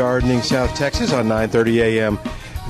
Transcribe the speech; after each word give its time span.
Gardening 0.00 0.40
South 0.40 0.74
Texas 0.74 1.12
on 1.12 1.28
9:30 1.28 1.82
a.m. 1.82 2.18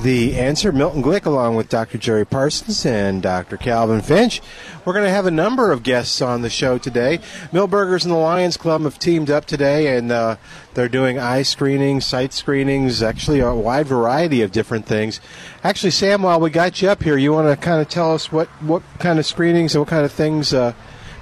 The 0.03 0.37
answer, 0.37 0.73
Milton 0.73 1.01
Glick, 1.01 1.25
along 1.25 1.55
with 1.55 1.69
Dr. 1.69 1.97
Jerry 1.97 2.25
Parsons 2.25 2.85
and 2.85 3.21
Dr. 3.21 3.55
Calvin 3.55 4.01
Finch. 4.01 4.41
We're 4.83 4.91
going 4.91 5.05
to 5.05 5.11
have 5.11 5.25
a 5.25 5.31
number 5.31 5.71
of 5.71 5.81
guests 5.81 6.21
on 6.21 6.41
the 6.41 6.49
show 6.49 6.77
today. 6.77 7.19
Milberger's 7.53 8.03
and 8.03 8.13
the 8.13 8.17
Lions 8.17 8.57
Club 8.57 8.81
have 8.81 8.99
teamed 8.99 9.31
up 9.31 9.45
today, 9.45 9.95
and 9.95 10.11
uh, 10.11 10.35
they're 10.73 10.89
doing 10.89 11.19
eye 11.19 11.43
screenings, 11.43 12.05
sight 12.05 12.33
screenings, 12.33 13.01
actually 13.01 13.39
a 13.39 13.55
wide 13.55 13.87
variety 13.87 14.41
of 14.41 14.51
different 14.51 14.85
things. 14.85 15.21
Actually, 15.63 15.91
Sam, 15.91 16.23
while 16.23 16.41
we 16.41 16.49
got 16.49 16.81
you 16.81 16.89
up 16.89 17.01
here, 17.01 17.15
you 17.15 17.31
want 17.31 17.47
to 17.47 17.55
kind 17.55 17.81
of 17.81 17.87
tell 17.87 18.13
us 18.13 18.29
what, 18.29 18.49
what 18.61 18.83
kind 18.99 19.19
of 19.19 19.25
screenings 19.25 19.73
and 19.73 19.83
what 19.83 19.89
kind 19.89 20.03
of 20.03 20.11
things 20.11 20.53
uh, 20.53 20.73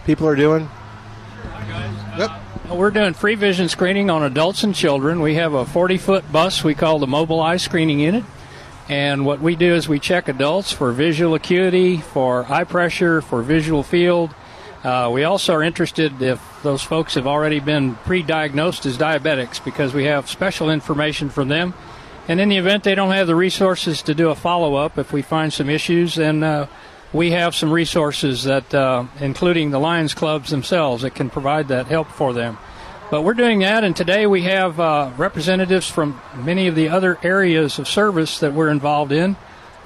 people 0.07 0.27
are 0.27 0.35
doing? 0.35 0.71
Yep. 2.19 2.31
We're 2.71 2.91
doing 2.91 3.13
free 3.13 3.35
vision 3.35 3.69
screening 3.69 4.09
on 4.09 4.23
adults 4.23 4.65
and 4.65 4.75
children. 4.75 5.21
We 5.21 5.35
have 5.35 5.53
a 5.53 5.65
40 5.65 5.97
foot 5.97 6.29
bus 6.29 6.65
we 6.65 6.75
call 6.75 6.99
the 6.99 7.07
mobile 7.07 7.39
eye 7.39 7.55
screening 7.55 8.01
unit. 8.01 8.25
And 8.89 9.25
what 9.25 9.39
we 9.39 9.55
do 9.55 9.73
is 9.73 9.87
we 9.87 10.01
check 10.01 10.27
adults 10.27 10.73
for 10.73 10.91
visual 10.91 11.33
acuity, 11.33 11.95
for 11.95 12.45
eye 12.51 12.65
pressure, 12.65 13.21
for 13.21 13.41
visual 13.41 13.83
field. 13.83 14.35
Uh, 14.83 15.09
we 15.13 15.23
also 15.23 15.53
are 15.53 15.63
interested 15.63 16.21
if 16.21 16.41
those 16.61 16.83
folks 16.83 17.13
have 17.13 17.25
already 17.25 17.61
been 17.61 17.95
pre 17.95 18.21
diagnosed 18.21 18.85
as 18.85 18.97
diabetics 18.97 19.63
because 19.63 19.93
we 19.93 20.03
have 20.03 20.27
special 20.27 20.69
information 20.69 21.29
from 21.29 21.47
them. 21.47 21.73
And 22.27 22.41
in 22.41 22.49
the 22.49 22.57
event 22.57 22.83
they 22.83 22.95
don't 22.95 23.13
have 23.13 23.27
the 23.27 23.35
resources 23.35 24.01
to 24.01 24.13
do 24.13 24.29
a 24.29 24.35
follow 24.35 24.75
up, 24.75 24.97
if 24.97 25.13
we 25.13 25.21
find 25.21 25.53
some 25.53 25.69
issues, 25.69 26.15
then 26.15 26.43
uh, 26.43 26.67
we 27.11 27.31
have 27.31 27.55
some 27.55 27.71
resources 27.71 28.43
that, 28.43 28.73
uh, 28.73 29.05
including 29.19 29.71
the 29.71 29.79
Lions 29.79 30.13
clubs 30.13 30.51
themselves, 30.51 31.01
that 31.01 31.15
can 31.15 31.29
provide 31.29 31.69
that 31.69 31.87
help 31.87 32.07
for 32.07 32.33
them. 32.33 32.57
But 33.09 33.23
we're 33.23 33.33
doing 33.33 33.59
that, 33.59 33.83
and 33.83 33.95
today 33.95 34.27
we 34.27 34.43
have 34.43 34.79
uh, 34.79 35.11
representatives 35.17 35.89
from 35.89 36.21
many 36.35 36.67
of 36.67 36.75
the 36.75 36.89
other 36.89 37.17
areas 37.23 37.79
of 37.79 37.87
service 37.87 38.39
that 38.39 38.53
we're 38.53 38.69
involved 38.69 39.11
in. 39.11 39.35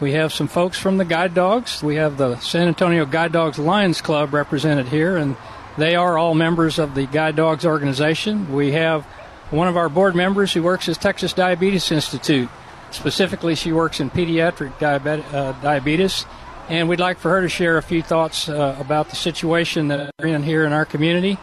We 0.02 0.12
have 0.12 0.34
some 0.34 0.50
folks 0.50 0.78
from 0.78 0.97
the 0.97 1.06
Guide 1.06 1.34
Dogs. 1.34 1.81
We 1.81 1.96
have 1.96 2.18
the 2.18 2.38
San 2.40 2.68
Antonio 2.68 3.06
Guide 3.06 3.31
Dogs 3.31 3.58
Lions 3.58 4.02
Club 4.02 4.34
represented 4.34 4.90
here, 4.90 5.16
and 5.16 5.38
they 5.78 5.96
are 5.96 6.18
all 6.18 6.34
members 6.34 6.78
of 6.78 6.94
the 6.94 7.06
Guide 7.06 7.38
Dogs 7.38 7.66
organization. 7.66 8.52
We 8.52 8.74
have 8.74 9.06
one 9.50 9.70
of 9.70 9.78
our 9.78 9.88
board 9.88 10.16
members 10.16 10.52
who 10.52 10.62
works 10.62 10.90
at 10.90 11.00
Texas 11.00 11.31
Diabetes 11.31 11.90
Institute. 11.90 12.50
Specifically, 12.92 13.56
she 13.56 13.72
works 13.72 14.02
in 14.02 14.09
pediatric 14.09 14.78
diabetes, 14.80 15.34
uh, 15.34 15.53
diabetes 15.62 16.26
and 16.69 16.88
we'd 16.90 17.00
like 17.00 17.19
for 17.19 17.29
her 17.31 17.41
to 17.41 17.50
share 17.50 17.78
a 17.78 17.81
few 17.84 18.01
thoughts 18.01 18.47
uh, 18.50 18.75
about 18.79 19.09
the 19.09 19.16
situation 19.16 19.90
that 19.90 20.12
we're 20.19 20.28
in 20.28 20.44
here 20.44 20.66
in 20.66 20.74
our 20.74 20.85
community. 20.85 21.38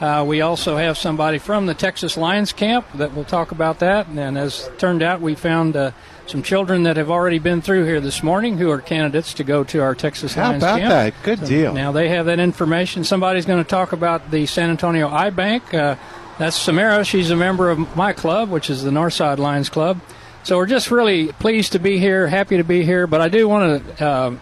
Uh, 0.00 0.24
we 0.26 0.40
also 0.40 0.76
have 0.76 0.98
somebody 0.98 1.38
from 1.38 1.66
the 1.66 1.74
Texas 1.74 2.16
Lions 2.16 2.52
Camp 2.52 2.84
that 2.94 3.14
will 3.14 3.24
talk 3.24 3.52
about 3.52 3.78
that. 3.78 4.08
And 4.08 4.36
as 4.36 4.68
turned 4.76 5.02
out, 5.02 5.20
we 5.20 5.36
found 5.36 5.76
uh, 5.76 5.92
some 6.26 6.42
children 6.42 6.82
that 6.82 6.96
have 6.96 7.10
already 7.10 7.38
been 7.38 7.62
through 7.62 7.84
here 7.84 8.00
this 8.00 8.22
morning 8.22 8.58
who 8.58 8.70
are 8.70 8.80
candidates 8.80 9.34
to 9.34 9.44
go 9.44 9.62
to 9.64 9.78
our 9.80 9.94
Texas 9.94 10.34
How 10.34 10.48
Lions 10.48 10.62
about 10.64 10.78
Camp. 10.80 10.90
that? 10.90 11.22
Good 11.22 11.38
So 11.40 11.46
deal. 11.46 11.72
Now 11.74 11.92
they 11.92 12.08
have 12.08 12.26
that 12.26 12.40
information. 12.40 13.04
Somebody's 13.04 13.46
going 13.46 13.62
to 13.62 13.68
talk 13.68 13.92
about 13.92 14.30
the 14.32 14.46
San 14.46 14.68
Antonio 14.70 15.08
Eye 15.08 15.30
Bank. 15.30 15.72
Uh, 15.72 15.94
that's 16.38 16.56
Samara. 16.56 17.04
She's 17.04 17.30
a 17.30 17.36
member 17.36 17.70
of 17.70 17.96
my 17.96 18.12
club, 18.12 18.50
which 18.50 18.68
is 18.68 18.82
the 18.82 18.90
Northside 18.90 19.38
Lions 19.38 19.68
Club. 19.68 20.00
So 20.42 20.56
we're 20.56 20.66
just 20.66 20.90
really 20.90 21.28
pleased 21.32 21.72
to 21.72 21.78
be 21.78 21.98
here, 21.98 22.26
happy 22.26 22.56
to 22.56 22.64
be 22.64 22.84
here. 22.84 23.06
But 23.06 23.20
I 23.20 23.28
do 23.28 23.48
want 23.48 23.96
to 23.98 24.04
uh, 24.06 24.36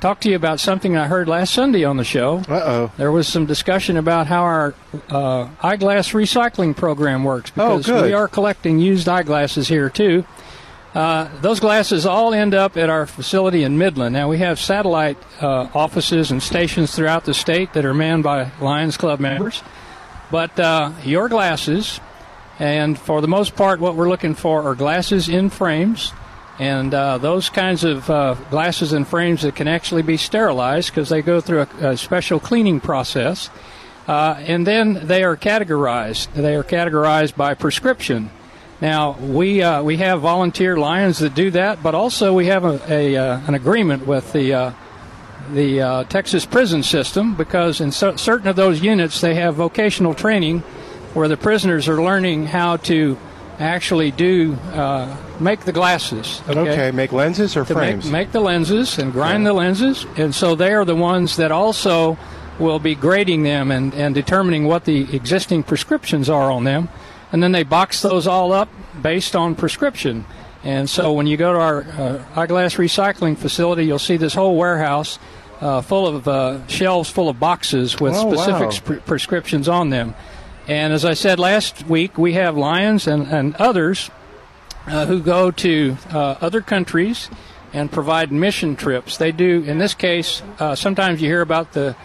talk 0.00 0.20
to 0.20 0.30
you 0.30 0.36
about 0.36 0.60
something 0.60 0.96
I 0.96 1.06
heard 1.06 1.28
last 1.28 1.52
Sunday 1.54 1.84
on 1.84 1.96
the 1.96 2.04
show. 2.04 2.38
Uh 2.48 2.54
oh. 2.64 2.92
There 2.96 3.12
was 3.12 3.26
some 3.28 3.46
discussion 3.46 3.96
about 3.96 4.26
how 4.26 4.42
our 4.42 4.74
uh, 5.10 5.48
eyeglass 5.62 6.12
recycling 6.12 6.76
program 6.76 7.24
works 7.24 7.52
Oh, 7.56 7.78
because 7.78 7.86
good. 7.86 8.04
we 8.04 8.12
are 8.12 8.28
collecting 8.28 8.78
used 8.78 9.08
eyeglasses 9.08 9.68
here 9.68 9.90
too. 9.90 10.24
Uh, 10.94 11.28
those 11.42 11.60
glasses 11.60 12.06
all 12.06 12.32
end 12.32 12.54
up 12.54 12.76
at 12.76 12.88
our 12.88 13.06
facility 13.06 13.62
in 13.62 13.76
Midland. 13.78 14.12
Now 14.14 14.28
we 14.28 14.38
have 14.38 14.58
satellite 14.58 15.18
uh, 15.40 15.68
offices 15.74 16.30
and 16.30 16.42
stations 16.42 16.94
throughout 16.94 17.24
the 17.24 17.34
state 17.34 17.74
that 17.74 17.84
are 17.84 17.94
manned 17.94 18.22
by 18.24 18.50
Lions 18.60 18.96
Club 18.96 19.20
members. 19.20 19.62
But 20.30 20.58
uh, 20.58 20.92
your 21.04 21.28
glasses, 21.28 22.00
and 22.58 22.98
for 22.98 23.20
the 23.20 23.28
most 23.28 23.54
part, 23.54 23.80
what 23.80 23.94
we're 23.96 24.08
looking 24.08 24.34
for 24.34 24.62
are 24.62 24.74
glasses 24.74 25.28
in 25.28 25.50
frames, 25.50 26.12
and 26.58 26.92
uh, 26.92 27.18
those 27.18 27.50
kinds 27.50 27.84
of 27.84 28.08
uh, 28.10 28.34
glasses 28.50 28.92
and 28.92 29.06
frames 29.06 29.42
that 29.42 29.54
can 29.54 29.68
actually 29.68 30.02
be 30.02 30.16
sterilized 30.16 30.90
because 30.90 31.08
they 31.08 31.22
go 31.22 31.40
through 31.40 31.60
a, 31.80 31.90
a 31.90 31.96
special 31.96 32.40
cleaning 32.40 32.80
process. 32.80 33.48
Uh, 34.08 34.34
and 34.40 34.66
then 34.66 35.06
they 35.06 35.22
are 35.22 35.36
categorized. 35.36 36.32
They 36.32 36.56
are 36.56 36.64
categorized 36.64 37.36
by 37.36 37.54
prescription. 37.54 38.30
Now 38.80 39.12
we 39.18 39.62
uh, 39.62 39.82
we 39.82 39.98
have 39.98 40.20
volunteer 40.20 40.76
lions 40.76 41.18
that 41.18 41.34
do 41.34 41.50
that, 41.50 41.82
but 41.82 41.94
also 41.94 42.32
we 42.32 42.46
have 42.46 42.64
a, 42.64 42.80
a 42.88 43.16
uh, 43.16 43.40
an 43.46 43.54
agreement 43.54 44.06
with 44.06 44.32
the 44.32 44.54
uh, 44.54 44.72
the 45.52 46.06
Texas 46.08 46.46
prison 46.46 46.82
system 46.82 47.34
because 47.34 47.80
in 47.80 47.92
cer- 47.92 48.16
certain 48.16 48.48
of 48.48 48.56
those 48.56 48.80
units 48.80 49.20
they 49.20 49.34
have 49.34 49.56
vocational 49.56 50.14
training 50.14 50.60
where 51.14 51.28
the 51.28 51.36
prisoners 51.36 51.88
are 51.88 52.02
learning 52.02 52.46
how 52.46 52.76
to 52.76 53.18
actually 53.58 54.10
do 54.10 54.54
uh, 54.72 55.16
make 55.40 55.60
the 55.60 55.72
glasses. 55.72 56.40
Okay. 56.48 56.90
make 56.90 57.12
lenses 57.12 57.56
or 57.56 57.64
to 57.64 57.74
frames? 57.74 58.04
Make, 58.04 58.12
make 58.12 58.32
the 58.32 58.40
lenses 58.40 58.98
and 58.98 59.12
grind 59.12 59.44
the 59.46 59.52
lenses, 59.52 60.06
and 60.16 60.34
so 60.34 60.54
they 60.54 60.72
are 60.72 60.84
the 60.84 60.94
ones 60.96 61.36
that 61.36 61.50
also 61.52 62.16
will 62.58 62.78
be 62.78 62.94
grading 62.94 63.42
them 63.44 63.70
and, 63.70 63.94
and 63.94 64.14
determining 64.14 64.64
what 64.64 64.84
the 64.84 65.14
existing 65.14 65.62
prescriptions 65.62 66.28
are 66.28 66.50
on 66.50 66.64
them, 66.64 66.88
and 67.32 67.42
then 67.42 67.52
they 67.52 67.62
box 67.62 68.02
those 68.02 68.26
all 68.26 68.52
up 68.52 68.68
based 69.02 69.36
on 69.36 69.54
prescription. 69.54 70.24
And 70.64 70.90
so 70.90 71.12
when 71.12 71.26
you 71.28 71.36
go 71.36 71.52
to 71.52 71.58
our 71.60 71.82
uh, 71.82 72.24
eyeglass 72.34 72.74
recycling 72.74 73.36
facility, 73.38 73.84
you'll 73.86 74.00
see 74.00 74.16
this 74.16 74.34
whole 74.34 74.56
warehouse 74.56 75.18
uh, 75.60 75.80
full 75.82 76.06
of 76.06 76.26
uh, 76.26 76.66
shelves 76.66 77.08
full 77.10 77.28
of 77.28 77.38
boxes 77.38 77.98
with 78.00 78.12
Oh, 78.16 78.32
specific 78.32 78.60
wow. 78.62 78.70
sp- 78.70 79.06
prescriptions 79.06 79.68
on 79.68 79.90
them. 79.90 80.14
And 80.68 80.92
as 80.92 81.06
I 81.06 81.14
said 81.14 81.38
last 81.38 81.86
week, 81.86 82.18
we 82.18 82.34
have 82.34 82.54
Lions 82.54 83.06
and, 83.06 83.26
and 83.26 83.56
others 83.56 84.10
uh, 84.86 85.06
who 85.06 85.20
go 85.20 85.50
to 85.50 85.96
uh, 86.10 86.36
other 86.42 86.60
countries 86.60 87.30
and 87.72 87.90
provide 87.90 88.30
mission 88.30 88.76
trips. 88.76 89.16
They 89.16 89.32
do, 89.32 89.62
in 89.66 89.78
this 89.78 89.94
case, 89.94 90.42
uh, 90.58 90.74
sometimes 90.74 91.22
you 91.22 91.28
hear 91.28 91.40
about 91.40 91.72
the 91.72 91.96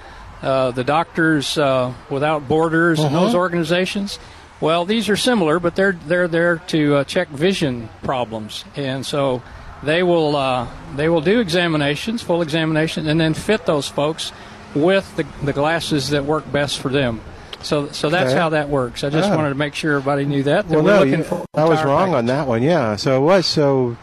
uh, 0.42 0.72
the 0.72 0.84
Doctors 0.84 1.58
uh, 1.58 1.94
Without 2.10 2.50
Borders 2.50 3.00
and 3.00 3.16
those 3.16 3.34
organizations. 3.34 4.20
Well, 4.60 4.84
these 4.84 5.08
are 5.08 5.16
similar, 5.16 5.60
but 5.60 5.76
they're 5.76 5.94
they're 5.94 6.28
there 6.28 6.58
to 6.68 6.96
uh, 6.96 7.04
check 7.06 7.30
vision 7.30 7.90
problems, 8.02 8.66
and 8.76 9.06
so 9.06 9.42
they 9.84 10.04
will 10.04 10.36
uh, 10.36 10.68
they 10.96 11.10
will 11.10 11.22
do 11.22 11.40
examinations, 11.40 12.22
full 12.22 12.42
examination, 12.42 13.08
and 13.08 13.20
then 13.20 13.34
fit 13.34 13.66
those 13.66 13.88
folks 13.88 14.32
with 14.76 15.16
the, 15.16 15.26
the 15.44 15.54
glasses 15.54 16.10
that 16.10 16.26
work 16.26 16.50
best 16.52 16.80
for 16.80 16.90
them. 16.90 17.22
So 17.64 17.90
so 17.92 18.10
that's 18.10 18.32
Okay. 18.32 18.40
how 18.40 18.50
that 18.50 18.70
works. 18.70 19.04
I 19.04 19.10
just 19.10 19.30
Ah. 19.30 19.36
wanted 19.36 19.50
to 19.50 19.56
make 19.56 19.74
sure 19.76 19.94
everybody 19.98 20.26
knew 20.26 20.44
that. 20.44 20.68
that 20.68 20.76
Well, 20.76 20.84
we're 20.84 20.94
no, 20.94 21.00
looking 21.04 21.20
you- 21.26 21.46
I 21.56 21.64
was 21.66 21.84
wrong 21.84 22.10
package. 22.12 22.18
on 22.20 22.26
that 22.28 22.48
one. 22.48 22.62
Yeah, 22.64 22.96
so 22.96 23.18
it 23.18 23.22
was 23.26 23.46
so. 23.46 23.96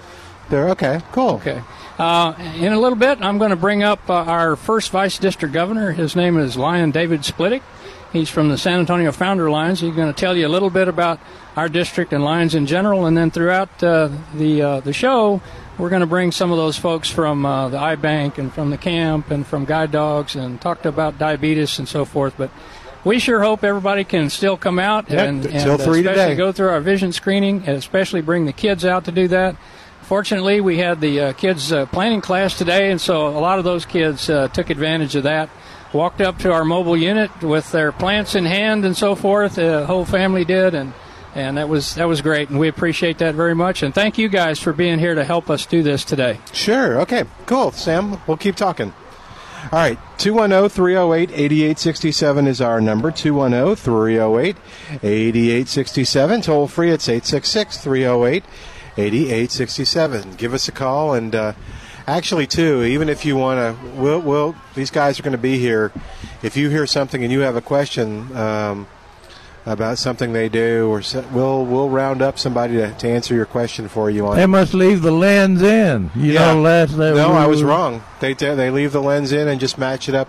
There. 0.48 0.68
Okay. 0.70 1.00
Cool. 1.12 1.34
Okay. 1.34 1.60
Uh, 1.96 2.32
in 2.58 2.72
a 2.72 2.78
little 2.80 2.98
bit, 2.98 3.18
I'm 3.20 3.38
going 3.38 3.50
to 3.50 3.56
bring 3.56 3.82
up 3.84 4.00
uh, 4.10 4.14
our 4.14 4.56
first 4.56 4.90
vice 4.90 5.16
district 5.18 5.54
governor. 5.54 5.92
His 5.92 6.16
name 6.16 6.36
is 6.38 6.56
Lion 6.56 6.90
David 6.90 7.20
Splittick. 7.22 7.60
He's 8.12 8.28
from 8.28 8.48
the 8.48 8.58
San 8.58 8.80
Antonio 8.80 9.12
Founder 9.12 9.48
Lions. 9.48 9.78
He's 9.80 9.94
going 9.94 10.12
to 10.12 10.18
tell 10.18 10.36
you 10.36 10.44
a 10.46 10.48
little 10.50 10.70
bit 10.70 10.88
about 10.88 11.20
our 11.56 11.68
district 11.68 12.12
and 12.12 12.24
Lions 12.24 12.56
in 12.56 12.66
general, 12.66 13.06
and 13.06 13.16
then 13.16 13.30
throughout 13.30 13.68
uh, 13.84 14.08
the 14.34 14.60
uh, 14.62 14.80
the 14.80 14.92
show, 14.92 15.40
we're 15.78 15.90
going 15.90 16.00
to 16.00 16.06
bring 16.06 16.32
some 16.32 16.50
of 16.50 16.56
those 16.56 16.76
folks 16.76 17.08
from 17.08 17.46
uh, 17.46 17.68
the 17.68 17.78
Eye 17.78 17.94
Bank 17.94 18.38
and 18.38 18.52
from 18.52 18.70
the 18.70 18.78
camp 18.78 19.30
and 19.30 19.46
from 19.46 19.64
guide 19.64 19.92
dogs 19.92 20.34
and 20.34 20.60
talk 20.60 20.84
about 20.84 21.16
diabetes 21.18 21.78
and 21.78 21.86
so 21.86 22.04
forth. 22.04 22.34
But 22.36 22.50
we 23.04 23.18
sure 23.18 23.40
hope 23.40 23.64
everybody 23.64 24.04
can 24.04 24.30
still 24.30 24.56
come 24.56 24.78
out 24.78 25.08
Yep, 25.10 25.28
and, 25.28 25.46
and 25.46 25.70
especially 25.70 26.02
today. 26.02 26.34
go 26.34 26.52
through 26.52 26.68
our 26.68 26.80
vision 26.80 27.12
screening, 27.12 27.58
and 27.66 27.76
especially 27.76 28.20
bring 28.20 28.44
the 28.46 28.52
kids 28.52 28.84
out 28.84 29.04
to 29.06 29.12
do 29.12 29.28
that. 29.28 29.56
Fortunately, 30.02 30.60
we 30.60 30.78
had 30.78 31.00
the 31.00 31.20
uh, 31.20 31.32
kids 31.34 31.72
uh, 31.72 31.86
planning 31.86 32.20
class 32.20 32.58
today, 32.58 32.90
and 32.90 33.00
so 33.00 33.28
a 33.28 33.38
lot 33.40 33.58
of 33.58 33.64
those 33.64 33.84
kids 33.84 34.28
uh, 34.28 34.48
took 34.48 34.68
advantage 34.70 35.14
of 35.14 35.22
that. 35.22 35.48
Walked 35.92 36.20
up 36.20 36.38
to 36.40 36.52
our 36.52 36.64
mobile 36.64 36.96
unit 36.96 37.30
with 37.42 37.70
their 37.72 37.90
plants 37.92 38.34
in 38.34 38.44
hand 38.44 38.84
and 38.84 38.96
so 38.96 39.14
forth. 39.14 39.56
The 39.56 39.86
whole 39.86 40.04
family 40.04 40.44
did, 40.44 40.74
and 40.74 40.92
and 41.34 41.56
that 41.58 41.68
was 41.68 41.94
that 41.96 42.06
was 42.08 42.20
great, 42.22 42.48
and 42.50 42.58
we 42.58 42.68
appreciate 42.68 43.18
that 43.18 43.34
very 43.34 43.54
much. 43.54 43.82
And 43.82 43.94
thank 43.94 44.18
you 44.18 44.28
guys 44.28 44.58
for 44.60 44.72
being 44.72 44.98
here 44.98 45.14
to 45.14 45.24
help 45.24 45.48
us 45.50 45.66
do 45.66 45.82
this 45.82 46.04
today. 46.04 46.38
Sure. 46.52 47.00
Okay. 47.02 47.24
Cool. 47.46 47.70
Sam, 47.72 48.20
we'll 48.26 48.36
keep 48.36 48.56
talking. 48.56 48.92
All 49.64 49.78
right. 49.78 49.98
210 50.18 50.68
308 50.68 51.30
8867 51.30 52.46
is 52.46 52.60
our 52.60 52.80
number. 52.80 53.10
210 53.10 53.76
308 53.76 54.56
8867. 55.02 56.42
Toll 56.42 56.66
free. 56.66 56.90
It's 56.90 57.08
866 57.08 57.78
308 57.78 58.44
8867. 58.96 60.34
Give 60.34 60.54
us 60.54 60.68
a 60.68 60.72
call. 60.72 61.14
And 61.14 61.34
uh, 61.34 61.52
actually, 62.06 62.46
too, 62.46 62.82
even 62.82 63.08
if 63.08 63.24
you 63.24 63.36
want 63.36 63.58
to, 63.58 63.90
we'll, 63.92 64.20
we'll, 64.20 64.56
these 64.74 64.90
guys 64.90 65.20
are 65.20 65.22
going 65.22 65.32
to 65.32 65.38
be 65.38 65.58
here. 65.58 65.92
If 66.42 66.56
you 66.56 66.70
hear 66.70 66.86
something 66.86 67.22
and 67.22 67.32
you 67.32 67.40
have 67.40 67.56
a 67.56 67.60
question, 67.60 68.36
um, 68.36 68.86
about 69.66 69.98
something 69.98 70.32
they 70.32 70.48
do, 70.48 70.88
or 70.88 71.02
so, 71.02 71.24
we'll 71.32 71.64
we'll 71.66 71.88
round 71.90 72.22
up 72.22 72.38
somebody 72.38 72.74
to, 72.74 72.92
to 72.94 73.08
answer 73.08 73.34
your 73.34 73.46
question 73.46 73.88
for 73.88 74.08
you 74.10 74.26
on 74.26 74.36
They 74.36 74.46
must 74.46 74.72
leave 74.74 75.02
the 75.02 75.12
lens 75.12 75.62
in. 75.62 76.10
You 76.14 76.32
Yeah. 76.32 76.54
know, 76.54 76.60
last 76.62 76.96
that 76.96 77.14
no, 77.14 77.30
we 77.30 77.34
I 77.36 77.46
was 77.46 77.62
were- 77.62 77.68
wrong. 77.68 78.02
They 78.20 78.32
they 78.34 78.70
leave 78.70 78.92
the 78.92 79.02
lens 79.02 79.32
in 79.32 79.48
and 79.48 79.60
just 79.60 79.76
match 79.78 80.08
it 80.08 80.14
up 80.14 80.28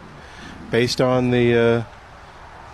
based 0.69 0.99
on 1.01 1.31
the 1.31 1.57
uh, 1.57 1.83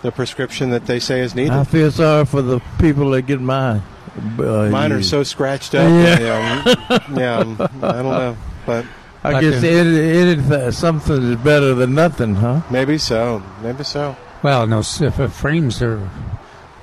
the 0.01 0.12
prescription 0.12 0.69
that 0.71 0.86
they 0.88 1.00
say 1.00 1.21
is 1.21 1.36
needed. 1.36 1.54
I 1.54 1.63
feel 1.63 1.92
sorry 1.92 2.25
for 2.25 2.42
the 2.42 2.59
people 2.80 3.12
that 3.12 3.24
get 3.24 3.39
mine. 3.42 3.81
Uh, 4.39 4.68
Mine 4.71 4.92
are 4.94 5.04
so 5.04 5.21
scratched 5.21 5.75
up. 5.75 5.88
Yeah. 5.88 6.19
Yeah, 6.19 7.00
yeah, 7.15 7.38
um, 7.38 7.56
I 7.83 7.92
don't 7.92 8.04
know, 8.04 8.38
but 8.65 8.83
I 9.24 9.31
Like 9.33 9.42
guess 9.42 9.62
a- 9.63 9.68
it, 9.68 10.42
it, 10.51 10.71
something 10.74 11.21
is 11.33 11.36
better 11.38 11.75
than 11.75 11.94
nothing, 11.94 12.33
huh? 12.36 12.62
maybe 12.71 12.98
so. 12.98 13.44
Maybe 13.62 13.83
so. 13.83 14.15
Well, 14.42 14.65
no, 14.65 14.80
if, 14.80 15.33
frames 15.33 15.81
are 15.83 16.09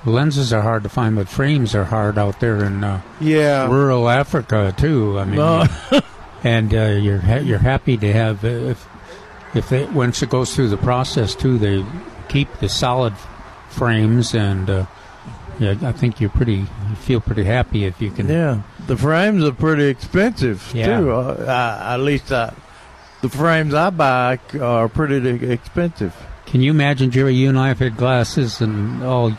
lenses 0.04 0.52
are 0.52 0.62
hard 0.62 0.82
to 0.82 0.88
find, 0.88 1.16
but 1.16 1.28
frames 1.28 1.74
are 1.74 1.84
hard 1.84 2.18
out 2.18 2.40
there 2.40 2.64
in 2.64 2.84
uh, 2.84 3.00
Yeah. 3.20 3.68
rural 3.70 4.08
Africa 4.08 4.74
too. 4.76 5.18
I 5.18 5.24
mean, 5.24 5.36
No. 5.36 5.64
and 6.44 6.74
uh, 6.74 6.82
you're 7.00 7.18
ha- 7.20 7.36
you're 7.44 7.58
happy 7.58 7.96
to 7.96 8.12
have 8.12 8.44
uh, 8.44 8.48
if 8.48 8.86
if 9.54 9.68
they, 9.68 9.84
once 9.86 10.22
it 10.22 10.30
goes 10.30 10.54
through 10.54 10.68
the 10.68 10.76
process 10.76 11.34
too, 11.34 11.58
they 11.58 11.84
keep 12.28 12.52
the 12.58 12.68
solid 12.68 13.14
frames, 13.70 14.34
and 14.34 14.68
uh, 14.68 14.86
yeah, 15.58 15.74
I 15.82 15.92
think 15.92 16.20
you're 16.20 16.30
pretty 16.30 16.56
you 16.88 16.96
feel 16.96 17.20
pretty 17.20 17.44
happy 17.44 17.84
if 17.84 18.00
you 18.02 18.10
can. 18.10 18.28
Yeah, 18.28 18.62
the 18.86 18.96
frames 18.96 19.44
are 19.44 19.52
pretty 19.52 19.86
expensive 19.86 20.70
Yeah. 20.74 20.98
too. 20.98 21.10
Uh, 21.12 21.44
I, 21.86 21.94
at 21.94 22.00
least 22.00 22.32
I, 22.32 22.52
the 23.22 23.28
frames 23.28 23.72
I 23.74 23.90
buy 23.90 24.38
are 24.60 24.88
pretty 24.88 25.46
expensive. 25.50 26.14
Can 26.46 26.60
you 26.60 26.70
imagine, 26.72 27.10
Jerry? 27.10 27.34
You 27.34 27.48
and 27.48 27.58
I 27.58 27.68
have 27.68 27.78
had 27.78 27.96
glasses 27.96 28.60
and 28.60 29.02
all 29.02 29.36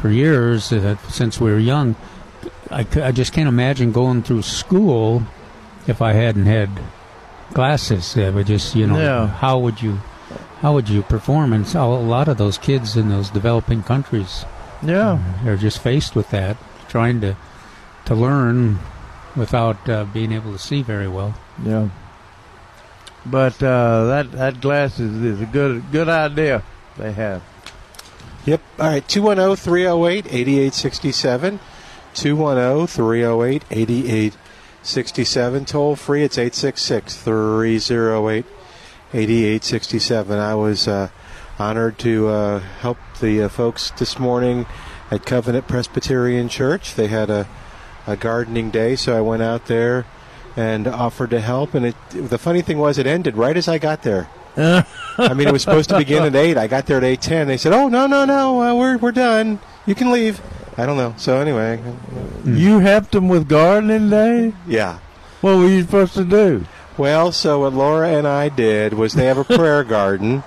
for 0.00 0.10
years 0.10 0.72
uh, 0.72 0.96
since 1.08 1.40
we 1.40 1.50
were 1.50 1.58
young. 1.58 1.96
I, 2.70 2.86
I 2.96 3.12
just 3.12 3.32
can't 3.32 3.48
imagine 3.48 3.92
going 3.92 4.22
through 4.22 4.42
school 4.42 5.22
if 5.86 6.00
I 6.02 6.12
hadn't 6.12 6.46
had 6.46 6.70
glasses. 7.52 8.16
It 8.16 8.34
would 8.34 8.46
just, 8.46 8.74
you 8.74 8.86
know, 8.86 8.98
Yeah. 8.98 9.26
how 9.28 9.58
would 9.58 9.80
you, 9.82 10.00
how 10.60 10.72
would 10.74 10.88
you 10.88 11.02
perform? 11.02 11.52
And 11.52 11.66
so 11.66 11.92
a 11.92 11.96
lot 12.00 12.28
of 12.28 12.36
those 12.38 12.58
kids 12.58 12.96
in 12.96 13.08
those 13.08 13.30
developing 13.30 13.82
countries 13.82 14.44
Yeah, 14.82 15.18
are 15.46 15.56
just 15.56 15.78
faced 15.80 16.14
with 16.16 16.30
that, 16.30 16.56
trying 16.88 17.20
to 17.22 17.36
to 18.06 18.14
learn 18.14 18.78
without 19.34 19.88
uh, 19.88 20.04
being 20.04 20.30
able 20.32 20.52
to 20.52 20.58
see 20.58 20.82
very 20.82 21.08
well. 21.08 21.34
yeah. 21.64 21.88
But 23.26 23.62
uh, 23.62 24.04
that 24.06 24.32
that 24.32 24.60
glasses 24.60 25.22
is 25.22 25.40
a 25.40 25.46
good 25.46 25.82
good 25.90 26.08
idea 26.10 26.62
they 26.98 27.12
have. 27.12 27.40
Yep. 28.46 28.60
All 28.78 28.86
right. 28.86 29.08
210 29.08 29.56
308 29.56 30.26
8867. 30.26 31.60
210 32.14 32.86
308 32.86 33.64
8867. 33.70 35.64
Toll 35.64 35.96
free. 35.96 36.22
It's 36.22 36.36
866 36.36 37.16
308 37.16 38.44
8867. 39.14 40.38
I 40.38 40.54
was 40.54 40.86
uh, 40.86 41.08
honored 41.58 41.98
to 42.00 42.28
uh, 42.28 42.58
help 42.58 42.98
the 43.20 43.44
uh, 43.44 43.48
folks 43.48 43.90
this 43.92 44.18
morning 44.18 44.66
at 45.10 45.24
Covenant 45.24 45.66
Presbyterian 45.66 46.50
Church. 46.50 46.94
They 46.94 47.06
had 47.06 47.30
a, 47.30 47.48
a 48.06 48.16
gardening 48.16 48.70
day, 48.70 48.94
so 48.96 49.16
I 49.16 49.22
went 49.22 49.42
out 49.42 49.66
there 49.66 50.04
and 50.54 50.86
offered 50.86 51.30
to 51.30 51.40
help. 51.40 51.72
And 51.72 51.86
it, 51.86 51.96
the 52.10 52.38
funny 52.38 52.60
thing 52.60 52.76
was, 52.76 52.98
it 52.98 53.06
ended 53.06 53.38
right 53.38 53.56
as 53.56 53.68
I 53.68 53.78
got 53.78 54.02
there. 54.02 54.28
I 55.18 55.32
mean, 55.34 55.48
it 55.48 55.52
was 55.52 55.62
supposed 55.62 55.90
to 55.90 55.98
begin 55.98 56.22
at 56.24 56.34
eight. 56.36 56.56
I 56.56 56.66
got 56.66 56.86
there 56.86 56.96
at 56.98 57.04
eight 57.04 57.20
ten. 57.20 57.46
They 57.48 57.56
said, 57.56 57.72
"Oh 57.72 57.88
no, 57.88 58.06
no, 58.06 58.24
no, 58.24 58.60
uh, 58.62 58.74
we're 58.74 58.96
we're 58.98 59.12
done. 59.12 59.58
You 59.86 59.94
can 59.94 60.10
leave." 60.10 60.40
I 60.76 60.86
don't 60.86 60.96
know. 60.96 61.14
So 61.16 61.36
anyway, 61.36 61.80
You 62.44 62.80
helped 62.80 63.12
them 63.12 63.28
with 63.28 63.48
gardening 63.48 64.10
day. 64.10 64.52
yeah. 64.66 64.98
What 65.40 65.56
were 65.58 65.68
you 65.68 65.82
supposed 65.82 66.14
to 66.14 66.24
do? 66.24 66.64
Well, 66.98 67.30
so 67.32 67.60
what 67.60 67.74
Laura 67.74 68.08
and 68.08 68.26
I 68.26 68.48
did 68.48 68.94
was 68.94 69.12
they 69.14 69.26
have 69.26 69.38
a 69.38 69.44
prayer 69.58 69.84
garden, 69.84 70.42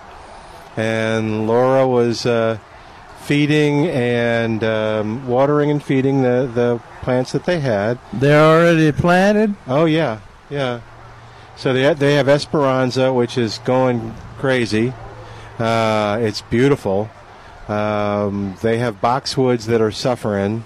and 0.75 1.47
Laura 1.47 1.87
was 1.87 2.25
uh, 2.25 2.57
feeding 3.21 3.87
and 3.87 4.63
um, 4.63 5.27
watering 5.27 5.69
and 5.71 5.81
feeding 5.83 6.23
the 6.23 6.49
the 6.53 6.81
plants 7.03 7.31
that 7.31 7.45
they 7.45 7.59
had. 7.59 7.99
They're 8.13 8.41
already 8.43 8.91
planted. 8.91 9.55
Oh 9.67 9.85
yeah, 9.85 10.19
yeah. 10.49 10.81
So 11.57 11.73
they 11.73 11.93
they 11.93 12.15
have 12.15 12.29
Esperanza, 12.29 13.11
which 13.11 13.37
is 13.37 13.57
going 13.59 14.13
crazy. 14.37 14.93
Uh, 15.59 16.19
it's 16.21 16.41
beautiful. 16.41 17.09
Um, 17.67 18.55
they 18.61 18.77
have 18.77 19.01
boxwoods 19.01 19.65
that 19.65 19.81
are 19.81 19.91
suffering. 19.91 20.63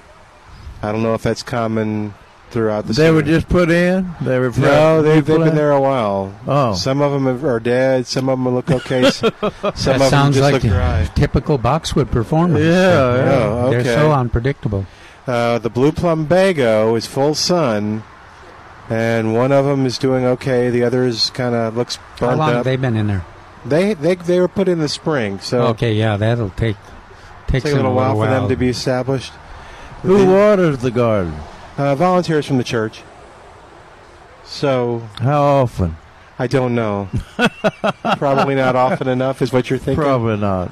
I 0.84 0.92
don't 0.92 1.02
know 1.02 1.14
if 1.14 1.24
that's 1.24 1.44
common 1.44 2.14
throughout 2.52 2.86
the. 2.86 2.94
They 2.94 3.12
were 3.12 3.22
just 3.24 3.48
put 3.50 3.72
in. 3.72 4.14
They 4.22 4.38
were 4.38 4.52
no, 4.52 5.02
they've, 5.02 5.26
they've 5.26 5.38
been 5.38 5.56
there 5.56 5.72
a 5.72 5.82
while. 5.82 6.38
Oh. 6.46 6.74
Some 6.74 7.02
of 7.02 7.12
them 7.12 7.28
are 7.46 7.60
dead. 7.60 8.06
Some 8.06 8.30
of 8.30 8.38
them 8.38 8.54
look 8.54 8.70
okay. 8.72 9.10
Some 9.10 9.32
that 9.40 9.54
of 9.54 9.74
them 9.74 10.10
sounds 10.10 10.36
just 10.36 10.44
like 10.52 10.64
look 10.64 10.72
dry. 10.72 11.10
typical 11.16 11.58
boxwood 11.58 12.12
performance. 12.12 12.64
Yeah, 12.64 13.16
yeah. 13.16 13.44
Oh, 13.44 13.70
They're 13.72 13.84
so 13.84 14.12
unpredictable. 14.12 14.86
Uh, 15.26 15.60
the 15.60 15.70
blue 15.70 15.92
plumbago 15.92 16.98
is 16.98 17.06
full 17.06 17.36
sun, 17.36 18.04
and 18.92 19.34
one 19.34 19.52
of 19.52 19.66
them 19.66 19.86
is 19.86 19.98
doing 19.98 20.26
okay. 20.26 20.70
The 20.70 20.84
others 20.84 21.30
kind 21.32 21.56
of 21.56 21.76
looks 21.78 21.96
How 21.96 22.28
burnt 22.28 22.38
long 22.40 22.50
up. 22.50 22.56
have 22.58 22.66
they 22.66 22.76
been 22.76 22.96
in 22.96 23.08
there? 23.08 23.26
They 23.66 23.94
they 23.94 24.16
they 24.16 24.40
were 24.40 24.48
put 24.48 24.68
in 24.68 24.80
the 24.80 24.90
spring, 24.90 25.40
so 25.40 25.62
Okay, 25.68 25.94
yeah, 25.94 26.18
that'll 26.18 26.50
take 26.52 26.76
takes 27.48 27.64
take 27.64 27.74
a 27.74 27.76
them 27.76 27.78
little 27.78 27.94
while 27.96 28.16
for 28.16 28.28
them 28.28 28.50
to 28.50 28.56
be 28.56 28.70
established. 28.70 29.32
Who 30.04 30.18
They- 30.18 30.26
waters 30.28 30.78
the 30.80 30.92
garden? 30.92 31.36
uh, 31.78 31.96
volunteers 31.96 32.46
from 32.46 32.58
the 32.58 32.64
church. 32.64 33.02
So 34.46 35.00
How 35.20 35.42
often? 35.42 35.96
I 36.40 36.48
don't 36.48 36.74
know. 36.76 37.08
Probably 38.18 38.56
not 38.56 38.76
often 38.76 39.08
enough, 39.08 39.42
is 39.42 39.54
what 39.54 39.70
you're 39.70 39.78
thinking. 39.80 40.04
Probably 40.04 40.38
not. 40.38 40.72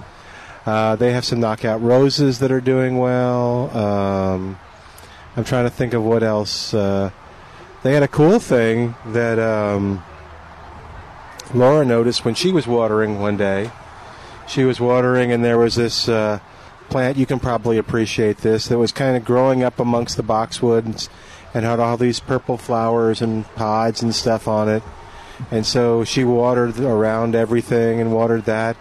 Uh, 0.66 0.96
they 0.96 1.14
have 1.14 1.24
some 1.24 1.40
knockout 1.40 1.82
roses 1.82 2.40
that 2.40 2.52
are 2.52 2.60
doing 2.62 2.98
well. 2.98 3.76
Um, 3.78 4.60
I'm 5.38 5.44
trying 5.44 5.66
to 5.66 5.70
think 5.70 5.94
of 5.94 6.04
what 6.04 6.24
else. 6.24 6.74
Uh, 6.74 7.12
they 7.84 7.94
had 7.94 8.04
a 8.04 8.08
cool 8.08 8.40
thing 8.40 8.96
that 9.08 9.40
um, 9.40 10.04
Laura 11.54 11.86
noticed 11.86 12.26
when 12.26 12.36
she 12.36 12.52
was 12.52 12.68
watering 12.68 13.20
one 13.20 13.38
day. 13.38 13.72
She 14.48 14.64
was 14.64 14.80
watering, 14.80 15.32
and 15.32 15.44
there 15.44 15.58
was 15.58 15.76
this 15.76 16.10
uh, 16.10 16.40
plant. 16.90 17.18
You 17.18 17.26
can 17.26 17.40
probably 17.40 17.78
appreciate 17.78 18.38
this. 18.40 18.68
That 18.68 18.78
was 18.78 18.92
kind 18.92 19.16
of 19.16 19.24
growing 19.24 19.64
up 19.64 19.80
amongst 19.80 20.18
the 20.18 20.24
boxwoods, 20.24 21.08
and, 21.54 21.66
had 21.66 21.80
all 21.80 21.98
these 21.98 22.20
purple 22.20 22.58
flowers 22.58 23.22
and 23.22 23.46
pods 23.56 24.02
and 24.02 24.14
stuff 24.14 24.48
on 24.48 24.70
it. 24.70 24.84
And 25.52 25.66
so 25.66 26.04
she 26.04 26.24
watered 26.24 26.80
around 26.80 27.34
everything 27.34 28.02
and 28.02 28.12
watered 28.12 28.46
that. 28.46 28.76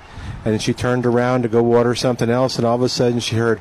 And 0.45 0.61
she 0.61 0.75
turned 0.75 1.07
around 1.07 1.43
to 1.43 1.49
go 1.49 1.63
water 1.63 1.95
something 1.95 2.31
else, 2.31 2.57
and 2.57 2.67
all 2.67 2.77
of 2.77 2.83
a 2.83 2.89
sudden 2.89 3.21
she 3.21 3.37
heard, 3.37 3.61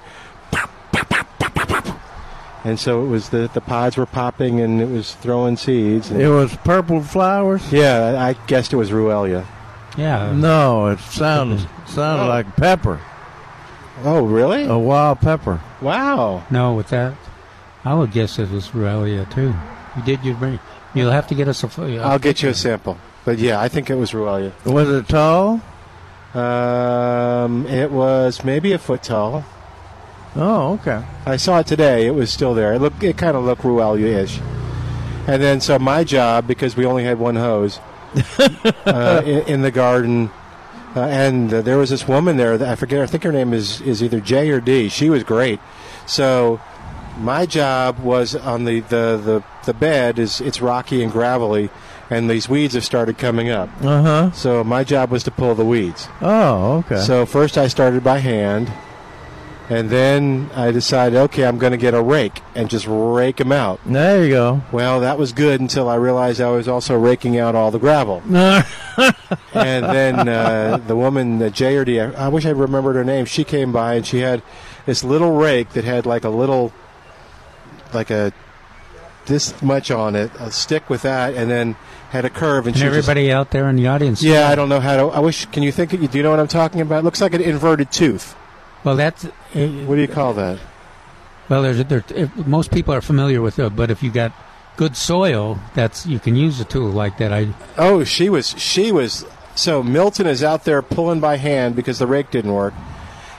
and 2.67 2.79
so 2.79 3.03
it 3.03 3.07
was 3.07 3.29
the 3.29 3.49
the 3.53 3.61
pods 3.61 3.95
were 3.97 4.05
popping 4.05 4.59
and 4.59 4.81
it 4.81 4.89
was 4.89 5.15
throwing 5.15 5.55
seeds. 5.57 6.11
It 6.11 6.27
was 6.27 6.55
purple 6.57 7.01
flowers. 7.01 7.71
yeah, 7.71 8.15
I 8.19 8.33
guessed 8.47 8.73
it 8.73 8.77
was 8.77 8.91
Ruellia. 8.91 9.45
Yeah. 9.97 10.31
No, 10.35 10.87
it 10.87 10.99
sounded 10.99 11.61
sounded 11.87 12.25
Oh. 12.25 12.27
like 12.27 12.55
pepper, 12.55 12.99
Oh, 14.03 14.25
really? 14.25 14.65
a 14.65 14.77
wild 14.77 15.19
pepper. 15.21 15.59
Wow. 15.81 16.43
No, 16.51 16.73
with 16.73 16.89
that, 16.89 17.13
I 17.85 17.93
would 17.95 18.11
guess 18.11 18.37
it 18.37 18.51
was 18.51 18.69
Ruellia 18.69 19.25
too. 19.33 19.53
You 19.95 20.03
did 20.03 20.23
your 20.23 20.35
bring? 20.35 20.59
You'll 20.93 21.11
have 21.11 21.27
to 21.27 21.35
get 21.35 21.47
us 21.47 21.63
a. 21.63 21.67
pho- 21.69 21.97
I'll 22.01 22.19
get 22.19 22.43
you 22.43 22.49
a 22.49 22.53
sample. 22.53 22.97
But 23.25 23.39
yeah, 23.39 23.59
I 23.59 23.67
think 23.69 23.89
it 23.89 23.95
was 23.95 24.11
Ruellia. 24.11 24.51
Was 24.65 24.89
it 24.89 25.07
tall? 25.09 25.61
Um, 26.33 27.65
it 27.67 27.91
was 27.91 28.43
maybe 28.43 28.71
a 28.73 28.77
foot 28.79 29.03
tall. 29.03 29.43
Oh, 30.35 30.73
okay. 30.73 31.03
I 31.25 31.37
saw 31.37 31.59
it 31.59 31.67
today. 31.67 32.05
It 32.05 32.11
was 32.11 32.31
still 32.31 32.53
there. 32.53 32.73
It 32.73 32.79
looked. 32.79 33.03
It 33.03 33.17
kind 33.17 33.35
of 33.35 33.43
looked 33.43 33.63
Ruellia-ish. 33.63 34.39
And 35.27 35.41
then, 35.41 35.59
so 35.59 35.77
my 35.77 36.03
job, 36.03 36.47
because 36.47 36.77
we 36.77 36.85
only 36.85 37.03
had 37.03 37.19
one 37.19 37.35
hose 37.35 37.79
uh, 38.85 39.21
in, 39.25 39.41
in 39.47 39.61
the 39.61 39.71
garden, 39.71 40.29
uh, 40.95 41.01
and 41.01 41.53
uh, 41.53 41.61
there 41.61 41.77
was 41.77 41.89
this 41.89 42.07
woman 42.07 42.37
there. 42.37 42.57
That 42.57 42.69
I 42.69 42.75
forget. 42.75 43.01
I 43.01 43.07
think 43.07 43.23
her 43.23 43.31
name 43.31 43.53
is 43.53 43.81
is 43.81 44.01
either 44.01 44.19
J 44.19 44.49
or 44.51 44.61
D. 44.61 44.89
She 44.89 45.09
was 45.09 45.23
great. 45.23 45.59
So 46.05 46.61
my 47.19 47.45
job 47.45 47.99
was 47.99 48.35
on 48.35 48.65
the 48.65 48.79
the 48.81 49.19
the, 49.23 49.43
the 49.65 49.73
bed 49.73 50.19
is 50.19 50.39
it's 50.39 50.61
rocky 50.61 51.03
and 51.03 51.11
gravelly, 51.11 51.69
and 52.09 52.29
these 52.29 52.47
weeds 52.47 52.73
have 52.75 52.85
started 52.85 53.17
coming 53.17 53.49
up. 53.49 53.69
Uh 53.81 54.01
huh. 54.01 54.31
So 54.31 54.63
my 54.63 54.83
job 54.83 55.11
was 55.11 55.23
to 55.23 55.31
pull 55.31 55.55
the 55.55 55.65
weeds. 55.65 56.07
Oh, 56.21 56.77
okay. 56.85 57.01
So 57.01 57.25
first 57.25 57.57
I 57.57 57.67
started 57.67 58.03
by 58.03 58.19
hand, 58.19 58.71
and 59.69 59.89
then 59.89 60.49
I 60.55 60.71
decided, 60.71 61.17
okay, 61.19 61.45
I'm 61.45 61.57
going 61.57 61.71
to 61.71 61.77
get 61.77 61.93
a 61.93 62.01
rake 62.01 62.41
and 62.55 62.69
just 62.69 62.85
rake 62.87 63.37
them 63.37 63.51
out. 63.51 63.79
there 63.85 64.23
you 64.23 64.29
go. 64.29 64.61
Well, 64.71 65.01
that 65.01 65.17
was 65.17 65.33
good 65.33 65.59
until 65.59 65.89
I 65.89 65.95
realized 65.95 66.39
I 66.39 66.49
was 66.51 66.67
also 66.67 66.97
raking 66.97 67.37
out 67.37 67.53
all 67.55 67.69
the 67.71 67.79
gravel. 67.79 68.21
and 69.53 69.85
then 69.85 70.27
uh, 70.27 70.77
the 70.87 70.95
woman, 70.95 71.39
the 71.39 71.49
J 71.49 71.75
or 71.77 71.85
D, 71.85 71.99
I, 71.99 72.11
I 72.25 72.27
wish 72.29 72.45
I 72.45 72.51
remembered 72.51 72.95
her 72.95 73.03
name. 73.03 73.25
She 73.25 73.43
came 73.43 73.71
by 73.71 73.95
and 73.95 74.05
she 74.05 74.19
had 74.19 74.41
this 74.85 75.03
little 75.03 75.35
rake 75.35 75.69
that 75.71 75.83
had 75.83 76.05
like 76.05 76.23
a 76.23 76.29
little, 76.29 76.71
like 77.93 78.09
a 78.09 78.31
this 79.25 79.61
much 79.61 79.91
on 79.91 80.15
it, 80.15 80.31
a 80.39 80.49
stick 80.51 80.89
with 80.89 81.01
that, 81.01 81.33
and 81.33 81.51
then 81.51 81.75
had 82.11 82.23
a 82.23 82.29
curve. 82.29 82.65
And, 82.67 82.75
And 82.75 82.77
she 82.77 82.83
just- 82.85 83.09
everybody 83.09 83.29
out 83.31 83.51
there 83.51 83.67
in 83.69 83.75
the 83.75 83.87
audience. 83.87 84.23
yeah, 84.23 84.47
I 84.47 84.55
don't 84.55 84.69
know 84.69 84.79
how 84.79 84.95
to. 84.95 85.03
I 85.13 85.19
wish. 85.19 85.45
Can 85.47 85.63
you 85.63 85.71
think? 85.73 85.91
Do 85.91 86.17
you 86.17 86.23
know 86.23 86.29
what 86.31 86.39
I'm 86.39 86.47
talking 86.47 86.79
about? 86.79 86.99
It 86.99 87.03
looks 87.03 87.19
like 87.19 87.33
an 87.33 87.41
inverted 87.41 87.91
tooth. 87.91 88.33
Well, 88.83 88.95
that's. 88.95 89.23
What 89.23 89.95
do 89.95 90.01
you 90.01 90.07
call 90.07 90.33
that? 90.33 90.59
Well, 91.49 91.61
there's, 91.61 91.83
there, 91.85 92.03
if, 92.09 92.35
most 92.45 92.71
people 92.71 92.93
are 92.93 93.01
familiar 93.01 93.41
with 93.41 93.57
it, 93.59 93.75
but 93.75 93.89
if 93.89 94.03
you 94.03 94.11
got 94.11 94.33
good 94.75 94.95
soil, 94.97 95.59
that's 95.73 96.05
you 96.05 96.19
can 96.19 96.35
use 96.35 96.59
a 96.59 96.65
tool 96.65 96.89
like 96.89 97.17
that. 97.17 97.31
I 97.31 97.53
Oh, 97.77 98.03
she 98.03 98.29
was. 98.29 98.49
She 98.57 98.91
was. 98.91 99.25
So 99.55 99.81
Milton 99.81 100.27
is 100.27 100.43
out 100.43 100.65
there 100.65 100.81
pulling 100.81 101.19
by 101.19 101.37
hand 101.37 101.75
because 101.75 101.99
the 101.99 102.07
rake 102.07 102.31
didn't 102.31 102.53
work, 102.53 102.73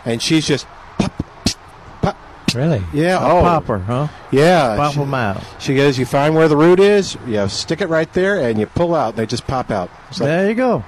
and 0.05 0.21
she's 0.23 0.47
just. 0.47 0.67
pop 0.99 2.17
really. 2.55 2.83
Yeah. 2.93 3.19
A 3.19 3.39
oh. 3.39 3.41
popper, 3.43 3.79
huh? 3.79 4.09
Yeah. 4.31 4.77
Pop 4.77 4.93
she, 4.93 4.99
them 4.99 5.15
out. 5.15 5.45
she 5.59 5.77
goes. 5.77 5.99
You 5.99 6.07
find 6.07 6.35
where 6.35 6.49
the 6.49 6.57
root 6.57 6.81
is. 6.81 7.17
You 7.27 7.49
stick 7.49 7.81
it 7.81 7.89
right 7.89 8.13
there, 8.13 8.41
and 8.41 8.59
you 8.59 8.67
pull 8.67 8.95
out. 8.95 9.11
and 9.11 9.19
They 9.19 9.27
just 9.27 9.47
pop 9.47 9.71
out. 9.71 9.91
It's 10.09 10.21
like- 10.21 10.29
There 10.29 10.49
you 10.49 10.55
go. 10.55 10.85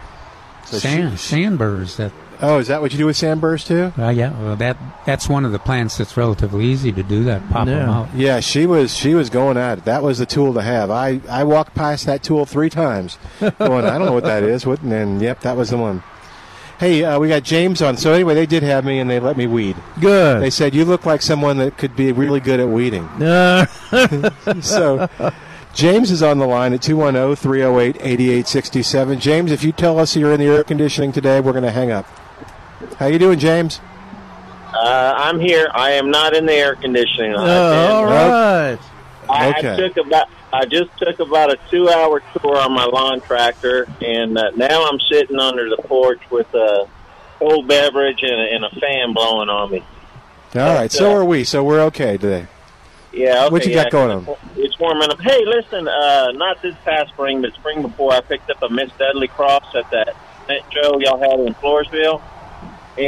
so 0.65 0.79
she- 0.79 0.89
Sand, 0.89 1.19
sandburrs. 1.19 1.97
That 1.97 2.13
oh, 2.43 2.59
is 2.59 2.69
that 2.69 2.81
what 2.81 2.93
you 2.93 2.99
do 2.99 3.07
with 3.07 3.17
sandburrs 3.17 3.67
too? 3.67 3.93
uh, 3.99 4.09
yeah. 4.11 4.31
Well, 4.43 4.57
that 4.57 4.77
that's 5.07 5.29
one 5.29 5.45
of 5.45 5.53
the 5.53 5.59
plants 5.59 5.99
that's 5.99 6.17
relatively 6.17 6.65
easy 6.67 6.93
to 6.93 7.03
do 7.03 7.25
that. 7.25 7.49
Pop 7.51 7.67
them 7.67 7.79
Yeah. 7.79 7.91
out. 7.91 8.09
Yeah, 8.15 8.41
she 8.41 8.67
was. 8.67 8.95
She 8.97 9.15
was 9.15 9.31
going 9.31 9.57
at 9.57 9.79
it. 9.79 9.85
That 9.85 10.03
was 10.03 10.19
the 10.19 10.27
tool 10.27 10.53
to 10.55 10.63
have. 10.63 10.91
I 10.91 11.21
I 11.29 11.45
walked 11.45 11.75
past 11.75 12.07
that 12.07 12.23
tool 12.23 12.47
three 12.47 12.71
times, 12.71 13.19
going. 13.41 13.85
I 13.85 13.99
don't 13.99 14.07
know 14.07 14.13
what 14.13 14.25
that 14.25 14.43
is. 14.43 14.67
What? 14.67 14.81
And 14.83 15.21
yep, 15.23 15.41
that 15.41 15.57
was 15.57 15.71
the 15.71 15.79
one. 15.79 16.03
Hey, 16.79 17.05
uh, 17.05 17.19
we 17.19 17.29
got 17.29 17.43
James 17.43 17.83
on. 17.83 17.99
So 17.99 18.15
anyway, 18.15 18.33
they 18.35 18.47
did 18.47 18.63
have 18.63 18.87
me, 18.87 19.01
and 19.01 19.11
they 19.11 19.21
let 19.21 19.37
me 19.37 19.47
weed. 19.47 19.77
Good. 20.01 20.41
They 20.43 20.49
said 20.49 20.75
you 20.75 20.87
look 20.87 21.05
like 21.05 21.21
someone 21.21 21.59
that 21.59 21.77
could 21.77 21.95
be 21.95 22.11
really 22.11 22.41
good 22.41 22.59
at 22.61 22.69
weeding. 22.69 23.07
Uh, 23.21 23.67
so 24.63 25.07
James 25.75 26.11
is 26.11 26.23
on 26.23 26.39
the 26.39 26.47
line 26.47 26.73
at 26.73 26.81
210-308-8867. 26.81 29.21
James, 29.21 29.53
if 29.53 29.63
you 29.63 29.73
tell 29.73 29.99
us 29.99 30.17
you're 30.17 30.33
in 30.33 30.41
the 30.41 30.47
air 30.47 30.65
conditioning 30.65 31.13
today, 31.13 31.39
we're 31.41 31.53
going 31.53 31.65
to 31.65 31.71
hang 31.71 31.91
up. 31.91 32.07
How 32.99 33.07
you 33.07 33.19
doing, 33.19 33.39
James? 33.39 33.81
Uh, 34.73 35.15
I'm 35.17 35.41
here. 35.41 35.69
I 35.73 35.93
am 35.93 36.11
not 36.11 36.35
in 36.35 36.47
the 36.47 36.53
air 36.53 36.75
conditioning. 36.77 37.35
Uh, 37.35 37.41
all 37.93 38.05
right. 38.05 38.79
I, 39.29 39.49
Okay. 39.59 39.73
I 39.75 39.77
took 39.77 39.97
about. 40.07 40.29
I 40.53 40.65
just 40.65 40.91
took 40.99 41.21
about 41.21 41.53
a 41.53 41.59
two-hour 41.71 42.21
tour 42.41 42.57
on 42.57 42.73
my 42.73 42.85
lawn 42.85 43.21
tractor, 43.21 43.87
and 44.01 44.37
uh, 44.37 44.51
now 44.57 44.85
I'm 44.89 44.99
sitting 45.11 45.39
under 45.39 45.69
the 45.71 45.77
porch 45.77 46.21
with 46.31 46.53
a 46.55 46.89
cold 47.39 47.69
beverage 47.69 48.19
and 48.23 48.33
a, 48.41 48.55
and 48.55 48.65
a 48.65 48.71
fan 48.81 49.13
blowing 49.15 49.49
on 49.49 49.71
me. 49.71 49.85
All 50.57 50.75
right, 50.75 50.91
so 50.91 51.13
are 51.15 51.25
we. 51.25 51.45
So 51.45 51.63
we're 51.63 51.83
okay 51.83 52.17
today. 52.17 52.49
Yeah. 53.13 53.45
Okay, 53.45 53.53
What 53.53 53.65
you 53.67 53.73
yeah, 53.75 53.85
got 53.85 53.93
going 53.93 54.11
on? 54.11 54.37
It's 54.57 54.77
warming 54.81 55.11
up. 55.11 55.21
Hey, 55.21 55.45
listen. 55.45 55.87
Uh, 55.87 56.33
not 56.33 56.61
this 56.63 56.75
past 56.85 57.11
spring, 57.11 57.43
but 57.43 57.53
spring 57.55 57.83
before, 57.83 58.13
I 58.13 58.21
picked 58.21 58.51
up 58.51 58.61
a 58.63 58.69
Miss 58.69 58.91
Dudley 58.99 59.29
cross 59.29 59.65
at 59.77 59.89
that 59.93 60.17
show 60.73 60.99
y'all 60.99 61.19
had 61.21 61.39
in 61.47 61.55
Floresville, 61.55 62.21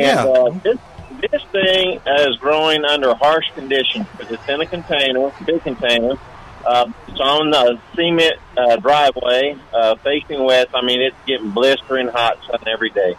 Yeah. 0.00 0.24
uh, 0.24 0.50
this 0.62 0.78
this 1.20 1.42
thing 1.52 2.00
is 2.06 2.36
growing 2.38 2.84
under 2.84 3.14
harsh 3.14 3.50
conditions 3.54 4.06
because 4.12 4.32
it's 4.32 4.48
in 4.48 4.60
a 4.60 4.66
container, 4.66 5.32
big 5.44 5.62
container. 5.62 6.16
Uh, 6.64 6.90
it's 7.08 7.20
on 7.20 7.50
the 7.50 7.78
cement 7.94 8.36
uh, 8.56 8.76
driveway, 8.76 9.56
uh, 9.72 9.96
facing 9.96 10.44
west. 10.44 10.68
I 10.74 10.82
mean, 10.82 11.00
it's 11.00 11.16
getting 11.26 11.50
blistering 11.50 12.08
hot 12.08 12.38
sun 12.46 12.60
every 12.66 12.90
day, 12.90 13.16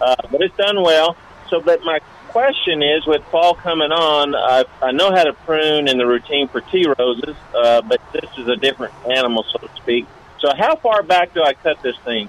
uh, 0.00 0.16
but 0.30 0.42
it's 0.42 0.56
done 0.56 0.82
well. 0.82 1.16
So, 1.48 1.60
but 1.60 1.82
my 1.84 2.00
question 2.28 2.82
is, 2.82 3.06
with 3.06 3.22
fall 3.24 3.54
coming 3.54 3.92
on, 3.92 4.34
I, 4.34 4.64
I 4.80 4.92
know 4.92 5.10
how 5.10 5.24
to 5.24 5.32
prune 5.32 5.88
in 5.88 5.98
the 5.98 6.06
routine 6.06 6.48
for 6.48 6.60
tea 6.60 6.86
roses, 6.98 7.36
uh, 7.54 7.82
but 7.82 8.00
this 8.12 8.30
is 8.38 8.48
a 8.48 8.56
different 8.56 8.94
animal, 9.06 9.44
so 9.44 9.58
to 9.58 9.68
speak. 9.76 10.06
So, 10.40 10.48
how 10.56 10.76
far 10.76 11.02
back 11.02 11.34
do 11.34 11.42
I 11.42 11.54
cut 11.54 11.82
this 11.82 11.96
thing? 12.04 12.28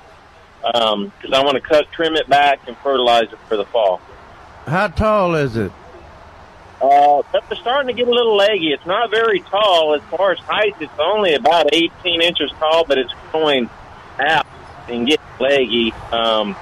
Because 0.63 1.33
I 1.33 1.43
want 1.43 1.55
to 1.55 1.61
cut, 1.61 1.91
trim 1.91 2.15
it 2.15 2.27
back, 2.27 2.67
and 2.67 2.77
fertilize 2.77 3.31
it 3.31 3.39
for 3.47 3.57
the 3.57 3.65
fall. 3.65 4.01
How 4.65 4.87
tall 4.87 5.35
is 5.35 5.57
it? 5.57 5.71
Uh, 6.81 7.21
they're 7.31 7.57
starting 7.59 7.87
to 7.87 7.93
get 7.93 8.07
a 8.07 8.11
little 8.11 8.35
leggy. 8.35 8.73
It's 8.73 8.85
not 8.85 9.09
very 9.09 9.39
tall 9.39 9.93
as 9.93 10.01
far 10.09 10.31
as 10.31 10.39
height. 10.39 10.75
It's 10.81 10.91
only 10.99 11.33
about 11.33 11.73
18 11.73 12.21
inches 12.21 12.51
tall, 12.59 12.83
but 12.85 12.97
it's 12.97 13.13
growing 13.31 13.69
out 14.19 14.45
and 14.89 15.07
getting 15.07 15.25
leggy, 15.39 15.91
um, 16.11 16.55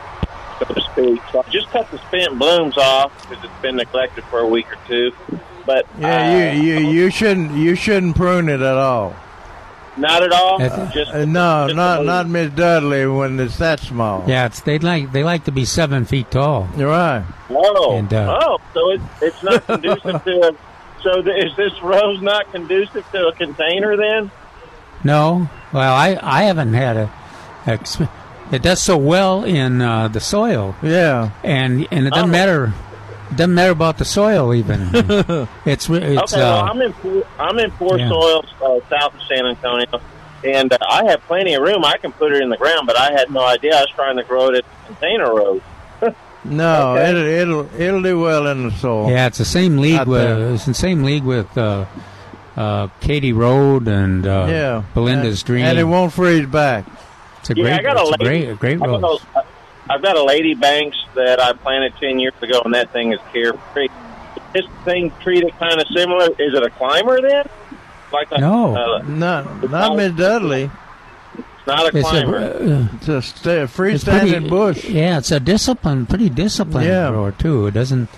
so 0.59 0.65
to 0.73 0.81
speak. 0.81 1.21
So 1.31 1.43
I 1.43 1.49
just 1.49 1.69
cut 1.69 1.89
the 1.89 1.97
spent 2.07 2.37
blooms 2.37 2.77
off 2.77 3.29
because 3.29 3.43
it's 3.43 3.61
been 3.61 3.77
neglected 3.77 4.23
for 4.25 4.39
a 4.39 4.47
week 4.47 4.71
or 4.71 4.77
two. 4.87 5.11
But 5.65 5.87
Yeah, 5.97 6.49
uh, 6.49 6.53
you, 6.53 6.73
you 6.79 6.89
you 6.91 7.09
shouldn't 7.09 7.51
you 7.55 7.75
shouldn't 7.75 8.15
prune 8.15 8.49
it 8.49 8.61
at 8.61 8.77
all. 8.77 9.15
Not 9.97 10.23
at 10.23 10.31
all. 10.31 10.57
That's- 10.59 10.93
just 10.93 11.11
Uh, 11.11 11.25
no, 11.25 11.65
just 11.67 11.75
not 11.75 12.05
not 12.05 12.27
Miss 12.27 12.51
Dudley 12.51 13.05
when 13.07 13.39
it's 13.39 13.57
that 13.57 13.79
small. 13.79 14.23
Yeah, 14.27 14.45
it's 14.45 14.61
they 14.61 14.79
like 14.79 15.11
they 15.11 15.23
like 15.23 15.43
to 15.45 15.51
be 15.51 15.65
seven 15.65 16.05
feet 16.05 16.31
tall. 16.31 16.67
You're 16.77 16.89
right. 16.89 17.23
Oh, 17.49 17.95
And, 17.97 18.13
uh, 18.13 18.39
oh, 18.41 18.57
so 18.73 18.91
it's 18.91 19.03
it's 19.21 19.43
not 19.43 19.65
conducive 19.67 20.23
to. 20.23 20.31
A, 20.49 20.51
so 21.03 21.21
th- 21.21 21.45
is 21.45 21.55
this 21.57 21.73
rose 21.81 22.21
not 22.21 22.51
conducive 22.51 23.03
to 23.11 23.27
a 23.27 23.33
container 23.33 23.97
then? 23.97 24.31
No, 25.03 25.49
well, 25.73 25.93
I 25.93 26.17
I 26.21 26.43
haven't 26.43 26.73
had 26.73 26.95
a. 26.97 27.11
Exp- 27.65 28.09
it 28.51 28.61
does 28.61 28.81
so 28.81 28.97
well 28.97 29.43
in 29.43 29.81
uh, 29.81 30.07
the 30.09 30.19
soil, 30.19 30.75
Yeah. 30.81 31.29
and 31.43 31.87
and 31.91 32.07
it 32.07 32.13
doesn't 32.13 32.29
Oh. 32.29 32.31
matter. 32.31 32.73
It 33.31 33.37
doesn't 33.37 33.53
matter 33.55 33.71
about 33.71 33.97
the 33.97 34.05
soil 34.05 34.53
even. 34.53 34.89
it's 35.65 35.89
re- 35.89 35.99
it's 36.17 36.33
okay, 36.33 36.41
well, 36.41 36.59
uh, 36.65 36.69
I'm 36.69 36.81
in 36.81 36.93
poor, 36.93 37.23
I'm 37.39 37.57
in 37.59 37.71
poor 37.71 37.97
Yeah. 37.97 38.09
soil 38.09 38.45
uh, 38.61 38.79
south 38.89 39.13
of 39.15 39.21
San 39.27 39.45
Antonio, 39.45 40.01
and 40.43 40.71
uh, 40.73 40.77
I 40.87 41.05
have 41.05 41.21
plenty 41.21 41.53
of 41.53 41.63
room. 41.63 41.85
I 41.85 41.97
can 41.97 42.11
put 42.11 42.33
it 42.33 42.41
in 42.41 42.49
the 42.49 42.57
ground, 42.57 42.87
but 42.87 42.97
I 42.97 43.11
had 43.13 43.31
no 43.31 43.45
idea 43.45 43.75
I 43.77 43.81
was 43.81 43.89
trying 43.91 44.17
to 44.17 44.23
grow 44.23 44.49
it 44.49 44.55
at 44.57 44.65
the 44.65 44.85
container 44.93 45.33
rose. 45.33 45.61
No, 46.43 46.93
Okay. 46.97 47.11
it'll 47.11 47.25
it'll 47.67 47.81
it'll 47.81 48.01
do 48.01 48.19
well 48.19 48.47
in 48.47 48.63
the 48.69 48.71
soil. 48.71 49.11
yeah, 49.11 49.27
it's 49.27 49.37
the 49.37 49.45
same 49.45 49.77
league 49.77 49.99
Out 49.99 50.07
with 50.07 50.21
there. 50.21 50.53
it's 50.55 50.65
the 50.65 50.73
same 50.73 51.03
league 51.03 51.23
with 51.23 51.55
uh, 51.55 51.85
uh, 52.57 52.87
Katy 52.99 53.31
Road 53.31 53.87
and 53.87 54.25
uh, 54.25 54.47
Yeah. 54.49 54.83
Belinda's 54.95 55.41
and, 55.41 55.45
Dream. 55.45 55.65
And 55.65 55.77
it 55.77 55.83
won't 55.83 56.11
freeze 56.11 56.47
back. 56.47 56.85
it's 57.41 57.51
a 57.51 57.55
Yeah, 57.55 57.63
great, 57.63 57.73
I 57.73 57.81
got 57.83 57.97
a 57.97 58.01
it's 58.01 58.09
a 58.09 58.11
lady- 58.11 58.23
great, 58.23 58.49
a 58.49 58.55
great 58.55 58.81
I've 58.81 58.89
got, 58.89 59.01
rose. 59.03 59.21
a, 59.35 59.43
I've 59.89 60.01
got 60.01 60.15
a 60.15 60.23
lady 60.23 60.53
banks 60.53 60.97
that 61.15 61.39
I 61.41 61.53
planted 61.53 61.93
ten 61.99 62.19
years 62.19 62.33
ago, 62.41 62.61
and 62.63 62.73
that 62.73 62.91
thing 62.91 63.13
is 63.13 63.19
carefree. 63.33 63.89
This 64.53 64.65
thing 64.85 65.11
treated 65.21 65.51
kind 65.59 65.79
of 65.79 65.87
similar. 65.95 66.25
Is 66.39 66.53
it 66.53 66.63
a 66.63 66.69
climber 66.69 67.21
then? 67.21 67.47
Like 68.13 68.27
a, 68.31 68.39
No. 68.41 68.75
uh, 68.75 69.01
Not 69.03 69.69
not 69.69 69.95
Miss 69.95 70.11
Dudley. 70.13 70.69
it's 71.37 71.67
not 71.67 71.83
a 71.93 71.97
It's 71.97 72.07
a, 72.07 72.11
climber. 72.11 72.37
uh, 72.37 72.95
It's 72.97 73.07
a 73.07 73.21
sta- 73.21 73.63
it's 73.63 73.75
pretty, 73.75 73.97
freestanding 73.97 74.49
bush. 74.49 74.83
Yeah, 74.85 75.17
it's 75.19 75.31
a 75.31 75.39
discipline, 75.39 76.05
pretty 76.05 76.29
disciplined 76.29 76.87
Yeah. 76.87 77.09
grower 77.09 77.31
too. 77.31 77.67
It 77.67 77.73
doesn't. 77.73 78.09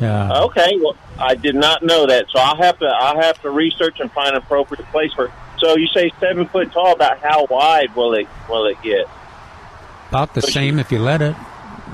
Yeah. 0.00 0.42
Okay, 0.42 0.78
well, 0.80 0.96
I 1.18 1.34
did 1.34 1.56
not 1.56 1.82
know 1.82 2.06
that, 2.06 2.26
so 2.32 2.38
I'll 2.40 2.56
have 2.56 2.78
to 2.78 2.86
I'll 2.86 3.20
have 3.20 3.42
to 3.42 3.50
research 3.50 3.98
and 3.98 4.10
find 4.12 4.30
an 4.30 4.36
appropriate 4.36 4.86
place 4.92 5.12
for. 5.12 5.24
It. 5.26 5.30
So 5.58 5.76
you 5.76 5.88
say 5.88 6.12
seven 6.20 6.46
foot 6.46 6.70
tall. 6.72 6.92
About 6.92 7.18
how 7.18 7.46
wide 7.50 7.94
will 7.96 8.14
it 8.14 8.28
will 8.48 8.66
it 8.66 8.80
get? 8.82 9.08
About 10.10 10.34
the 10.34 10.42
same 10.42 10.78
if 10.78 10.90
you 10.90 10.98
let 11.00 11.20
it. 11.22 11.36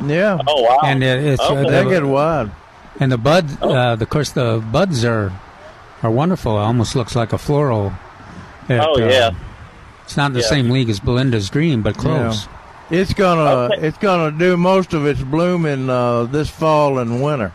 Yeah. 0.06 0.38
Oh 0.46 0.62
wow! 0.62 0.80
And 0.84 1.02
it, 1.02 1.24
it's 1.24 1.40
uh, 1.42 1.54
Okay. 1.54 1.70
They 1.70 1.90
get 1.90 2.04
wide. 2.04 2.50
and 3.00 3.10
the 3.12 3.18
bud. 3.18 3.46
Uh, 3.62 3.96
of 4.00 4.08
course, 4.10 4.30
the 4.32 4.62
buds 4.72 5.04
are 5.04 5.32
are 6.02 6.10
wonderful. 6.10 6.58
It 6.58 6.62
almost 6.62 6.94
looks 6.96 7.14
like 7.16 7.32
a 7.32 7.38
floral. 7.38 7.92
It, 8.68 8.78
Oh, 8.80 8.94
uh, 8.94 9.08
yeah. 9.08 9.30
It's 10.04 10.16
not 10.16 10.32
the 10.32 10.40
Yeah. 10.40 10.46
same 10.48 10.70
league 10.70 10.90
as 10.90 11.00
Belinda's 11.00 11.48
Dream, 11.50 11.82
but 11.82 11.96
close. 11.96 12.46
It's 12.90 13.14
gonna 13.14 13.72
Okay. 13.72 13.86
it's 13.88 13.98
gonna 13.98 14.30
do 14.36 14.56
most 14.56 14.92
of 14.94 15.06
its 15.06 15.22
blooming 15.22 15.88
uh, 15.88 16.24
this 16.24 16.48
fall 16.50 16.98
and 16.98 17.22
winter. 17.22 17.52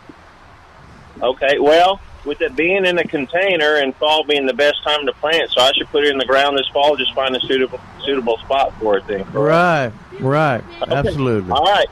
Okay, 1.22 1.60
well, 1.60 2.00
with 2.30 2.40
it 2.42 2.56
being 2.56 2.86
in 2.86 2.98
a 2.98 3.04
container 3.04 3.76
and 3.76 3.94
fall 3.98 4.24
being 4.24 4.46
the 4.46 4.54
best 4.54 4.82
time 4.84 5.06
to 5.08 5.12
plant, 5.14 5.50
so 5.52 5.62
I 5.62 5.72
should 5.74 5.88
put 5.88 6.06
it 6.06 6.12
in 6.12 6.18
the 6.18 6.26
ground 6.26 6.58
this 6.58 6.68
fall. 6.70 6.96
Just 6.96 7.14
find 7.14 7.36
a 7.36 7.40
suitable 7.42 7.80
suitable 8.06 8.38
spot 8.38 8.74
for 8.80 8.98
it. 8.98 9.08
Then. 9.08 9.30
Right, 9.34 9.92
right, 10.22 10.64
absolutely. 10.88 11.52
All 11.52 11.66
right. 11.66 11.88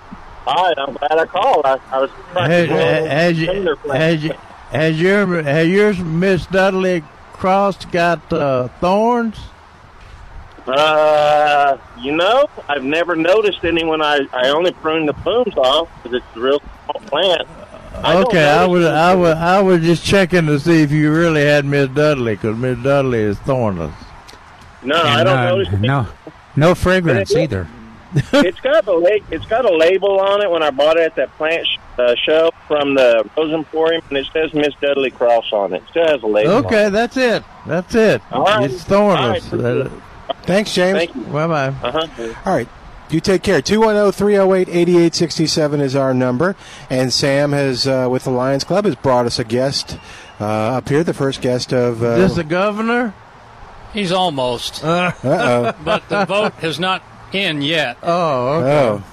All 0.46 0.64
right. 0.68 0.78
I'm 0.78 0.94
glad 0.94 1.12
I 1.12 1.26
called. 1.26 1.66
I, 1.66 1.78
I 1.92 2.00
was 2.00 2.10
trying 2.32 2.50
Has, 2.52 2.68
to 2.70 2.74
has, 2.76 3.38
container 3.38 3.76
plant. 3.76 4.02
has, 4.02 4.24
you- 4.24 4.34
has 4.72 5.02
your 5.02 5.44
has 5.44 5.68
yours 5.68 6.00
Miss 6.00 6.46
Dudley 6.46 7.04
Cross 7.34 7.86
got 7.86 8.32
uh, 8.32 8.68
thorns? 8.80 9.38
Uh, 10.66 11.78
you 12.00 12.12
know, 12.16 12.48
I've 12.68 12.84
never 12.84 13.16
noticed 13.16 13.64
any 13.64 13.86
when 13.86 14.02
I 14.02 14.28
I 14.34 14.50
only 14.50 14.72
prune 14.72 15.06
the 15.06 15.14
plumes 15.14 15.56
off 15.58 15.90
because 16.04 16.18
it's 16.18 16.36
a 16.36 16.40
real 16.40 16.60
small 16.86 17.02
plant. 17.08 17.48
I 17.94 18.18
okay, 18.24 18.50
I 18.50 18.66
notice 18.66 18.86
was. 18.86 18.86
I 18.86 19.16
was 19.16 19.36
I 19.36 19.62
was 19.62 19.82
just 19.82 20.06
checking 20.06 20.46
to 20.48 20.60
see 20.60 20.82
if 20.82 20.92
you 20.92 21.12
really 21.12 21.44
had 21.44 21.66
Miss 21.66 21.90
Dudley 21.90 22.36
because 22.36 22.58
Miss 22.58 22.78
Dudley 22.84 23.20
is 23.20 23.38
thornless. 23.40 23.94
No, 24.84 25.02
I 25.02 25.24
don't 25.24 25.38
uh, 25.38 25.50
notice. 25.50 25.74
it. 25.74 25.82
no, 25.82 26.08
no 26.56 26.76
fragrance 26.76 27.36
either. 27.36 27.68
it's 28.14 28.60
got 28.62 28.88
a 28.88 28.94
la- 28.94 29.26
it's 29.32 29.46
got 29.48 29.66
a 29.66 29.76
label 29.76 30.20
on 30.20 30.42
it 30.42 30.50
when 30.50 30.64
I 30.64 30.72
bought 30.72 30.98
it 30.98 31.04
at 31.04 31.16
that 31.16 31.36
plant 31.38 31.68
sh- 31.68 31.78
uh, 31.98 32.16
show 32.16 32.52
from 32.68 32.96
the 32.96 33.30
Rose 33.36 33.54
Emporium, 33.54 34.02
and 34.10 34.18
it 34.18 34.28
says 34.32 34.54
Miss 34.54 34.74
Dudley 34.80 35.12
Cross 35.12 35.52
on 35.52 35.74
it. 35.74 35.84
It 35.84 35.90
still 35.90 36.08
has 36.08 36.24
a 36.24 36.28
label. 36.28 36.54
Okay, 36.66 36.88
it. 36.88 36.92
that's 36.92 37.18
it. 37.18 37.44
That's 37.66 37.96
it. 37.96 38.22
All 38.32 38.44
right. 38.44 38.70
It's 38.70 38.84
thornless. 38.84 39.52
All 39.52 39.60
right. 39.60 39.92
Thanks, 40.44 40.74
James. 40.74 40.98
Thank. 40.98 41.32
Bye 41.32 41.48
bye. 41.48 41.68
Uh-huh. 41.68 42.34
All 42.46 42.54
right. 42.54 42.70
You 43.10 43.22
take 43.22 43.42
care. 43.44 43.62
210 43.62 44.12
308 44.12 44.68
8867 44.68 45.82
is 45.82 45.96
our 45.96 46.14
number. 46.14 46.56
And 46.90 47.12
Sam 47.14 47.54
has, 47.54 47.88
uh, 47.88 48.08
with 48.10 48.26
the 48.26 48.32
Lions 48.32 48.64
Club, 48.64 48.86
has 48.86 48.96
brought 48.96 49.26
us 49.26 49.40
a 49.40 49.44
guest 49.44 49.98
uh, 50.42 50.46
up 50.46 50.90
here, 50.90 51.04
the 51.04 51.14
first 51.14 51.42
guest 51.42 51.74
of. 51.74 52.04
Uh, 52.04 52.18
This 52.18 52.32
is 52.32 52.38
the 52.38 52.44
governor? 52.44 53.14
He's 53.94 54.12
almost, 54.12 54.84
uh-oh. 54.84 55.74
but 55.86 56.10
the 56.10 56.26
vote 56.26 56.54
is 56.62 56.80
not 56.80 57.02
in 57.32 57.62
yet. 57.62 57.98
Oh, 58.04 58.48
okay. 58.60 58.70
Oh. 58.90 59.04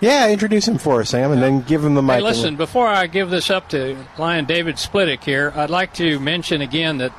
Yeah, 0.00 0.30
introduce 0.30 0.66
him 0.66 0.78
for 0.78 1.00
us, 1.00 1.10
Sam, 1.10 1.30
and 1.30 1.42
then 1.42 1.60
give 1.60 1.84
him 1.84 1.94
the 1.94 2.00
mic. 2.00 2.16
Hey, 2.16 2.22
listen, 2.22 2.56
before 2.56 2.88
I 2.88 3.06
give 3.06 3.28
this 3.28 3.50
up 3.50 3.68
to 3.70 3.98
Lion 4.16 4.46
David 4.46 4.76
Splittick 4.76 5.24
here, 5.24 5.52
I'd 5.54 5.68
like 5.68 5.92
to 5.94 6.18
mention 6.20 6.62
again 6.62 6.98
that 6.98 7.12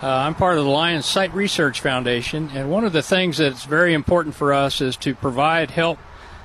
uh, 0.00 0.06
I'm 0.06 0.34
part 0.34 0.58
of 0.58 0.64
the 0.64 0.70
Lions 0.70 1.06
Sight 1.06 1.34
Research 1.34 1.80
Foundation, 1.80 2.50
and 2.54 2.70
one 2.70 2.84
of 2.84 2.92
the 2.92 3.02
things 3.02 3.38
that's 3.38 3.64
very 3.64 3.94
important 3.94 4.34
for 4.34 4.52
us 4.52 4.80
is 4.80 4.96
to 4.98 5.14
provide 5.14 5.72
help 5.72 5.98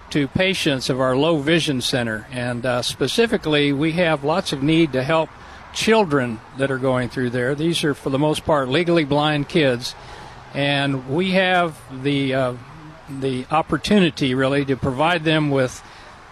to 0.09 0.27
patients 0.27 0.89
of 0.89 0.99
our 0.99 1.15
low 1.15 1.37
vision 1.37 1.81
center. 1.81 2.27
And 2.31 2.65
uh, 2.65 2.81
specifically, 2.81 3.71
we 3.71 3.91
have 3.93 4.23
lots 4.23 4.53
of 4.53 4.63
need 4.63 4.93
to 4.93 5.03
help 5.03 5.29
children 5.73 6.39
that 6.57 6.71
are 6.71 6.77
going 6.77 7.09
through 7.09 7.31
there. 7.31 7.55
These 7.55 7.83
are, 7.83 7.93
for 7.93 8.09
the 8.09 8.19
most 8.19 8.45
part, 8.45 8.69
legally 8.69 9.05
blind 9.05 9.49
kids. 9.49 9.95
And 10.53 11.09
we 11.09 11.31
have 11.31 11.79
the 12.03 12.33
uh, 12.33 12.53
the 13.09 13.45
opportunity 13.51 14.33
really 14.33 14.65
to 14.65 14.75
provide 14.75 15.23
them 15.23 15.49
with 15.49 15.83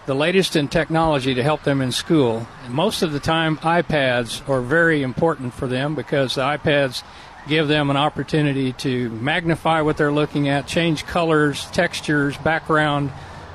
the 0.06 0.14
latest 0.14 0.56
in 0.56 0.68
technology 0.68 1.34
to 1.34 1.42
help 1.42 1.62
them 1.62 1.80
in 1.80 1.92
school. 1.92 2.46
Most 2.68 3.02
of 3.02 3.12
the 3.12 3.20
time, 3.20 3.56
iPads 3.58 4.46
are 4.48 4.60
very 4.60 5.02
important 5.02 5.54
for 5.54 5.66
them 5.66 5.94
because 5.94 6.34
the 6.34 6.42
iPads 6.42 7.02
give 7.48 7.68
them 7.68 7.90
an 7.90 7.96
opportunity 7.96 8.72
to 8.72 9.10
magnify 9.10 9.80
what 9.80 9.96
they're 9.96 10.12
looking 10.12 10.48
at, 10.48 10.66
change 10.66 11.06
colors, 11.06 11.70
textures, 11.70 12.36
background, 12.38 13.12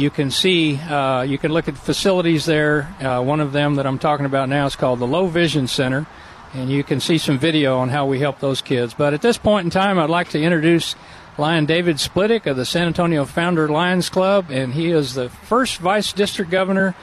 you 0.00 0.10
can 0.10 0.30
see, 0.30 0.76
uh, 0.78 1.22
you 1.22 1.36
can 1.36 1.52
look 1.52 1.68
at 1.68 1.76
facilities 1.76 2.46
there. 2.46 2.94
Uh, 3.00 3.22
one 3.22 3.40
of 3.40 3.52
them 3.52 3.74
that 3.74 3.86
I'm 3.86 3.98
talking 3.98 4.24
about 4.24 4.48
now 4.48 4.64
is 4.64 4.74
called 4.74 4.98
the 4.98 5.06
Low 5.06 5.26
Vision 5.26 5.66
Center, 5.66 6.06
and 6.54 6.70
you 6.70 6.82
can 6.82 7.00
see 7.00 7.18
some 7.18 7.38
video 7.38 7.78
on 7.78 7.90
how 7.90 8.06
we 8.06 8.18
help 8.18 8.40
those 8.40 8.62
kids. 8.62 8.94
But 8.94 9.12
at 9.12 9.20
this 9.20 9.36
point 9.36 9.66
in 9.66 9.70
time, 9.70 9.98
I'd 9.98 10.08
like 10.08 10.30
to 10.30 10.40
introduce 10.40 10.96
Lion 11.36 11.66
David 11.66 11.96
Splittick 11.96 12.46
of 12.46 12.56
the 12.56 12.64
San 12.64 12.86
Antonio 12.86 13.26
Founder 13.26 13.68
Lions 13.68 14.08
Club, 14.08 14.46
and 14.50 14.72
he 14.72 14.90
is 14.90 15.14
the 15.14 15.28
first 15.28 15.78
vice 15.78 16.12
district 16.12 16.50
governor. 16.50 16.94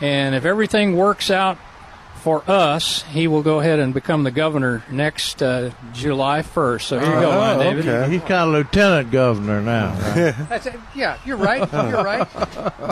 And 0.00 0.34
if 0.34 0.44
everything 0.44 0.96
works 0.96 1.30
out 1.30 1.58
for 2.26 2.42
us, 2.50 3.04
he 3.04 3.28
will 3.28 3.44
go 3.44 3.60
ahead 3.60 3.78
and 3.78 3.94
become 3.94 4.24
the 4.24 4.32
governor 4.32 4.82
next 4.90 5.40
uh, 5.44 5.70
July 5.92 6.42
1st. 6.42 6.82
So 6.82 6.98
here 6.98 7.14
you 7.14 7.20
go, 7.20 7.28
Lion 7.28 7.58
David. 7.60 7.88
Oh, 7.88 8.08
He's 8.08 8.20
kind 8.22 8.32
of 8.32 8.48
lieutenant 8.48 9.12
governor 9.12 9.62
now. 9.62 9.92
right? 9.92 10.34
That's. 10.48 10.66
Yeah, 10.96 11.18
you're 11.24 11.36
right. 11.36 11.60
You're 11.72 12.02
right. 12.02 12.26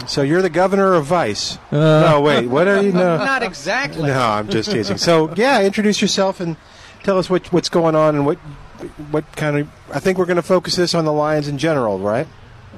So 0.09 0.23
you're 0.23 0.41
the 0.41 0.51
governor 0.51 0.95
of 0.95 1.07
Vice. 1.07 1.59
Uh, 1.73 1.79
no, 2.13 2.21
wait. 2.21 2.47
What 2.47 2.69
are 2.69 2.81
you? 2.81 2.93
No. 2.93 3.17
Not 3.17 3.43
exactly. 3.43 4.07
No, 4.07 4.21
I'm 4.21 4.49
just 4.49 4.71
teasing. 4.71 4.99
So, 4.99 5.35
yeah, 5.35 5.63
introduce 5.63 6.01
yourself 6.01 6.39
and 6.39 6.57
tell 7.03 7.19
us 7.19 7.29
what, 7.29 7.53
what's 7.53 7.69
going 7.69 7.97
on 7.97 8.15
and 8.15 8.25
what 8.25 8.39
what 9.11 9.25
kind 9.35 9.59
of. 9.59 9.69
I 9.93 9.99
think 9.99 10.17
we're 10.17 10.27
going 10.27 10.37
to 10.37 10.43
focus 10.43 10.77
this 10.77 10.95
on 10.95 11.05
the 11.05 11.13
Lions 11.13 11.49
in 11.49 11.59
general, 11.59 11.99
right? 11.99 12.29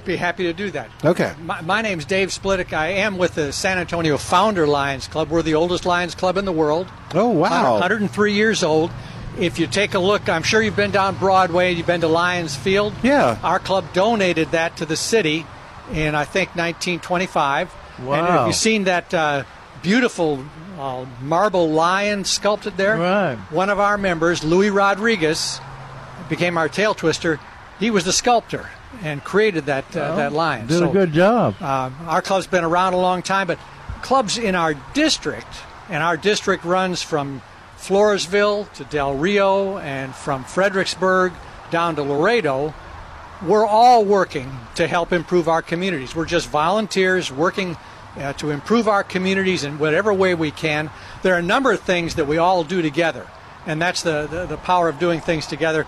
Be 0.07 0.17
happy 0.17 0.45
to 0.45 0.53
do 0.53 0.71
that. 0.71 0.89
Okay. 1.05 1.35
My, 1.43 1.61
my 1.63 1.83
name's 1.83 2.05
Dave 2.05 2.29
Splittick. 2.29 2.73
I 2.73 2.89
am 2.89 3.19
with 3.19 3.35
the 3.35 3.53
San 3.53 3.77
Antonio 3.79 4.17
Founder 4.17 4.67
Lions 4.67 5.09
Club. 5.09 5.29
We're 5.31 5.43
the 5.43 5.55
oldest 5.55 5.85
Lions 5.85 6.15
Club 6.15 6.37
in 6.37 6.45
the 6.45 6.53
world. 6.53 6.87
Oh, 7.13 7.29
wow. 7.29 7.73
103 7.73 8.33
years 8.33 8.63
old. 8.63 8.93
If 9.37 9.59
you 9.59 9.67
take 9.67 9.95
a 9.95 9.99
look, 9.99 10.29
I'm 10.29 10.45
sure 10.45 10.63
you've 10.63 10.77
been 10.77 10.93
down 10.93 11.17
Broadway, 11.17 11.73
you've 11.73 11.89
been 11.89 12.01
to 12.03 12.09
Lions 12.09 12.55
Field. 12.57 12.95
Yeah. 13.03 13.37
Our 13.43 13.59
club 13.59 13.93
donated 13.93 14.53
that 14.53 14.77
to 14.79 14.87
the 14.87 14.97
city 14.97 15.45
in, 15.93 16.15
I 16.15 16.25
think, 16.25 16.51
1925. 16.51 17.75
And 17.99 18.07
Wow. 18.07 18.25
have 18.27 18.47
you 18.47 18.53
seen 18.53 18.85
that 18.85 19.13
uh, 19.13 19.43
beautiful 19.83 20.45
uh, 20.79 21.05
marble 21.21 21.69
lion 21.71 22.25
sculpted 22.25 22.77
there? 22.77 22.97
Right. 22.97 23.37
One 23.51 23.71
of 23.71 23.81
our 23.81 23.99
members, 23.99 24.45
Louis 24.45 24.71
Rodriguez, 24.71 25.61
became 26.29 26.57
our 26.57 26.69
tail 26.69 26.95
twister. 26.95 27.41
He 27.81 27.91
was 27.91 28.05
the 28.05 28.13
sculptor 28.13 28.71
and 29.03 29.23
created 29.25 29.67
that 29.67 29.85
uh, 29.97 30.17
that 30.17 30.33
lion. 30.33 30.67
Did 30.67 30.79
So, 30.79 30.91
a 30.91 30.93
good 30.93 31.13
job. 31.13 31.55
uh, 31.61 31.91
our 32.07 32.23
club's 32.23 32.47
been 32.47 32.65
around 32.65 32.93
a 32.95 32.99
long 32.99 33.23
time, 33.23 33.47
but 33.47 33.59
clubs 34.03 34.39
in 34.39 34.55
our 34.55 34.75
district, 34.95 35.49
and 35.89 36.03
our 36.03 36.17
district 36.17 36.65
runs 36.65 37.03
from 37.03 37.43
Floresville 37.79 38.73
to 38.75 38.85
Del 38.85 39.15
Rio 39.15 39.79
and 39.79 40.15
from 40.15 40.45
Fredericksburg 40.45 41.33
down 41.71 41.97
to 41.97 42.03
Laredo. 42.03 42.75
We're 43.47 43.67
all 43.67 44.05
working 44.05 44.51
to 44.77 44.87
help 44.87 45.13
improve 45.13 45.47
our 45.47 45.61
communities. 45.63 46.17
We're 46.17 46.25
just 46.25 46.49
volunteers 46.49 47.31
working 47.31 47.77
uh, 48.17 48.33
to 48.35 48.51
improve 48.51 48.89
our 48.89 49.05
communities 49.05 49.63
in 49.63 49.79
whatever 49.79 50.13
way 50.15 50.35
we 50.35 50.51
can. 50.51 50.91
There 51.23 51.35
are 51.35 51.39
a 51.39 51.43
number 51.43 51.71
of 51.71 51.81
things 51.81 52.15
that 52.15 52.27
we 52.27 52.39
all 52.39 52.65
do 52.65 52.81
together, 52.81 53.27
and 53.67 53.81
that's 53.81 54.03
the, 54.03 54.27
the, 54.27 54.47
the 54.47 54.57
power 54.57 54.89
of 54.89 54.99
doing 54.99 55.21
things 55.21 55.47
together. 55.47 55.87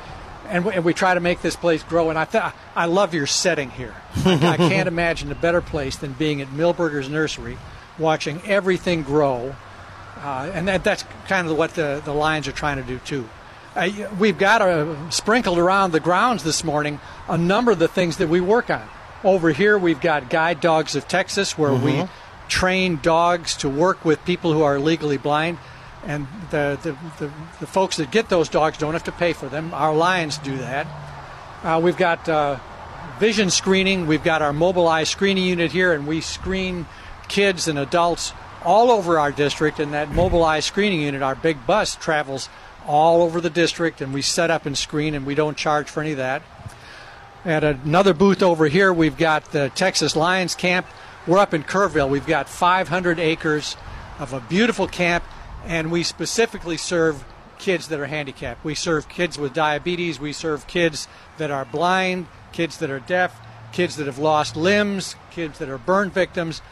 And 0.48 0.64
we, 0.64 0.72
and 0.72 0.84
we 0.84 0.94
try 0.94 1.14
to 1.14 1.20
make 1.20 1.42
this 1.42 1.56
place 1.56 1.82
grow. 1.82 2.10
And 2.10 2.18
I, 2.18 2.24
th- 2.24 2.52
I 2.74 2.86
love 2.86 3.14
your 3.14 3.26
setting 3.26 3.70
here. 3.70 3.94
I 4.24 4.56
can't 4.56 4.88
imagine 4.88 5.30
a 5.30 5.34
better 5.34 5.60
place 5.60 5.96
than 5.96 6.12
being 6.12 6.40
at 6.40 6.48
Milberger's 6.48 7.08
Nursery, 7.08 7.58
watching 7.98 8.40
everything 8.46 9.02
grow. 9.02 9.54
Uh, 10.16 10.50
and 10.52 10.66
that, 10.68 10.84
that's 10.84 11.04
kind 11.26 11.48
of 11.48 11.56
what 11.56 11.74
the, 11.74 12.02
the 12.04 12.12
Lions 12.12 12.48
are 12.48 12.52
trying 12.52 12.78
to 12.78 12.82
do 12.82 12.98
too. 12.98 13.28
Uh, 13.76 13.90
we've 14.18 14.38
got 14.38 14.62
uh, 14.62 15.10
sprinkled 15.10 15.58
around 15.58 15.92
the 15.92 16.00
grounds 16.00 16.42
this 16.42 16.64
morning 16.64 16.98
a 17.28 17.38
number 17.38 17.70
of 17.70 17.78
the 17.78 17.86
things 17.86 18.16
that 18.16 18.28
we 18.28 18.40
work 18.40 18.70
on. 18.70 18.88
Over 19.22 19.50
here, 19.50 19.78
we've 19.78 20.00
got 20.00 20.30
Guide 20.30 20.60
Dogs 20.60 20.96
of 20.96 21.06
Texas, 21.06 21.58
where 21.58 21.74
we 21.74 22.04
train 22.48 22.98
dogs 23.02 23.56
to 23.58 23.68
work 23.68 24.04
with 24.04 24.24
people 24.24 24.52
who 24.52 24.62
are 24.62 24.78
legally 24.78 25.16
blind. 25.16 25.58
And 26.04 26.26
the, 26.50 26.78
the, 26.82 26.92
the, 27.24 27.32
the 27.60 27.66
folks 27.66 27.96
that 27.96 28.10
get 28.10 28.28
those 28.28 28.48
dogs 28.48 28.78
don't 28.78 28.92
have 28.92 29.04
to 29.04 29.12
pay 29.12 29.32
for 29.32 29.48
them. 29.48 29.74
Our 29.74 29.94
Lions 29.94 30.38
do 30.38 30.56
that. 30.58 30.86
Uh, 31.62 31.80
we've 31.82 31.96
got 31.96 32.28
uh, 32.28 32.58
vision 33.18 33.50
screening. 33.50 34.06
We've 34.06 34.22
got 34.22 34.42
our 34.42 34.52
mobilized 34.52 35.10
screening 35.10 35.44
unit 35.44 35.72
here, 35.72 35.92
and 35.92 36.06
we 36.06 36.20
screen 36.20 36.86
kids 37.26 37.68
and 37.68 37.78
adults 37.78 38.32
all 38.64 38.90
over 38.90 39.18
our 39.18 39.32
district. 39.32 39.80
And 39.80 39.92
that 39.92 40.10
mobilized 40.10 40.66
screening 40.66 41.02
unit, 41.02 41.22
our 41.22 41.34
big 41.34 41.66
bus, 41.66 41.96
travels 41.96 42.48
all 42.86 43.22
over 43.22 43.40
the 43.40 43.50
district, 43.50 44.00
and 44.00 44.14
we 44.14 44.22
set 44.22 44.50
up 44.50 44.66
and 44.66 44.76
screen, 44.76 45.14
and 45.14 45.26
we 45.26 45.34
don't 45.34 45.56
charge 45.56 45.90
for 45.90 46.00
any 46.00 46.12
of 46.12 46.16
that. 46.16 46.42
At 47.44 47.62
another 47.62 48.14
booth 48.14 48.42
over 48.42 48.66
here, 48.66 48.92
we've 48.92 49.16
got 49.16 49.52
the 49.52 49.70
Texas 49.74 50.16
Lions 50.16 50.54
Camp. 50.54 50.86
We're 51.26 51.38
up 51.38 51.54
in 51.54 51.62
Kerrville. 51.62 52.08
We've 52.08 52.26
got 52.26 52.48
500 52.48 53.20
acres 53.20 53.76
of 54.18 54.32
a 54.32 54.40
beautiful 54.40 54.88
camp, 54.88 55.22
and 55.66 55.90
we 55.90 56.02
specifically 56.02 56.76
serve 56.76 57.24
kids 57.58 57.88
that 57.88 58.00
are 58.00 58.06
handicapped. 58.06 58.64
We 58.64 58.74
serve 58.74 59.08
kids 59.08 59.38
with 59.38 59.52
diabetes. 59.52 60.18
We 60.20 60.32
serve 60.32 60.66
kids 60.66 61.08
that 61.38 61.50
are 61.50 61.64
blind, 61.64 62.26
kids 62.52 62.78
that 62.78 62.90
are 62.90 63.00
deaf, 63.00 63.38
kids 63.72 63.96
that 63.96 64.06
have 64.06 64.18
lost 64.18 64.56
limbs, 64.56 65.16
kids 65.30 65.58
that 65.58 65.68
are 65.68 65.78
burn 65.78 66.10
victims, 66.10 66.62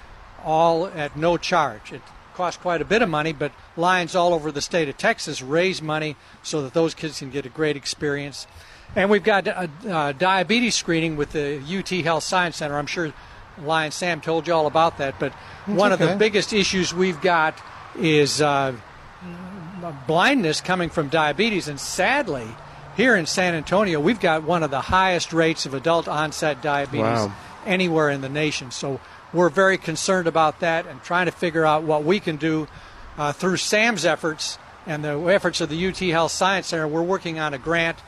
all 0.45 0.87
at 0.87 1.17
no 1.17 1.37
charge. 1.37 1.93
It 1.93 2.03
costs 2.35 2.61
quite 2.61 2.81
a 2.81 2.85
bit 2.85 3.03
of 3.03 3.09
money, 3.09 3.33
but 3.33 3.53
Lions 3.77 4.15
all 4.15 4.33
over 4.33 4.53
the 4.53 4.61
state 4.61 4.89
of 4.89 4.97
Texas 4.97 5.43
raise 5.43 5.83
money 5.83 6.17
so 6.43 6.63
that 6.63 6.75
those 6.75 6.95
kids 6.95 7.19
can 7.19 7.31
get 7.31 7.47
a 7.47 7.49
great 7.49 7.77
experience. 7.77 8.47
And 8.95 9.11
we've 9.11 9.25
got 9.25 9.47
a, 9.49 9.69
a 9.89 10.13
diabetes 10.13 10.75
screening 10.75 11.17
with 11.17 11.33
the 11.33 11.59
UT 11.59 11.89
Health 12.05 12.23
Science 12.23 12.57
Center. 12.57 12.79
I'm 12.79 12.87
sure 12.87 13.13
Lion 13.63 13.91
Sam 13.91 14.21
told 14.21 14.47
you 14.47 14.53
all 14.53 14.67
about 14.67 14.99
that, 14.99 15.19
but 15.19 15.33
That's 15.67 15.79
one 15.79 15.93
of 15.93 15.99
the 15.99 16.15
biggest 16.17 16.53
issues 16.53 16.95
we've 16.95 17.21
got 17.21 17.59
is 17.99 18.41
uh, 18.43 18.75
blindness 20.07 20.61
coming 20.61 20.91
from 20.91 21.09
diabetes, 21.09 21.69
and 21.69 21.79
sadly, 21.79 22.47
here 22.97 23.15
in 23.17 23.27
San 23.27 23.55
Antonio, 23.55 24.01
we've 24.01 24.21
got 24.21 24.43
one 24.43 24.63
of 24.63 24.71
the 24.71 24.81
highest 24.81 25.33
rates 25.33 25.67
of 25.67 25.75
adult 25.75 26.09
onset 26.09 26.63
diabetes 26.63 27.03
Wow. 27.03 27.33
anywhere 27.67 28.11
in 28.11 28.21
the 28.23 28.29
nation. 28.29 28.71
So 28.71 29.01
we're 29.33 29.51
very 29.51 29.77
concerned 29.77 30.27
about 30.27 30.61
that 30.61 30.87
and 30.87 31.03
trying 31.03 31.27
to 31.27 31.33
figure 31.33 31.67
out 31.67 31.83
what 31.83 32.05
we 32.05 32.21
can 32.21 32.37
do 32.37 32.69
uh, 33.19 33.33
through 33.33 33.59
Sam's 33.59 34.05
efforts 34.05 34.59
and 34.87 35.05
the 35.05 35.19
efforts 35.25 35.61
of 35.61 35.69
the 35.69 35.87
UT 35.89 35.99
Health 35.99 36.33
Science 36.33 36.69
Center. 36.69 36.89
We're 36.89 37.03
working 37.03 37.39
on 37.39 37.53
a 37.53 37.59
grant 37.59 37.99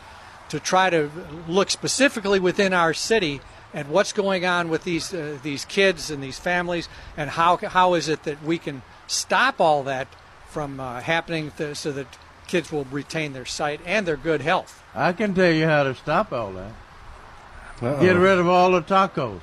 to 0.48 0.58
try 0.60 0.88
to 0.88 1.10
look 1.46 1.70
specifically 1.70 2.40
within 2.40 2.72
our 2.72 2.94
city 2.94 3.40
at 3.74 3.86
what's 3.88 4.14
going 4.14 4.46
on 4.46 4.70
with 4.70 4.84
these 4.84 5.12
uh, 5.12 5.36
these 5.42 5.66
kids 5.66 6.10
and 6.10 6.22
these 6.22 6.38
families, 6.38 6.88
and 7.18 7.28
how 7.28 7.58
how 7.58 7.92
is 7.94 8.08
it 8.08 8.22
that 8.22 8.42
we 8.42 8.56
can 8.56 8.80
stop 9.08 9.60
all 9.60 9.82
that 9.84 10.06
from 10.48 10.78
uh, 10.78 11.00
happening 11.00 11.50
th- 11.58 11.76
so 11.76 11.90
that 11.92 12.06
kids 12.46 12.70
will 12.70 12.84
retain 12.84 13.32
their 13.32 13.44
sight 13.44 13.80
and 13.84 14.06
their 14.06 14.16
good 14.16 14.40
health. 14.40 14.82
I 14.94 15.12
can 15.12 15.34
tell 15.34 15.50
you 15.52 15.66
how 15.66 15.82
to 15.82 15.94
stop 15.94 16.32
all 16.32 16.52
that. 16.52 16.72
Uh-oh. 17.82 18.00
Get 18.00 18.16
rid 18.16 18.38
of 18.38 18.46
all 18.48 18.70
the 18.70 18.82
tacos. 18.82 19.40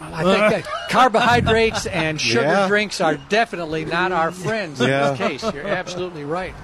I 0.00 0.22
think 0.24 0.64
that 0.64 0.88
carbohydrates 0.90 1.86
and 1.86 2.20
sugar 2.20 2.42
Yeah. 2.46 2.68
drinks 2.68 3.00
are 3.00 3.16
definitely 3.16 3.84
not 3.84 4.10
our 4.12 4.30
friends 4.32 4.80
Yeah. 4.80 5.12
in 5.12 5.16
this 5.18 5.40
case. 5.42 5.54
You're 5.54 5.66
absolutely 5.66 6.24
right. 6.24 6.54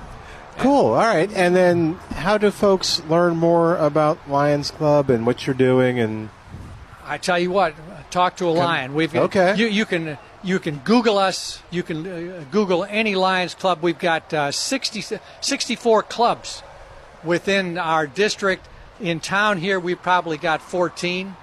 Cool. 0.58 0.86
All 0.94 1.06
right. 1.06 1.30
And 1.32 1.54
then, 1.54 1.94
how 2.10 2.36
do 2.38 2.50
folks 2.50 3.00
learn 3.08 3.36
more 3.36 3.76
about 3.76 4.18
Lions 4.28 4.70
Club 4.72 5.08
and 5.08 5.24
what 5.24 5.46
you're 5.46 5.54
doing? 5.54 6.00
And 6.00 6.30
I 7.04 7.18
tell 7.18 7.38
you 7.38 7.50
what, 7.52 7.74
talk 8.10 8.36
to 8.38 8.46
a 8.46 8.50
lion. 8.50 8.94
We've 8.94 9.14
Okay. 9.14 9.54
You, 9.56 9.66
you 9.68 9.84
can 9.86 10.18
you 10.42 10.58
can 10.58 10.78
Google 10.78 11.18
us. 11.18 11.62
You 11.70 11.82
can 11.82 12.06
uh, 12.06 12.44
Google 12.50 12.84
any 12.84 13.14
Lions 13.14 13.54
Club. 13.54 13.78
We've 13.82 13.98
got 13.98 14.32
uh, 14.32 14.52
60, 14.52 15.18
64 15.40 16.02
clubs 16.04 16.62
within 17.24 17.78
our 17.78 18.06
district. 18.06 18.68
In 19.00 19.20
town 19.20 19.58
here, 19.58 19.78
we've 19.78 20.02
probably 20.02 20.38
got 20.38 20.60
14, 20.60 21.36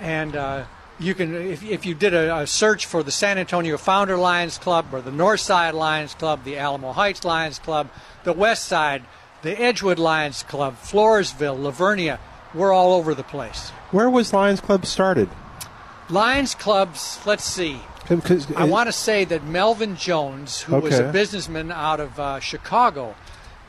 and 0.00 0.36
uh, 0.36 0.64
you 1.00 1.14
can 1.14 1.34
if, 1.34 1.64
if 1.64 1.84
you 1.84 1.94
did 1.94 2.14
a, 2.14 2.38
a 2.38 2.46
search 2.46 2.86
for 2.86 3.02
the 3.02 3.10
San 3.10 3.38
Antonio 3.38 3.76
Founder 3.76 4.16
Lions 4.16 4.56
Club 4.58 4.86
or 4.92 5.00
the 5.00 5.10
North 5.10 5.40
Side 5.40 5.74
Lions 5.74 6.14
Club, 6.14 6.44
the 6.44 6.56
Alamo 6.56 6.92
Heights 6.92 7.24
Lions 7.24 7.58
Club, 7.58 7.88
the 8.22 8.32
West 8.32 8.66
Side, 8.66 9.02
the 9.42 9.60
Edgewood 9.60 9.98
Lions 9.98 10.44
Club, 10.44 10.76
Floresville, 10.76 11.60
La 11.60 11.72
Vernia, 11.72 12.18
we're 12.54 12.72
all 12.72 12.92
over 12.92 13.14
the 13.14 13.24
place. 13.24 13.70
where 13.90 14.08
was 14.08 14.32
Lions 14.32 14.60
Club 14.60 14.86
started? 14.86 15.28
Lions 16.08 16.54
clubs, 16.54 17.18
let's 17.24 17.44
see. 17.44 17.80
I 18.56 18.64
want 18.64 18.88
to 18.88 18.92
say 18.92 19.24
that 19.24 19.44
Melvin 19.44 19.96
Jones, 19.96 20.60
who 20.62 20.76
was 20.78 20.98
a 20.98 21.12
businessman 21.12 21.70
out 21.72 22.00
of 22.00 22.18
uh, 22.18 22.40
Chicago, 22.40 23.14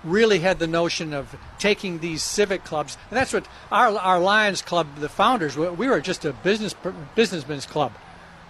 really 0.04 0.40
had 0.40 0.60
the 0.60 0.68
notion 0.68 1.14
of 1.14 1.36
taking 1.60 2.00
these 2.00 2.22
civic 2.24 2.64
clubs, 2.64 2.98
and 3.10 3.18
that's 3.18 3.34
what 3.34 3.48
our 3.72 3.98
our 3.98 4.20
Lions 4.20 4.62
Club, 4.62 4.88
the 4.98 5.10
founders, 5.10 5.56
we 5.56 5.70
we 5.70 5.88
were 5.88 6.02
just 6.02 6.26
a 6.26 6.34
business 6.34 6.76
businessmen's 7.16 7.66
club, 7.66 7.94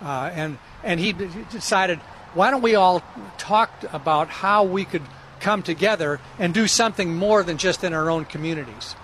uh, 0.01 0.31
and 0.33 0.57
and 0.83 0.99
he 0.99 1.13
decided 1.51 1.99
why 2.33 2.49
don't 2.49 2.61
we 2.63 2.75
all 2.75 3.03
talk 3.37 3.69
about 3.93 4.27
how 4.29 4.63
we 4.63 4.85
could 4.85 5.03
come 5.39 5.61
together 5.61 6.19
and 6.39 6.53
do 6.53 6.67
something 6.67 7.15
more 7.15 7.43
than 7.43 7.57
just 7.57 7.83
in 7.83 7.93
our 7.93 8.09
own 8.09 8.25
communities 8.25 8.95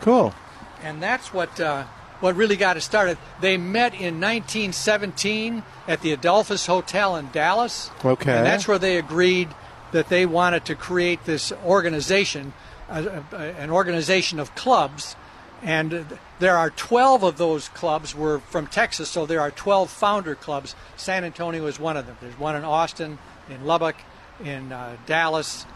Cool. 0.00 0.34
and 0.82 1.02
that's 1.02 1.32
what 1.32 1.58
uh, 1.58 1.84
what 2.20 2.36
really 2.36 2.56
got 2.56 2.76
it 2.76 2.82
started. 2.82 3.18
They 3.40 3.56
met 3.56 3.94
in 3.94 4.20
1917 4.20 5.62
at 5.88 6.00
the 6.02 6.12
Adolphus 6.12 6.66
Hotel 6.66 7.16
in 7.16 7.30
Dallas. 7.32 7.90
Okay. 8.04 8.36
and 8.36 8.46
that's 8.46 8.68
where 8.68 8.78
they 8.78 8.96
agreed 8.98 9.48
that 9.92 10.08
they 10.08 10.26
wanted 10.26 10.64
to 10.66 10.74
create 10.74 11.24
this 11.24 11.52
organization, 11.64 12.52
uh, 12.88 13.22
uh, 13.32 13.36
an 13.36 13.70
organization 13.70 14.38
of 14.38 14.54
clubs. 14.54 15.16
And 15.62 16.06
there 16.38 16.56
are 16.56 16.70
12 16.70 17.22
of 17.22 17.36
those 17.36 17.68
clubs 17.68 18.14
were 18.14 18.38
from 18.38 18.66
Texas, 18.66 19.10
so 19.10 19.26
there 19.26 19.40
are 19.40 19.50
12 19.50 19.90
founder 19.90 20.34
clubs. 20.34 20.74
San 20.96 21.24
Antonio 21.24 21.66
is 21.66 21.78
one 21.78 21.96
of 21.96 22.06
them. 22.06 22.16
There's 22.20 22.38
one 22.38 22.56
in 22.56 22.64
Austin, 22.64 23.18
in 23.50 23.66
Lubbock, 23.66 23.96
in 24.42 24.72
uh, 24.72 24.96
Dallas, 25.06 25.66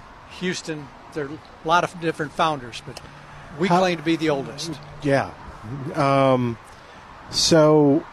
Houston. 0.40 0.88
There 1.12 1.26
are 1.26 1.28
a 1.64 1.68
lot 1.68 1.84
of 1.84 2.00
different 2.00 2.32
founders, 2.32 2.82
but 2.86 2.98
we 3.58 3.68
How- 3.68 3.80
claim 3.80 3.98
to 3.98 4.02
be 4.02 4.16
the 4.16 4.30
oldest. 4.30 4.72
Yeah. 5.02 5.32
Um, 5.94 6.58
so, 7.30 8.04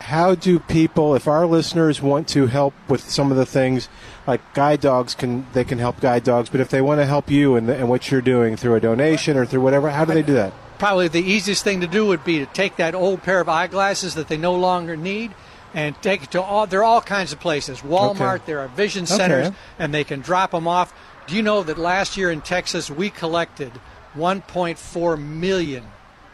how 0.00 0.34
do 0.34 0.58
people, 0.58 1.14
if 1.14 1.26
our 1.26 1.46
listeners 1.46 2.02
want 2.02 2.28
to 2.28 2.46
help 2.46 2.74
with 2.88 3.08
some 3.08 3.30
of 3.30 3.36
the 3.36 3.46
things, 3.46 3.88
like 4.26 4.40
guide 4.54 4.80
dogs 4.80 5.14
can 5.14 5.46
they 5.52 5.64
can 5.64 5.78
help 5.78 6.00
guide 6.00 6.24
dogs, 6.24 6.48
but 6.50 6.60
if 6.60 6.68
they 6.68 6.80
want 6.82 7.00
to 7.00 7.06
help 7.06 7.30
you 7.30 7.56
and, 7.56 7.68
and 7.70 7.88
what 7.88 8.10
you're 8.10 8.20
doing 8.20 8.56
through 8.56 8.74
a 8.74 8.80
donation 8.80 9.36
or 9.36 9.46
through 9.46 9.60
whatever, 9.62 9.90
how 9.90 10.04
do 10.04 10.12
they 10.14 10.22
do 10.22 10.34
that? 10.34 10.52
probably 10.76 11.06
the 11.06 11.22
easiest 11.22 11.62
thing 11.62 11.80
to 11.80 11.86
do 11.86 12.04
would 12.04 12.24
be 12.24 12.40
to 12.40 12.46
take 12.46 12.74
that 12.76 12.96
old 12.96 13.22
pair 13.22 13.38
of 13.40 13.48
eyeglasses 13.48 14.16
that 14.16 14.26
they 14.26 14.36
no 14.36 14.54
longer 14.56 14.96
need 14.96 15.32
and 15.72 15.94
take 16.02 16.24
it 16.24 16.30
to 16.32 16.42
all 16.42 16.66
there 16.66 16.80
are 16.80 16.84
all 16.84 17.00
kinds 17.00 17.32
of 17.32 17.38
places 17.38 17.80
walmart 17.82 18.34
Okay. 18.34 18.42
there 18.46 18.58
are 18.58 18.66
vision 18.68 19.06
centers 19.06 19.46
Okay. 19.46 19.56
and 19.78 19.94
they 19.94 20.02
can 20.02 20.20
drop 20.20 20.50
them 20.50 20.66
off 20.66 20.92
do 21.28 21.36
you 21.36 21.42
know 21.42 21.62
that 21.62 21.78
last 21.78 22.16
year 22.16 22.28
in 22.28 22.40
texas 22.40 22.90
we 22.90 23.08
collected 23.08 23.70
1.4 24.16 25.22
million 25.22 25.84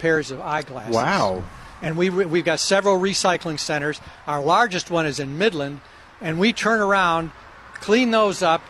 pairs 0.01 0.31
of 0.31 0.41
eyeglasses 0.41 0.95
Wow. 0.95 1.45
and 1.83 1.97
we 1.97 2.11
we've 2.11 2.45
got 2.45 2.59
several 2.61 2.99
recycling 2.99 3.59
centers. 3.59 4.01
Our 4.27 4.41
largest 4.43 4.91
one 4.91 5.07
is 5.07 5.21
in 5.21 5.39
Midland, 5.39 5.81
and 6.21 6.39
we 6.41 6.53
turn 6.53 6.81
around, 6.81 7.31
clean 7.75 8.11
those 8.11 8.43
up, 8.43 8.63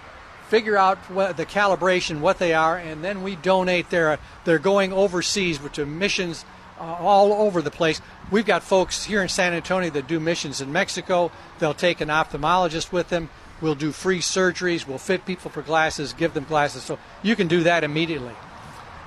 figure 0.49 0.77
out 0.77 0.99
what 1.11 1.37
the 1.37 1.47
calibration, 1.47 2.21
what 2.21 2.39
they 2.39 2.53
are, 2.53 2.77
and 2.77 3.03
then 3.03 3.23
we 3.23 3.37
donate. 3.37 3.91
They're 3.91 4.19
they're 4.45 4.59
going 4.59 4.93
overseas 4.93 5.59
to 5.73 5.87
missions 5.87 6.45
uh, 6.79 6.85
all 6.85 7.33
over 7.33 7.63
the 7.63 7.71
place. 7.71 8.01
We've 8.31 8.47
got 8.47 8.63
folks 8.63 9.05
here 9.05 9.23
in 9.23 9.29
San 9.29 9.53
Antonio 9.55 9.91
that 9.91 10.07
do 10.07 10.21
missions 10.21 10.61
in 10.61 10.73
Mexico. 10.73 11.31
They'll 11.59 11.75
take 11.75 12.01
an 12.01 12.09
ophthalmologist 12.09 12.93
with 12.93 13.09
them. 13.09 13.29
We'll 13.61 13.75
do 13.75 13.93
free 13.93 14.21
surgeries. 14.21 14.87
We'll 14.87 14.99
fit 14.99 15.27
people 15.27 15.51
for 15.51 15.63
glasses, 15.63 16.13
give 16.15 16.33
them 16.33 16.45
glasses. 16.45 16.83
So 16.83 16.99
you 17.23 17.37
can 17.37 17.47
do 17.49 17.63
that 17.65 17.85
immediately 17.85 18.35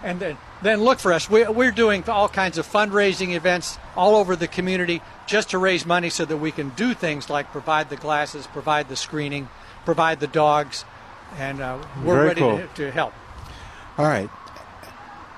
and 0.04 0.20
then, 0.20 0.38
then 0.62 0.82
look 0.82 1.00
for 1.00 1.14
us. 1.14 1.30
We, 1.30 1.46
we're 1.46 1.72
doing 1.72 2.04
all 2.10 2.28
kinds 2.30 2.58
of 2.58 2.68
fundraising 2.68 3.34
events 3.36 3.78
all 3.96 4.16
over 4.16 4.36
the 4.36 4.48
community 4.48 5.02
just 5.26 5.52
to 5.52 5.58
raise 5.58 5.86
money 5.86 6.10
so 6.10 6.26
that 6.26 6.38
we 6.38 6.52
can 6.52 6.70
do 6.72 6.94
things 6.94 7.30
like 7.30 7.52
provide 7.52 7.90
the 7.90 7.96
glasses, 7.96 8.46
provide 8.48 8.90
the 8.90 8.96
screening, 8.96 9.48
provide 9.86 10.20
the 10.20 10.28
dogs, 10.28 10.86
and 11.38 11.62
uh, 11.62 11.84
we're 12.04 12.16
Very 12.16 12.28
ready 12.28 12.42
cool. 12.42 12.58
to, 12.58 12.68
to 12.76 12.92
help. 12.92 13.14
All 13.98 14.06
right. 14.06 14.30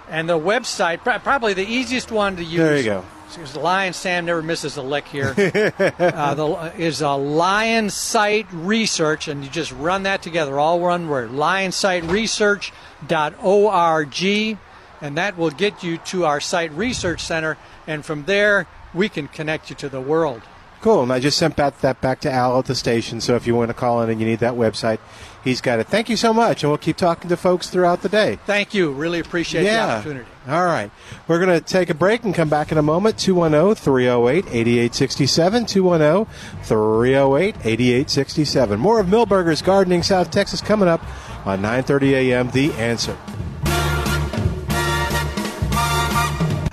And 0.10 0.28
the 0.30 0.40
website, 0.40 1.00
probably 1.04 1.54
the 1.54 1.66
easiest 1.66 2.12
one 2.12 2.36
to 2.36 2.44
use. 2.44 2.58
There 2.58 2.78
you 2.78 2.84
go. 2.84 3.06
Because 3.30 3.54
the 3.54 3.60
Lion 3.60 3.94
Sam 3.94 4.26
never 4.26 4.42
misses 4.42 4.78
a 4.78 4.82
lick 4.82 5.08
here. 5.08 5.36
uh, 6.00 6.34
the, 6.36 6.74
is 6.78 7.02
a 7.02 7.12
Lion 7.12 7.90
Sight 7.90 8.48
Research, 8.52 9.28
and 9.28 9.44
you 9.44 9.50
just 9.50 9.72
run 9.74 10.04
that 10.04 10.22
together, 10.22 10.60
all 10.60 10.80
one 10.80 11.10
word. 11.10 11.32
lion 11.32 11.72
LionSiteResearch.org, 11.72 14.58
and 15.02 15.18
that 15.18 15.38
will 15.38 15.52
get 15.52 15.84
you 15.84 15.98
to 15.98 16.26
our 16.26 16.40
sight 16.40 16.72
research 16.72 17.22
center, 17.22 17.58
and 17.88 18.06
from 18.06 18.26
there 18.26 18.68
we 18.94 19.10
can 19.10 19.28
connect 19.28 19.70
you 19.70 19.76
to 19.76 19.90
the 19.90 20.02
world. 20.02 20.42
Cool. 20.82 21.04
And 21.04 21.12
I 21.12 21.20
just 21.20 21.38
sent 21.38 21.58
that 21.58 22.02
back 22.02 22.20
to 22.22 22.32
Al 22.32 22.60
at 22.60 22.66
the 22.66 22.76
station. 22.76 23.20
So 23.20 23.36
if 23.36 23.48
you 23.48 23.56
want 23.56 23.70
to 23.70 23.74
call 23.74 24.02
in 24.04 24.10
and 24.10 24.20
you 24.20 24.28
need 24.28 24.40
that 24.40 24.54
website, 24.54 25.00
he's 25.46 25.62
got 25.62 25.80
it. 25.80 25.88
Thank 25.88 26.10
you 26.10 26.18
so 26.18 26.34
much, 26.34 26.64
and 26.64 26.70
we'll 26.70 26.78
keep 26.78 26.98
talking 26.98 27.30
to 27.30 27.38
folks 27.38 27.70
throughout 27.70 28.02
the 28.02 28.10
day. 28.10 28.38
Thank 28.46 28.74
you. 28.74 28.92
Really 28.92 29.20
appreciate 29.20 29.62
the 29.62 29.68
yeah. 29.68 29.96
opportunity. 29.96 30.26
All 30.50 30.66
right. 30.66 30.92
We're 31.28 31.40
going 31.40 31.58
to 31.58 31.66
take 31.66 31.90
a 31.90 31.94
break 31.94 32.24
and 32.24 32.36
come 32.36 32.50
back 32.50 32.74
in 32.74 32.78
a 32.78 32.82
moment. 32.82 33.16
oh, 33.16 33.20
210 33.20 33.76
308 33.76 34.46
8867. 34.48 35.66
210 35.66 36.26
308 36.64 37.56
8867. 37.64 38.80
More 38.80 39.00
of 39.00 39.08
Milberger's 39.08 39.62
Gardening 39.62 40.04
South 40.04 40.30
Texas 40.30 40.60
coming 40.60 40.90
up. 40.90 41.02
on 41.46 41.62
9:30 41.62 42.12
a.m. 42.14 42.50
The 42.52 42.74
Answer. 42.74 43.16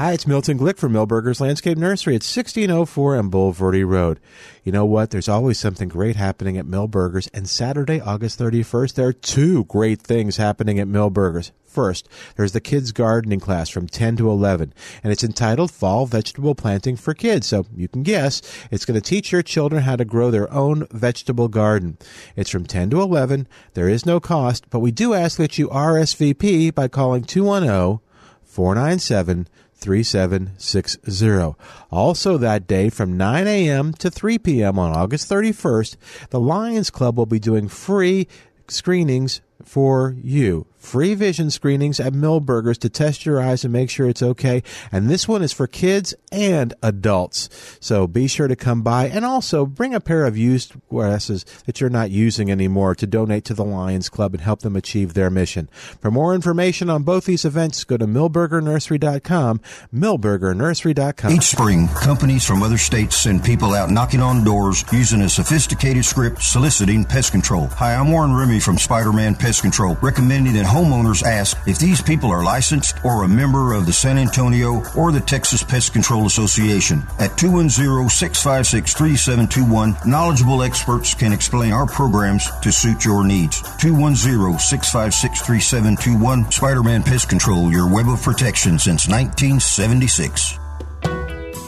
Hi, 0.02 0.14
it's 0.14 0.26
Milton 0.26 0.58
Glick 0.58 0.78
from 0.78 0.94
Milberger's 0.94 1.40
Landscape 1.40 1.78
Nursery 1.78 2.14
at 2.14 2.24
1604 2.24 3.16
on 3.16 3.30
Bulverde 3.30 3.86
Road. 3.86 4.18
You 4.64 4.72
know 4.72 4.84
what? 4.84 5.10
There's 5.10 5.28
always 5.28 5.60
something 5.60 5.88
great 5.88 6.16
happening 6.16 6.58
at 6.58 6.66
Milberger's, 6.66 7.28
and 7.28 7.48
Saturday, 7.48 8.00
August 8.00 8.36
31st, 8.40 8.94
there 8.94 9.06
are 9.06 9.12
two 9.12 9.62
great 9.66 10.00
things 10.00 10.38
happening 10.38 10.80
at 10.80 10.88
Milberger's. 10.88 11.52
First, 11.64 12.08
there's 12.34 12.50
the 12.50 12.60
kids 12.60 12.90
gardening 12.90 13.38
class 13.38 13.68
from 13.68 13.86
10 13.86 14.16
to 14.16 14.28
11, 14.28 14.74
and 15.04 15.12
it's 15.12 15.22
entitled 15.22 15.70
Fall 15.70 16.06
Vegetable 16.06 16.56
Planting 16.56 16.96
for 16.96 17.14
Kids. 17.14 17.46
So 17.46 17.66
you 17.72 17.86
can 17.86 18.02
guess 18.02 18.42
it's 18.72 18.84
going 18.84 19.00
to 19.00 19.08
teach 19.08 19.30
your 19.30 19.42
children 19.42 19.84
how 19.84 19.94
to 19.94 20.04
grow 20.04 20.32
their 20.32 20.52
own 20.52 20.88
vegetable 20.90 21.46
garden. 21.46 21.96
It's 22.34 22.50
from 22.50 22.66
10 22.66 22.90
to 22.90 23.00
11. 23.00 23.46
There 23.74 23.88
is 23.88 24.04
no 24.04 24.18
cost, 24.18 24.68
but 24.68 24.80
we 24.80 24.90
do 24.90 25.14
ask 25.14 25.38
that 25.38 25.58
you 25.58 25.68
RSVP 25.68 26.74
by 26.74 26.88
calling 26.88 27.22
210 27.22 28.00
497 28.44 29.46
3760. 29.82 31.56
Also, 31.90 32.38
that 32.38 32.66
day 32.66 32.88
from 32.88 33.16
9 33.16 33.46
a.m. 33.46 33.92
to 33.94 34.10
3 34.10 34.38
p.m. 34.38 34.78
on 34.78 34.96
August 34.96 35.28
31st, 35.28 35.96
the 36.30 36.40
Lions 36.40 36.88
Club 36.90 37.18
will 37.18 37.26
be 37.26 37.38
doing 37.38 37.68
free 37.68 38.28
screenings 38.68 39.40
for 39.64 40.16
you. 40.22 40.66
Free 40.82 41.14
vision 41.14 41.48
screenings 41.50 42.00
at 42.00 42.12
Milberger's 42.12 42.76
to 42.78 42.90
test 42.90 43.24
your 43.24 43.40
eyes 43.40 43.62
and 43.64 43.72
make 43.72 43.88
sure 43.88 44.08
it's 44.08 44.22
okay. 44.22 44.64
And 44.90 45.08
this 45.08 45.28
one 45.28 45.40
is 45.40 45.52
for 45.52 45.68
kids 45.68 46.12
and 46.32 46.74
adults. 46.82 47.48
So 47.80 48.08
be 48.08 48.26
sure 48.26 48.48
to 48.48 48.56
come 48.56 48.82
by 48.82 49.06
and 49.06 49.24
also 49.24 49.64
bring 49.64 49.94
a 49.94 50.00
pair 50.00 50.26
of 50.26 50.36
used 50.36 50.74
glasses 50.90 51.46
that 51.66 51.80
you're 51.80 51.88
not 51.88 52.10
using 52.10 52.50
anymore 52.50 52.96
to 52.96 53.06
donate 53.06 53.44
to 53.44 53.54
the 53.54 53.64
Lions 53.64 54.08
Club 54.08 54.34
and 54.34 54.42
help 54.42 54.60
them 54.60 54.74
achieve 54.74 55.14
their 55.14 55.30
mission. 55.30 55.70
For 56.00 56.10
more 56.10 56.34
information 56.34 56.90
on 56.90 57.04
both 57.04 57.26
these 57.26 57.44
events, 57.44 57.84
go 57.84 57.96
to 57.96 58.06
milbergernursery.com, 58.06 59.60
milbergernursery.com. 59.94 61.32
Each 61.32 61.42
spring, 61.44 61.88
companies 61.88 62.44
from 62.44 62.62
other 62.62 62.76
states 62.76 63.16
send 63.16 63.44
people 63.44 63.72
out 63.72 63.90
knocking 63.90 64.20
on 64.20 64.44
doors 64.44 64.84
using 64.92 65.22
a 65.22 65.28
sophisticated 65.28 66.04
script 66.04 66.42
soliciting 66.42 67.04
pest 67.04 67.30
control. 67.30 67.68
Hi, 67.68 67.94
I'm 67.94 68.10
Warren 68.10 68.34
Remy 68.34 68.58
from 68.58 68.78
Spider-Man 68.78 69.36
Pest 69.36 69.62
Control, 69.62 69.96
recommending 70.02 70.54
that 70.54 70.71
homeowners 70.72 71.22
ask 71.22 71.58
if 71.66 71.78
these 71.78 72.00
people 72.00 72.30
are 72.30 72.42
licensed 72.42 72.96
or 73.04 73.22
a 73.22 73.28
member 73.28 73.74
of 73.74 73.84
the 73.84 73.92
San 73.92 74.16
Antonio 74.16 74.82
or 74.96 75.12
the 75.12 75.20
Texas 75.20 75.62
Pest 75.62 75.92
Control 75.92 76.24
Association. 76.26 77.02
At 77.18 77.32
210-656-3721, 77.32 80.06
knowledgeable 80.06 80.62
experts 80.62 81.12
can 81.12 81.32
explain 81.32 81.72
our 81.72 81.84
programs 81.86 82.48
to 82.62 82.72
suit 82.72 83.04
your 83.04 83.26
needs. 83.26 83.60
210-656-3721, 83.60 86.52
Spider-Man 86.52 87.02
Pest 87.02 87.28
Control, 87.28 87.70
your 87.70 87.92
web 87.92 88.08
of 88.08 88.22
protection 88.22 88.78
since 88.78 89.06
1976. 89.06 90.61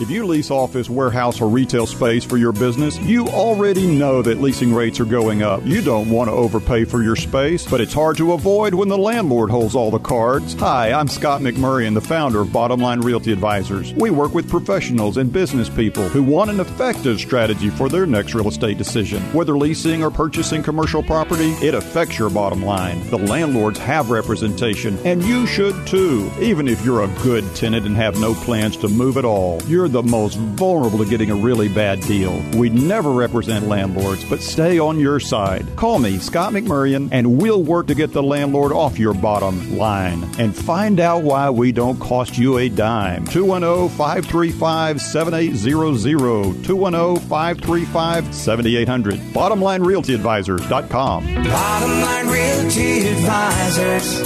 If 0.00 0.10
you 0.10 0.26
lease 0.26 0.50
office, 0.50 0.90
warehouse, 0.90 1.40
or 1.40 1.48
retail 1.48 1.86
space 1.86 2.24
for 2.24 2.36
your 2.36 2.50
business, 2.50 2.98
you 2.98 3.28
already 3.28 3.86
know 3.86 4.22
that 4.22 4.40
leasing 4.40 4.74
rates 4.74 4.98
are 4.98 5.04
going 5.04 5.42
up. 5.42 5.64
You 5.64 5.82
don't 5.82 6.10
want 6.10 6.28
to 6.28 6.32
overpay 6.32 6.84
for 6.86 7.00
your 7.00 7.14
space, 7.14 7.64
but 7.64 7.80
it's 7.80 7.94
hard 7.94 8.16
to 8.16 8.32
avoid 8.32 8.74
when 8.74 8.88
the 8.88 8.98
landlord 8.98 9.50
holds 9.50 9.76
all 9.76 9.92
the 9.92 10.00
cards. 10.00 10.54
Hi, 10.54 10.92
I'm 10.92 11.06
Scott 11.06 11.42
McMurray, 11.42 11.86
and 11.86 11.96
the 11.96 12.00
founder 12.00 12.40
of 12.40 12.52
Bottom 12.52 12.80
Line 12.80 13.02
Realty 13.02 13.30
Advisors. 13.30 13.94
We 13.94 14.10
work 14.10 14.34
with 14.34 14.50
professionals 14.50 15.16
and 15.16 15.32
business 15.32 15.68
people 15.68 16.08
who 16.08 16.24
want 16.24 16.50
an 16.50 16.58
effective 16.58 17.20
strategy 17.20 17.70
for 17.70 17.88
their 17.88 18.04
next 18.04 18.34
real 18.34 18.48
estate 18.48 18.78
decision. 18.78 19.22
Whether 19.32 19.56
leasing 19.56 20.02
or 20.02 20.10
purchasing 20.10 20.64
commercial 20.64 21.04
property, 21.04 21.52
it 21.62 21.74
affects 21.74 22.18
your 22.18 22.30
bottom 22.30 22.64
line. 22.64 23.08
The 23.10 23.18
landlords 23.18 23.78
have 23.78 24.10
representation, 24.10 24.98
and 25.04 25.22
you 25.22 25.46
should 25.46 25.86
too, 25.86 26.32
even 26.40 26.66
if 26.66 26.84
you're 26.84 27.04
a 27.04 27.18
good 27.22 27.44
tenant 27.54 27.86
and 27.86 27.96
have 27.96 28.18
no 28.18 28.34
plans 28.34 28.76
to 28.78 28.88
move 28.88 29.16
at 29.16 29.24
all. 29.24 29.62
You're 29.68 29.83
the 29.88 30.02
most 30.02 30.36
vulnerable 30.36 30.98
to 30.98 31.04
getting 31.04 31.30
a 31.30 31.34
really 31.34 31.68
bad 31.68 32.00
deal. 32.02 32.42
We 32.56 32.70
never 32.70 33.10
represent 33.10 33.68
landlords, 33.68 34.24
but 34.28 34.40
stay 34.40 34.78
on 34.78 34.98
your 35.00 35.20
side. 35.20 35.66
Call 35.76 35.98
me, 35.98 36.18
Scott 36.18 36.52
McMurrian, 36.52 37.08
and 37.12 37.38
we'll 37.40 37.62
work 37.62 37.86
to 37.88 37.94
get 37.94 38.12
the 38.12 38.22
landlord 38.22 38.72
off 38.72 38.98
your 38.98 39.14
bottom 39.14 39.78
line 39.78 40.24
and 40.38 40.54
find 40.54 41.00
out 41.00 41.22
why 41.22 41.50
we 41.50 41.72
don't 41.72 41.98
cost 41.98 42.38
you 42.38 42.58
a 42.58 42.68
dime. 42.68 43.26
210 43.26 43.96
535 43.96 45.00
7800. 45.00 46.64
210 46.64 47.28
535 47.28 48.34
7800. 48.34 49.18
BottomLineRealtyAdvisors.com. 49.32 51.24
Bottom 51.44 51.90
Line 52.00 52.28
Realty 52.28 53.08
Advisors. 53.08 54.22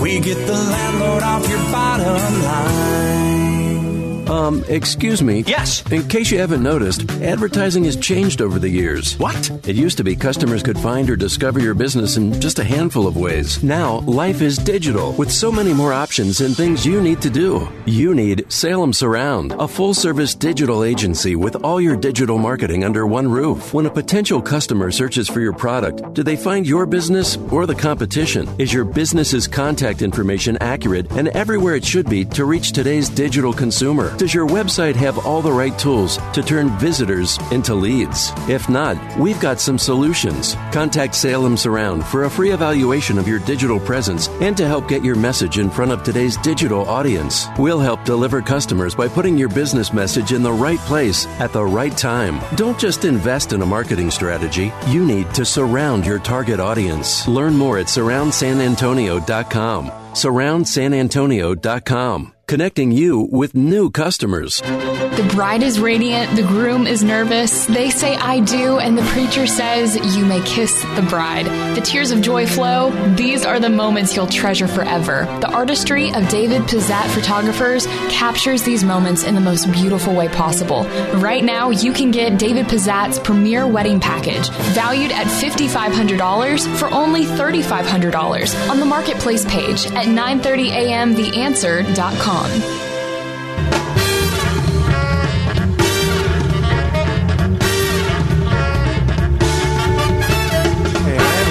We 0.00 0.20
get 0.20 0.46
the 0.46 0.52
landlord 0.52 1.22
off 1.22 1.48
your 1.48 1.58
bottom 1.70 2.42
line. 2.42 3.39
Um, 4.30 4.64
excuse 4.68 5.24
me. 5.24 5.42
Yes. 5.44 5.82
In 5.90 6.06
case 6.06 6.30
you 6.30 6.38
haven't 6.38 6.62
noticed, 6.62 7.10
advertising 7.20 7.82
has 7.84 7.96
changed 7.96 8.40
over 8.40 8.60
the 8.60 8.68
years. 8.68 9.18
What? 9.18 9.50
It 9.68 9.74
used 9.74 9.96
to 9.96 10.04
be 10.04 10.14
customers 10.14 10.62
could 10.62 10.78
find 10.78 11.10
or 11.10 11.16
discover 11.16 11.58
your 11.58 11.74
business 11.74 12.16
in 12.16 12.40
just 12.40 12.60
a 12.60 12.64
handful 12.64 13.08
of 13.08 13.16
ways. 13.16 13.60
Now, 13.64 13.98
life 14.00 14.40
is 14.40 14.56
digital 14.56 15.14
with 15.14 15.32
so 15.32 15.50
many 15.50 15.74
more 15.74 15.92
options 15.92 16.40
and 16.42 16.56
things 16.56 16.86
you 16.86 17.00
need 17.00 17.20
to 17.22 17.30
do. 17.30 17.68
You 17.86 18.14
need 18.14 18.44
Salem 18.52 18.92
Surround, 18.92 19.50
a 19.58 19.66
full 19.66 19.94
service 19.94 20.36
digital 20.36 20.84
agency 20.84 21.34
with 21.34 21.56
all 21.64 21.80
your 21.80 21.96
digital 21.96 22.38
marketing 22.38 22.84
under 22.84 23.08
one 23.08 23.28
roof. 23.28 23.74
When 23.74 23.86
a 23.86 23.90
potential 23.90 24.40
customer 24.40 24.92
searches 24.92 25.28
for 25.28 25.40
your 25.40 25.54
product, 25.54 26.14
do 26.14 26.22
they 26.22 26.36
find 26.36 26.68
your 26.68 26.86
business 26.86 27.36
or 27.50 27.66
the 27.66 27.74
competition? 27.74 28.48
Is 28.58 28.72
your 28.72 28.84
business's 28.84 29.48
contact 29.48 30.02
information 30.02 30.56
accurate 30.60 31.10
and 31.10 31.26
everywhere 31.28 31.74
it 31.74 31.84
should 31.84 32.08
be 32.08 32.24
to 32.26 32.44
reach 32.44 32.70
today's 32.70 33.08
digital 33.08 33.52
consumer? 33.52 34.16
Does 34.20 34.34
your 34.34 34.46
website 34.46 34.96
have 34.96 35.24
all 35.24 35.40
the 35.40 35.50
right 35.50 35.78
tools 35.78 36.18
to 36.34 36.42
turn 36.42 36.68
visitors 36.78 37.38
into 37.52 37.74
leads? 37.74 38.30
If 38.50 38.68
not, 38.68 38.98
we've 39.18 39.40
got 39.40 39.58
some 39.58 39.78
solutions. 39.78 40.56
Contact 40.72 41.14
Salem 41.14 41.56
Surround 41.56 42.04
for 42.04 42.24
a 42.24 42.30
free 42.30 42.50
evaluation 42.50 43.16
of 43.16 43.26
your 43.26 43.38
digital 43.38 43.80
presence 43.80 44.28
and 44.42 44.54
to 44.58 44.66
help 44.66 44.88
get 44.88 45.02
your 45.02 45.16
message 45.16 45.58
in 45.58 45.70
front 45.70 45.90
of 45.90 46.02
today's 46.02 46.36
digital 46.36 46.86
audience. 46.86 47.46
We'll 47.58 47.80
help 47.80 48.04
deliver 48.04 48.42
customers 48.42 48.94
by 48.94 49.08
putting 49.08 49.38
your 49.38 49.48
business 49.48 49.90
message 49.90 50.34
in 50.34 50.42
the 50.42 50.52
right 50.52 50.80
place 50.80 51.24
at 51.40 51.54
the 51.54 51.64
right 51.64 51.96
time. 51.96 52.40
Don't 52.56 52.78
just 52.78 53.06
invest 53.06 53.54
in 53.54 53.62
a 53.62 53.66
marketing 53.66 54.10
strategy, 54.10 54.70
you 54.88 55.02
need 55.02 55.32
to 55.32 55.46
surround 55.46 56.04
your 56.04 56.18
target 56.18 56.60
audience. 56.60 57.26
Learn 57.26 57.56
more 57.56 57.78
at 57.78 57.86
surroundsanantonio.com. 57.86 59.92
Surroundsanantonio.com 60.12 62.32
connecting 62.50 62.90
you 62.90 63.28
with 63.30 63.54
new 63.54 63.88
customers. 63.88 64.60
The 64.60 65.30
bride 65.32 65.62
is 65.62 65.78
radiant, 65.78 66.34
the 66.34 66.42
groom 66.42 66.84
is 66.84 67.04
nervous. 67.04 67.66
They 67.66 67.90
say, 67.90 68.16
I 68.16 68.40
do, 68.40 68.80
and 68.80 68.98
the 68.98 69.04
preacher 69.04 69.46
says, 69.46 69.94
You 70.16 70.24
may 70.24 70.42
kiss 70.42 70.82
the 70.96 71.06
bride. 71.08 71.46
The 71.76 71.80
tears 71.80 72.10
of 72.10 72.22
joy 72.22 72.48
flow. 72.48 72.90
These 73.14 73.44
are 73.44 73.60
the 73.60 73.68
moments 73.68 74.16
you'll 74.16 74.26
treasure 74.26 74.66
forever. 74.66 75.26
The 75.40 75.52
artistry 75.52 76.12
of 76.12 76.28
David 76.28 76.62
Pizzat 76.62 77.06
photographers 77.14 77.86
captures 78.08 78.64
these 78.64 78.82
moments 78.82 79.22
in 79.22 79.36
the 79.36 79.40
most 79.40 79.70
beautiful 79.70 80.16
way 80.16 80.28
possible. 80.28 80.82
Right 81.20 81.44
now, 81.44 81.70
you 81.70 81.92
can 81.92 82.10
get 82.10 82.36
David 82.36 82.66
Pizzat's 82.66 83.20
premier 83.20 83.68
wedding 83.68 84.00
package, 84.00 84.50
valued 84.74 85.12
at 85.12 85.26
$5,500 85.26 86.78
for 86.78 86.92
only 86.92 87.26
$3,500 87.26 88.70
on 88.70 88.80
the 88.80 88.86
marketplace 88.86 89.44
page 89.44 89.86
at 90.00 90.08
930amtheanswer.com. 90.08 92.50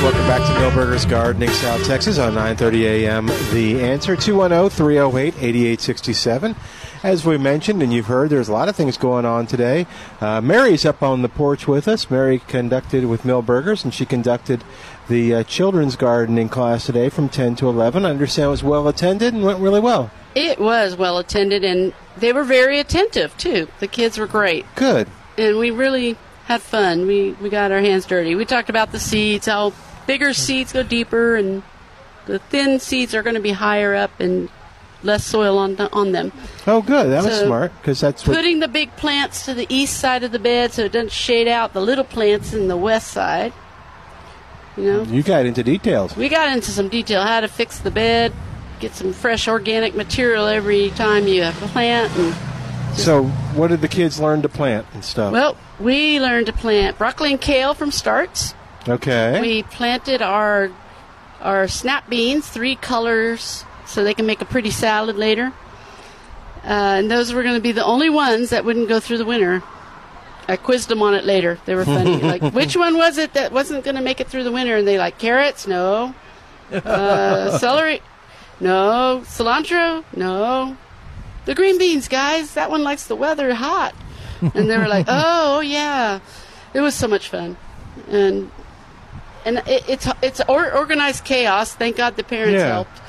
Welcome 0.02 0.28
back 0.28 0.48
to 0.48 0.54
Milberger's 0.60 1.06
Gardening, 1.06 1.50
South 1.50 1.86
Texas 1.86 2.18
on 2.18 2.34
9:30 2.34 2.84
a.m. 2.84 3.28
The 3.52 3.82
answer 3.82 4.16
210-308-8867. 4.16 6.56
As 7.02 7.26
we 7.26 7.38
mentioned 7.38 7.82
and 7.82 7.94
you've 7.94 8.08
heard, 8.08 8.30
there's 8.30 8.50
a 8.50 8.54
lot 8.54 8.68
of 8.68 8.76
things 8.76 8.98
going 8.98 9.26
on 9.26 9.48
today. 9.48 9.88
Uh, 10.20 10.42
Mary's 10.42 10.86
up 10.86 11.02
on 11.02 11.22
the 11.22 11.30
porch 11.30 11.66
with 11.66 11.88
us. 11.88 12.12
Mary 12.12 12.40
conducted 12.40 13.06
with 13.06 13.24
Milberger's, 13.24 13.86
and 13.86 13.94
she 13.94 14.06
conducted 14.06 14.66
the 15.08 15.36
uh, 15.36 15.44
children's 15.44 15.96
gardening 15.96 16.50
class 16.50 16.86
today 16.86 17.08
from 17.08 17.30
10 17.30 17.56
to 17.58 17.70
11. 17.70 18.06
I 18.06 18.10
understand 18.10 18.48
it 18.48 18.50
was 18.50 18.64
well 18.64 18.88
attended 18.90 19.34
and 19.34 19.44
went 19.44 19.60
really 19.60 19.80
well. 19.80 20.12
It 20.36 20.60
was 20.60 20.98
well 20.98 21.18
attended, 21.18 21.64
and 21.64 21.94
they 22.18 22.34
were 22.34 22.44
very 22.44 22.80
attentive 22.80 23.36
too. 23.38 23.70
The 23.80 23.88
kids 23.88 24.18
were 24.18 24.28
great. 24.28 24.66
Good. 24.76 25.08
And 25.38 25.58
we 25.58 25.72
really 25.72 26.18
had 26.46 26.62
fun. 26.62 27.08
We 27.08 27.32
we 27.42 27.50
got 27.50 27.72
our 27.72 27.80
hands 27.80 28.06
dirty. 28.06 28.36
We 28.36 28.44
talked 28.44 28.70
about 28.70 28.92
the 28.92 29.00
seeds, 29.00 29.46
how 29.46 29.72
bigger 30.06 30.34
seeds 30.34 30.74
go 30.74 30.84
deeper, 30.84 31.38
and 31.38 31.64
the 32.26 32.40
thin 32.40 32.80
seeds 32.80 33.16
are 33.16 33.24
going 33.24 33.36
to 33.36 33.42
be 33.42 33.52
higher 33.52 33.96
up 33.96 34.20
and 34.20 34.50
less 35.04 35.24
soil 35.24 35.58
on 35.58 35.76
the, 35.76 35.92
on 35.94 36.12
them. 36.12 36.32
Oh, 36.68 36.82
good. 36.82 37.10
That 37.12 37.24
was 37.24 37.40
smart 37.40 37.72
because 37.82 38.00
that's 38.02 38.26
what. 38.28 38.36
Putting 38.36 38.60
the 38.60 38.68
big 38.68 38.96
plants 38.98 39.46
to 39.46 39.54
the 39.54 39.66
east 39.70 39.98
side 39.98 40.24
of 40.24 40.32
the 40.32 40.40
bed 40.40 40.74
so 40.74 40.84
it 40.84 40.92
doesn't 40.92 41.12
shade 41.12 41.48
out 41.48 41.74
the 41.74 41.82
little 41.82 42.04
plants 42.04 42.54
in 42.54 42.68
the 42.68 42.78
west 42.78 43.10
side. 43.12 43.54
You 44.78 44.84
know, 44.84 45.02
You 45.04 45.24
got 45.24 45.46
into 45.46 45.64
details. 45.64 46.16
we 46.16 46.30
got 46.30 46.52
into 46.56 46.72
some 46.72 46.88
detail 46.90 47.22
how 47.24 47.42
to 47.42 47.48
fix 47.48 47.80
the 47.80 47.92
bed, 47.92 48.32
get 48.80 48.94
some 48.94 49.12
fresh 49.14 49.48
organic 49.48 49.96
material 49.96 50.46
every 50.48 50.90
time 50.92 51.28
you 51.28 51.44
have 51.44 51.62
a 51.62 51.68
plant, 51.68 52.16
and 52.18 52.34
So, 52.98 53.24
what 53.56 53.68
did 53.70 53.82
the 53.82 53.88
kids 53.90 54.20
learn 54.20 54.42
to 54.44 54.50
plant 54.50 54.86
and 54.94 55.04
stuff? 55.04 55.34
well, 55.34 55.58
we 55.80 56.20
learned 56.22 56.46
to 56.48 56.54
plant 56.54 56.98
broccoli 56.98 57.32
and 57.32 57.42
kale 57.42 57.74
from 57.74 57.92
starts. 57.92 58.54
okay. 58.88 59.40
We 59.42 59.64
planted 59.64 60.22
our 60.22 60.70
our 61.42 61.68
snap 61.70 62.10
beans, 62.10 62.48
three 62.48 62.76
colors, 62.76 63.64
so 63.89 64.04
they 64.04 64.13
can 64.13 64.25
make 64.25 64.41
a 64.41 64.45
pretty 64.45 64.69
salad 64.71 65.17
later. 65.17 65.52
Uh, 66.63 66.99
and 66.99 67.10
those 67.12 67.34
were 67.34 67.43
going 67.43 67.56
to 67.56 67.62
be 67.62 67.71
the 67.71 67.84
only 67.84 68.10
ones 68.10 68.49
that 68.52 68.63
wouldn't 68.65 68.88
go 68.89 68.99
through 68.99 69.17
the 69.17 69.25
winter. 69.25 69.63
I 70.47 70.58
quizzed 70.58 70.89
them 70.89 71.02
on 71.02 71.13
it 71.13 71.23
later. 71.25 71.58
They 71.65 71.75
were 71.75 71.86
funny. 71.86 72.17
like, 72.21 72.41
which 72.54 72.75
one 72.75 72.97
was 72.97 73.17
it 73.17 73.34
that 73.34 73.52
wasn't 73.52 73.84
going 73.84 73.95
to 73.95 74.02
make 74.02 74.19
it 74.19 74.28
through 74.28 74.43
the 74.43 74.52
winter? 74.52 74.78
And 74.78 74.88
they 74.88 74.97
like 74.97 75.17
carrots, 75.17 75.67
no. 75.67 76.13
Uh, 76.71 77.58
celery, 77.60 78.02
no. 78.60 79.21
Cilantro, 79.25 80.04
no. 80.15 80.78
The 81.45 81.56
green 81.56 81.78
beans, 81.78 82.08
guys. 82.08 82.54
That 82.54 82.69
one 82.69 82.84
likes 82.84 83.08
the 83.08 83.15
weather 83.15 83.54
hot. 83.54 83.95
And 84.41 84.69
they 84.69 84.78
were 84.78 84.88
like, 84.88 85.06
oh 85.10 85.62
yeah. 85.62 86.19
It 86.73 86.82
was 86.82 86.93
so 86.93 87.08
much 87.08 87.30
fun, 87.30 87.58
and 88.10 88.52
and 89.43 89.58
it, 89.65 89.84
it's 89.89 90.08
it's 90.21 90.41
or, 90.47 90.71
organized 90.71 91.25
chaos. 91.25 91.73
Thank 91.73 91.97
God 91.97 92.15
the 92.15 92.23
parents 92.23 92.60
Yeah. 92.60 92.67
helped. 92.67 93.02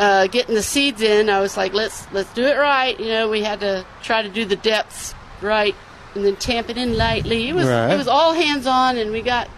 Uh, 0.00 0.26
getting 0.28 0.54
the 0.54 0.62
seeds 0.62 1.02
in, 1.02 1.28
I 1.28 1.40
was 1.40 1.58
like, 1.58 1.74
let's 1.74 2.10
let's 2.12 2.32
do 2.32 2.42
it 2.44 2.56
right. 2.56 2.98
You 2.98 3.08
know, 3.08 3.28
we 3.28 3.42
had 3.42 3.60
to 3.60 3.84
try 4.02 4.22
to 4.22 4.30
do 4.30 4.46
the 4.46 4.56
depths 4.56 5.14
right, 5.42 5.74
and 6.14 6.24
then 6.24 6.36
tamp 6.36 6.70
it 6.70 6.78
in 6.78 6.96
lightly. 6.96 7.48
It 7.50 7.54
was 7.54 7.66
Right. 7.68 7.92
it 7.92 7.96
was 7.98 8.08
all 8.08 8.32
hands 8.32 8.66
on, 8.66 8.96
and 8.96 9.12
we 9.12 9.20
got 9.20 9.48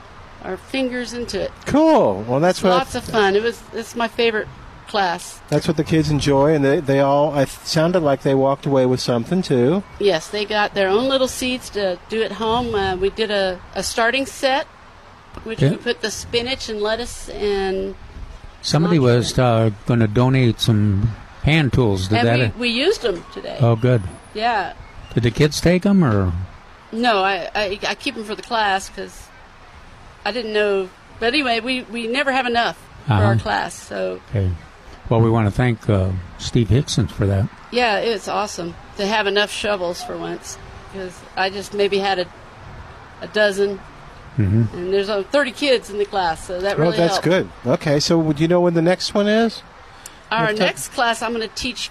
our 0.43 0.57
fingers 0.57 1.13
into 1.13 1.41
it. 1.41 1.53
Cool. 1.67 2.25
Well, 2.27 2.41
that's 2.41 2.61
what 2.61 2.71
Lots 2.71 2.97
of 2.97 3.05
fun. 3.05 3.37
It 3.37 3.43
was 3.45 3.63
it's 3.73 3.95
my 3.95 4.09
favorite 4.09 4.49
class. 4.89 5.41
that's 5.49 5.69
what 5.69 5.77
the 5.77 5.85
kids 5.85 6.11
enjoy, 6.11 6.53
and 6.55 6.65
they 6.65 6.81
they 6.81 6.99
all. 6.99 7.33
I 7.33 7.45
sounded 7.45 8.01
like 8.01 8.23
they 8.23 8.35
walked 8.35 8.67
away 8.67 8.85
with 8.85 8.99
something 9.01 9.43
too. 9.43 9.85
Yes, 10.01 10.27
they 10.29 10.45
got 10.45 10.75
their 10.75 10.89
own 10.89 11.09
little 11.09 11.29
seeds 11.29 11.71
to 11.71 12.01
do 12.09 12.25
at 12.25 12.33
home. 12.33 12.75
Uh, 12.75 12.97
we 12.97 13.11
did 13.11 13.31
a, 13.31 13.61
a 13.77 13.85
starting 13.85 14.27
set, 14.27 14.67
which 15.45 15.63
Yeah. 15.63 15.71
we 15.71 15.77
put 15.77 16.01
the 16.01 16.11
spinach 16.11 16.69
and 16.69 16.81
lettuce 16.83 17.29
and 17.29 17.95
Somebody 18.63 18.99
was 18.99 19.39
uh, 19.39 19.71
going 19.87 20.01
to 20.01 20.07
donate 20.09 20.61
some 20.61 21.03
hand 21.43 21.73
tools. 21.73 22.09
Did 22.09 22.25
that? 22.25 22.41
and 22.41 22.55
we, 22.55 22.61
we 22.61 22.69
used 22.71 23.03
them 23.03 23.25
today. 23.33 23.59
oh, 23.61 23.77
good. 23.77 24.03
Yeah. 24.35 24.75
Did 25.15 25.25
the 25.25 25.31
kids 25.31 25.61
take 25.61 25.83
them 25.83 26.03
or? 26.05 26.33
No, 26.93 27.23
I, 27.23 27.51
I, 27.55 27.79
I 27.89 27.95
keep 27.95 28.15
them 28.15 28.25
for 28.25 28.35
the 28.35 28.43
class 28.43 28.89
because 28.89 29.27
I 30.25 30.31
didn't 30.33 30.53
know. 30.53 30.89
But 31.21 31.27
anyway, 31.35 31.61
we, 31.61 31.83
we 31.83 32.07
never 32.07 32.31
have 32.33 32.47
enough 32.47 32.77
for 33.07 33.13
our 33.15 33.33
Uh-huh. 33.33 33.43
class. 33.43 33.75
So, 33.75 34.21
Okay. 34.31 34.51
Well, 35.09 35.21
we 35.21 35.29
want 35.31 35.47
to 35.49 35.51
thank 35.51 35.89
uh, 35.91 36.13
Steve 36.39 36.69
Hickson 36.69 37.09
for 37.09 37.27
that. 37.27 37.49
yeah, 37.73 37.99
it's 37.99 38.29
awesome 38.29 38.75
to 38.97 39.07
have 39.07 39.27
enough 39.27 39.51
shovels 39.51 40.03
for 40.03 40.17
once 40.17 40.57
because 40.93 41.19
I 41.37 41.51
just 41.51 41.75
maybe 41.75 41.99
had 41.99 42.21
a, 42.21 42.27
a 43.21 43.27
dozen. 43.29 43.81
Hmm 44.37 44.63
And 44.73 44.93
there's 44.93 45.09
uh, 45.09 45.23
30 45.25 45.53
kids 45.53 45.91
in 45.91 45.99
the 45.99 46.05
class, 46.05 46.47
so 46.47 46.61
that 46.61 46.79
really 46.79 46.97
that's 46.97 47.15
helped. 47.15 47.25
good. 47.25 47.49
Okay, 47.67 48.01
so 48.01 48.19
would 48.19 48.41
you 48.41 48.49
know 48.49 48.61
when 48.61 48.75
the 48.75 48.83
next 48.83 49.15
one 49.15 49.29
is? 49.29 49.63
Our 50.31 50.53
next 50.53 50.89
class, 50.89 51.21
I'm 51.23 51.35
going 51.35 51.47
to 51.47 51.55
teach 51.55 51.91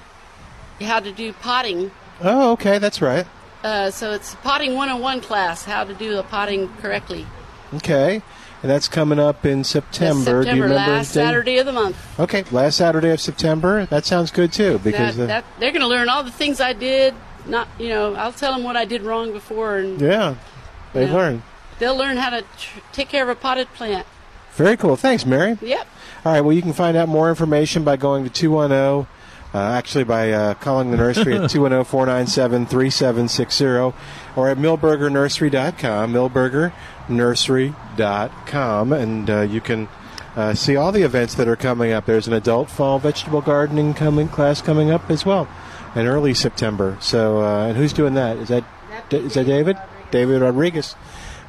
how 0.81 0.99
to 0.99 1.11
do 1.11 1.31
potting. 1.33 1.91
Oh, 2.21 2.53
okay, 2.53 2.79
that's 2.79 3.01
right. 3.01 3.27
Uh, 3.63 3.91
so 3.91 4.11
it's 4.13 4.33
potting 4.35 4.73
101 4.73 5.21
class, 5.21 5.65
how 5.65 5.83
to 5.83 5.93
do 5.93 6.15
the 6.15 6.23
potting 6.23 6.67
correctly. 6.81 7.27
Okay, 7.75 8.23
and 8.63 8.71
that's 8.71 8.87
coming 8.87 9.19
up 9.19 9.45
in 9.45 9.59
That's 9.59 9.69
September. 9.69 10.23
September, 10.23 10.43
Do 10.43 10.55
you 10.55 10.63
remember 10.63 10.91
last? 10.93 11.11
Saturday 11.11 11.57
of 11.59 11.67
the 11.67 11.71
month. 11.71 12.19
Okay, 12.19 12.43
last 12.51 12.77
Saturday 12.77 13.11
of 13.11 13.21
September. 13.21 13.85
That 13.85 14.05
sounds 14.05 14.31
good 14.31 14.51
too 14.51 14.79
because 14.79 15.15
that, 15.17 15.21
the- 15.21 15.27
that, 15.27 15.45
they're 15.59 15.71
going 15.71 15.81
to 15.81 15.87
learn 15.87 16.09
all 16.09 16.23
the 16.23 16.31
things 16.31 16.59
I 16.59 16.73
did. 16.73 17.13
Not, 17.45 17.67
you 17.79 17.89
know, 17.89 18.13
I'll 18.15 18.33
tell 18.33 18.53
them 18.53 18.63
what 18.63 18.75
I 18.75 18.85
did 18.85 19.03
wrong 19.03 19.31
before, 19.31 19.77
and 19.77 20.01
yeah, 20.01 20.35
they 20.93 21.05
Yeah. 21.05 21.13
learn. 21.13 21.43
They'll 21.81 21.97
learn 21.97 22.15
how 22.17 22.29
to 22.29 22.43
tr- 22.59 22.79
take 22.93 23.09
care 23.09 23.23
of 23.23 23.29
a 23.29 23.33
potted 23.33 23.67
plant. 23.73 24.05
Very 24.53 24.77
cool. 24.77 24.95
Thanks, 24.95 25.25
Mary. 25.25 25.57
Yep. 25.63 25.87
All 26.23 26.31
right. 26.31 26.41
Well, 26.41 26.53
you 26.53 26.61
can 26.61 26.73
find 26.73 26.95
out 26.95 27.09
more 27.09 27.27
information 27.27 27.83
by 27.83 27.97
going 27.97 28.23
to 28.23 28.29
210, 28.29 29.07
uh, 29.53 29.57
actually 29.57 30.03
by 30.03 30.31
uh, 30.31 30.53
calling 30.53 30.91
the 30.91 30.97
nursery 30.97 31.35
at 31.35 31.49
210 31.53 31.85
497 31.85 32.67
3760 32.67 33.65
or 34.35 34.47
at 34.47 34.59
milbergernursery.com, 34.59 36.13
milbergernursery.com, 36.13 38.93
and 38.93 39.29
uh, 39.31 39.41
you 39.41 39.59
can 39.59 39.89
uh, 40.35 40.53
see 40.53 40.75
all 40.75 40.91
the 40.91 41.01
events 41.01 41.33
that 41.33 41.47
are 41.47 41.55
coming 41.55 41.93
up. 41.93 42.05
There's 42.05 42.27
an 42.27 42.33
adult 42.33 42.69
fall 42.69 42.99
vegetable 42.99 43.41
gardening 43.41 43.95
coming 43.95 44.27
class 44.27 44.61
coming 44.61 44.91
up 44.91 45.09
as 45.09 45.25
well 45.25 45.47
in 45.95 46.05
early 46.05 46.35
September. 46.35 46.95
So, 47.01 47.41
uh, 47.41 47.69
and 47.69 47.75
who's 47.75 47.91
doing 47.91 48.13
that? 48.13 48.37
Is 48.37 48.49
that 48.49 48.65
is 49.09 49.33
that 49.33 49.47
David? 49.47 49.77
David 50.11 50.41
Rodriguez 50.41 50.95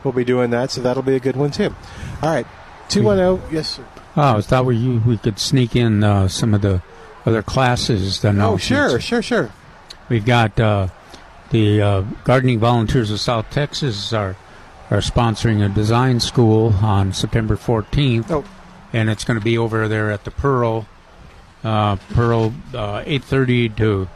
will 0.04 0.12
be 0.12 0.24
doing 0.24 0.50
that, 0.50 0.70
so 0.70 0.80
that'll 0.80 1.02
be 1.02 1.16
a 1.16 1.20
good 1.20 1.36
one 1.36 1.50
too. 1.50 1.74
All 2.22 2.30
right. 2.30 2.46
210, 2.88 3.54
yes, 3.54 3.76
sir. 3.76 3.84
Oh, 4.16 4.36
I 4.36 4.40
thought 4.42 4.66
we 4.66 4.98
we 4.98 5.16
could 5.16 5.38
sneak 5.38 5.74
in 5.74 6.04
uh, 6.04 6.28
some 6.28 6.52
of 6.52 6.60
the 6.60 6.82
other 7.24 7.42
classes. 7.42 8.20
The 8.20 8.36
Oh, 8.42 8.56
sure, 8.58 9.00
sure, 9.00 9.22
sure. 9.22 9.50
We've 10.08 10.26
got 10.26 10.58
uh, 10.60 10.88
the 11.50 11.80
uh, 11.80 12.00
Gardening 12.24 12.58
Volunteers 12.58 13.10
of 13.10 13.20
South 13.20 13.48
Texas 13.50 14.12
are 14.12 14.36
are 14.90 14.98
sponsoring 14.98 15.64
a 15.64 15.70
design 15.70 16.20
school 16.20 16.74
on 16.82 17.14
September 17.14 17.56
14th, 17.56 18.30
oh. 18.30 18.44
and 18.92 19.08
it's 19.08 19.24
going 19.24 19.38
to 19.38 19.44
be 19.44 19.56
over 19.56 19.88
there 19.88 20.10
at 20.10 20.24
the 20.24 20.30
Pearl, 20.30 20.86
uh, 21.64 21.96
Pearl, 22.10 22.52
uh, 22.74 23.02
8:30 23.04 23.76
to 23.78 24.08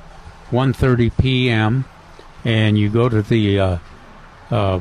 1:30 0.50 1.16
p.m. 1.16 1.84
And 2.44 2.78
you 2.78 2.90
go 2.90 3.08
to 3.08 3.22
the 3.22 3.58
uh, 3.58 3.78
uh, 4.50 4.80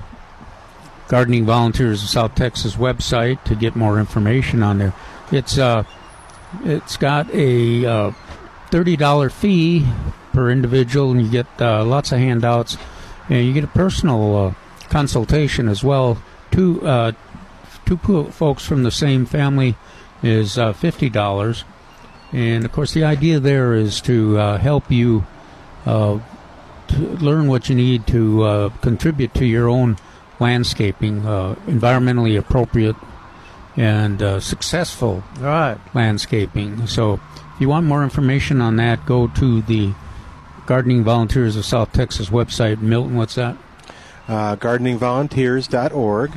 Gardening 1.08 1.46
Volunteers 1.46 2.02
of 2.02 2.10
South 2.10 2.36
Texas 2.36 2.76
website 2.76 3.44
to 3.44 3.56
get 3.56 3.76
more 3.76 4.00
information 4.00 4.64
on 4.64 4.80
there. 4.80 4.94
It's 5.32 5.58
uh, 5.58 5.84
it's 6.64 6.98
got 6.98 7.30
a 7.34 7.86
uh, 7.86 8.12
thirty 8.72 8.96
dollar 8.96 9.30
fee 9.30 9.86
per 10.34 10.50
individual, 10.50 11.12
and 11.12 11.22
you 11.22 11.30
get 11.30 11.48
uh, 11.60 11.86
lots 11.86 12.12
of 12.12 12.20
handouts, 12.20 12.78
and 13.30 13.46
you 13.46 13.54
get 13.54 13.64
a 13.64 13.68
personal 13.68 14.36
uh, 14.36 14.54
consultation 14.90 15.68
as 15.68 15.84
well. 15.84 16.18
Two 16.52 16.86
uh, 16.86 17.12
two 17.86 17.98
folks 18.32 18.66
from 18.66 18.84
the 18.84 18.92
same 18.92 19.26
family 19.26 19.76
is 20.24 20.58
uh, 20.58 20.74
fifty 20.74 21.10
dollars, 21.10 21.66
and 22.32 22.66
of 22.66 22.72
course 22.72 22.94
the 22.94 23.04
idea 23.04 23.40
there 23.40 23.76
is 23.76 24.02
to 24.02 24.34
help 24.36 24.90
you 24.90 25.26
uh, 25.86 26.20
to 26.88 26.98
learn 26.98 27.48
what 27.48 27.70
you 27.70 27.76
need 27.76 28.08
to 28.08 28.72
contribute 28.82 29.36
to 29.36 29.46
your 29.46 29.70
own 29.70 29.98
landscaping, 30.40 31.26
uh, 31.26 31.56
environmentally 31.68 32.38
appropriate 32.38 32.96
and 33.78 34.22
uh, 34.22 34.40
successful 34.40 35.24
right. 35.40 35.78
landscaping. 35.94 36.88
So, 36.88 37.16
if 37.56 37.62
you 37.62 37.70
want 37.70 37.86
more 37.86 38.04
information 38.04 38.62
on 38.62 38.76
that, 38.78 39.06
go 39.06 39.28
to 39.28 39.62
the 39.62 39.94
Gardening 40.66 41.04
Volunteers 41.04 41.56
of 41.56 41.66
South 41.66 41.92
Texas 41.94 42.30
website. 42.30 42.82
Milton, 42.82 43.16
what's 43.16 43.36
that? 43.36 43.58
Uh, 44.28 44.56
gardeningvolunteers.org. 44.56 46.32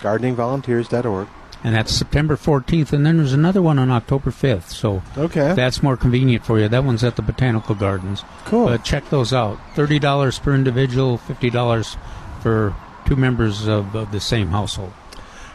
Gardeningvolunteers.org. 0.00 1.28
And 1.64 1.74
that's 1.74 1.92
September 1.92 2.36
14th. 2.36 2.92
And 2.92 3.04
then 3.04 3.16
there's 3.16 3.32
another 3.32 3.62
one 3.62 3.78
on 3.78 3.90
October 3.90 4.30
5th. 4.30 4.68
So, 4.70 5.02
Okay. 5.16 5.52
that's 5.54 5.82
more 5.82 5.96
convenient 5.96 6.44
for 6.44 6.60
you. 6.60 6.68
That 6.68 6.84
one's 6.84 7.02
at 7.02 7.16
the 7.16 7.22
Botanical 7.22 7.74
Gardens. 7.74 8.22
Cool. 8.44 8.66
But 8.66 8.84
check 8.84 9.08
those 9.10 9.32
out 9.32 9.58
$30 9.74 10.38
per 10.38 10.54
individual, 10.54 11.18
$50 11.18 11.96
for 12.40 12.74
two 13.06 13.16
members 13.16 13.66
of, 13.66 13.94
of 13.94 14.12
the 14.12 14.20
same 14.20 14.48
household. 14.48 14.92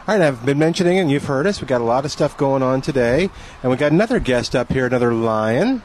All 0.08 0.18
right, 0.18 0.20
I've 0.20 0.44
been 0.44 0.58
mentioning, 0.58 0.98
and 0.98 1.10
you've 1.10 1.26
heard 1.26 1.46
us. 1.46 1.60
We've 1.60 1.68
got 1.68 1.80
a 1.80 1.84
lot 1.84 2.04
of 2.04 2.10
stuff 2.10 2.36
going 2.36 2.62
on 2.62 2.80
today. 2.80 3.30
And 3.62 3.70
we 3.70 3.76
got 3.76 3.92
another 3.92 4.18
guest 4.18 4.56
up 4.56 4.72
here, 4.72 4.86
another 4.86 5.14
lion. 5.14 5.82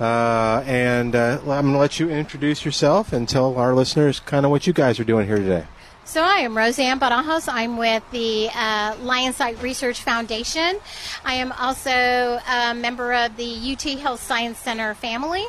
Uh, 0.00 0.64
and 0.66 1.14
uh, 1.14 1.38
I'm 1.42 1.46
going 1.46 1.72
to 1.74 1.78
let 1.78 2.00
you 2.00 2.08
introduce 2.10 2.64
yourself 2.64 3.12
and 3.12 3.28
tell 3.28 3.56
our 3.56 3.74
listeners 3.74 4.18
kind 4.18 4.44
of 4.44 4.50
what 4.50 4.66
you 4.66 4.72
guys 4.72 4.98
are 4.98 5.04
doing 5.04 5.26
here 5.26 5.36
today. 5.36 5.66
So 6.10 6.24
I 6.24 6.38
am 6.38 6.58
Roseanne 6.58 6.98
Badajas. 6.98 7.48
I'm 7.48 7.76
with 7.76 8.02
the 8.10 8.50
uh, 8.52 8.96
Lions 9.00 9.36
Sight 9.36 9.62
Research 9.62 10.02
Foundation. 10.02 10.80
I 11.24 11.34
am 11.34 11.52
also 11.52 11.88
a 11.92 12.74
member 12.74 13.12
of 13.12 13.36
the 13.36 13.72
UT 13.72 13.82
Health 14.00 14.20
Science 14.20 14.58
Center 14.58 14.94
family, 14.94 15.44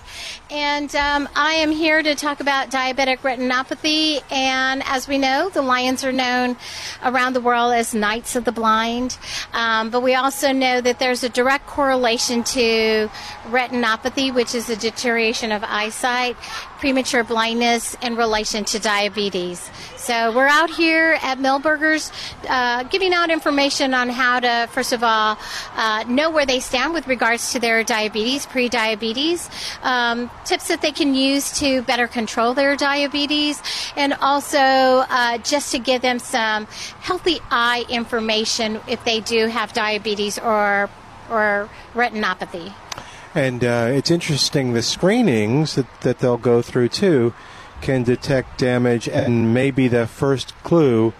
and 0.52 0.96
um, 0.96 1.28
I 1.36 1.54
am 1.54 1.72
here 1.72 2.04
to 2.04 2.14
talk 2.14 2.42
about 2.42 2.70
diabetic 2.70 3.22
retinopathy. 3.22 4.22
And 4.32 4.84
as 4.86 5.08
we 5.08 5.18
know, 5.18 5.50
the 5.50 5.64
lions 5.64 6.04
are 6.04 6.12
known 6.12 6.58
around 7.04 7.34
the 7.34 7.42
world 7.42 7.74
as 7.74 7.96
Knights 7.96 8.36
of 8.36 8.46
the 8.46 8.52
Blind, 8.52 9.18
um, 9.54 9.90
but 9.90 10.04
we 10.04 10.14
also 10.14 10.52
know 10.52 10.80
that 10.80 11.00
there's 11.00 11.24
a 11.24 11.30
direct 11.30 11.66
correlation 11.66 12.44
to 12.44 13.10
retinopathy, 13.48 14.32
which 14.32 14.54
is 14.54 14.70
a 14.70 14.76
deterioration 14.76 15.52
of 15.52 15.64
eyesight, 15.64 16.38
premature 16.82 17.24
blindness 17.24 17.96
in 18.02 18.16
relation 18.16 18.66
to 18.66 18.80
diabetes. 18.80 19.70
So 19.98 20.34
we're 20.36 20.48
out 20.48 20.72
here 20.72 21.20
at 21.22 21.38
Milberger's 21.38 22.12
uh, 22.50 22.82
giving 22.84 23.14
out 23.14 23.30
information 23.30 23.94
on 23.94 24.10
how 24.10 24.40
to, 24.40 24.68
first 24.72 24.92
of 24.92 25.04
all, 25.04 25.38
uh, 25.76 26.04
know 26.08 26.32
where 26.32 26.48
they 26.48 26.60
stand 26.60 26.94
with 26.94 27.06
regards 27.08 27.52
to 27.52 27.60
their 27.60 27.84
diabetes, 27.84 28.48
pre-diabetes, 28.48 29.48
um, 29.84 30.32
tips 30.44 30.70
that 30.70 30.82
they 30.82 30.92
can 30.92 31.14
use 31.14 31.60
to 31.60 31.84
better 31.84 32.08
control 32.08 32.56
their 32.56 32.76
diabetes, 32.76 33.62
and 33.96 34.14
also 34.14 34.58
uh, 34.58 35.38
just 35.38 35.72
to 35.74 35.78
give 35.78 36.02
them 36.02 36.18
some 36.18 36.66
healthy 37.00 37.40
eye 37.52 37.86
information 37.90 38.80
if 38.88 39.06
they 39.06 39.20
do 39.20 39.46
have 39.46 39.72
diabetes 39.72 40.40
or 40.40 40.90
or 41.30 41.70
retinopathy. 41.94 42.74
And 43.34 43.64
uh, 43.64 43.90
it's 43.92 44.12
interesting 44.12 44.74
the 44.74 44.82
screenings 44.82 45.76
that, 45.76 46.02
that 46.02 46.20
they'll 46.20 46.38
go 46.38 46.62
through 46.62 46.90
too 46.90 47.34
can 47.82 48.04
detect 48.04 48.60
damage 48.60 49.08
and 49.08 49.54
maybe 49.54 49.88
the 49.88 50.06
first 50.06 50.54
clue 50.64 51.14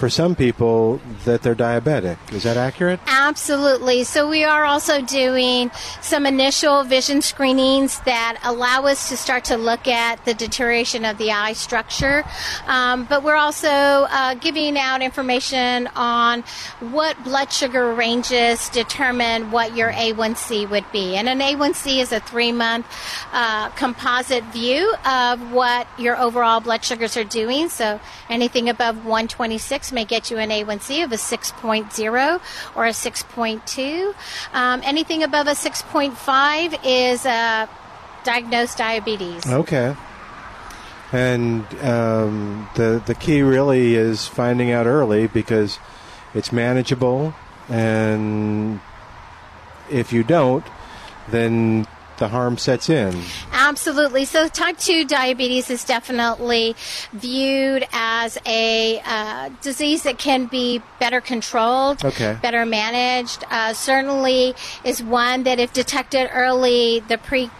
for 0.00 0.08
some 0.08 0.34
people 0.34 0.98
that 1.26 1.42
they're 1.42 1.54
diabetic. 1.54 2.16
Is 2.32 2.44
that 2.44 2.56
accurate? 2.56 2.98
Absolutely. 3.06 4.04
So 4.04 4.30
we 4.30 4.44
are 4.44 4.64
also 4.64 5.02
doing 5.02 5.70
some 6.00 6.24
initial 6.24 6.84
vision 6.84 7.20
screenings 7.20 8.00
that 8.00 8.40
allow 8.42 8.86
us 8.86 9.10
to 9.10 9.18
start 9.18 9.44
to 9.44 9.58
look 9.58 9.86
at 9.86 10.24
the 10.24 10.32
deterioration 10.32 11.04
of 11.04 11.18
the 11.18 11.32
eye 11.32 11.52
structure. 11.52 12.24
Um, 12.66 13.04
but 13.04 13.22
we're 13.22 13.36
also 13.36 13.68
uh, 13.68 14.34
giving 14.34 14.78
out 14.78 15.02
information 15.02 15.86
on 15.94 16.44
what 16.80 17.22
blood 17.22 17.52
sugar 17.52 17.92
ranges 17.92 18.70
determine 18.70 19.50
what 19.50 19.76
your 19.76 19.92
A1C 19.92 20.70
would 20.70 20.90
be. 20.92 21.14
And 21.16 21.28
an 21.28 21.40
A1C 21.40 22.00
is 22.00 22.10
a 22.10 22.20
three 22.20 22.52
month 22.52 22.86
uh, 23.34 23.68
composite 23.70 24.44
view 24.44 24.94
of 25.04 25.52
what 25.52 25.86
your 25.98 26.16
overall 26.16 26.60
blood 26.60 26.82
sugars 26.82 27.18
are 27.18 27.24
doing. 27.24 27.68
So 27.68 28.00
anything 28.30 28.70
above 28.70 28.96
126 29.04 29.89
may 29.92 30.04
get 30.04 30.30
you 30.30 30.38
an 30.38 30.50
A1C 30.50 31.04
of 31.04 31.12
a 31.12 31.16
6.0 31.16 32.40
or 32.74 32.86
a 32.86 32.90
6.2. 32.90 34.14
Um, 34.52 34.80
anything 34.84 35.22
above 35.22 35.46
a 35.46 35.52
6.5 35.52 36.80
is 36.84 37.26
uh, 37.26 37.66
diagnosed 38.24 38.78
diabetes. 38.78 39.46
Okay. 39.46 39.96
And 41.12 41.66
um, 41.82 42.68
the 42.76 43.02
the 43.04 43.16
key 43.16 43.42
really 43.42 43.96
is 43.96 44.28
finding 44.28 44.70
out 44.70 44.86
early 44.86 45.26
because 45.26 45.80
it's 46.34 46.52
manageable, 46.52 47.34
and 47.68 48.80
if 49.90 50.12
you 50.12 50.22
don't, 50.22 50.64
then 51.28 51.88
the 52.20 52.28
harm 52.28 52.56
sets 52.56 52.88
in. 52.88 53.20
Absolutely. 53.52 54.24
So, 54.24 54.46
type 54.46 54.78
2 54.78 55.04
diabetes 55.06 55.68
is 55.70 55.82
definitely 55.84 56.76
viewed 57.12 57.84
as 57.92 58.38
a 58.46 59.00
uh, 59.04 59.48
disease 59.62 60.04
that 60.04 60.18
can 60.18 60.46
be 60.46 60.80
better 61.00 61.20
controlled, 61.20 62.04
Okay. 62.04 62.38
better 62.40 62.64
managed. 62.64 63.42
Uh, 63.50 63.72
certainly 63.72 64.54
is 64.84 65.02
one 65.02 65.42
that, 65.42 65.58
if 65.58 65.72
detected 65.72 66.30
early, 66.32 67.00
the 67.08 67.18
pre 67.18 67.50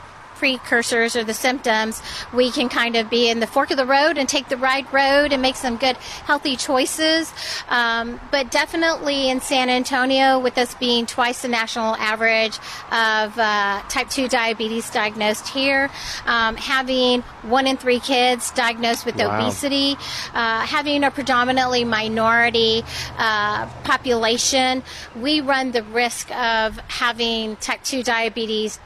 precursors 0.41 1.15
or 1.15 1.23
the 1.23 1.35
symptoms, 1.35 2.01
we 2.33 2.51
can 2.51 2.69
kind 2.71 2.97
of 2.97 3.11
be 3.11 3.29
in 3.29 3.41
the 3.41 3.47
fork 3.47 3.71
of 3.71 3.77
the 3.77 3.85
road 3.85 4.17
and 4.17 4.27
take 4.27 4.49
the 4.49 4.57
right 4.57 4.91
road 4.91 5.33
and 5.35 5.43
make 5.43 5.55
some 5.55 5.77
good, 5.77 5.97
healthy 6.25 6.57
choices. 6.57 7.31
Um, 7.69 8.19
but 8.31 8.51
definitely 8.51 9.29
in 9.29 9.43
San 9.43 9.69
Antonio, 9.69 10.39
with 10.39 10.57
us 10.57 10.75
being 10.77 11.05
twice 11.05 11.43
the 11.43 11.49
national 11.49 11.95
average 11.97 12.57
of 12.91 13.39
uh, 13.39 13.83
type 13.91 14.09
2 14.09 14.29
diabetes 14.29 14.89
diagnosed 14.91 15.47
here, 15.49 15.91
um, 16.25 16.57
having 16.57 17.21
one 17.43 17.67
in 17.67 17.77
three 17.77 18.01
kids 18.01 18.51
diagnosed 18.53 19.05
with 19.05 19.17
Wow. 19.17 19.37
obesity, 19.37 19.97
uh, 20.33 20.61
having 20.65 21.05
a 21.05 21.11
predominantly 21.11 21.85
minority 21.85 22.83
uh, 23.19 23.67
population, 23.85 24.83
we 25.17 25.43
run 25.43 25.73
the 25.73 25.83
risk 25.83 26.31
of 26.35 26.79
having 26.89 27.57
type 27.57 27.83
2 27.85 28.03
diabetes 28.03 28.81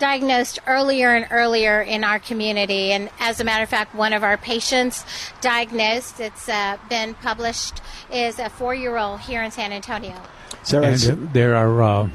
diagnosed 0.00 0.58
earlier 0.66 1.14
and 1.14 1.28
earlier 1.30 1.80
in 1.80 2.02
our 2.02 2.18
community. 2.18 2.90
And 2.90 3.08
as 3.20 3.38
a 3.38 3.44
matter 3.44 3.62
of 3.62 3.68
fact, 3.68 3.94
one 3.94 4.12
of 4.12 4.24
our 4.24 4.36
patients 4.36 5.04
diagnosed, 5.40 6.18
it's 6.18 6.48
uh, 6.48 6.78
been 6.88 7.14
published, 7.14 7.80
is 8.12 8.40
a 8.40 8.50
four 8.50 8.74
year 8.74 8.96
old 8.96 9.20
here 9.20 9.42
in 9.42 9.52
San 9.52 9.70
Antonio. 9.70 10.16
So 10.64 10.82
and 10.82 11.08
uh, 11.08 11.16
there 11.32 11.54
are 11.54 11.82
uh, 11.82 12.10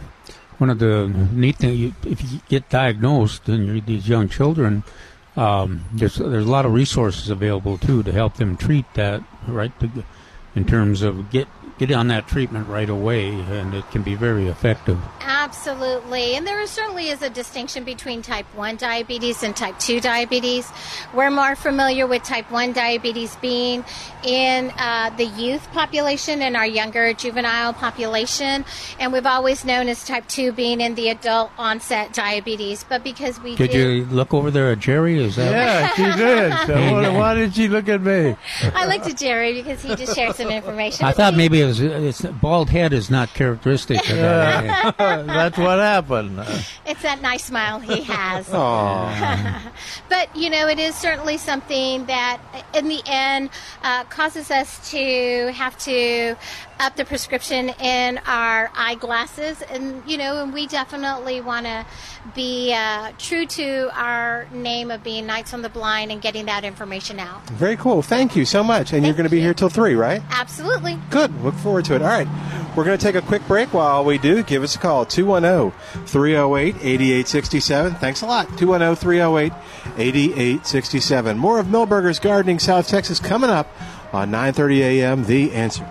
one 0.57 0.69
of 0.69 0.79
the 0.79 1.07
neat 1.31 1.57
things. 1.57 1.79
You, 1.79 1.93
if 2.03 2.21
you 2.21 2.41
get 2.49 2.67
diagnosed 2.69 3.47
and 3.47 3.65
you're 3.65 3.79
these 3.79 4.09
young 4.09 4.27
children, 4.27 4.83
um, 5.37 5.85
there's 5.93 6.15
there's 6.15 6.45
a 6.45 6.51
lot 6.51 6.65
of 6.65 6.73
resources 6.73 7.29
available 7.29 7.77
too 7.77 8.03
to 8.03 8.11
help 8.11 8.35
them 8.35 8.57
treat 8.57 8.85
that 8.95 9.23
right 9.47 9.77
to, 9.79 10.03
in 10.55 10.65
terms 10.65 11.01
of 11.01 11.29
get 11.29 11.47
get 11.77 11.91
on 11.91 12.07
that 12.07 12.27
treatment 12.27 12.67
right 12.67 12.89
away, 12.89 13.29
and 13.29 13.73
it 13.73 13.89
can 13.91 14.01
be 14.01 14.15
very 14.15 14.47
effective. 14.47 14.97
Absolutely. 15.21 16.35
And 16.35 16.47
there 16.47 16.65
certainly 16.67 17.09
is 17.09 17.21
a 17.21 17.29
distinction 17.29 17.83
between 17.83 18.21
type 18.21 18.45
1 18.55 18.77
diabetes 18.77 19.43
and 19.43 19.55
type 19.55 19.77
2 19.79 19.99
diabetes. 19.99 20.71
We're 21.13 21.29
more 21.31 21.55
familiar 21.55 22.07
with 22.07 22.23
type 22.23 22.49
1 22.49 22.73
diabetes 22.73 23.35
being 23.37 23.83
in 24.23 24.71
uh, 24.77 25.11
the 25.17 25.25
youth 25.25 25.69
population 25.71 26.41
and 26.41 26.55
our 26.55 26.65
younger 26.65 27.13
juvenile 27.13 27.73
population. 27.73 28.65
And 28.99 29.11
we've 29.11 29.25
always 29.25 29.65
known 29.65 29.87
as 29.89 30.03
type 30.05 30.27
2 30.27 30.53
being 30.53 30.79
in 30.81 30.95
the 30.95 31.09
adult 31.09 31.51
onset 31.57 32.13
diabetes. 32.13 32.85
But 32.87 33.03
because 33.03 33.39
we 33.41 33.55
Did 33.55 33.71
do. 33.71 33.77
you 33.77 34.05
look 34.05 34.33
over 34.33 34.49
there 34.49 34.71
at 34.71 34.79
Jerry? 34.79 35.21
Is 35.21 35.35
that 35.35 35.51
Yeah, 35.51 35.93
she 35.95 36.17
did. 36.17 36.67
So 36.67 36.93
why, 36.93 37.09
why 37.09 37.33
did 37.35 37.53
she 37.53 37.67
look 37.67 37.89
at 37.89 38.01
me? 38.01 38.35
I 38.73 38.87
looked 38.87 39.07
at 39.07 39.17
Jerry 39.17 39.53
because 39.53 39.81
he 39.81 39.95
just 39.95 40.15
shared 40.15 40.35
some 40.35 40.49
information. 40.49 41.05
I 41.05 41.11
thought 41.11 41.33
me. 41.33 41.37
maybe 41.39 41.64
it 41.65 41.67
was 41.67 41.79
it's, 41.81 42.21
bald 42.21 42.69
head 42.69 42.93
is 42.93 43.09
not 43.09 43.33
characteristic 43.33 43.99
of 44.09 44.17
that. 44.17 44.95
Yeah. 44.99 45.21
That's 45.23 45.57
what 45.57 45.79
happened. 45.79 46.39
It's 46.85 47.01
that 47.01 47.21
nice 47.21 47.45
smile 47.45 47.79
he 47.79 48.01
has. 48.03 48.49
But 50.09 50.35
you 50.35 50.49
know, 50.49 50.67
it 50.67 50.79
is 50.79 50.95
certainly 50.95 51.37
something 51.37 52.05
that, 52.05 52.39
in 52.73 52.87
the 52.87 53.01
end, 53.05 53.49
uh, 53.83 54.03
causes 54.05 54.51
us 54.51 54.91
to 54.91 55.51
have 55.53 55.77
to 55.79 56.35
up 56.79 56.95
the 56.95 57.05
prescription 57.05 57.69
in 57.69 58.19
our 58.25 58.71
eyeglasses, 58.75 59.61
and 59.69 60.03
you 60.05 60.17
know, 60.17 60.43
and 60.43 60.53
we 60.53 60.67
definitely 60.67 61.41
want 61.41 61.65
to 61.65 61.85
be 62.33 62.73
uh, 62.73 63.11
true 63.17 63.45
to 63.45 63.89
our 63.93 64.47
name 64.51 64.91
of 64.91 65.03
being 65.03 65.25
Knights 65.25 65.53
on 65.53 65.61
the 65.61 65.69
Blind 65.69 66.11
and 66.11 66.21
getting 66.21 66.45
that 66.47 66.63
information 66.63 67.19
out. 67.19 67.47
Very 67.51 67.77
cool. 67.77 68.01
Thank 68.01 68.35
you 68.35 68.45
so 68.45 68.63
much. 68.63 68.93
And 68.93 69.05
you're 69.05 69.13
going 69.13 69.25
to 69.25 69.29
be 69.29 69.39
here 69.39 69.53
till 69.53 69.69
3, 69.69 69.95
right? 69.95 70.21
Absolutely. 70.29 70.99
Good. 71.09 71.43
Look 71.43 71.55
forward 71.55 71.85
to 71.85 71.95
it. 71.95 72.01
All 72.01 72.07
right. 72.07 72.27
We're 72.75 72.83
going 72.83 72.97
to 72.97 73.03
take 73.03 73.15
a 73.15 73.21
quick 73.21 73.45
break. 73.47 73.73
While 73.73 74.03
we 74.03 74.17
do, 74.17 74.43
give 74.43 74.63
us 74.63 74.75
a 74.75 74.79
call 74.79 75.05
210 75.05 75.71
308 76.05 76.75
8867. 76.75 77.95
Thanks 77.95 78.21
a 78.21 78.25
lot. 78.25 78.57
210 78.57 78.95
308 78.95 79.53
8867. 79.97 81.37
More 81.37 81.59
of 81.59 81.67
Milberger's 81.67 82.19
Gardening 82.19 82.59
South 82.59 82.87
Texas 82.87 83.19
coming 83.19 83.49
up 83.49 83.67
on 84.11 84.31
9:30 84.31 84.79
a.m. 84.79 85.25
The 85.25 85.53
Answer. 85.53 85.89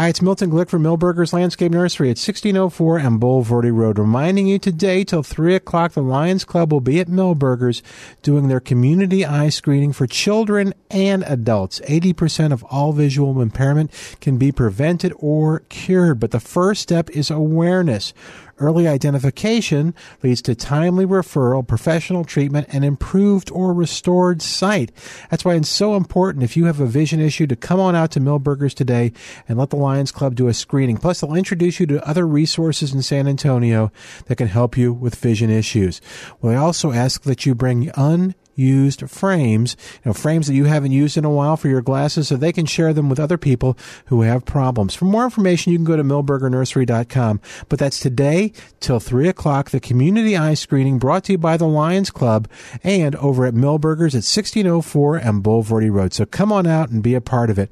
Hi, 0.00 0.08
it's 0.08 0.22
Milton 0.22 0.50
Glick 0.50 0.70
from 0.70 0.82
Milberger's 0.82 1.34
Landscape 1.34 1.70
Nursery 1.72 2.06
at 2.06 2.16
1604 2.16 3.00
and 3.00 3.20
Bulverde 3.20 3.70
Road. 3.70 3.98
Reminding 3.98 4.46
you 4.46 4.58
today 4.58 5.04
till 5.04 5.22
3 5.22 5.54
o'clock, 5.54 5.92
the 5.92 6.00
Lions 6.00 6.42
Club 6.42 6.72
will 6.72 6.80
be 6.80 7.00
at 7.00 7.08
Milberger's 7.08 7.82
doing 8.22 8.48
their 8.48 8.60
community 8.60 9.26
eye 9.26 9.50
screening 9.50 9.92
for 9.92 10.06
children 10.06 10.72
and 10.90 11.22
adults. 11.24 11.80
80% 11.80 12.50
of 12.50 12.64
all 12.70 12.94
visual 12.94 13.42
impairment 13.42 13.90
can 14.22 14.38
be 14.38 14.50
prevented 14.50 15.12
or 15.18 15.64
cured, 15.68 16.18
but 16.18 16.30
the 16.30 16.40
first 16.40 16.80
step 16.80 17.10
is 17.10 17.30
awareness. 17.30 18.14
Early 18.60 18.86
identification 18.86 19.94
leads 20.22 20.42
to 20.42 20.54
timely 20.54 21.06
referral, 21.06 21.66
professional 21.66 22.24
treatment, 22.24 22.68
and 22.70 22.84
improved 22.84 23.50
or 23.50 23.72
restored 23.72 24.42
sight. 24.42 24.92
That's 25.30 25.46
why 25.46 25.54
it's 25.54 25.70
so 25.70 25.96
important 25.96 26.44
if 26.44 26.58
you 26.58 26.66
have 26.66 26.78
a 26.78 26.86
vision 26.86 27.20
issue 27.20 27.46
to 27.46 27.56
come 27.56 27.80
on 27.80 27.96
out 27.96 28.10
to 28.12 28.20
Milberger's 28.20 28.74
today 28.74 29.12
and 29.48 29.58
let 29.58 29.70
the 29.70 29.76
Lions 29.76 30.12
Club 30.12 30.34
do 30.34 30.46
a 30.46 30.52
screening. 30.52 30.98
Plus, 30.98 31.20
they'll 31.20 31.34
introduce 31.34 31.80
you 31.80 31.86
to 31.86 32.06
other 32.06 32.26
resources 32.26 32.92
in 32.92 33.00
San 33.00 33.26
Antonio 33.26 33.90
that 34.26 34.36
can 34.36 34.48
help 34.48 34.76
you 34.76 34.92
with 34.92 35.14
vision 35.14 35.48
issues. 35.48 36.02
We 36.42 36.54
also 36.54 36.92
ask 36.92 37.22
that 37.22 37.46
you 37.46 37.54
bring 37.54 37.90
un 37.92 38.34
used 38.60 39.08
frames, 39.10 39.76
you 40.04 40.08
know, 40.08 40.12
frames 40.12 40.46
that 40.46 40.54
you 40.54 40.64
haven't 40.64 40.92
used 40.92 41.16
in 41.16 41.24
a 41.24 41.30
while 41.30 41.56
for 41.56 41.68
your 41.68 41.82
glasses 41.82 42.28
so 42.28 42.36
they 42.36 42.52
can 42.52 42.66
share 42.66 42.92
them 42.92 43.08
with 43.08 43.20
other 43.20 43.38
people 43.38 43.76
who 44.06 44.22
have 44.22 44.44
problems. 44.44 44.94
For 44.94 45.04
more 45.04 45.24
information, 45.24 45.72
you 45.72 45.78
can 45.78 45.84
go 45.84 45.96
to 45.96 46.04
milbergernursery.com. 46.04 47.40
But 47.68 47.78
that's 47.78 48.00
today 48.00 48.52
till 48.80 49.00
3 49.00 49.28
o'clock, 49.28 49.70
the 49.70 49.80
community 49.80 50.36
eye 50.36 50.54
screening 50.54 50.98
brought 50.98 51.24
to 51.24 51.32
you 51.32 51.38
by 51.38 51.56
the 51.56 51.66
Lions 51.66 52.10
Club 52.10 52.48
and 52.82 53.14
over 53.16 53.46
at 53.46 53.54
Milberger's 53.54 54.14
at 54.14 54.24
1604 54.24 55.16
and 55.16 55.42
Bulverde 55.42 55.90
Road. 55.90 56.12
So 56.12 56.24
come 56.24 56.52
on 56.52 56.66
out 56.66 56.90
and 56.90 57.02
be 57.02 57.14
a 57.14 57.20
part 57.20 57.50
of 57.50 57.58
it. 57.58 57.70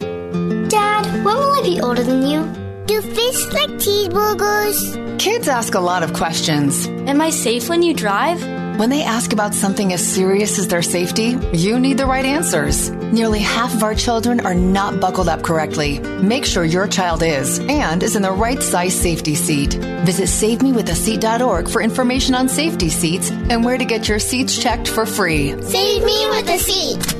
Dad, 0.00 1.24
when 1.24 1.36
will 1.36 1.52
I 1.52 1.62
be 1.62 1.70
be 1.70 1.80
older 1.80 2.02
than 2.02 2.26
you. 2.26 2.69
Do 2.90 3.00
fish 3.02 3.52
like 3.52 3.70
cheeseburgers? 3.78 5.20
Kids 5.20 5.46
ask 5.46 5.76
a 5.76 5.78
lot 5.78 6.02
of 6.02 6.12
questions. 6.12 6.88
Am 6.88 7.20
I 7.20 7.30
safe 7.30 7.68
when 7.68 7.84
you 7.84 7.94
drive? 7.94 8.42
When 8.80 8.90
they 8.90 9.04
ask 9.04 9.32
about 9.32 9.54
something 9.54 9.92
as 9.92 10.04
serious 10.04 10.58
as 10.58 10.66
their 10.66 10.82
safety, 10.82 11.38
you 11.52 11.78
need 11.78 11.98
the 11.98 12.06
right 12.06 12.24
answers. 12.24 12.90
Nearly 12.90 13.38
half 13.38 13.72
of 13.72 13.84
our 13.84 13.94
children 13.94 14.40
are 14.40 14.56
not 14.56 14.98
buckled 14.98 15.28
up 15.28 15.42
correctly. 15.42 16.00
Make 16.00 16.44
sure 16.44 16.64
your 16.64 16.88
child 16.88 17.22
is 17.22 17.60
and 17.60 18.02
is 18.02 18.16
in 18.16 18.22
the 18.22 18.32
right 18.32 18.60
size 18.60 19.00
safety 19.00 19.36
seat. 19.36 19.74
Visit 19.74 20.26
SaveMeWithASeat.org 20.26 21.68
for 21.68 21.80
information 21.80 22.34
on 22.34 22.48
safety 22.48 22.88
seats 22.88 23.30
and 23.30 23.64
where 23.64 23.78
to 23.78 23.84
get 23.84 24.08
your 24.08 24.18
seats 24.18 24.60
checked 24.60 24.88
for 24.88 25.06
free. 25.06 25.50
Save 25.62 26.02
me 26.02 26.26
with 26.30 26.48
a 26.48 26.58
seat. 26.58 27.14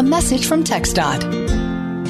A 0.00 0.02
message 0.02 0.48
from 0.48 0.64
TxDOT. 0.64 1.61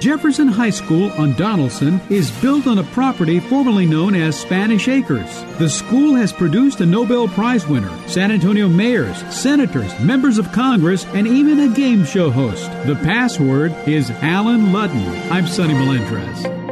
Jefferson 0.00 0.48
High 0.48 0.70
School 0.70 1.10
on 1.12 1.32
Donaldson 1.34 2.00
is 2.10 2.30
built 2.42 2.66
on 2.66 2.78
a 2.78 2.84
property 2.84 3.40
formerly 3.40 3.86
known 3.86 4.14
as 4.14 4.38
Spanish 4.38 4.88
Acres. 4.88 5.44
The 5.58 5.68
school 5.68 6.14
has 6.14 6.32
produced 6.32 6.80
a 6.80 6.86
Nobel 6.86 7.28
Prize 7.28 7.66
winner, 7.66 7.90
San 8.06 8.30
Antonio 8.30 8.68
mayors, 8.68 9.16
senators, 9.34 9.98
members 10.00 10.38
of 10.38 10.52
Congress, 10.52 11.06
and 11.06 11.26
even 11.26 11.60
a 11.60 11.74
game 11.74 12.04
show 12.04 12.30
host. 12.30 12.70
The 12.86 12.96
password 12.96 13.72
is 13.88 14.10
Allen 14.10 14.66
Ludden. 14.66 15.30
I'm 15.30 15.46
Sonny 15.46 15.74
Melendrez. 15.74 16.63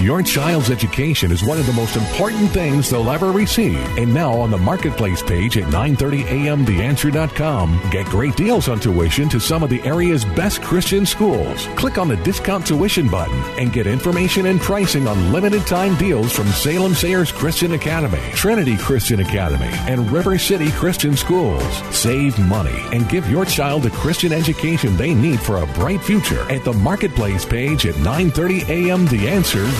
Your 0.00 0.22
child's 0.22 0.70
education 0.70 1.30
is 1.30 1.44
one 1.44 1.58
of 1.58 1.66
the 1.66 1.74
most 1.74 1.94
important 1.94 2.50
things 2.52 2.88
they'll 2.88 3.10
ever 3.10 3.32
receive. 3.32 3.76
And 3.98 4.14
now 4.14 4.32
on 4.32 4.50
the 4.50 4.56
marketplace 4.56 5.22
page 5.22 5.58
at 5.58 5.64
930amtheanswer.com, 5.64 7.90
get 7.90 8.06
great 8.06 8.34
deals 8.34 8.70
on 8.70 8.80
tuition 8.80 9.28
to 9.28 9.38
some 9.38 9.62
of 9.62 9.68
the 9.68 9.82
area's 9.82 10.24
best 10.24 10.62
Christian 10.62 11.04
schools. 11.04 11.66
Click 11.76 11.98
on 11.98 12.08
the 12.08 12.16
discount 12.18 12.66
tuition 12.66 13.08
button 13.08 13.38
and 13.58 13.74
get 13.74 13.86
information 13.86 14.46
and 14.46 14.58
pricing 14.58 15.06
on 15.06 15.32
limited 15.32 15.66
time 15.66 15.94
deals 15.96 16.32
from 16.32 16.46
Salem 16.48 16.94
Sayers 16.94 17.30
Christian 17.30 17.72
Academy, 17.72 18.22
Trinity 18.32 18.78
Christian 18.78 19.20
Academy, 19.20 19.68
and 19.86 20.10
River 20.10 20.38
City 20.38 20.70
Christian 20.70 21.14
Schools. 21.14 21.62
Save 21.94 22.38
money 22.38 22.80
and 22.92 23.06
give 23.10 23.30
your 23.30 23.44
child 23.44 23.82
the 23.82 23.90
Christian 23.90 24.32
education 24.32 24.96
they 24.96 25.12
need 25.12 25.40
for 25.40 25.58
a 25.58 25.66
bright 25.74 26.02
future 26.02 26.50
at 26.50 26.64
the 26.64 26.72
marketplace 26.72 27.44
page 27.44 27.84
at 27.84 27.96
930amtheanswer.com. 27.96 29.79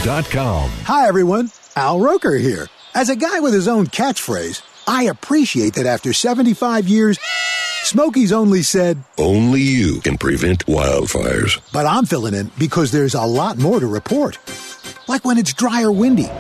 Hi, 0.84 1.07
everyone. 1.09 1.51
Al 1.76 2.01
Roker 2.01 2.32
here. 2.36 2.68
As 2.94 3.11
a 3.11 3.16
guy 3.16 3.40
with 3.40 3.53
his 3.53 3.68
own 3.68 3.86
catchphrase, 3.86 4.62
I 4.88 5.05
appreciate 5.05 5.74
that 5.74 5.84
after 5.84 6.14
75 6.14 6.88
years, 6.88 7.18
Smokey's 7.82 8.32
only 8.32 8.62
said, 8.62 9.03
Only 9.18 9.61
you 9.61 10.01
can 10.01 10.16
prevent 10.16 10.64
wildfires. 10.66 11.61
but 11.72 11.84
I'm 11.84 12.07
filling 12.07 12.32
in 12.34 12.51
because 12.59 12.90
there's 12.92 13.14
a 13.14 13.22
lot 13.24 13.59
more 13.59 13.78
to 13.78 13.86
report. 13.86 14.38
Like 15.07 15.24
when 15.26 15.36
it's 15.36 15.53
dry 15.53 15.82
or 15.82 15.92
windy. 15.92 16.30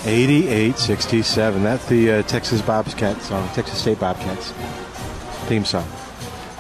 210-308-8867. 0.05 1.63
That's 1.65 1.85
the 1.87 2.13
uh, 2.13 2.23
Texas 2.23 2.63
Bobcat 2.63 3.21
song, 3.23 3.49
Texas 3.53 3.81
State 3.81 3.99
Bobcats 3.99 4.53
theme 5.49 5.65
song. 5.65 5.85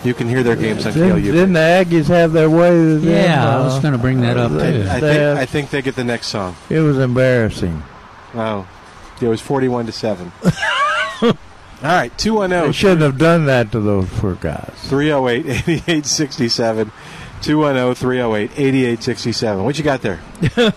You 0.02 0.12
can 0.12 0.28
hear 0.28 0.42
their 0.42 0.56
games 0.56 0.84
on 0.86 0.92
Didn't, 0.92 1.20
KLU. 1.20 1.22
didn't 1.22 1.52
the 1.52 1.60
Aggies 1.60 2.08
have 2.08 2.32
their 2.32 2.50
way 2.50 2.72
with 2.76 3.04
them? 3.04 3.12
Yeah, 3.14 3.58
I 3.58 3.64
was 3.64 3.76
Uh, 3.76 3.80
gonna 3.80 3.98
bring 3.98 4.22
that 4.22 4.36
up, 4.36 4.50
they- 4.50 4.72
too. 4.72 4.88
I 4.90 4.98
they- 4.98 5.14
think 5.14 5.38
I 5.38 5.46
think 5.46 5.70
they 5.70 5.82
get 5.82 5.94
the 5.94 6.02
next 6.02 6.26
song. 6.26 6.56
it 6.68 6.80
was 6.80 6.98
embarrassing. 6.98 7.80
Oh, 8.34 8.66
it 9.20 9.28
was 9.28 9.40
forty-one 9.40 9.86
to 9.86 9.92
seven. 9.92 10.32
All 11.82 11.88
right, 11.88 12.16
two 12.16 12.34
one 12.34 12.50
They 12.50 12.70
shouldn't 12.70 13.00
have 13.00 13.18
done 13.18 13.46
that 13.46 13.72
to 13.72 13.80
those 13.80 14.08
poor 14.08 14.36
guys. 14.36 14.72
308 14.84 15.46
8867. 15.88 16.92
210 17.42 17.94
308 17.96 18.50
8867. 18.52 19.64
What 19.64 19.78
you 19.78 19.84
got 19.84 20.00
there? 20.00 20.20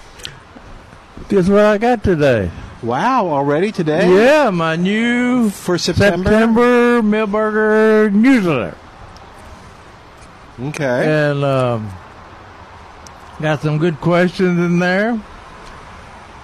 Guess 1.29 1.47
what 1.47 1.59
I 1.59 1.77
got 1.77 2.03
today? 2.03 2.49
Wow, 2.81 3.27
already 3.27 3.71
today? 3.71 4.11
Yeah, 4.11 4.49
my 4.49 4.75
new 4.75 5.51
for 5.51 5.77
September, 5.77 6.29
September 6.29 7.01
Milberger 7.03 8.11
newsletter. 8.11 8.75
Okay. 10.59 11.29
And 11.29 11.43
um, 11.43 11.93
got 13.39 13.61
some 13.61 13.77
good 13.77 14.01
questions 14.01 14.57
in 14.59 14.79
there. 14.79 15.19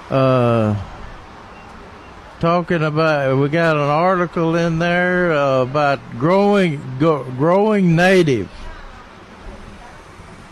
Uh, 0.09 0.76
talking 2.41 2.81
about, 2.81 3.37
we 3.37 3.47
got 3.49 3.75
an 3.75 3.83
article 3.83 4.55
in 4.55 4.79
there 4.79 5.31
uh, 5.31 5.61
about 5.61 5.99
growing 6.17 6.81
go, 6.97 7.23
growing 7.23 7.95
native, 7.95 8.49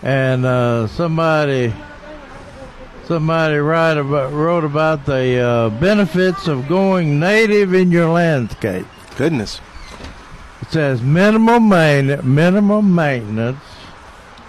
and 0.03 0.45
uh, 0.45 0.85
somebody 0.85 1.73
somebody 3.05 3.55
write 3.57 3.97
about 3.97 4.31
wrote 4.31 4.63
about 4.63 5.07
the 5.07 5.39
uh, 5.39 5.69
benefits 5.81 6.47
of 6.47 6.67
going 6.67 7.19
native 7.19 7.73
in 7.73 7.89
your 7.89 8.09
landscape. 8.09 8.85
Goodness. 9.17 9.59
It 10.61 10.71
says 10.71 11.01
minimum 11.01 11.69
main, 11.69 12.19
minimum 12.23 12.93
maintenance, 12.93 13.63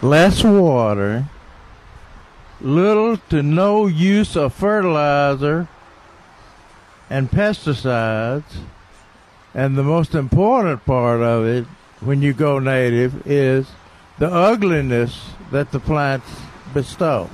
less 0.02 0.44
water, 0.44 1.24
little 2.60 3.16
to 3.30 3.42
no 3.42 3.86
use 3.86 4.36
of 4.36 4.52
fertilizer 4.52 5.68
and 7.10 7.30
pesticides, 7.30 8.44
and 9.54 9.76
the 9.76 9.82
most 9.82 10.14
important 10.14 10.84
part 10.86 11.20
of 11.20 11.44
it, 11.44 11.66
when 12.00 12.22
you 12.22 12.32
go 12.32 12.58
native 12.58 13.26
is 13.26 13.66
the 14.18 14.28
ugliness 14.32 15.30
that 15.50 15.70
the 15.72 15.80
plants 15.80 16.28
bestow. 16.72 17.28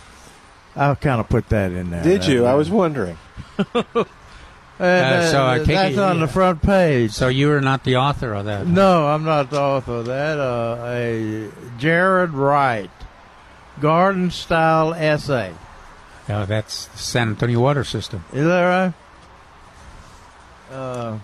I'll 0.76 0.94
kind 0.96 1.18
of 1.20 1.28
put 1.28 1.48
that 1.48 1.72
in 1.72 1.90
there. 1.90 2.04
Did 2.04 2.26
you? 2.26 2.44
I 2.46 2.54
was 2.54 2.70
wondering. 2.70 3.18
And, 4.80 5.14
Uh, 5.24 5.26
so 5.32 5.44
I 5.44 5.58
take 5.58 5.66
that's 5.66 5.94
it- 5.96 5.98
on 5.98 6.20
the 6.20 6.28
front 6.28 6.62
page. 6.62 7.10
So 7.10 7.26
you 7.26 7.50
are 7.50 7.60
not 7.60 7.82
the 7.82 7.96
author 7.96 8.32
of 8.32 8.44
that. 8.44 8.64
No, 8.68 9.08
I'm 9.08 9.24
not 9.24 9.50
the 9.50 9.60
author 9.60 9.94
of 9.94 10.06
that. 10.06 10.38
Uh, 10.38 10.76
a 10.86 11.48
Jared 11.78 12.30
Wright 12.30 12.88
garden 13.80 14.30
style 14.30 14.94
essay. 14.94 15.52
Yeah, 16.28 16.44
that's 16.44 16.86
the 16.86 16.98
San 16.98 17.28
Antonio 17.30 17.60
water 17.60 17.84
system. 17.84 18.24
Is 18.32 18.44
that 18.46 18.62
right? 20.70 20.74
Uh, 20.74 21.18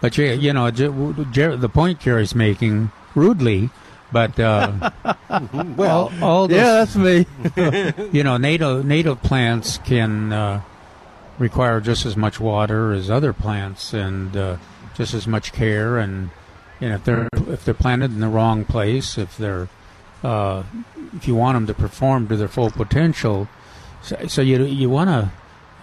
But 0.00 0.18
you, 0.18 0.26
you 0.26 0.52
know, 0.52 0.70
Jer- 0.70 1.14
Jer- 1.30 1.56
the 1.56 1.68
point 1.68 2.00
Jerry's 2.00 2.34
making 2.34 2.90
rudely, 3.14 3.70
but 4.10 4.38
uh, 4.38 4.90
Well, 5.76 6.12
all, 6.20 6.24
all 6.24 6.48
those, 6.48 6.56
yeah, 6.56 6.84
that's 6.84 6.96
me. 6.96 7.26
you 8.12 8.22
know, 8.22 8.36
native 8.36 8.84
native 8.84 9.22
plants 9.22 9.78
can 9.78 10.32
uh, 10.32 10.60
require 11.38 11.80
just 11.80 12.04
as 12.04 12.16
much 12.16 12.38
water 12.40 12.92
as 12.92 13.08
other 13.10 13.32
plants, 13.32 13.94
and 13.94 14.36
uh, 14.36 14.56
just 14.94 15.14
as 15.14 15.26
much 15.26 15.52
care. 15.52 15.96
And 15.98 16.28
you 16.80 16.88
know, 16.90 16.96
if 16.96 17.04
they're 17.04 17.28
if 17.48 17.64
they're 17.64 17.72
planted 17.74 18.10
in 18.12 18.20
the 18.20 18.28
wrong 18.28 18.64
place, 18.66 19.16
if 19.16 19.38
they're 19.38 19.68
uh, 20.22 20.64
if 21.16 21.26
you 21.26 21.34
want 21.34 21.54
them 21.56 21.66
to 21.68 21.74
perform 21.74 22.28
to 22.28 22.36
their 22.36 22.48
full 22.48 22.70
potential, 22.70 23.48
so, 24.02 24.16
so 24.28 24.42
you 24.42 24.64
you 24.64 24.90
want 24.90 25.08
to. 25.10 25.30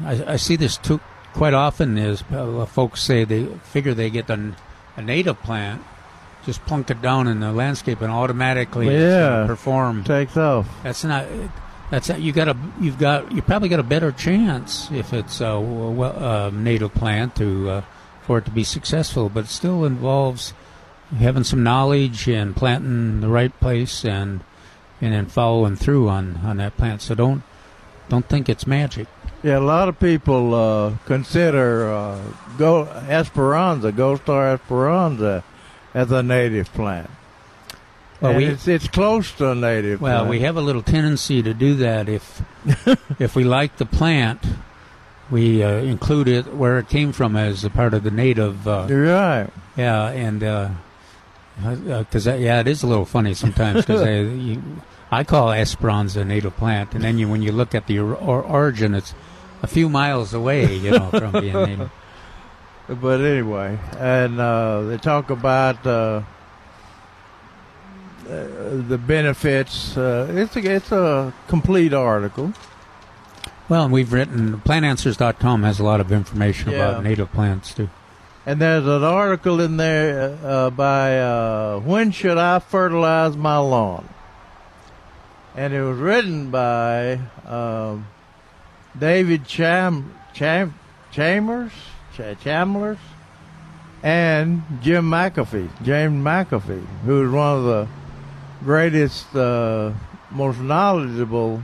I, 0.06 0.34
I 0.34 0.36
see 0.38 0.56
this 0.56 0.78
too 0.78 1.00
quite 1.34 1.54
often. 1.54 1.98
Is 1.98 2.24
uh, 2.32 2.66
folks 2.66 3.02
say 3.02 3.24
they 3.24 3.46
figure 3.46 3.94
they 3.94 4.10
get 4.10 4.30
a, 4.30 4.54
a 4.96 5.02
native 5.02 5.42
plant, 5.42 5.82
just 6.46 6.66
plunk 6.66 6.90
it 6.90 7.02
down 7.02 7.28
in 7.28 7.40
the 7.40 7.52
landscape, 7.52 8.02
and 8.02 8.12
automatically 8.12 8.88
Yeah. 8.94 9.46
perform 9.48 10.04
takes 10.04 10.38
off. 10.38 10.68
that's 10.84 11.04
not. 11.04 11.26
That's 11.92 12.08
not, 12.08 12.22
you 12.22 12.32
got 12.32 12.48
a. 12.48 12.56
You've 12.80 13.00
got. 13.00 13.32
You 13.32 13.42
probably 13.42 13.68
got 13.70 13.80
a 13.80 13.84
better 13.84 14.12
chance 14.12 14.92
if 14.92 15.12
it's 15.12 15.42
a 15.42 15.60
well, 15.60 16.24
uh, 16.24 16.50
native 16.52 16.94
plant 16.94 17.36
to 17.38 17.70
uh, 17.70 17.82
for 18.22 18.38
it 18.38 18.46
to 18.46 18.52
be 18.52 18.64
successful. 18.64 19.28
But 19.28 19.46
it 19.46 19.48
still 19.50 19.86
involves 19.86 20.54
having 21.18 21.44
some 21.44 21.64
knowledge 21.64 22.28
and 22.30 22.56
planting 22.56 22.92
in 22.92 23.22
the 23.22 23.28
right 23.28 23.58
place 23.60 24.06
and 24.06 24.42
and 25.02 25.14
then 25.14 25.26
following 25.26 25.76
through 25.78 26.10
on 26.10 26.38
on 26.44 26.58
that 26.58 26.78
plant. 26.78 27.02
So 27.02 27.16
don't 27.16 27.42
don't 28.10 28.28
think 28.28 28.50
it's 28.50 28.68
magic. 28.68 29.08
Yeah, 29.42 29.58
a 29.58 29.62
lot 29.62 29.88
of 29.88 30.00
people 30.00 30.54
uh, 30.54 30.94
consider 31.06 31.90
uh, 31.94 32.20
go 32.58 32.84
Esperanza, 33.08 33.92
Gold 33.92 34.20
Star 34.22 34.52
Esperanza, 34.54 35.44
as 35.94 36.12
a 36.12 36.22
native 36.22 36.74
plant. 36.74 37.10
Well, 38.20 38.36
we- 38.36 38.46
it's 38.48 38.68
it's 38.68 38.88
close 38.90 39.32
to 39.34 39.52
a 39.52 39.56
native. 39.56 40.02
Well, 40.02 40.20
plant. 40.26 40.30
we 40.30 40.40
have 40.42 40.58
a 40.58 40.62
little 40.62 40.82
tendency 40.84 41.42
to 41.42 41.54
do 41.54 41.76
that. 41.76 42.10
If 42.10 42.42
if 43.20 43.36
we 43.36 43.46
like 43.46 43.78
the 43.78 43.86
plant, 43.86 44.42
we 45.32 45.64
uh, 45.64 45.78
include 45.78 46.28
it 46.28 46.54
where 46.54 46.80
it 46.80 46.90
came 46.90 47.14
from 47.14 47.38
as 47.38 47.64
a 47.64 47.70
part 47.70 47.94
of 47.94 48.04
the 48.04 48.12
native. 48.12 48.68
Uh, 48.68 48.88
You're 48.90 49.06
right. 49.06 49.50
Yeah, 49.78 50.10
and 50.10 50.40
because 51.62 52.28
yeah, 52.28 52.60
it 52.60 52.68
is 52.68 52.84
a 52.84 52.88
little 52.88 53.06
funny 53.06 53.34
sometimes 53.34 53.86
because 53.86 54.02
I 55.12 55.24
call 55.24 55.52
Esperanza 55.52 56.22
a 56.22 56.26
native 56.26 56.56
plant, 56.58 56.94
and 56.94 57.04
then 57.04 57.18
you 57.18 57.28
when 57.28 57.42
you 57.42 57.52
look 57.52 57.74
at 57.74 57.88
the 57.88 58.00
or, 58.00 58.14
or 58.16 58.42
origin, 58.44 58.94
it's 58.94 59.14
a 59.64 59.68
few 59.68 59.90
miles 59.90 60.34
away, 60.34 60.76
you 60.76 60.92
know, 60.92 61.10
from 61.10 61.32
being 61.32 61.54
native. 61.66 61.92
But 62.88 63.22
anyway, 63.22 63.78
and 63.98 64.40
uh, 64.40 64.82
they 64.84 64.98
talk 64.98 65.30
about 65.30 65.86
uh, 65.86 66.22
uh, 68.30 68.48
the 68.88 68.98
benefits. 68.98 69.98
Uh, 69.98 70.28
it's 70.32 70.56
a 70.56 70.76
it's 70.76 70.92
a 70.92 71.34
complete 71.48 71.94
article. 71.94 72.54
Well, 73.68 73.84
and 73.84 73.94
we've 73.94 74.12
written 74.12 74.62
plantanswers.com 74.62 75.64
has 75.64 75.80
a 75.80 75.84
lot 75.84 76.02
of 76.02 76.12
information 76.12 76.72
Yeah. 76.72 76.90
about 76.90 77.04
native 77.04 77.32
plants 77.32 77.74
too. 77.74 77.90
And 78.46 78.60
there's 78.60 78.88
an 78.88 79.04
article 79.04 79.60
in 79.62 79.78
there 79.78 80.38
uh, 80.44 80.70
by 80.72 81.20
uh, 81.20 81.80
When 81.80 82.10
Should 82.12 82.38
I 82.40 82.58
Fertilize 82.60 83.38
My 83.38 83.58
Lawn? 83.58 84.10
And 85.60 85.74
it 85.74 85.82
was 85.82 85.98
written 85.98 86.52
by 86.52 87.20
um, 87.46 88.08
David 88.98 89.46
Cham, 89.46 90.16
Cham, 90.34 90.74
Chambers, 91.12 91.74
Ch- 92.14 92.48
and 94.02 94.64
Jim 94.82 95.10
McAfee, 95.10 95.70
James 95.84 96.24
McAfee, 96.24 96.86
who 97.04 97.26
is 97.26 97.32
one 97.32 97.58
of 97.58 97.64
the 97.66 97.88
greatest, 98.64 99.36
uh, 99.36 99.92
most 100.32 100.60
knowledgeable 100.60 101.62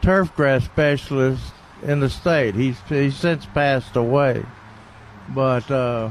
turfgrass 0.00 0.62
specialists 0.62 1.52
in 1.82 2.00
the 2.00 2.08
state. 2.08 2.54
He's, 2.54 2.78
he's 2.88 3.14
since 3.14 3.44
passed 3.44 3.94
away 3.94 4.42
but 5.28 5.70
uh, 5.70 6.10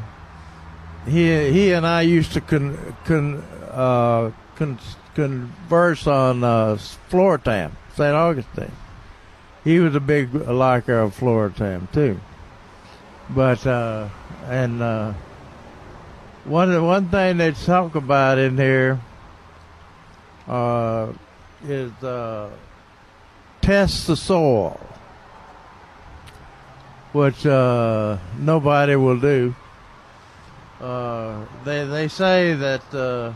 he 1.06 1.52
he 1.52 1.72
and 1.74 1.86
I 1.86 2.02
used 2.02 2.34
to 2.34 2.42
con, 2.42 2.96
con, 3.06 3.44
uh, 3.70 4.32
con, 4.56 4.78
converse 5.16 6.08
on 6.08 6.44
uh, 6.44 6.78
Floratam, 7.10 7.72
St. 7.96 8.16
Augustine. 8.16 8.72
He 9.64 9.80
was 9.80 9.96
a 9.96 10.00
big 10.00 10.34
liker 10.34 11.00
of 11.00 11.18
Floratam 11.18 11.92
too. 11.92 12.20
But 13.30 13.66
uh, 13.66 14.10
and 14.48 14.82
uh, 14.82 15.14
one 16.46 16.86
one 16.86 17.10
thing 17.10 17.38
they 17.38 17.52
talk 17.52 17.96
about 17.96 18.38
in 18.38 18.58
here 18.58 19.00
uh, 20.48 21.14
is 21.64 21.92
uh, 22.04 22.50
test 23.62 24.08
the 24.08 24.16
soil 24.16 24.80
which 27.12 27.46
uh, 27.46 28.18
nobody 28.40 28.96
will 28.96 29.20
do. 29.20 29.54
Uh, 30.80 31.46
they 31.64 31.86
they 31.86 32.08
say 32.08 32.54
that 32.54 33.36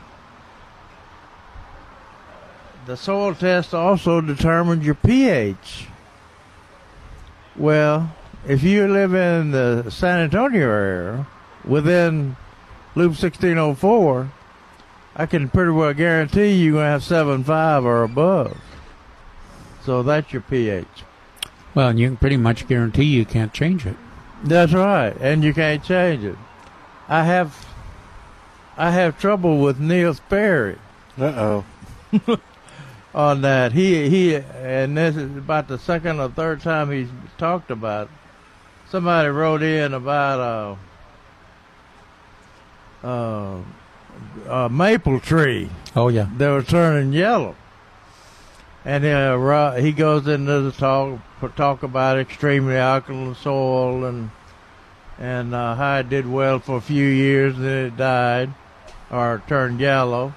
the 2.85 2.95
soil 2.95 3.33
test 3.33 3.73
also 3.73 4.21
determines 4.21 4.85
your 4.85 4.95
pH. 4.95 5.87
Well, 7.55 8.13
if 8.47 8.63
you 8.63 8.87
live 8.87 9.13
in 9.15 9.51
the 9.51 9.89
San 9.89 10.19
Antonio 10.19 10.69
area 10.69 11.27
within 11.63 12.35
Loop 12.95 13.11
1604, 13.11 14.31
I 15.15 15.25
can 15.25 15.49
pretty 15.49 15.71
well 15.71 15.93
guarantee 15.93 16.53
you're 16.53 16.73
going 16.73 16.85
to 16.85 16.89
have 16.89 17.01
7.5 17.01 17.83
or 17.85 18.03
above. 18.03 18.57
So 19.83 20.03
that's 20.03 20.31
your 20.33 20.41
pH. 20.41 20.85
Well, 21.73 21.89
and 21.89 21.99
you 21.99 22.07
can 22.07 22.17
pretty 22.17 22.37
much 22.37 22.67
guarantee 22.67 23.05
you 23.05 23.25
can't 23.25 23.53
change 23.53 23.85
it. 23.85 23.97
That's 24.43 24.73
right, 24.73 25.15
and 25.19 25.43
you 25.43 25.53
can't 25.53 25.83
change 25.83 26.23
it. 26.23 26.37
I 27.07 27.23
have, 27.23 27.65
I 28.77 28.91
have 28.91 29.19
trouble 29.19 29.59
with 29.59 29.79
Neil 29.79 30.13
Sperry. 30.13 30.77
Uh 31.17 31.63
oh. 32.17 32.39
on 33.15 33.41
that, 33.43 33.71
he 33.71 34.09
he, 34.09 34.35
and 34.35 34.97
this 34.97 35.15
is 35.15 35.37
about 35.37 35.69
the 35.69 35.79
second 35.79 36.19
or 36.19 36.29
third 36.29 36.59
time 36.59 36.91
he's 36.91 37.07
talked 37.37 37.71
about. 37.71 38.07
it. 38.07 38.11
Somebody 38.89 39.29
wrote 39.29 39.63
in 39.63 39.93
about 39.93 40.77
a, 43.01 43.07
uh, 43.07 43.61
a 44.49 44.69
maple 44.69 45.21
tree. 45.21 45.69
Oh 45.95 46.09
yeah, 46.09 46.27
that 46.37 46.49
was 46.49 46.67
turning 46.67 47.13
yellow. 47.13 47.55
And 48.83 49.05
uh, 49.05 49.71
he 49.75 49.93
goes 49.93 50.27
into 50.27 50.61
the 50.61 50.71
talk 50.73 51.19
talk 51.55 51.83
about 51.83 52.19
extremely 52.19 52.75
alkaline 52.75 53.33
soil 53.35 54.03
and 54.03 54.29
and 55.17 55.55
uh, 55.55 55.75
how 55.75 55.99
it 55.99 56.09
did 56.09 56.27
well 56.27 56.59
for 56.59 56.75
a 56.77 56.81
few 56.81 57.07
years, 57.07 57.55
and 57.55 57.63
then 57.63 57.85
it 57.85 57.97
died 57.97 58.53
or 59.09 59.41
turned 59.47 59.79
yellow. 59.79 60.33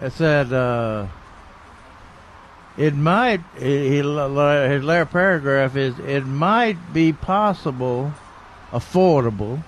It 0.00 0.12
said 0.12 0.52
uh, 0.52 1.06
it 2.76 2.94
might. 2.94 3.40
His 3.56 4.04
later 4.04 5.06
paragraph 5.06 5.76
is 5.76 5.98
it 6.00 6.26
might 6.26 6.92
be 6.92 7.12
possible, 7.12 8.12
affordable, 8.70 9.64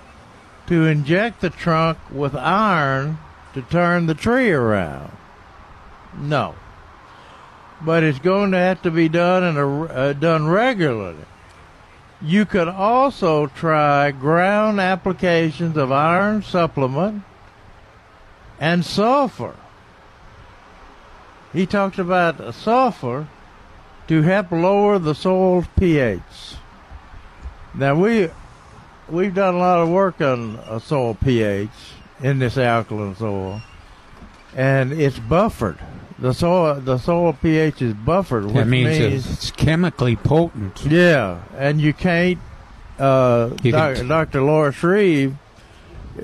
to 0.67 0.85
inject 0.85 1.41
the 1.41 1.49
trunk 1.49 1.97
with 2.11 2.35
iron 2.35 3.17
to 3.53 3.61
turn 3.61 4.05
the 4.05 4.15
tree 4.15 4.51
around. 4.51 5.11
No 6.17 6.55
but 7.81 8.03
it's 8.03 8.19
going 8.19 8.51
to 8.51 8.57
have 8.57 8.81
to 8.81 8.91
be 8.91 9.07
done 9.09 9.43
and 9.43 9.57
uh, 9.57 10.13
done 10.13 10.47
regularly. 10.47 11.25
You 12.21 12.45
could 12.45 12.67
also 12.67 13.47
try 13.47 14.11
ground 14.11 14.81
applications 14.81 15.77
of 15.77 15.91
iron 15.91 16.43
supplement 16.43 17.23
and 18.59 18.85
sulfur. 18.85 19.55
He 21.53 21.65
talks 21.65 21.97
about 21.97 22.53
sulfur 22.53 23.27
to 24.07 24.21
help 24.21 24.51
lower 24.51 24.99
the 24.99 25.15
soil's 25.15 25.65
pH. 25.77 26.21
Now 27.73 27.95
we 27.95 28.29
we've 29.09 29.33
done 29.33 29.55
a 29.55 29.57
lot 29.57 29.79
of 29.79 29.89
work 29.89 30.21
on 30.21 30.59
a 30.67 30.79
soil 30.79 31.15
pH, 31.15 31.69
in 32.21 32.39
this 32.39 32.57
alkaline 32.57 33.15
soil, 33.15 33.61
and 34.55 34.91
it's 34.93 35.19
buffered. 35.19 35.77
The 36.19 36.33
soil, 36.33 36.75
the 36.81 36.97
soil 36.97 37.33
pH 37.33 37.81
is 37.81 37.93
buffered, 37.93 38.45
which 38.45 38.55
That 38.55 38.67
means, 38.67 38.99
means 38.99 39.31
it's 39.31 39.51
chemically 39.51 40.15
potent. 40.17 40.83
yeah, 40.85 41.39
and 41.57 41.79
you 41.79 41.93
can't. 41.93 42.39
Uh, 42.99 43.51
You 43.63 43.71
doc, 43.71 43.95
can- 43.95 44.07
Dr. 44.09 44.41
Loy 44.41 44.71
Shreve. 44.71 45.35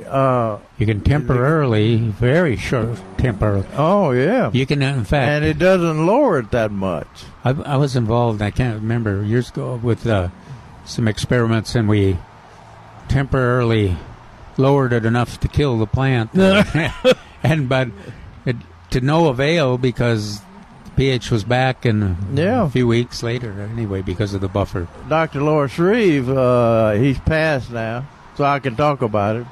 Uh, 0.04 0.60
You 0.78 0.86
can 0.86 1.02
temporarily, 1.02 1.98
very 1.98 2.56
short 2.58 3.00
temporarily. 3.18 3.68
Oh 3.78 4.12
yeah. 4.12 4.50
You 4.54 4.66
can, 4.66 4.82
in 4.82 5.04
fact, 5.06 5.30
and 5.30 5.46
it 5.46 5.58
doesn't 5.58 6.06
lower 6.06 6.39
it 6.39 6.52
that 6.52 6.72
much. 6.72 7.08
I, 7.43 7.52
I 7.52 7.78
was 7.78 7.96
involved. 7.96 8.41
I 8.41 8.52
can't 8.52 8.76
remember 8.82 9.24
years 9.24 9.50
ago 9.50 9.80
with 9.82 10.06
uh, 10.08 10.30
some 10.86 11.08
experiments, 11.08 11.76
and 11.76 11.88
we 11.88 12.18
temporarily 13.08 13.96
lowered 14.58 14.93
it 14.93 15.06
enough 15.06 15.39
to 15.41 15.48
kill 15.48 15.78
the 15.78 15.86
plant, 15.88 16.32
and 17.43 17.70
but 17.70 17.89
it, 18.46 18.56
to 18.91 19.02
no 19.02 19.28
avail 19.28 19.78
because 19.78 20.39
the 20.86 20.91
pH 20.96 21.32
was 21.32 21.43
back, 21.43 21.86
and 21.86 22.16
Yeah. 22.38 22.66
a 22.66 22.70
few 22.70 22.88
weeks 22.88 23.22
later, 23.24 23.52
anyway, 23.74 24.02
because 24.02 24.34
of 24.34 24.41
the 24.41 24.48
buffer. 24.48 24.88
Dr. 25.10 25.41
Loy 25.41 25.68
Shreve, 25.68 26.30
uh, 26.30 26.91
he's 26.91 27.20
passed 27.20 27.72
now, 27.72 28.06
so 28.38 28.43
I 28.46 28.60
can 28.60 28.76
talk 28.76 29.02
about 29.02 29.36
it. 29.38 29.46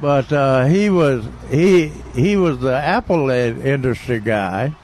But 0.00 0.32
uh, 0.32 0.66
he 0.66 0.90
was 0.90 1.24
he 1.50 1.88
he 2.14 2.36
was 2.36 2.58
the 2.58 2.74
apple 2.74 3.30
industry 3.30 4.20
guy, 4.20 4.74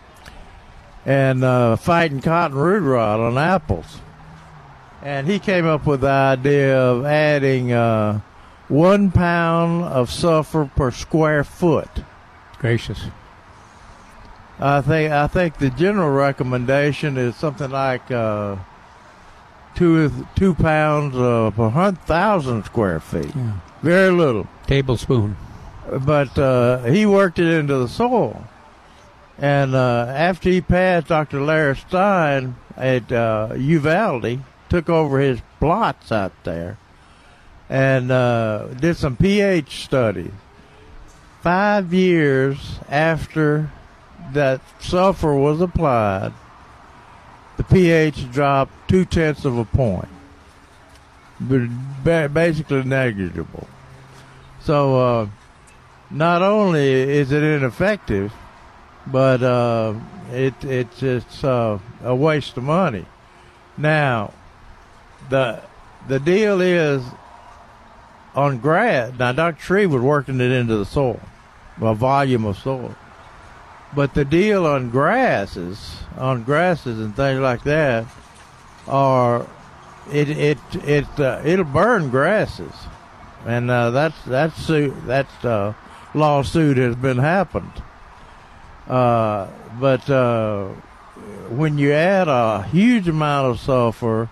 and 1.05 1.45
uh, 1.45 1.77
fighting 1.77 2.21
cotton 2.21 2.57
root 2.57 2.81
rot 2.81 3.21
on 3.21 3.37
apples. 3.37 4.01
And 5.03 5.27
he 5.27 5.39
came 5.39 5.67
up 5.67 5.87
with 5.87 6.03
the 6.03 6.09
idea 6.09 6.79
of 6.79 7.05
adding 7.07 7.73
uh, 7.73 8.21
one 8.69 9.11
pound 9.11 9.85
of 9.85 10.11
sulfur 10.11 10.71
per 10.77 10.91
square 10.91 11.43
foot. 11.43 11.89
Gracious. 12.59 13.07
I 14.61 14.83
think 14.83 15.11
I 15.11 15.27
think 15.27 15.59
the 15.59 15.71
general 15.71 16.11
recommendation 16.11 17.17
is 17.17 17.35
something 17.35 17.71
like 17.71 18.11
uh, 18.11 18.57
two 19.75 20.27
two 20.37 20.55
pounds 20.55 21.17
uh, 21.17 21.51
per 21.57 21.71
hundred 21.71 22.03
thousand 22.03 22.65
square 22.65 23.01
feet. 23.01 23.33
Very 23.83 24.11
little 24.11 24.47
tablespoon. 24.71 25.37
But 25.91 26.39
uh, 26.39 26.85
he 26.85 27.05
worked 27.05 27.41
it 27.41 27.53
into 27.53 27.77
the 27.79 27.89
soil, 27.89 28.45
and 29.37 29.75
uh, 29.75 30.07
after 30.09 30.49
he 30.49 30.61
passed, 30.61 31.09
Dr. 31.09 31.41
Larry 31.41 31.77
Stein 31.77 32.55
at 32.77 33.11
uh, 33.11 33.55
Uvalde 33.57 34.39
took 34.69 34.89
over 34.89 35.19
his 35.19 35.41
plots 35.59 36.13
out 36.13 36.33
there 36.45 36.79
and 37.69 38.13
uh, 38.13 38.69
did 38.79 38.97
some 38.97 39.17
pH 39.17 39.85
studies. 39.85 40.31
Five 41.43 41.93
years 41.93 42.79
after 42.89 43.73
that 44.33 44.61
sulfur 44.79 45.35
was 45.35 45.61
applied, 45.61 46.33
the 47.57 47.65
pH 47.65 48.31
dropped 48.31 48.89
two 48.89 49.05
tenths 49.05 49.45
of 49.45 49.59
a 49.59 49.65
point, 49.65 50.09
but 51.41 52.33
basically 52.33 52.85
negligible. 52.85 53.67
So 54.63 54.97
uh, 54.99 55.29
not 56.11 56.43
only 56.43 56.93
is 56.93 57.33
it 57.33 57.43
ineffective, 57.43 58.33
but 59.07 59.43
uh, 59.43 59.95
it 60.31 60.55
it's 60.65 61.03
it's 61.03 61.45
uh, 61.45 61.79
a 62.03 62.15
waste 62.15 62.57
of 62.57 62.65
money. 62.65 63.07
Now, 63.77 64.33
the 65.29 65.63
the 66.09 66.21
deal 66.21 66.61
is 66.61 67.03
on 68.35 68.59
grass. 68.59 69.13
Now, 69.19 69.33
Dr. 69.33 69.61
Shreve 69.61 69.91
was 69.91 70.03
working 70.03 70.41
it 70.41 70.53
into 70.53 70.77
the 70.77 70.85
soil, 70.85 71.21
a 71.81 71.95
volume 71.95 72.45
of 72.45 72.59
soil. 72.59 72.95
But 73.95 74.15
the 74.15 74.25
deal 74.25 74.67
on 74.67 74.91
grasses, 74.91 75.97
on 76.17 76.45
grasses 76.45 77.01
and 77.01 77.15
things 77.17 77.41
like 77.41 77.65
that, 77.65 78.07
are 78.87 79.47
it 80.13 80.29
it 80.31 80.59
it 80.85 81.21
uh, 81.21 81.41
it'll 81.45 81.65
burn 81.65 82.11
grasses, 82.11 82.73
and 83.47 83.71
uh, 83.71 83.91
that's 83.91 84.23
that's 84.25 84.57
suit 84.57 84.95
that 85.07 85.27
uh, 85.45 85.73
lawsuit 86.15 86.77
has 86.77 86.97
been 86.97 87.19
happened. 87.19 87.83
Uh, 88.89 89.49
but 89.79 90.09
uh, 90.11 90.69
when 91.49 91.79
you 91.79 91.93
add 91.93 92.29
a 92.29 92.63
huge 92.65 93.09
amount 93.09 93.51
of 93.51 93.61
sulfur 93.61 94.29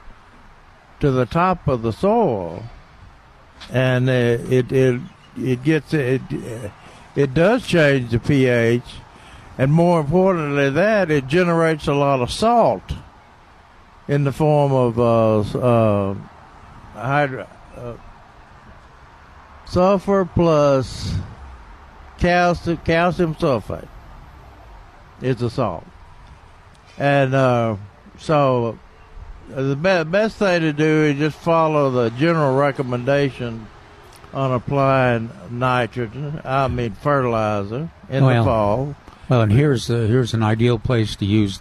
to 1.00 1.10
the 1.10 1.26
top 1.26 1.68
of 1.68 1.82
the 1.82 1.92
soil, 1.92 2.64
and 3.70 4.08
it 4.08 4.72
it 4.72 5.00
it 5.36 5.62
gets 5.62 5.94
it 5.94 6.22
it 7.14 7.34
does 7.34 7.66
change 7.66 8.10
the 8.10 8.18
pH, 8.18 8.82
and 9.56 9.72
more 9.72 10.00
importantly, 10.00 10.70
that 10.70 11.10
it 11.10 11.26
generates 11.26 11.86
a 11.86 11.94
lot 11.94 12.20
of 12.20 12.30
salt 12.30 12.92
in 14.08 14.24
the 14.24 14.32
form 14.32 14.72
of 14.72 14.98
uh, 14.98 15.58
uh, 15.58 16.14
hydro, 16.94 17.46
sulfur 19.70 20.24
plus 20.24 21.14
calcium 22.18 22.76
calcium 22.78 23.34
sulfate. 23.34 23.88
is 25.22 25.40
a 25.42 25.50
salt, 25.50 25.86
and 26.98 27.34
uh, 27.34 27.76
so 28.18 28.78
uh, 29.54 29.62
the 29.62 29.76
be- 29.76 30.10
best 30.10 30.36
thing 30.36 30.60
to 30.60 30.72
do 30.72 31.04
is 31.04 31.18
just 31.18 31.36
follow 31.38 31.90
the 31.90 32.10
general 32.10 32.56
recommendation 32.56 33.66
on 34.32 34.52
applying 34.52 35.30
nitrogen. 35.50 36.40
I 36.44 36.68
mean 36.68 36.92
fertilizer 36.92 37.90
in 38.08 38.24
Well, 38.24 38.42
the 38.42 38.48
fall. 38.48 38.96
Well, 39.28 39.42
and 39.42 39.52
here's 39.52 39.90
uh, 39.90 39.98
here's 40.00 40.34
an 40.34 40.42
ideal 40.42 40.78
place 40.78 41.14
to 41.16 41.24
use 41.26 41.60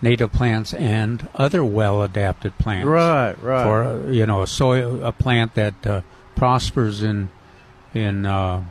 native 0.00 0.32
plants 0.32 0.74
and 0.74 1.28
other 1.34 1.64
well-adapted 1.64 2.58
plants. 2.58 2.86
Right, 2.86 3.40
right. 3.42 3.62
For 3.64 3.84
uh, 3.84 4.10
you 4.10 4.26
know, 4.26 4.42
a 4.42 4.46
soil, 4.46 5.04
a 5.04 5.12
plant 5.12 5.54
that 5.54 5.86
uh, 5.86 6.00
prospers 6.34 7.02
in 7.02 7.28
in 7.94 8.26
uh, 8.26 8.62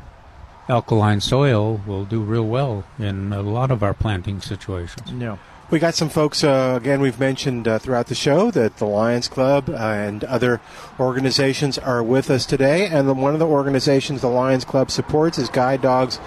alkaline 0.70 1.22
soil 1.22 1.82
will 1.86 2.06
do 2.06 2.22
real 2.22 2.46
well 2.46 2.84
in 3.00 3.34
a 3.34 3.42
lot 3.42 3.72
of 3.72 3.84
our 3.84 3.94
planting 3.94 4.42
situations. 4.42 5.12
Yeah. 5.12 5.38
We 5.70 5.80
got 5.80 5.96
some 5.96 6.10
folks, 6.10 6.44
uh, 6.44 6.78
again, 6.82 7.00
we've 7.00 7.18
mentioned 7.20 7.66
uh, 7.66 7.80
throughout 7.80 8.08
the 8.08 8.16
show 8.16 8.52
that 8.52 8.76
the 8.78 8.86
Lions 8.86 9.30
Club 9.30 9.70
uh, 9.70 9.74
and 9.74 10.22
other 10.26 10.60
organizations 11.00 11.78
are 11.78 12.04
with 12.04 12.30
us 12.30 12.46
today. 12.46 12.88
And 12.88 13.08
the, 13.08 13.14
one 13.14 13.34
of 13.34 13.40
the 13.40 13.48
organizations 13.48 14.20
the 14.20 14.28
Lions 14.28 14.66
Club 14.66 14.92
supports 14.92 15.38
is 15.38 15.48
Guide 15.48 15.82
Dogs 15.82 16.20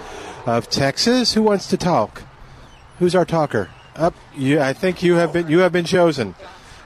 of 0.47 0.67
Texas. 0.69 1.33
Who 1.33 1.43
wants 1.43 1.67
to 1.67 1.77
talk? 1.77 2.23
Who's 2.97 3.13
our 3.13 3.25
talker? 3.25 3.69
Up, 3.95 4.15
you, 4.35 4.59
I 4.59 4.73
think 4.73 5.03
you 5.03 5.13
have 5.15 5.31
been 5.31 5.47
you 5.47 5.59
have 5.59 5.71
been 5.71 5.85
chosen. 5.85 6.33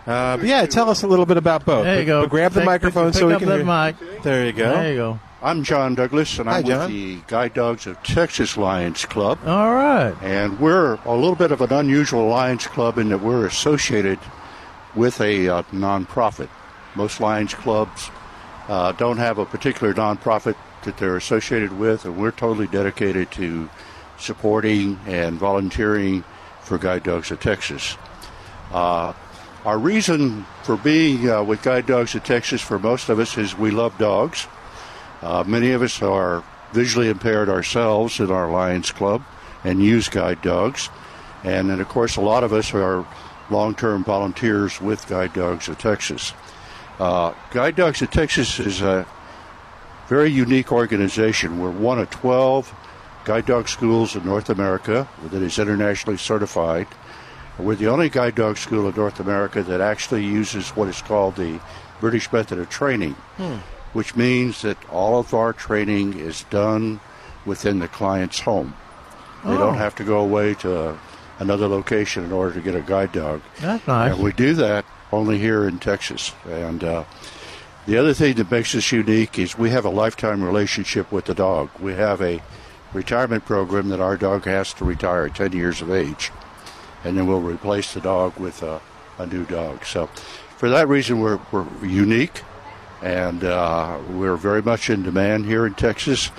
Uh, 0.06 0.38
but 0.38 0.46
yeah, 0.46 0.66
tell 0.66 0.90
us 0.90 1.02
a 1.02 1.08
little 1.08 1.26
bit 1.26 1.38
about 1.38 1.66
both. 1.66 1.86
There 1.86 2.00
you 2.00 2.06
go. 2.06 2.22
But 2.24 2.30
grab 2.30 2.52
the 2.52 2.60
Pick- 2.60 2.66
microphone 2.66 3.12
pick 3.12 3.20
so 3.20 3.28
we 3.28 3.34
up 3.34 3.40
can 3.40 3.50
that 3.50 3.58
hear. 3.58 3.66
mic. 4.12 4.22
There 4.24 4.46
you 4.46 4.52
go. 4.52 4.74
There 4.74 4.90
you 4.92 4.96
go. 4.98 5.20
I'm 5.42 5.64
John 5.64 5.96
Douglas, 5.96 6.38
and 6.38 6.50
Hi, 6.50 6.58
I'm 6.58 6.66
John. 6.66 6.80
with 6.82 6.90
the 6.90 7.16
Guide 7.28 7.54
Dogs 7.54 7.88
of 7.88 8.02
Texas 8.04 8.58
Lions 8.58 9.06
Club. 9.06 9.40
All 9.46 9.74
right. 9.74 10.14
And 10.22 10.60
we're 10.60 10.96
a 11.06 11.16
little 11.16 11.36
bit 11.36 11.52
of 11.52 11.62
an 11.62 11.72
unusual 11.72 12.28
Lions 12.28 12.68
Club 12.68 12.98
in 12.98 13.08
that 13.10 13.22
we're 13.22 13.46
associated 13.46 14.20
with 14.96 15.22
a 15.22 15.48
uh, 15.48 15.64
nonprofit. 15.72 16.50
Most 16.96 17.22
Lions 17.22 17.54
clubs 17.54 18.10
uh, 18.68 18.92
don't 18.94 19.18
have 19.18 19.38
a 19.38 19.46
particular 19.46 19.94
nonprofit 19.94 20.56
that 20.84 20.98
they're 20.98 21.16
associated 21.16 21.78
with, 21.80 22.04
and 22.04 22.18
we're 22.18 22.32
totally 22.32 22.68
dedicated 22.68 23.32
to 23.32 23.70
supporting 24.18 25.00
and 25.08 25.40
volunteering 25.40 26.26
for 26.62 26.78
Guide 26.78 27.04
Dogs 27.04 27.32
of 27.32 27.40
Texas. 27.40 27.98
Uh, 28.74 29.14
our 29.64 29.80
reason 29.80 30.46
for 30.64 30.76
being 30.76 31.30
uh, 31.30 31.44
with 31.44 31.62
Guide 31.64 31.86
Dogs 31.86 32.14
of 32.16 32.26
Texas 32.26 32.62
for 32.62 32.78
most 32.78 33.08
of 33.08 33.20
us 33.20 33.38
is 33.38 33.58
we 33.58 33.72
love 33.72 33.98
dogs. 33.98 34.48
Uh, 35.22 35.44
many 35.46 35.72
of 35.72 35.82
us 35.82 36.02
are 36.02 36.44
visually 36.74 37.10
impaired 37.10 37.50
ourselves 37.50 38.20
in 38.20 38.32
our 38.32 38.50
Lions 38.50 38.92
Club 38.92 39.24
and 39.64 39.84
use 39.84 40.08
guide 40.10 40.42
dogs. 40.42 40.90
And 41.44 41.70
then, 41.70 41.80
of 41.80 41.88
course, 41.88 42.16
a 42.16 42.22
lot 42.22 42.44
of 42.44 42.54
us 42.54 42.74
are 42.74 43.06
long 43.50 43.76
term 43.76 44.04
volunteers 44.04 44.80
with 44.80 45.08
Guide 45.08 45.34
Dogs 45.34 45.68
of 45.68 45.78
Texas. 45.78 46.34
Uh, 47.00 47.34
Guide 47.52 47.76
Dogs 47.76 48.02
of 48.02 48.12
Texas 48.12 48.60
is 48.60 48.82
a 48.82 49.06
very 50.08 50.30
unique 50.30 50.72
organization. 50.72 51.60
We're 51.60 51.72
one 51.72 52.00
of 52.00 52.10
12 52.10 52.74
guide 53.26 53.46
dog 53.46 53.68
schools 53.68 54.16
in 54.16 54.26
North 54.26 54.50
America 54.50 55.08
that 55.24 55.42
is 55.42 55.60
internationally 55.60 56.18
certified. 56.18 56.88
We're 57.58 57.76
the 57.76 57.88
only 57.88 58.10
guide 58.10 58.36
dog 58.36 58.58
school 58.58 58.88
in 58.88 58.96
North 58.96 59.20
America 59.20 59.62
that 59.64 59.82
actually 59.82 60.26
uses 60.26 60.70
what 60.70 60.88
is 60.88 61.02
called 61.02 61.36
the 61.36 61.60
British 62.00 62.32
method 62.32 62.58
of 62.58 62.70
training 62.70 63.16
which 63.94 64.16
means 64.16 64.62
that 64.62 64.78
all 64.90 65.20
of 65.20 65.34
our 65.34 65.54
training 65.54 66.18
is 66.20 66.44
done 66.50 67.00
within 67.46 67.80
the 67.80 67.88
client's 67.88 68.40
home. 68.42 68.74
They 69.46 69.54
Oh. 69.54 69.58
don't 69.58 69.78
have 69.78 69.96
to 69.96 70.04
go 70.04 70.20
away 70.20 70.54
to 70.56 70.98
another 71.40 71.68
location 71.68 72.24
in 72.26 72.32
order 72.32 72.54
to 72.54 72.62
get 72.62 72.76
a 72.76 72.82
guide 72.82 73.12
dog. 73.14 73.42
That's 73.62 73.88
nice. 73.88 74.14
And 74.14 74.22
we 74.24 74.34
do 74.34 74.54
that 74.56 74.86
only 75.12 75.38
here 75.40 75.68
in 75.68 75.80
Texas. 75.80 76.34
And 76.50 76.84
uh, 76.84 77.04
The 77.88 77.98
other 77.98 78.14
thing 78.14 78.36
that 78.36 78.52
makes 78.52 78.76
us 78.76 78.92
unique 78.92 79.40
is 79.40 79.58
we 79.58 79.72
have 79.72 79.86
a 79.86 79.90
lifetime 79.90 80.44
relationship 80.44 81.12
with 81.12 81.26
the 81.26 81.34
dog. 81.34 81.70
We 81.80 81.94
have 81.94 82.22
a 82.22 82.42
retirement 82.94 83.46
program 83.46 83.90
that 83.90 84.00
our 84.02 84.18
dog 84.18 84.46
has 84.46 84.74
to 84.76 84.86
retire 84.86 85.26
at 85.26 85.36
10 85.36 85.54
years 85.54 85.82
of 85.82 85.90
age, 85.90 86.32
and 87.04 87.18
then 87.18 87.26
we'll 87.26 87.40
replace 87.42 87.94
the 87.94 88.02
dog 88.02 88.38
with 88.38 88.62
a, 88.62 88.82
a 89.18 89.26
new 89.26 89.46
dog. 89.46 89.86
So, 89.86 90.08
for 90.58 90.70
that 90.70 90.88
reason, 90.88 91.20
we're, 91.22 91.40
we're 91.52 91.66
unique, 91.86 92.42
and 93.02 93.44
uh, 93.44 93.98
we're 94.10 94.36
very 94.36 94.62
much 94.62 94.90
in 94.90 95.04
demand 95.04 95.46
here 95.46 95.66
in 95.66 95.74
Texas. 95.74 96.32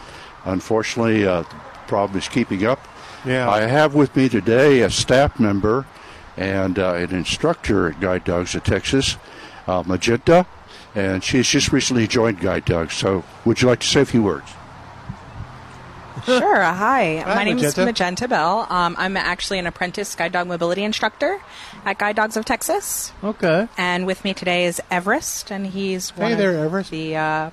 Unfortunately, 0.45 1.27
uh, 1.27 1.43
the 1.43 1.57
problem 1.87 2.19
is 2.19 2.29
keeping 2.29 2.65
up. 2.67 2.87
Yeah. 3.25 3.51
I 3.51 3.61
have 3.61 3.95
with 3.95 4.15
me 4.17 4.29
today 4.29 4.81
a 4.81 4.91
staff 4.91 5.39
member 5.39 5.87
and 6.37 6.79
uh, 6.79 6.95
an 6.95 7.15
instructor 7.15 7.89
at 7.89 8.01
Guide 8.01 8.25
Dogs 8.25 8.55
of 8.55 8.65
Texas, 8.65 9.17
uh, 9.67 9.83
Magenta, 9.87 10.47
and 10.95 11.23
she's 11.23 11.49
just 11.49 11.73
recently 11.73 12.07
joined 12.07 12.41
Guide 12.41 12.65
Dogs. 12.65 12.95
So, 12.95 13.25
would 13.45 13.61
you 13.61 13.69
like 13.69 13.81
to 13.81 13.87
say 13.87 14.01
a 14.01 14.07
few 14.07 14.23
words? 14.23 14.51
Sure. 16.27 16.61
Hi. 16.63 17.23
Hi, 17.25 17.35
My 17.35 17.45
name 17.45 17.57
is 17.57 17.63
Magenta. 17.77 17.85
Magenta 17.87 18.29
Bell. 18.29 18.67
Um, 18.69 18.95
I'm 18.99 19.17
actually 19.17 19.59
an 19.59 19.67
apprentice 19.67 20.15
guide 20.15 20.33
dog 20.33 20.49
mobility 20.49 20.85
instructor 20.85 21.41
at 21.85 21.99
Guide 21.99 22.16
Dogs 22.16 22.37
of 22.37 22.45
Texas. 22.45 23.12
Okay. 23.22 23.68
And 23.76 24.07
with 24.07 24.24
me 24.24 24.35
today 24.35 24.66
is 24.66 24.81
Everest, 24.91 25.51
and 25.51 25.66
he's 25.66 26.11
one 26.16 26.28
Hey 26.28 26.33
of 26.33 26.39
there, 26.39 26.64
Everest. 26.64 26.91
the. 26.91 27.16
Uh, 27.16 27.51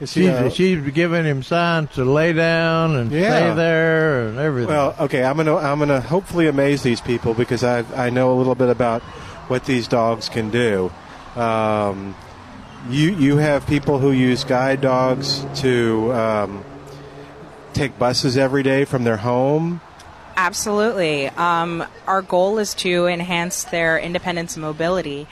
Is 0.00 0.10
She's, 0.12 0.28
uh, 0.28 0.50
she's 0.50 0.80
giving 0.92 1.24
him 1.24 1.42
signs 1.42 1.90
to 1.94 2.04
lay 2.04 2.32
down 2.32 2.96
and 2.96 3.12
Yeah. 3.12 3.30
stay 3.30 3.54
there 3.54 4.26
and 4.28 4.38
everything. 4.38 4.68
Well, 4.70 4.94
okay, 5.00 5.22
I'm 5.24 5.36
gonna 5.36 5.56
I'm 5.56 5.78
gonna 5.78 6.00
hopefully 6.00 6.48
amaze 6.48 6.82
these 6.82 7.00
people 7.00 7.32
because 7.34 7.62
I 7.62 7.84
I 7.96 8.10
know 8.10 8.32
a 8.32 8.36
little 8.36 8.56
bit 8.56 8.68
about 8.70 9.02
what 9.48 9.64
these 9.66 9.86
dogs 9.86 10.28
can 10.28 10.50
do. 10.50 10.90
Um, 11.36 12.14
you 12.90 13.10
you 13.14 13.36
have 13.38 13.66
people 13.66 13.98
who 14.00 14.10
use 14.10 14.42
guide 14.44 14.80
dogs 14.80 15.44
to 15.62 16.12
um, 16.12 16.64
take 17.72 17.98
buses 17.98 18.36
every 18.36 18.62
day 18.64 18.84
from 18.84 19.04
their 19.04 19.16
home. 19.18 19.80
Absolutely. 20.36 21.28
Um, 21.28 21.84
our 22.06 22.22
goal 22.22 22.58
is 22.58 22.74
to 22.74 23.06
enhance 23.06 23.64
their 23.64 23.98
independence 23.98 24.56
and 24.56 24.62
mobility 24.62 25.26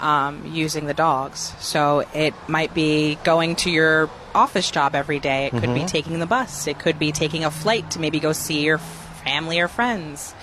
um, 0.00 0.50
using 0.52 0.86
the 0.86 0.94
dogs. 0.94 1.54
So 1.60 2.04
it 2.14 2.34
might 2.48 2.74
be 2.74 3.16
going 3.24 3.56
to 3.56 3.70
your 3.70 4.10
office 4.34 4.70
job 4.70 4.94
every 4.94 5.20
day. 5.20 5.46
It 5.46 5.50
could 5.52 5.74
be 5.74 5.80
Mhm. 5.82 5.86
taking 5.88 6.18
the 6.18 6.26
bus. 6.26 6.66
It 6.66 6.78
could 6.78 6.98
be 6.98 7.12
taking 7.12 7.44
a 7.44 7.50
flight 7.50 7.90
to 7.92 8.00
maybe 8.00 8.20
go 8.20 8.32
see 8.32 8.60
your 8.62 8.78
family 9.24 9.60
or 9.60 9.68
friends. 9.68 10.34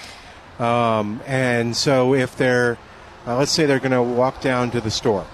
Um, 0.60 1.22
and 1.28 1.76
so 1.76 2.14
if 2.14 2.36
they're, 2.38 2.78
uh, 3.28 3.38
let's 3.38 3.52
say 3.52 3.66
they're 3.66 3.80
going 3.80 3.92
to 3.92 4.02
walk 4.02 4.42
down 4.42 4.72
to 4.72 4.82
the 4.82 4.92
store, 4.92 5.26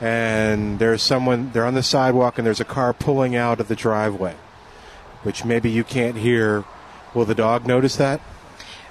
and 0.00 0.78
there's 0.78 1.02
someone, 1.02 1.50
they're 1.52 1.66
on 1.66 1.74
the 1.74 1.82
sidewalk, 1.82 2.38
and 2.38 2.46
there's 2.46 2.60
a 2.60 2.64
car 2.64 2.92
pulling 2.92 3.36
out 3.36 3.60
of 3.60 3.68
the 3.68 3.76
driveway, 3.76 4.34
which 5.22 5.44
maybe 5.44 5.70
you 5.70 5.84
can't 5.84 6.16
hear. 6.16 6.64
Will 7.14 7.24
the 7.24 7.34
dog 7.34 7.66
notice 7.66 7.96
that? 7.96 8.20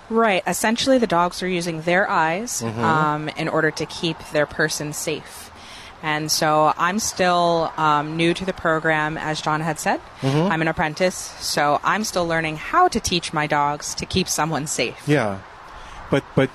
Right. 0.10 0.42
Essentially, 0.48 0.98
the 0.98 1.08
dogs 1.08 1.44
are 1.44 1.48
using 1.48 1.82
their 1.82 2.10
eyes 2.10 2.62
Mhm. 2.66 2.78
um, 2.84 3.30
in 3.30 3.48
order 3.48 3.70
to 3.72 3.86
keep 3.86 4.18
their 4.32 4.46
person 4.46 4.92
safe. 4.94 5.52
And 6.02 6.32
so 6.32 6.74
I'm 6.78 6.98
still 7.00 7.72
um, 7.78 8.16
new 8.18 8.34
to 8.34 8.46
the 8.46 8.54
program, 8.54 9.18
as 9.18 9.42
John 9.42 9.62
had 9.62 9.80
said. 9.80 10.00
Mhm. 10.22 10.50
I'm 10.50 10.62
an 10.62 10.68
apprentice, 10.70 11.34
so 11.40 11.80
I'm 11.84 12.04
still 12.06 12.26
learning 12.26 12.58
how 12.58 12.88
to 12.88 13.00
teach 13.00 13.34
my 13.34 13.48
dogs 13.48 13.94
to 13.96 14.06
keep 14.06 14.28
someone 14.30 14.66
safe. 14.66 14.96
Yeah, 15.06 15.40
but 16.10 16.24
but 16.36 16.50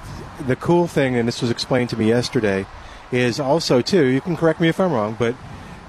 the 0.46 0.56
cool 0.56 0.86
thing, 0.88 1.14
and 1.14 1.28
this 1.28 1.42
was 1.42 1.50
explained 1.50 1.90
to 1.90 1.96
me 1.98 2.08
yesterday, 2.08 2.64
is 3.12 3.38
also 3.38 3.82
too. 3.82 4.04
You 4.06 4.20
can 4.22 4.34
correct 4.36 4.60
me 4.60 4.68
if 4.68 4.80
I'm 4.80 4.92
wrong, 4.92 5.14
but 5.18 5.34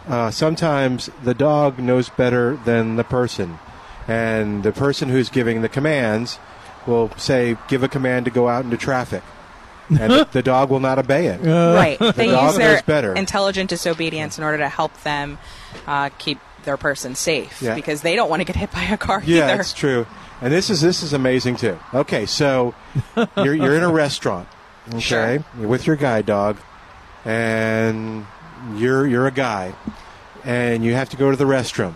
uh, 0.09 0.29
sometimes 0.31 1.09
the 1.23 1.33
dog 1.33 1.79
knows 1.79 2.09
better 2.09 2.57
than 2.65 2.97
the 2.97 3.05
person, 3.05 3.57
and 4.07 4.63
the 4.63 4.71
person 4.71 5.09
who's 5.09 5.29
giving 5.29 5.61
the 5.61 5.69
commands 5.69 6.39
will 6.87 7.09
say, 7.17 7.57
"Give 7.67 7.83
a 7.83 7.87
command 7.87 8.25
to 8.25 8.31
go 8.31 8.47
out 8.47 8.63
into 8.65 8.77
traffic," 8.77 9.23
and 9.89 10.11
the, 10.11 10.27
the 10.31 10.41
dog 10.43 10.69
will 10.69 10.79
not 10.79 10.99
obey 10.99 11.27
it. 11.27 11.39
right. 11.43 11.97
The 11.99 12.11
They 12.11 12.27
dog 12.27 12.49
use 12.51 12.57
their 12.57 12.73
knows 12.73 12.81
better. 12.83 13.13
intelligent 13.13 13.69
disobedience 13.69 14.37
in 14.37 14.43
order 14.43 14.57
to 14.59 14.69
help 14.69 14.91
them 15.03 15.37
uh, 15.87 16.09
keep 16.17 16.39
their 16.63 16.77
person 16.77 17.13
safe 17.15 17.61
Yeah. 17.61 17.75
because 17.75 18.01
they 18.01 18.15
don't 18.15 18.29
want 18.29 18.39
to 18.39 18.43
get 18.45 18.55
hit 18.55 18.71
by 18.71 18.81
a 18.83 18.97
car 18.97 19.21
Yeah, 19.25 19.45
either. 19.45 19.57
that's 19.57 19.73
true. 19.73 20.07
And 20.41 20.51
this 20.51 20.69
is 20.69 20.81
this 20.81 21.01
is 21.03 21.13
amazing 21.13 21.55
too. 21.57 21.77
Okay, 21.93 22.25
so 22.25 22.73
you're 23.37 23.53
you're 23.55 23.75
in 23.75 23.83
a 23.83 23.91
restaurant, 23.91 24.47
okay, 24.89 24.99
Sure. 24.99 25.43
you're 25.59 25.67
with 25.67 25.87
your 25.87 25.95
guide 25.95 26.25
dog, 26.25 26.57
and 27.23 28.25
you're 28.75 29.05
you're 29.07 29.27
a 29.27 29.31
guy, 29.31 29.73
and 30.43 30.83
you 30.83 30.93
have 30.93 31.09
to 31.09 31.17
go 31.17 31.31
to 31.31 31.37
the 31.37 31.45
restroom. 31.45 31.93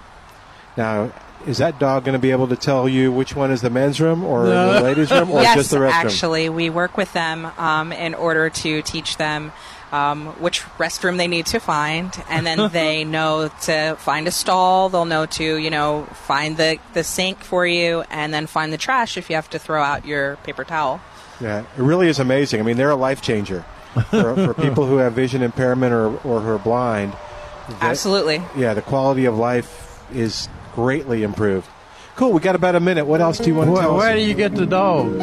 Now, 0.78 1.12
is 1.48 1.60
that 1.60 1.80
dog 1.80 2.04
going 2.04 2.14
to 2.14 2.20
be 2.20 2.32
able 2.32 2.48
to 2.48 2.56
tell 2.56 2.88
you 2.90 3.12
which 3.12 3.36
one 3.36 3.52
is 3.52 3.62
the 3.62 3.70
men's 3.70 4.02
room 4.02 4.24
or 4.24 4.46
the 4.46 4.82
ladies' 4.84 5.12
room, 5.12 5.32
or 5.32 5.42
yes, 5.42 5.56
just 5.56 5.72
the 5.72 5.78
restroom? 5.78 5.92
actually, 5.92 6.50
we 6.50 6.70
work 6.70 6.98
with 6.98 7.12
them 7.14 7.46
um, 7.58 7.92
in 7.92 8.14
order 8.14 8.50
to 8.50 8.82
teach 8.82 9.18
them 9.18 9.52
um, 9.92 10.28
which 10.40 10.62
restroom 10.78 11.18
they 11.18 11.28
need 11.28 11.48
to 11.48 11.60
find, 11.60 12.14
and 12.30 12.46
then 12.46 12.70
they 12.72 13.04
know 13.04 13.50
to 13.64 13.96
find 14.00 14.28
a 14.28 14.32
stall. 14.32 14.90
They'll 14.90 15.06
know 15.06 15.26
to, 15.26 15.58
you 15.58 15.70
know, 15.70 16.06
find 16.14 16.58
the, 16.58 16.80
the 16.94 17.04
sink 17.04 17.40
for 17.40 17.66
you, 17.66 18.04
and 18.10 18.34
then 18.34 18.48
find 18.48 18.72
the 18.72 18.78
trash 18.78 19.18
if 19.18 19.30
you 19.30 19.36
have 19.36 19.50
to 19.52 19.60
throw 19.60 19.82
out 19.82 20.06
your 20.06 20.36
paper 20.38 20.64
towel. 20.64 21.02
Yeah, 21.42 21.62
it 21.62 21.82
really 21.82 22.08
is 22.08 22.20
amazing. 22.20 22.60
I 22.60 22.64
mean, 22.64 22.78
they're 22.78 22.90
a 22.90 22.96
life 22.96 23.22
changer 23.22 23.62
for, 24.10 24.36
for 24.36 24.54
people 24.54 24.86
who 24.86 24.98
have 24.98 25.14
vision 25.14 25.42
impairment 25.42 25.94
or, 25.94 26.08
or 26.20 26.42
who 26.42 26.50
are 26.50 26.60
blind. 26.60 27.14
That- 27.14 27.84
Absolutely. 27.84 28.42
Yeah, 28.58 28.74
the 28.74 28.82
quality 28.82 29.26
of 29.26 29.38
life 29.38 30.04
is 30.14 30.50
greatly 30.84 31.24
improved. 31.24 31.68
Cool. 32.16 32.32
We 32.34 32.40
got 32.42 32.56
about 32.56 32.76
a 32.76 32.80
minute. 32.80 33.06
What 33.06 33.22
else 33.22 33.38
do 33.38 33.48
you 33.50 33.56
want 33.56 33.68
to 33.68 33.72
Where, 33.74 33.82
tell 33.82 33.92
us? 33.96 33.98
where 33.98 34.16
do 34.16 34.22
you 34.22 34.34
get 34.34 34.56
the 34.56 34.66
dogs? 34.66 35.22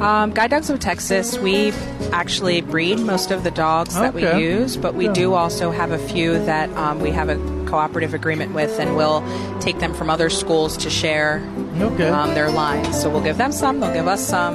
Um, 0.00 0.30
Guide 0.32 0.50
Dogs 0.50 0.70
of 0.70 0.78
Texas, 0.80 1.38
we 1.38 1.72
actually 2.12 2.60
breed 2.60 3.00
most 3.00 3.30
of 3.30 3.42
the 3.42 3.50
dogs 3.50 3.94
that 3.94 4.14
we 4.14 4.22
use, 4.38 4.76
but 4.76 4.94
we 4.94 5.06
Yeah. 5.06 5.12
do 5.12 5.34
also 5.34 5.70
have 5.70 5.90
a 5.92 5.98
few 5.98 6.38
that 6.44 6.70
um, 6.76 7.00
we 7.00 7.10
have 7.10 7.28
a 7.28 7.36
cooperative 7.66 8.14
agreement 8.14 8.54
with, 8.54 8.78
and 8.78 8.96
we'll 8.96 9.22
take 9.60 9.78
them 9.80 9.92
from 9.92 10.08
other 10.08 10.30
schools 10.30 10.76
to 10.78 10.88
share 10.90 11.42
Okay. 11.80 12.08
um, 12.08 12.34
their 12.34 12.50
lines. 12.50 12.98
So 13.00 13.10
we'll 13.10 13.22
give 13.22 13.38
them 13.38 13.50
some, 13.52 13.80
they'll 13.80 13.92
give 13.92 14.08
us 14.08 14.24
some. 14.26 14.54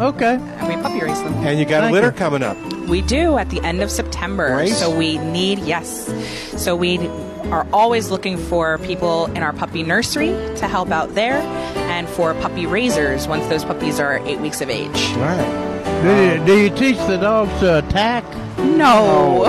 Okay. 0.00 0.34
And 0.36 0.68
we 0.68 0.74
puppy 0.82 1.00
raise 1.00 1.22
them. 1.22 1.34
And 1.46 1.58
you 1.58 1.64
got 1.64 1.78
a 1.78 1.86
Thank 1.86 1.94
litter 1.94 2.06
you. 2.08 2.12
coming 2.12 2.42
up. 2.42 2.56
We 2.88 3.00
do 3.02 3.36
at 3.38 3.50
the 3.50 3.60
end 3.62 3.82
of 3.82 3.90
September. 3.90 4.54
Great. 4.54 4.70
So 4.72 4.96
we 4.96 5.18
need, 5.18 5.58
yes. 5.60 6.08
So 6.56 6.74
we 6.76 6.98
are 7.52 7.66
always 7.72 8.10
looking 8.10 8.36
for 8.36 8.78
people 8.78 9.26
in 9.26 9.42
our 9.42 9.52
puppy 9.52 9.82
nursery 9.82 10.28
to 10.56 10.66
help 10.68 10.90
out 10.90 11.14
there 11.14 11.38
and 11.90 12.08
for 12.08 12.34
puppy 12.34 12.66
raisers 12.66 13.26
once 13.28 13.46
those 13.46 13.64
puppies 13.64 14.00
are 14.00 14.18
eight 14.26 14.40
weeks 14.40 14.60
of 14.60 14.70
age. 14.70 15.12
All 15.14 15.20
right. 15.20 15.74
Do 16.02 16.10
you, 16.10 16.44
do 16.44 16.62
you 16.62 16.70
teach 16.70 16.98
the 17.06 17.16
dogs 17.16 17.50
to 17.60 17.78
attack? 17.78 18.24
No. 18.58 19.44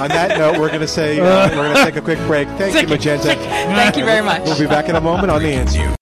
On 0.00 0.08
that 0.08 0.38
note, 0.38 0.58
we're 0.58 0.68
going 0.68 0.80
to 0.80 0.88
say 0.88 1.18
uh, 1.18 1.48
we're 1.50 1.64
going 1.64 1.76
to 1.76 1.84
take 1.84 1.96
a 1.96 2.00
quick 2.00 2.18
break. 2.20 2.46
Thank 2.50 2.80
you, 2.80 2.88
Magenta. 2.88 3.34
Thank 3.34 3.96
you 3.96 4.04
very 4.04 4.24
much. 4.24 4.42
We'll 4.44 4.58
be 4.58 4.66
back 4.66 4.88
in 4.88 4.96
a 4.96 5.00
moment 5.00 5.30
on 5.30 5.42
the 5.42 5.52
answer. 5.52 5.97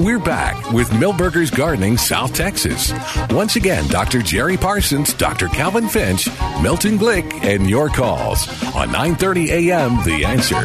We're 0.00 0.18
back 0.18 0.72
with 0.72 0.88
Milberger's 0.92 1.50
Gardening, 1.50 1.98
South 1.98 2.32
Texas. 2.34 2.90
Once 3.32 3.56
again, 3.56 3.86
Dr. 3.88 4.22
Jerry 4.22 4.56
Parsons, 4.56 5.12
Dr. 5.12 5.46
Calvin 5.48 5.88
Finch, 5.90 6.26
Milton 6.62 6.96
Glick, 6.98 7.30
and 7.44 7.68
your 7.68 7.90
calls 7.90 8.48
on 8.74 8.88
9:30 8.88 9.48
a.m. 9.50 10.02
The 10.04 10.24
Answer. 10.24 10.64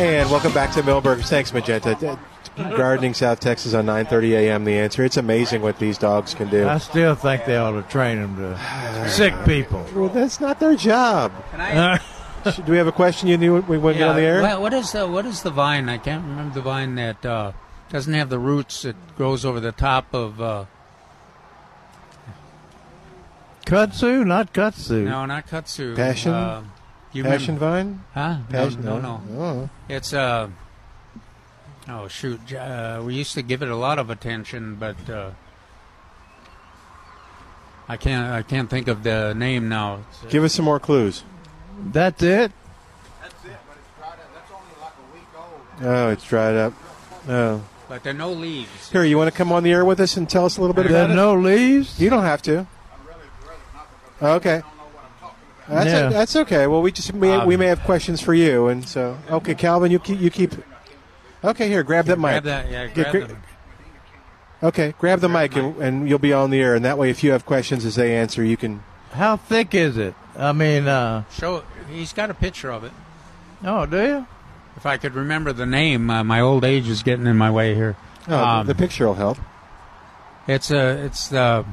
And 0.00 0.30
welcome 0.30 0.52
back 0.52 0.70
to 0.72 0.82
Milberger's. 0.82 1.28
Thanks, 1.28 1.52
Magenta. 1.52 2.16
Uh, 2.56 2.76
Gardening 2.76 3.14
South 3.14 3.40
Texas 3.40 3.74
on 3.74 3.84
9:30 3.86 4.30
a.m. 4.32 4.64
The 4.64 4.78
answer. 4.78 5.04
It's 5.04 5.16
amazing 5.16 5.60
what 5.60 5.78
these 5.78 5.98
dogs 5.98 6.34
can 6.34 6.48
do. 6.48 6.68
I 6.68 6.78
still 6.78 7.14
think 7.16 7.44
they 7.46 7.56
ought 7.56 7.72
to 7.72 7.82
train 7.82 8.20
them 8.20 8.36
to 8.36 9.08
sic 9.10 9.34
people. 9.44 9.84
Well, 9.94 10.08
that's 10.08 10.40
not 10.40 10.60
their 10.60 10.76
job. 10.76 11.32
Should- 11.52 12.17
Do 12.64 12.72
we 12.72 12.78
have 12.78 12.86
a 12.86 12.92
question 12.92 13.28
you 13.28 13.36
knew 13.38 13.60
we 13.62 13.78
wouldn't 13.78 13.98
get 13.98 14.08
on 14.08 14.16
the 14.16 14.22
air? 14.22 14.42
What, 14.42 14.60
what 14.60 14.72
is 14.74 14.92
the 14.92 15.06
what 15.06 15.26
is 15.26 15.42
the 15.42 15.50
vine? 15.50 15.88
I 15.88 15.98
can't 15.98 16.24
remember 16.24 16.54
the 16.54 16.60
vine 16.62 16.94
that 16.96 17.24
uh, 17.24 17.52
doesn't 17.90 18.12
have 18.14 18.28
the 18.30 18.38
roots. 18.38 18.84
It 18.84 18.96
grows 19.16 19.44
over 19.44 19.60
the 19.60 19.72
top 19.72 20.12
of. 20.14 20.40
Uh, 20.40 20.64
Kudzu, 23.66 24.26
not 24.26 24.52
kudzu. 24.54 25.04
no, 25.04 25.26
not 25.26 25.46
kudzu. 25.46 25.94
Passion? 25.94 26.32
Uh, 26.32 26.64
you 27.12 27.22
Passion 27.22 27.56
remember- 27.56 27.76
vine? 27.76 28.04
Huh? 28.14 28.38
Passion- 28.48 28.84
no, 28.84 28.98
no, 28.98 29.20
no. 29.28 29.40
oh. 29.40 29.70
It's 29.88 30.12
uh. 30.14 30.48
Oh 31.90 32.06
shoot! 32.08 32.52
Uh, 32.52 33.02
we 33.04 33.14
used 33.14 33.32
to 33.34 33.42
give 33.42 33.62
it 33.62 33.68
a 33.68 33.76
lot 33.76 33.98
of 33.98 34.10
attention, 34.10 34.74
but 34.76 34.96
uh, 35.08 35.30
I 37.88 37.96
can't. 37.96 38.30
I 38.32 38.42
can't 38.42 38.68
think 38.68 38.88
of 38.88 39.02
the 39.02 39.34
name 39.34 39.68
now. 39.70 40.00
It's, 40.10 40.24
uh, 40.24 40.28
Give 40.28 40.44
us 40.44 40.52
some 40.54 40.66
more 40.66 40.78
clues. 40.80 41.24
That's 41.78 42.22
it. 42.22 42.52
Oh, 45.80 46.08
it's 46.10 46.24
dried 46.24 46.56
up. 46.56 46.72
Oh. 47.28 47.62
but 47.88 48.02
there 48.02 48.12
are 48.12 48.16
no 48.16 48.32
leaves. 48.32 48.90
Here, 48.90 49.04
you 49.04 49.16
want 49.16 49.30
to 49.30 49.36
come 49.36 49.52
on 49.52 49.62
the 49.62 49.70
air 49.70 49.84
with 49.84 50.00
us 50.00 50.16
and 50.16 50.28
tell 50.28 50.44
us 50.44 50.56
a 50.56 50.60
little 50.60 50.74
bit 50.74 50.88
There 50.88 50.96
about 51.04 51.10
are 51.10 51.12
it? 51.12 51.16
no 51.16 51.34
leaves. 51.36 52.00
You 52.00 52.10
don't 52.10 52.24
have 52.24 52.42
to. 52.42 52.66
Okay. 54.20 54.56
I 54.56 54.60
don't 54.60 54.62
know 54.62 54.84
what 54.92 55.04
I'm 55.04 55.20
talking 55.20 55.36
about. 55.68 55.68
That's, 55.84 55.90
Yeah. 55.90 56.08
that's 56.08 56.36
okay. 56.36 56.66
Well, 56.66 56.82
we 56.82 56.90
just 56.90 57.14
may, 57.14 57.32
Um, 57.32 57.46
we 57.46 57.56
may 57.56 57.66
have 57.66 57.80
questions 57.84 58.20
for 58.20 58.34
you, 58.34 58.66
and 58.68 58.86
so 58.88 59.16
okay, 59.30 59.54
Calvin, 59.54 59.92
you 59.92 59.98
keep 60.00 60.20
you 60.20 60.30
keep. 60.30 60.54
Okay, 61.44 61.68
here, 61.68 61.84
grab 61.84 62.06
that 62.06 62.18
mic. 62.18 62.42
Grab 62.42 62.44
that, 62.44 62.70
yeah, 62.70 62.86
Get- 62.88 63.12
grab 63.12 63.28
gra- 63.28 63.36
Okay, 64.60 64.94
grab 64.98 65.20
the 65.20 65.28
mic, 65.28 65.54
and, 65.54 65.76
and 65.80 66.08
you'll 66.08 66.18
be 66.18 66.32
on 66.32 66.50
the 66.50 66.60
air, 66.60 66.74
and 66.74 66.84
that 66.84 66.98
way, 66.98 67.10
if 67.10 67.22
you 67.22 67.30
have 67.30 67.46
questions 67.46 67.84
as 67.84 67.94
they 67.94 68.16
answer, 68.16 68.42
you 68.42 68.56
can. 68.56 68.82
How 69.12 69.36
thick 69.36 69.72
is 69.72 69.96
it? 69.96 70.14
I 70.38 70.52
mean, 70.52 70.86
uh, 70.86 71.24
Show. 71.32 71.64
He's 71.90 72.12
got 72.12 72.30
a 72.30 72.34
picture 72.34 72.70
of 72.70 72.84
it. 72.84 72.92
oh, 73.64 73.86
do 73.86 73.96
you? 74.00 74.26
If 74.76 74.86
I 74.86 74.96
could 74.96 75.14
remember 75.14 75.52
the 75.52 75.66
name, 75.66 76.08
uh, 76.10 76.22
my 76.22 76.40
old 76.40 76.64
age 76.64 76.88
is 76.88 77.02
getting 77.02 77.26
in 77.26 77.36
my 77.36 77.50
way 77.50 77.74
here. 77.74 77.96
Oh, 78.28 78.36
Um, 78.44 78.66
the 78.66 78.74
picture 78.74 79.06
will 79.06 79.14
help. 79.14 79.38
It's 80.46 80.70
a. 80.70 81.04
It's 81.04 81.28
the. 81.28 81.64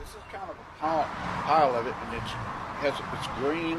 This 0.00 0.08
is 0.10 0.14
kind 0.30 0.44
of 0.44 0.50
a 0.50 0.80
pile, 0.80 1.04
pile 1.44 1.74
of 1.76 1.86
it, 1.86 1.94
and 2.06 2.16
it's 2.20 2.30
has 2.82 2.92
it's 2.94 3.28
green, 3.38 3.78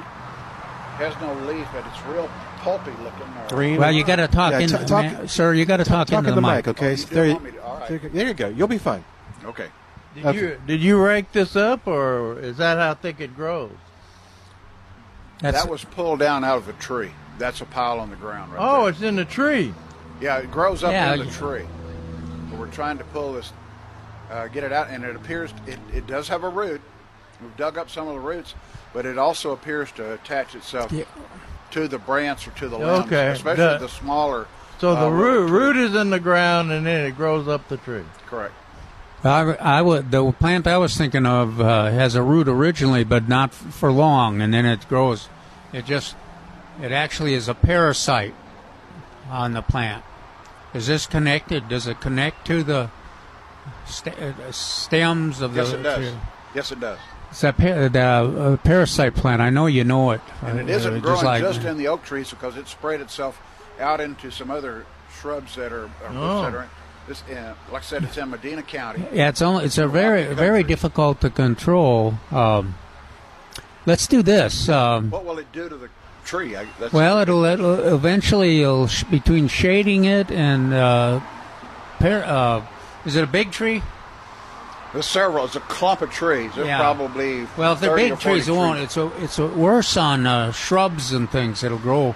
has 0.97 1.13
no 1.21 1.33
leaf, 1.51 1.67
but 1.73 1.85
it's 1.87 2.05
real 2.07 2.29
pulpy 2.59 2.91
looking. 3.03 3.27
Or, 3.43 3.47
Green. 3.49 3.77
Well, 3.77 3.91
you 3.91 4.03
got 4.03 4.15
to 4.17 4.27
talk 4.27 4.51
Yeah, 4.53 4.59
in, 4.59 4.69
t- 4.69 4.85
talk- 4.85 5.05
man, 5.05 5.27
sir. 5.27 5.53
You 5.53 5.65
got 5.65 5.77
to 5.77 5.83
talk, 5.83 6.07
Talk 6.07 6.19
into 6.19 6.29
in 6.29 6.35
the 6.35 6.41
mic, 6.41 6.67
okay? 6.67 6.95
So 6.95 7.07
there, 7.13 7.25
you, 7.27 7.39
there 7.39 7.99
you 8.01 8.09
there 8.09 8.27
you 8.27 8.33
go. 8.33 8.47
You'll 8.49 8.67
be 8.67 8.77
fine. 8.77 9.03
Okay. 9.45 9.67
Did 10.15 10.25
Okay. 10.25 10.37
you 10.39 10.61
did 10.67 10.81
you 10.81 11.01
rake 11.03 11.31
this 11.31 11.55
up, 11.55 11.87
or 11.87 12.37
is 12.39 12.57
that 12.57 12.77
how 12.77 12.93
thick 12.95 13.19
it 13.21 13.35
grows? 13.35 13.71
That's- 15.39 15.63
that 15.63 15.71
was 15.71 15.83
pulled 15.83 16.19
down 16.19 16.43
out 16.43 16.57
of 16.57 16.67
a 16.69 16.73
tree. 16.73 17.11
That's 17.39 17.61
a 17.61 17.65
pile 17.65 17.99
on 17.99 18.09
the 18.09 18.15
ground 18.15 18.51
right 18.53 18.59
Oh, 18.61 18.85
it's 18.87 19.01
in 19.01 19.15
the 19.15 19.25
tree. 19.25 19.73
Yeah, 20.19 20.37
it 20.37 20.51
grows 20.51 20.83
up 20.83 20.91
Yeah, 20.91 21.13
in 21.13 21.19
the 21.19 21.25
you- 21.25 21.31
tree. 21.31 21.65
But 22.49 22.59
we're 22.59 22.67
trying 22.67 22.97
to 22.99 23.03
pull 23.05 23.33
this, 23.33 23.51
uh, 24.31 24.47
get 24.47 24.63
it 24.63 24.71
out, 24.71 24.89
and 24.89 25.03
it 25.03 25.15
appears 25.15 25.51
it, 25.65 25.79
it 25.93 26.05
does 26.05 26.27
have 26.27 26.43
a 26.43 26.49
root. 26.49 26.81
We've 27.41 27.55
dug 27.57 27.77
up 27.79 27.89
some 27.89 28.07
of 28.07 28.13
the 28.13 28.19
roots, 28.19 28.53
but 28.93 29.05
it 29.07 29.17
also 29.17 29.51
appears 29.51 29.91
to 29.93 30.13
attach 30.13 30.53
itself 30.53 30.93
to 31.71 31.87
the 31.87 31.97
branch 31.97 32.47
or 32.47 32.51
to 32.51 32.69
the 32.69 32.77
limbs, 32.77 33.05
Okay, 33.07 33.29
especially 33.29 33.63
the- 33.63 33.77
the, 33.79 33.89
smaller. 33.89 34.45
So 34.79 34.93
the 34.93 35.07
uh, 35.07 35.09
root 35.09 35.49
root 35.49 35.77
is 35.77 35.95
in 35.95 36.09
the 36.11 36.19
ground, 36.19 36.71
and 36.71 36.85
then 36.85 37.05
it 37.05 37.15
grows 37.17 37.47
up 37.47 37.67
the 37.67 37.77
tree. 37.77 38.03
Correct. 38.27 38.53
I, 39.23 39.41
I 39.53 39.81
would 39.81 40.09
the 40.11 40.31
plant 40.31 40.65
I 40.67 40.77
was 40.77 40.97
thinking 40.97 41.25
of 41.25 41.61
uh, 41.61 41.91
has 41.91 42.15
a 42.15 42.23
root 42.23 42.47
originally, 42.47 43.03
but 43.03 43.27
not 43.27 43.49
f- 43.51 43.73
for 43.73 43.91
long, 43.91 44.41
and 44.41 44.53
then 44.53 44.65
it 44.65 44.87
grows. 44.89 45.29
It 45.73 45.85
just 45.85 46.15
it 46.81 46.91
actually 46.91 47.33
is 47.35 47.47
a 47.47 47.53
parasite 47.53 48.33
on 49.29 49.53
the 49.53 49.61
plant. 49.61 50.03
Is 50.73 50.87
this 50.87 51.05
connected? 51.05 51.69
Does 51.69 51.85
it 51.85 52.01
connect 52.01 52.47
to 52.47 52.63
the 52.63 52.89
st- 53.85 54.17
uh, 54.17 54.51
stems 54.51 55.41
of 55.41 55.55
Yes, 55.55 55.71
the? 55.71 55.79
it 55.79 55.83
does. 55.83 56.13
Yes, 56.55 56.71
it 56.71 56.79
does. 56.79 56.99
It's 57.29 57.43
a, 57.43 57.53
par- 57.53 57.89
the, 57.89 57.99
uh, 58.01 58.57
parasite 58.57 59.15
plant. 59.15 59.41
I 59.41 59.49
know 59.51 59.67
you 59.67 59.83
know 59.83 60.11
it. 60.11 60.21
And 60.41 60.59
it 60.59 60.67
Uh, 60.69 60.75
isn't 60.77 60.93
just 60.95 61.03
growing 61.03 61.25
like- 61.25 61.41
just 61.43 61.63
in 61.63 61.77
the 61.77 61.87
oak 61.87 62.03
trees 62.03 62.29
because 62.29 62.57
it 62.57 62.67
spread 62.67 62.99
itself 63.01 63.39
out 63.79 64.01
into 64.01 64.31
some 64.31 64.49
other 64.51 64.85
shrubs 65.19 65.55
that 65.55 65.71
are, 65.71 65.85
or 65.85 65.91
Oh. 66.13 66.41
that 66.43 66.55
are 66.55 66.67
this, 67.07 67.23
uh, 67.23 67.53
like 67.71 67.81
I 67.81 67.85
said, 67.85 68.03
it's 68.03 68.17
in 68.17 68.29
Medina 68.29 68.61
County. 68.63 69.03
Yeah, 69.13 69.29
it's 69.29 69.41
only 69.41 69.65
it's 69.65 69.77
a 69.77 69.87
very 69.87 70.33
very 70.33 70.63
difficult 70.63 71.21
to 71.21 71.29
control. 71.29 72.15
Um, 72.31 72.75
let's 73.85 74.07
do 74.07 74.21
this. 74.21 74.69
Um, 74.69 75.09
What 75.09 75.25
will 75.25 75.39
it 75.39 75.51
do 75.51 75.67
to 75.69 75.75
the 75.75 75.89
tree? 76.25 76.55
I, 76.55 76.67
that's, 76.79 76.93
Well, 76.93 77.19
it'll, 77.19 77.43
it'll 77.45 77.93
eventually 77.95 78.57
you'll 78.57 78.87
sh- 78.87 79.03
between 79.05 79.47
shading 79.47 80.05
it 80.05 80.31
and 80.31 80.73
uh, 80.73 81.19
par- 81.99 82.23
uh, 82.23 82.65
is 83.05 83.15
it 83.15 83.23
a 83.23 83.27
big 83.27 83.51
tree? 83.51 83.81
There's 84.93 85.05
several. 85.07 85.45
It's 85.45 85.55
a 85.55 85.61
clump 85.61 86.01
of 86.01 86.11
trees. 86.11 86.51
There's 86.53 86.67
Yeah. 86.67 86.77
probably 86.79 87.47
Well, 87.57 87.73
if 87.73 87.79
they're 87.79 87.95
big 87.95 88.09
40 88.11 88.21
trees, 88.23 88.47
it 88.49 88.51
won't. 88.51 88.79
It's 88.79 88.97
a, 88.97 89.07
it's 89.23 89.39
a 89.39 89.47
worse 89.47 89.95
on 89.95 90.27
uh, 90.27 90.51
shrubs 90.51 91.13
and 91.13 91.29
things 91.29 91.63
It'll 91.63 91.77
grow. 91.77 92.13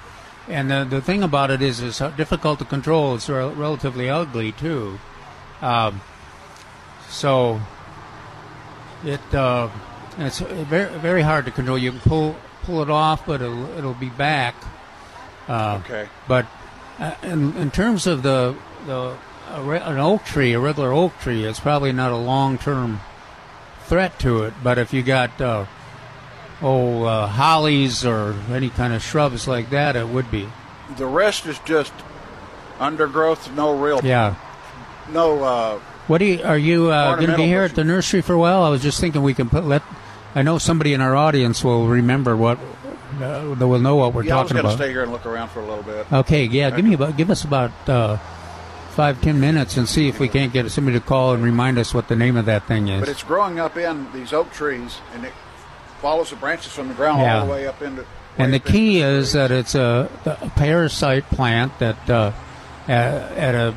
And 0.48 0.70
the 0.70 0.86
the 0.86 1.02
thing 1.02 1.24
about 1.24 1.50
it 1.50 1.62
is, 1.62 1.82
it's 1.82 2.00
difficult 2.18 2.60
to 2.60 2.66
control. 2.66 3.16
It's 3.16 3.28
rel- 3.30 3.54
relatively 3.54 4.10
ugly 4.10 4.52
too. 4.52 5.00
Um, 5.62 6.02
so 7.10 7.62
it 9.04 9.22
uh, 9.34 9.70
it's 10.18 10.40
very 10.40 10.98
very 11.00 11.22
hard 11.24 11.46
to 11.46 11.52
control. 11.52 11.78
You 11.78 11.92
can 11.92 12.00
pull 12.02 12.36
pull 12.64 12.82
it 12.82 12.90
off, 12.90 13.26
but 13.26 13.42
it'll 13.42 13.70
it'll 13.78 13.94
be 13.96 14.10
back. 14.10 14.56
Uh, 15.48 15.82
Okay. 15.84 16.08
But 16.28 16.46
uh, 17.00 17.14
in, 17.24 17.56
in 17.58 17.72
terms 17.72 18.06
of 18.08 18.22
the 18.24 18.56
the 18.86 19.18
a 19.54 19.62
re- 19.64 19.80
an 19.80 19.98
oak 19.98 20.26
tree, 20.26 20.54
a 20.54 20.60
regular 20.60 20.92
oak 20.92 21.18
tree, 21.20 21.44
it's 21.44 21.60
probably 21.60 21.92
not 21.92 22.12
a 22.12 22.18
long 22.18 22.58
term 22.58 23.00
threat 23.86 24.20
to 24.20 24.44
it. 24.44 24.54
But 24.64 24.78
if 24.78 24.94
you 24.94 25.02
got 25.04 25.40
uh, 25.42 25.66
oh 26.62 27.04
uh, 27.04 27.28
hollies 27.28 28.06
or 28.06 28.36
any 28.50 28.70
kind 28.70 28.94
of 28.94 29.02
shrubs 29.04 29.48
like 29.48 29.70
that, 29.72 29.96
it 29.96 30.08
would 30.08 30.30
be. 30.32 30.48
The 30.98 31.06
rest 31.06 31.46
is 31.46 31.60
just 31.60 31.94
undergrowth. 32.80 33.52
No 33.54 33.78
real. 33.78 34.02
Yeah. 34.04 34.36
No. 35.12 35.44
Uh, 35.44 35.80
What 36.08 36.20
do 36.20 36.26
you 36.26 36.44
are 36.44 36.58
you 36.58 36.92
uh, 36.92 37.16
going 37.16 37.32
to 37.32 37.38
be 37.38 37.46
here 37.46 37.64
at 37.64 37.76
the 37.76 37.84
nursery 37.84 38.22
for 38.22 38.34
a 38.34 38.38
while? 38.40 38.64
I 38.64 38.70
was 38.70 38.82
just 38.82 39.00
thinking 39.00 39.24
we 39.24 39.34
can 39.34 39.50
put 39.50 39.66
let. 39.66 39.82
I 40.36 40.42
know 40.42 40.58
somebody 40.58 40.94
in 40.94 41.02
our 41.02 41.16
audience 41.16 41.64
will 41.64 41.88
remember 41.88 42.36
what 42.36 42.60
uh, 43.22 43.56
they 43.56 43.66
will 43.66 43.80
know 43.80 43.96
what 43.96 44.14
we're 44.14 44.24
yeah, 44.24 44.38
I 44.38 44.42
was 44.42 44.52
talking 44.52 44.62
going 44.62 44.64
to 44.66 44.70
about. 44.76 44.84
stay 44.84 44.92
here 44.92 45.04
and 45.04 45.12
look 45.12 45.26
around 45.26 45.50
for 45.50 45.62
a 45.62 45.66
little 45.66 45.84
bit. 45.84 46.12
Okay, 46.12 46.46
yeah, 46.46 46.70
give 46.70 46.84
me 46.86 46.94
about 46.94 47.16
give 47.18 47.30
us 47.32 47.44
about 47.44 47.72
uh, 47.88 48.18
five 48.92 49.22
ten 49.22 49.40
minutes 49.40 49.78
and 49.78 49.88
see 49.88 50.08
if 50.08 50.20
we 50.20 50.28
can't 50.28 50.52
get 50.54 50.70
somebody 50.72 51.00
to 51.00 51.06
call 51.06 51.34
and 51.34 51.44
remind 51.44 51.78
us 51.78 51.94
what 51.94 52.08
the 52.08 52.16
name 52.16 52.36
of 52.38 52.46
that 52.46 52.68
thing 52.68 52.90
is. 52.90 53.00
But 53.00 53.10
it's 53.10 53.24
growing 53.24 53.60
up 53.60 53.78
in 53.78 54.12
these 54.12 54.34
oak 54.34 54.52
trees, 54.52 55.00
and 55.14 55.26
it 55.26 55.34
follows 56.06 56.30
the 56.30 56.36
branches 56.36 56.72
from 56.72 56.88
the 56.88 56.94
ground 56.94 57.20
Yeah. 57.20 57.40
all 57.40 57.48
the 57.48 57.52
way 57.52 57.66
up 57.66 57.82
into. 57.82 58.06
And 58.38 58.54
the 58.54 58.60
key 58.60 59.02
is 59.02 59.34
that 59.34 59.50
it's 59.50 59.74
a, 59.74 60.08
a 60.26 60.50
parasite 60.52 61.28
plant 61.32 61.80
that 61.80 62.08
uh, 62.08 62.32
at, 62.88 63.32
at 63.32 63.56
a 63.56 63.74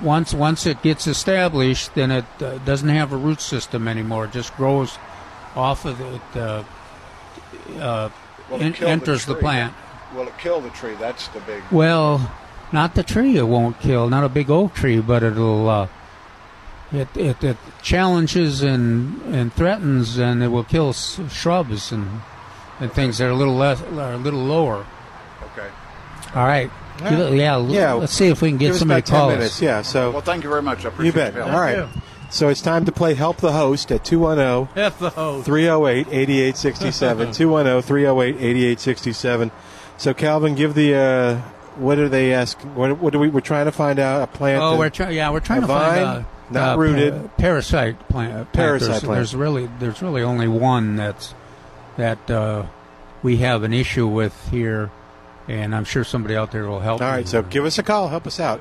once 0.00 0.32
once 0.32 0.64
it 0.64 0.80
gets 0.82 1.08
established, 1.08 1.92
then 1.96 2.12
it 2.12 2.24
uh, 2.40 2.58
doesn't 2.58 2.88
have 2.88 3.12
a 3.12 3.16
root 3.16 3.40
system 3.40 3.88
anymore. 3.88 4.26
It 4.26 4.32
just 4.32 4.54
grows 4.56 4.96
off 5.56 5.84
of 5.86 6.00
it. 6.00 6.36
Uh, 6.36 6.62
uh, 7.80 8.10
it 8.52 8.62
en- 8.62 8.88
enters 8.88 9.26
the, 9.26 9.32
tree? 9.32 9.40
plant. 9.42 9.74
Will 10.14 10.28
it 10.28 10.38
kill 10.38 10.60
the 10.60 10.70
tree? 10.70 10.94
That's 11.00 11.26
the 11.28 11.40
big. 11.40 11.64
Well, 11.72 12.30
not 12.70 12.94
the 12.94 13.02
tree. 13.02 13.38
It 13.38 13.48
won't 13.48 13.80
kill. 13.80 14.08
Not 14.08 14.22
a 14.22 14.28
big 14.28 14.50
oak 14.50 14.74
tree, 14.74 15.00
but 15.00 15.24
it'll. 15.24 15.88
It, 16.92 17.08
it 17.16 17.42
it 17.42 17.56
challenges 17.82 18.62
and 18.62 19.20
and 19.34 19.52
threatens, 19.52 20.18
and 20.18 20.42
it 20.42 20.48
will 20.48 20.64
kill 20.64 20.92
shrubs 20.92 21.90
and 21.92 22.20
and 22.78 22.92
things 22.92 23.18
that 23.18 23.26
are 23.26 23.30
a 23.30 23.34
little 23.34 23.54
less, 23.56 23.82
are 23.82 24.12
a 24.12 24.16
little 24.16 24.44
lower. 24.44 24.86
Okay. 25.52 25.68
All 26.34 26.46
right. 26.46 26.70
Give 26.98 27.18
it- 27.18 27.34
yeah. 27.34 27.58
Yeah. 27.66 27.92
Let's 27.94 28.12
see 28.12 28.28
if 28.28 28.40
we 28.40 28.50
can 28.50 28.58
get 28.58 28.66
Give 28.66 28.74
us 28.74 28.78
somebody 28.80 29.02
to 29.02 29.10
call 29.10 29.28
10 29.30 29.38
minutes. 29.38 29.56
us. 29.56 29.62
Yeah. 29.62 29.82
So 29.82 30.12
Well, 30.12 30.20
thank 30.22 30.44
you 30.44 30.48
very 30.50 30.62
much. 30.62 30.80
I 30.80 30.82
you 30.82 30.88
appreciate 30.88 31.14
bet. 31.14 31.34
your 31.34 31.42
All 31.44 31.50
help. 31.50 31.90
right. 31.92 32.02
So 32.30 32.48
it's 32.48 32.60
time 32.62 32.84
to 32.86 32.92
play 32.92 33.14
Help 33.14 33.38
the 33.38 33.52
Host 33.52 33.90
at 33.92 34.04
210 34.04 34.68
F 34.84 34.98
308 35.44 36.06
8867. 36.10 37.32
210 37.32 37.82
308 37.82 38.36
8867. 38.36 39.50
So, 39.98 40.14
Calvin, 40.14 40.54
give 40.54 40.74
the. 40.74 40.94
Uh, 40.94 41.36
what 41.76 41.98
are 41.98 42.08
they 42.08 42.32
asking? 42.32 42.74
What, 42.74 42.98
what 42.98 43.12
do 43.12 43.18
we? 43.18 43.28
We're 43.28 43.40
trying 43.40 43.66
to 43.66 43.72
find 43.72 43.98
out 43.98 44.22
a 44.22 44.26
plant. 44.26 44.62
Oh, 44.62 44.72
that- 44.72 44.78
we're 44.78 44.90
trying. 44.90 45.14
Yeah, 45.14 45.30
we're 45.30 45.40
trying 45.40 45.58
a 45.64 45.66
to 45.66 45.72
find 45.72 46.00
out. 46.00 46.24
Not 46.50 46.76
uh, 46.76 46.80
rooted. 46.80 47.14
pa- 47.14 47.28
parasite 47.36 48.08
plant. 48.08 48.34
uh. 48.34 48.44
Parasite 48.52 48.88
there's, 48.88 49.00
plant. 49.00 49.18
There's 49.18 49.34
really 49.34 49.68
there's 49.78 50.02
really 50.02 50.22
only 50.22 50.48
one 50.48 50.96
that's 50.96 51.34
that 51.96 52.30
uh, 52.30 52.66
we 53.22 53.38
have 53.38 53.62
an 53.62 53.72
issue 53.72 54.06
with 54.06 54.34
here, 54.50 54.90
and 55.48 55.74
I'm 55.74 55.84
sure 55.84 56.04
somebody 56.04 56.36
out 56.36 56.52
there 56.52 56.66
will 56.66 56.80
help. 56.80 57.00
All 57.00 57.08
right, 57.08 57.26
so 57.26 57.42
give 57.42 57.64
us 57.64 57.78
a 57.78 57.82
call. 57.82 58.08
Help 58.08 58.26
us 58.26 58.38
out. 58.38 58.60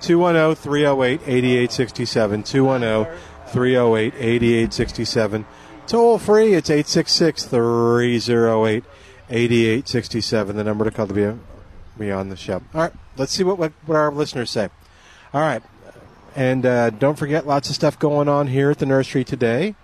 210 0.00 0.54
308 0.56 1.20
8867. 1.26 2.42
210 2.42 3.18
308 3.48 4.14
8867. 4.14 5.46
Toll 5.86 6.18
free, 6.18 6.54
it's 6.54 6.70
866 6.70 7.44
308 7.44 8.84
8867. 9.30 10.56
The 10.56 10.64
number 10.64 10.84
to 10.84 10.90
call 10.90 11.06
to 11.06 11.14
be, 11.14 11.38
be 11.98 12.10
on 12.10 12.28
the 12.30 12.36
show. 12.36 12.62
All 12.74 12.80
right, 12.82 12.92
let's 13.16 13.32
see 13.32 13.44
what, 13.44 13.58
what, 13.58 13.72
what 13.86 13.96
our 13.96 14.12
listeners 14.12 14.50
say. 14.50 14.70
All 15.32 15.40
right, 15.40 15.62
and 16.34 16.66
uh, 16.66 16.90
don't 16.90 17.18
forget, 17.18 17.46
lots 17.46 17.68
of 17.68 17.74
stuff 17.74 17.98
going 17.98 18.28
on 18.28 18.48
here 18.48 18.70
at 18.70 18.78
the 18.78 18.86
nursery 18.86 19.24
today. 19.24 19.74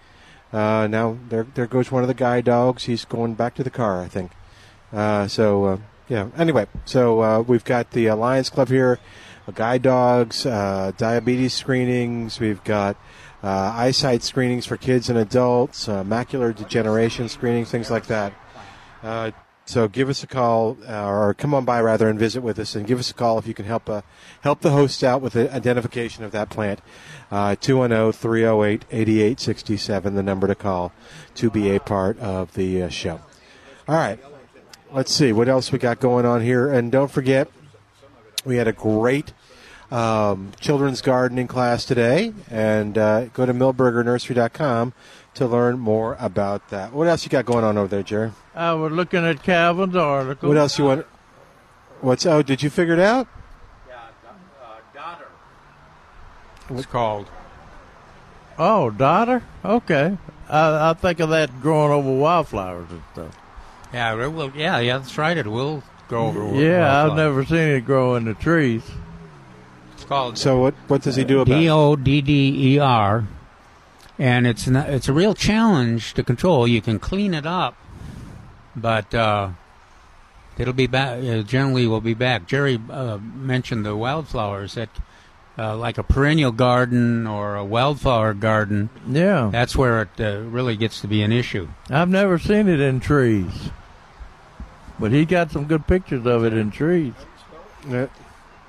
Uh, 0.52 0.88
now, 0.90 1.16
there, 1.28 1.46
there 1.54 1.66
goes 1.66 1.92
one 1.92 2.02
of 2.02 2.08
the 2.08 2.14
guide 2.14 2.44
dogs. 2.44 2.84
He's 2.84 3.04
going 3.04 3.34
back 3.34 3.54
to 3.54 3.62
the 3.62 3.70
car, 3.70 4.02
I 4.02 4.08
think. 4.08 4.32
Uh, 4.92 5.28
so, 5.28 5.64
uh, 5.64 5.78
yeah. 6.08 6.28
Anyway, 6.36 6.66
so 6.84 7.22
uh, 7.22 7.40
we've 7.40 7.64
got 7.64 7.92
the 7.92 8.06
Alliance 8.06 8.50
Club 8.50 8.68
here, 8.68 8.98
uh, 9.46 9.52
guide 9.52 9.82
dogs, 9.82 10.42
diabetes 10.42 11.54
screenings. 11.54 12.40
We've 12.40 12.62
got 12.64 12.96
eyesight 13.42 14.22
screenings 14.22 14.66
for 14.66 14.76
kids 14.76 15.08
and 15.08 15.18
adults, 15.18 15.86
macular 15.86 16.54
degeneration 16.54 17.28
screenings, 17.28 17.70
things 17.70 17.90
like 17.90 18.06
that. 18.06 18.32
So 19.70 19.86
give 19.86 20.08
us 20.08 20.24
a 20.24 20.26
call, 20.26 20.78
uh, 20.88 21.06
or 21.06 21.32
come 21.32 21.54
on 21.54 21.64
by 21.64 21.80
rather, 21.80 22.08
and 22.08 22.18
visit 22.18 22.42
with 22.42 22.58
us, 22.58 22.74
and 22.74 22.88
give 22.88 22.98
us 22.98 23.12
a 23.12 23.14
call 23.14 23.38
if 23.38 23.46
you 23.46 23.54
can 23.54 23.66
help 23.66 23.88
uh, 23.88 24.02
help 24.40 24.62
the 24.62 24.72
hosts 24.72 25.04
out 25.04 25.22
with 25.22 25.34
the 25.34 25.54
identification 25.54 26.24
of 26.24 26.32
that 26.32 26.50
plant. 26.50 26.80
Uh, 27.30 27.54
210-308-8867, 27.54 30.16
the 30.16 30.24
number 30.24 30.48
to 30.48 30.56
call 30.56 30.90
to 31.36 31.50
be 31.50 31.70
a 31.70 31.78
part 31.78 32.18
of 32.18 32.52
the 32.54 32.82
uh, 32.82 32.88
show. 32.88 33.20
All 33.86 33.94
right, 33.94 34.18
let's 34.90 35.12
see 35.12 35.32
what 35.32 35.48
else 35.48 35.70
we 35.70 35.78
got 35.78 36.00
going 36.00 36.26
on 36.26 36.40
here, 36.40 36.68
and 36.68 36.90
don't 36.90 37.12
forget 37.12 37.48
we 38.44 38.56
had 38.56 38.66
a 38.66 38.72
great 38.72 39.32
um, 39.92 40.50
children's 40.58 41.00
gardening 41.00 41.46
class 41.46 41.84
today, 41.84 42.32
and 42.50 42.98
uh, 42.98 43.26
go 43.26 43.46
to 43.46 43.54
milbergernursery.com 43.54 44.94
to 45.34 45.46
learn 45.46 45.78
more 45.78 46.16
about 46.18 46.68
that. 46.70 46.92
What 46.92 47.06
else 47.06 47.24
you 47.24 47.30
got 47.30 47.46
going 47.46 47.64
on 47.64 47.78
over 47.78 47.88
there, 47.88 48.02
Jerry? 48.02 48.32
I 48.54 48.72
was 48.74 48.92
looking 48.92 49.24
at 49.24 49.42
Calvin's 49.42 49.96
article. 49.96 50.48
What 50.48 50.58
else 50.58 50.78
you 50.78 50.84
want? 50.84 51.06
What's 52.00 52.26
oh? 52.26 52.42
Did 52.42 52.62
you 52.62 52.70
figure 52.70 52.94
it 52.94 53.00
out? 53.00 53.28
It's 56.70 56.86
called. 56.86 57.28
Oh, 58.58 58.90
dodder. 58.90 59.42
Okay. 59.64 60.16
I, 60.48 60.90
I 60.90 60.94
think 60.94 61.20
of 61.20 61.30
that 61.30 61.60
growing 61.60 61.92
over 61.92 62.12
wildflowers 62.12 62.90
and 62.90 63.02
stuff. 63.12 63.36
Yeah, 63.92 64.22
it 64.22 64.28
will. 64.28 64.52
Yeah, 64.54 64.78
yeah, 64.78 64.98
that's 64.98 65.16
right. 65.18 65.36
It 65.36 65.46
will 65.46 65.82
grow 66.08 66.28
over. 66.28 66.54
Yeah, 66.54 67.04
I've 67.04 67.16
never 67.16 67.44
seen 67.44 67.58
it 67.70 67.84
grow 67.84 68.14
in 68.14 68.24
the 68.24 68.34
trees. 68.34 68.82
It's 69.94 70.04
called. 70.04 70.38
So 70.38 70.60
what? 70.60 70.74
What 70.86 71.02
does 71.02 71.16
he 71.16 71.24
do 71.24 71.40
about? 71.40 71.52
D 71.52 71.66
it? 71.66 71.70
O 71.70 71.96
D 71.96 72.20
D 72.20 72.74
E 72.74 72.78
R, 72.78 73.26
and 74.20 74.46
it's 74.46 74.68
not, 74.68 74.88
it's 74.90 75.08
a 75.08 75.12
real 75.12 75.34
challenge 75.34 76.14
to 76.14 76.22
control. 76.22 76.68
You 76.68 76.80
can 76.80 77.00
clean 77.00 77.34
it 77.34 77.46
up, 77.46 77.74
but 78.76 79.12
uh, 79.14 79.50
it'll 80.58 80.72
be 80.74 80.86
back. 80.86 81.18
Uh, 81.24 81.42
generally, 81.42 81.86
will 81.88 82.00
be 82.00 82.14
back. 82.14 82.46
Jerry 82.46 82.78
uh, 82.88 83.18
mentioned 83.18 83.84
the 83.84 83.96
wildflowers 83.96 84.74
that. 84.74 84.90
Uh, 85.58 85.76
like 85.76 85.98
a 85.98 86.02
perennial 86.02 86.52
garden 86.52 87.26
or 87.26 87.56
a 87.56 87.64
wildflower 87.64 88.32
garden, 88.32 88.88
Yeah. 89.06 89.50
that's 89.52 89.76
where 89.76 90.02
it 90.02 90.08
uh, 90.18 90.38
really 90.48 90.74
gets 90.74 91.02
to 91.02 91.06
be 91.08 91.22
an 91.22 91.32
issue. 91.32 91.68
I've 91.90 92.08
never 92.08 92.38
seen 92.38 92.66
it 92.66 92.80
in 92.80 93.00
trees. 93.00 93.68
But 94.98 95.12
he 95.12 95.26
got 95.26 95.50
some 95.50 95.66
good 95.66 95.86
pictures 95.86 96.24
of 96.24 96.44
it 96.44 96.54
in 96.54 96.70
trees. 96.70 97.12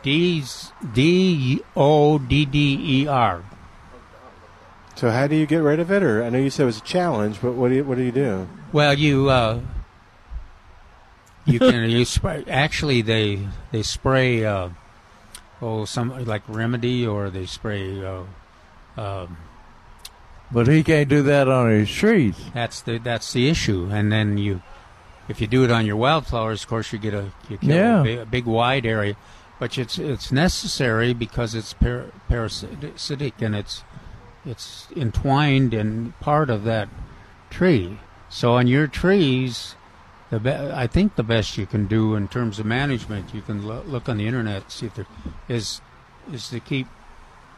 D's 0.03 0.71
D 0.93 1.61
O 1.77 2.17
D 2.17 2.45
D 2.45 2.77
E 3.03 3.07
R. 3.07 3.43
So 5.01 5.09
how 5.09 5.25
do 5.25 5.35
you 5.35 5.47
get 5.47 5.63
rid 5.63 5.79
of 5.79 5.91
it? 5.91 6.03
Or 6.03 6.23
I 6.23 6.29
know 6.29 6.37
you 6.37 6.51
said 6.51 6.61
it 6.61 6.65
was 6.67 6.77
a 6.77 6.81
challenge, 6.81 7.41
but 7.41 7.53
what 7.53 7.69
do 7.69 7.73
you 7.77 7.83
what 7.83 7.97
do 7.97 8.03
you 8.03 8.11
do? 8.11 8.47
Well, 8.71 8.93
you 8.93 9.31
uh, 9.31 9.61
you 11.43 11.57
can 11.57 11.89
you 11.89 12.05
spray. 12.05 12.43
Actually, 12.47 13.01
they 13.01 13.47
they 13.71 13.81
spray 13.81 14.45
uh, 14.45 14.69
oh 15.59 15.85
some 15.85 16.23
like 16.25 16.43
remedy 16.47 17.07
or 17.07 17.31
they 17.31 17.47
spray. 17.47 18.05
Uh, 18.05 18.25
um, 18.95 19.37
But 20.51 20.67
he 20.67 20.83
can't 20.83 21.09
do 21.09 21.23
that 21.23 21.47
on 21.47 21.71
his 21.71 21.89
trees. 21.89 22.35
that's 22.53 22.81
the 22.81 22.99
that's 22.99 23.33
the 23.33 23.49
issue. 23.49 23.89
And 23.91 24.11
then 24.11 24.37
you, 24.37 24.61
if 25.27 25.41
you 25.41 25.47
do 25.47 25.63
it 25.63 25.71
on 25.71 25.87
your 25.87 25.95
wildflowers, 25.95 26.61
of 26.61 26.69
course 26.69 26.93
you 26.93 26.99
get 26.99 27.15
a 27.15 27.31
you 27.49 27.57
kill 27.57 27.75
Yeah. 27.75 28.01
a, 28.01 28.03
big, 28.03 28.19
a 28.19 28.25
big 28.27 28.45
wide 28.45 28.85
area. 28.85 29.15
But 29.57 29.79
it's 29.79 29.97
it's 29.97 30.31
necessary 30.31 31.15
because 31.15 31.55
it's 31.55 31.73
par- 31.73 32.11
parasitic 32.29 33.41
and 33.41 33.55
it's 33.55 33.83
it's 34.45 34.87
entwined 34.95 35.73
in 35.73 36.13
part 36.19 36.49
of 36.49 36.63
that 36.63 36.89
tree. 37.49 37.99
So 38.29 38.53
on 38.53 38.67
your 38.67 38.87
trees, 38.87 39.75
the 40.29 40.39
be- 40.39 40.51
I 40.51 40.87
think 40.87 41.15
the 41.15 41.23
best 41.23 41.57
you 41.57 41.65
can 41.65 41.85
do 41.87 42.15
in 42.15 42.27
terms 42.27 42.59
of 42.59 42.65
management, 42.65 43.33
you 43.33 43.41
can 43.41 43.67
lo- 43.67 43.83
look 43.85 44.07
on 44.07 44.17
the 44.17 44.27
internet 44.27 44.71
see 44.71 44.85
if 44.85 44.95
there 44.95 45.07
is 45.47 45.81
is 46.31 46.49
to 46.49 46.59
keep 46.59 46.87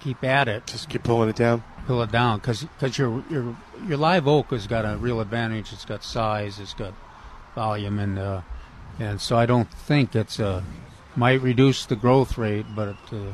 keep 0.01 0.23
at 0.23 0.47
it. 0.47 0.67
Just 0.67 0.89
keep 0.89 1.03
pulling 1.03 1.29
it 1.29 1.35
down. 1.35 1.63
Pull 1.85 2.01
it 2.01 2.11
down 2.11 2.39
because 2.39 2.67
your 2.97 3.23
your 3.29 3.55
your 3.87 3.97
live 3.97 4.27
oak 4.27 4.51
has 4.51 4.67
got 4.67 4.85
a 4.85 4.97
real 4.97 5.21
advantage. 5.21 5.71
It's 5.71 5.85
got 5.85 6.03
size. 6.03 6.59
It's 6.59 6.73
got 6.73 6.93
volume 7.55 7.99
and 7.99 8.17
uh, 8.17 8.41
and 8.99 9.21
so 9.21 9.37
I 9.37 9.45
don't 9.45 9.71
think 9.71 10.15
it's 10.15 10.39
a 10.39 10.63
might 11.15 11.41
reduce 11.41 11.85
the 11.85 11.95
growth 11.95 12.37
rate, 12.37 12.65
but 12.75 12.89
it, 12.89 12.95
uh, 13.11 13.33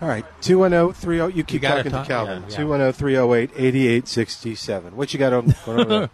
All 0.00 0.08
right, 0.08 0.24
210-30, 0.40 1.34
you 1.36 1.44
keep 1.44 1.60
gotta 1.62 1.76
talking 1.82 1.92
talk- 1.92 2.06
to 2.06 2.12
Calvin. 2.12 2.44
yeah, 2.48 2.58
yeah. 2.58 2.92
210-308-8867. 2.92 4.92
What 4.92 5.12
you 5.12 5.18
got 5.18 5.32
on- 5.34 5.54
going 5.66 5.80
on 5.80 5.88
there? 5.88 6.10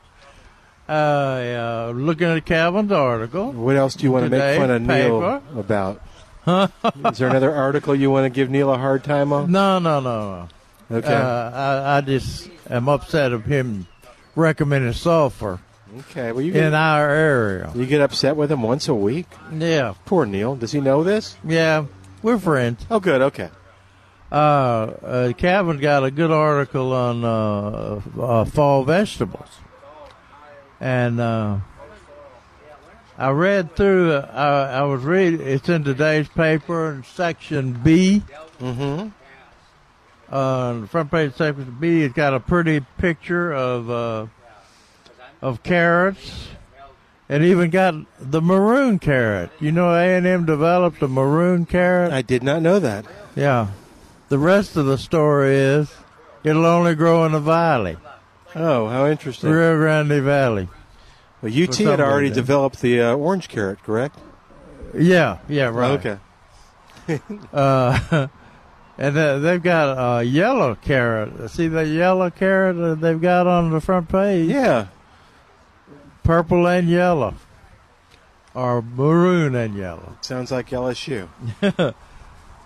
Uh, 0.88 0.92
uh, 0.92 1.92
looking 1.94 2.28
at 2.28 2.44
Calvin's 2.46 2.92
article. 2.92 3.52
What 3.52 3.76
else 3.76 3.94
do 3.94 4.04
you 4.04 4.12
want 4.12 4.24
to 4.26 4.30
make 4.30 4.58
fun 4.58 4.70
of 4.70 4.82
Neil 4.82 5.20
paper. 5.20 5.42
about? 5.58 6.00
Is 7.12 7.18
there 7.18 7.28
another 7.28 7.52
article 7.52 7.94
you 7.94 8.10
want 8.10 8.24
to 8.24 8.30
give 8.30 8.50
Neil 8.50 8.72
a 8.72 8.78
hard 8.78 9.02
time 9.02 9.32
on? 9.32 9.50
No, 9.50 9.78
no, 9.80 9.98
no. 10.00 10.48
Okay. 10.90 11.12
Uh, 11.12 11.50
I, 11.50 11.96
I 11.96 12.00
just 12.02 12.48
am 12.70 12.88
upset 12.88 13.32
of 13.32 13.44
him 13.44 13.88
recommending 14.36 14.92
sulfur 14.92 15.58
Okay, 16.10 16.30
well 16.30 16.42
you 16.42 16.52
in 16.54 16.74
our 16.74 17.10
area. 17.10 17.72
you 17.74 17.86
get 17.86 18.00
upset 18.00 18.36
with 18.36 18.52
him 18.52 18.62
once 18.62 18.86
a 18.86 18.94
week. 18.94 19.26
Yeah, 19.52 19.94
Poor 20.04 20.24
Neil. 20.26 20.54
Does 20.54 20.70
he 20.72 20.80
know 20.80 21.02
this? 21.02 21.36
yeah, 21.44 21.86
we're 22.22 22.38
friends. 22.38 22.86
Oh, 22.90 23.00
good. 23.00 23.22
Okay. 23.22 23.50
Uh, 24.36 24.38
uh, 25.02 25.32
Calvin 25.32 25.78
got 25.78 26.04
a 26.04 26.10
good 26.10 26.30
article 26.30 26.92
on 26.92 27.24
uh, 27.24 28.02
uh, 28.20 28.44
fall 28.44 28.84
vegetables, 28.84 29.48
and 30.78 31.18
uh, 31.18 31.56
I 33.16 33.30
read 33.30 33.74
through. 33.74 34.12
Uh, 34.12 34.30
I, 34.34 34.80
I 34.80 34.82
was 34.82 35.02
reading. 35.04 35.40
It's 35.40 35.70
in 35.70 35.84
today's 35.84 36.28
paper, 36.28 36.92
in 36.92 37.04
section 37.04 37.80
B. 37.82 38.24
Mm-hmm. 38.60 39.08
Uh, 40.30 40.36
on 40.36 40.82
the 40.82 40.86
front 40.86 41.10
page 41.10 41.30
of 41.30 41.36
section 41.36 41.74
B, 41.80 42.02
it's 42.02 42.12
got 42.12 42.34
a 42.34 42.40
pretty 42.40 42.80
picture 42.98 43.54
of 43.54 43.88
uh, 43.90 44.26
of 45.40 45.62
carrots, 45.62 46.48
and 47.30 47.42
even 47.42 47.70
got 47.70 47.94
the 48.20 48.42
maroon 48.42 48.98
carrot. 48.98 49.50
You 49.60 49.72
know, 49.72 49.94
A 49.94 50.14
and 50.14 50.26
M 50.26 50.44
developed 50.44 51.00
a 51.00 51.08
maroon 51.08 51.64
carrot. 51.64 52.12
I 52.12 52.20
did 52.20 52.42
not 52.42 52.60
know 52.60 52.78
that. 52.78 53.06
Yeah. 53.34 53.68
The 54.28 54.38
rest 54.38 54.76
of 54.76 54.86
the 54.86 54.98
story 54.98 55.54
is 55.56 55.94
it'll 56.42 56.66
only 56.66 56.94
grow 56.94 57.24
in 57.26 57.32
the 57.32 57.40
valley, 57.40 57.96
Oh, 58.58 58.88
how 58.88 59.06
interesting. 59.06 59.50
Rio 59.50 59.76
Grande 59.76 60.22
Valley. 60.22 60.68
Well, 61.42 61.52
UT 61.52 61.76
had 61.76 62.00
already 62.00 62.30
developed 62.30 62.80
the 62.80 63.02
uh, 63.02 63.14
orange 63.14 63.48
carrot, 63.48 63.82
correct? 63.82 64.18
Yeah, 64.94 65.38
yeah, 65.48 65.66
right. 65.66 65.90
Okay. 66.06 66.18
Uh, 67.52 68.26
and 68.98 69.14
then 69.14 69.40
they've 69.42 69.62
got 69.62 70.20
a 70.20 70.24
yellow 70.24 70.74
carrot. 70.74 71.50
See 71.50 71.68
the 71.68 71.86
yellow 71.86 72.30
carrot 72.30 72.76
that 72.76 73.00
they've 73.00 73.20
got 73.20 73.46
on 73.46 73.70
the 73.70 73.80
front 73.80 74.08
page? 74.08 74.50
Yeah. 74.50 74.88
Purple 76.24 76.66
and 76.66 76.88
yellow. 76.88 77.34
Or 78.54 78.82
maroon 78.82 79.54
and 79.54 79.76
yellow. 79.76 80.16
Sounds 80.20 80.50
like 80.50 80.70
LSU. 80.70 81.28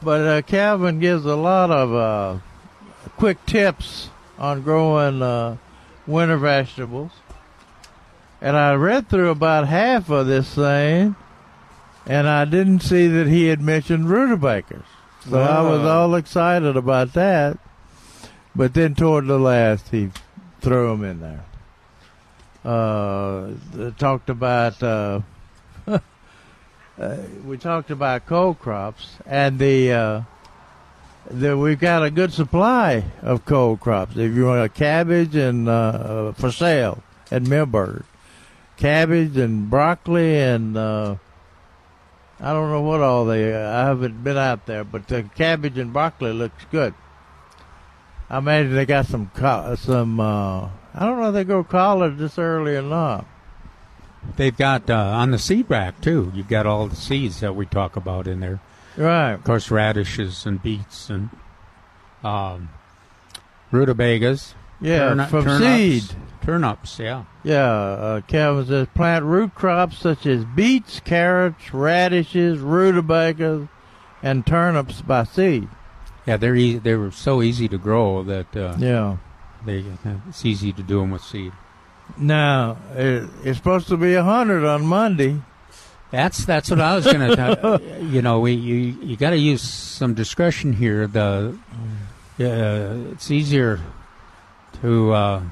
But 0.03 0.21
uh, 0.27 0.43
Calvin 0.43 0.99
gives 0.99 1.25
a 1.25 1.37
lot 1.37 1.71
of 1.71 1.95
uh, 1.95 2.39
quick 3.17 3.45
tips 3.47 4.09
on 4.39 4.63
growing 4.63 5.23
uh, 5.23 5.57
winter 6.07 6.39
vegetables. 6.39 7.13
And 8.41 8.57
I 8.57 8.75
read 8.75 9.09
through 9.09 9.29
about 9.29 9.69
half 9.69 10.09
of 10.09 10.27
this 10.27 10.55
thing, 10.55 11.15
and 12.07 12.27
I 12.27 12.47
didn't 12.47 12.81
see 12.81 13.07
that 13.07 13.27
he 13.27 13.47
had 13.47 13.61
mentioned 13.61 14.09
rutabagas. 14.09 14.87
So 15.29 15.39
I 15.39 15.61
was 15.61 15.83
all 15.83 16.15
excited 16.15 16.77
about 16.77 17.13
that. 17.13 17.59
But 18.57 18.73
then 18.73 18.95
toward 18.95 19.27
the 19.27 19.39
last, 19.39 19.89
he 19.91 20.11
threw 20.63 20.89
them 20.89 21.05
in 21.05 21.21
there. 21.21 21.45
Uh, 22.65 23.51
talked 23.99 24.31
about 24.31 24.83
uh, 27.01 27.05
uh, 27.05 27.17
we 27.47 27.57
talked 27.57 27.91
about 27.91 28.27
cold 28.27 28.59
crops 28.59 29.17
and 29.27 29.59
the 29.59 29.93
uh, 29.93 30.23
the 31.31 31.57
we've 31.57 31.81
got 31.81 32.05
a 32.05 32.11
good 32.11 32.33
supply 32.33 33.05
of 33.23 33.45
cold 33.45 33.81
crops. 33.81 34.17
If 34.17 34.35
you 34.35 34.47
want 34.47 34.65
a 34.65 34.69
cabbage 34.69 35.35
and 35.35 35.69
uh, 35.69 36.33
for 36.33 36.53
sale 36.53 37.03
at 37.31 37.43
Millburg, 37.43 38.05
cabbage 38.77 39.37
and 39.37 39.71
broccoli 39.71 40.39
and 40.39 40.77
uh, 40.77 41.17
I 42.39 42.53
don't 42.53 42.71
know 42.71 42.83
what 42.83 43.01
all 43.01 43.27
they. 43.27 43.55
I 43.55 43.85
haven't 43.85 44.25
been 44.25 44.39
out 44.39 44.67
there, 44.67 44.85
but 44.85 45.09
the 45.09 45.23
cabbage 45.23 45.79
and 45.79 45.93
broccoli 45.93 46.33
looks 46.33 46.65
good. 46.71 46.95
I 48.29 48.39
imagine 48.39 48.75
they 48.75 48.87
got 48.87 49.07
some 49.07 49.31
some. 49.77 50.21
Uh, 50.21 50.69
I 50.95 51.07
don't 51.07 51.21
know 51.21 51.29
if 51.29 51.35
they 51.35 51.45
grow 51.45 51.65
collard 51.65 52.19
this 52.19 52.39
early 52.39 52.77
or 52.77 52.83
not. 52.83 53.27
They've 54.37 54.57
got 54.57 54.89
uh, 54.91 54.95
on 54.95 55.31
the 55.31 55.39
seed 55.39 55.67
rack 55.69 56.01
too. 56.01 56.31
You've 56.35 56.49
got 56.49 56.67
all 56.67 56.87
the 56.87 56.97
seeds 56.97 57.41
that 57.41 57.55
we 57.57 57.67
talk 57.67 57.97
about 57.97 58.27
in 58.27 58.41
there. 58.41 58.61
Right. 58.97 59.33
Of 59.33 59.45
course, 59.45 59.71
radishes 59.71 60.45
and 60.47 60.63
beets 60.63 61.09
and 61.11 61.31
um, 62.25 62.71
rutabagas. 63.71 64.55
Yeah, 64.81 65.27
from 65.27 65.45
turnips. 65.45 65.65
seed. 66.09 66.17
Turnips, 66.43 66.99
yeah. 66.99 67.25
Yeah, 67.45 67.67
uh, 67.71 68.21
Calvin 68.23 68.67
says 68.67 68.87
plant 68.95 69.25
root 69.27 69.55
crops 69.55 69.99
such 69.99 70.25
as 70.25 70.45
beets, 70.47 71.01
carrots, 71.01 71.75
radishes, 71.75 72.59
rutabagas, 72.61 73.69
and 74.23 74.47
turnips 74.47 75.03
by 75.03 75.25
seed. 75.25 75.69
Yeah, 76.27 76.39
they're 76.39 76.57
e- 76.57 76.79
they 76.79 76.95
were 76.95 77.11
so 77.11 77.43
easy 77.43 77.69
to 77.69 77.77
grow 77.79 78.23
that 78.23 78.57
uh, 78.57 78.75
Yeah. 78.79 79.19
they 79.67 79.85
it's 80.29 80.45
easy 80.47 80.73
to 80.73 80.83
do 80.83 81.01
them 81.01 81.11
with 81.11 81.23
seed. 81.23 81.53
Now 82.19 82.77
it, 82.95 83.29
it's 83.45 83.59
supposed 83.59 83.89
to 83.89 83.97
be 83.97 84.15
a 84.15 84.23
hundred 84.23 84.65
on 84.65 84.87
Monday. 84.87 85.41
That's 86.11 86.45
that's 86.45 86.71
what 86.71 86.81
I 86.81 86.97
was 86.97 87.05
going 87.05 87.31
to. 87.31 87.37
Tell 87.37 87.83
you 88.03 88.23
know, 88.23 88.41
we 88.41 88.53
you 88.53 88.77
you 89.03 89.17
got 89.17 89.31
to 89.31 89.37
use 89.39 89.63
some 89.63 90.15
discretion 90.15 90.73
here. 90.73 91.07
The 91.07 91.57
uh, 92.39 93.13
it's 93.13 93.31
easier 93.31 93.81
to. 94.83 95.13
Uh, 95.13 95.43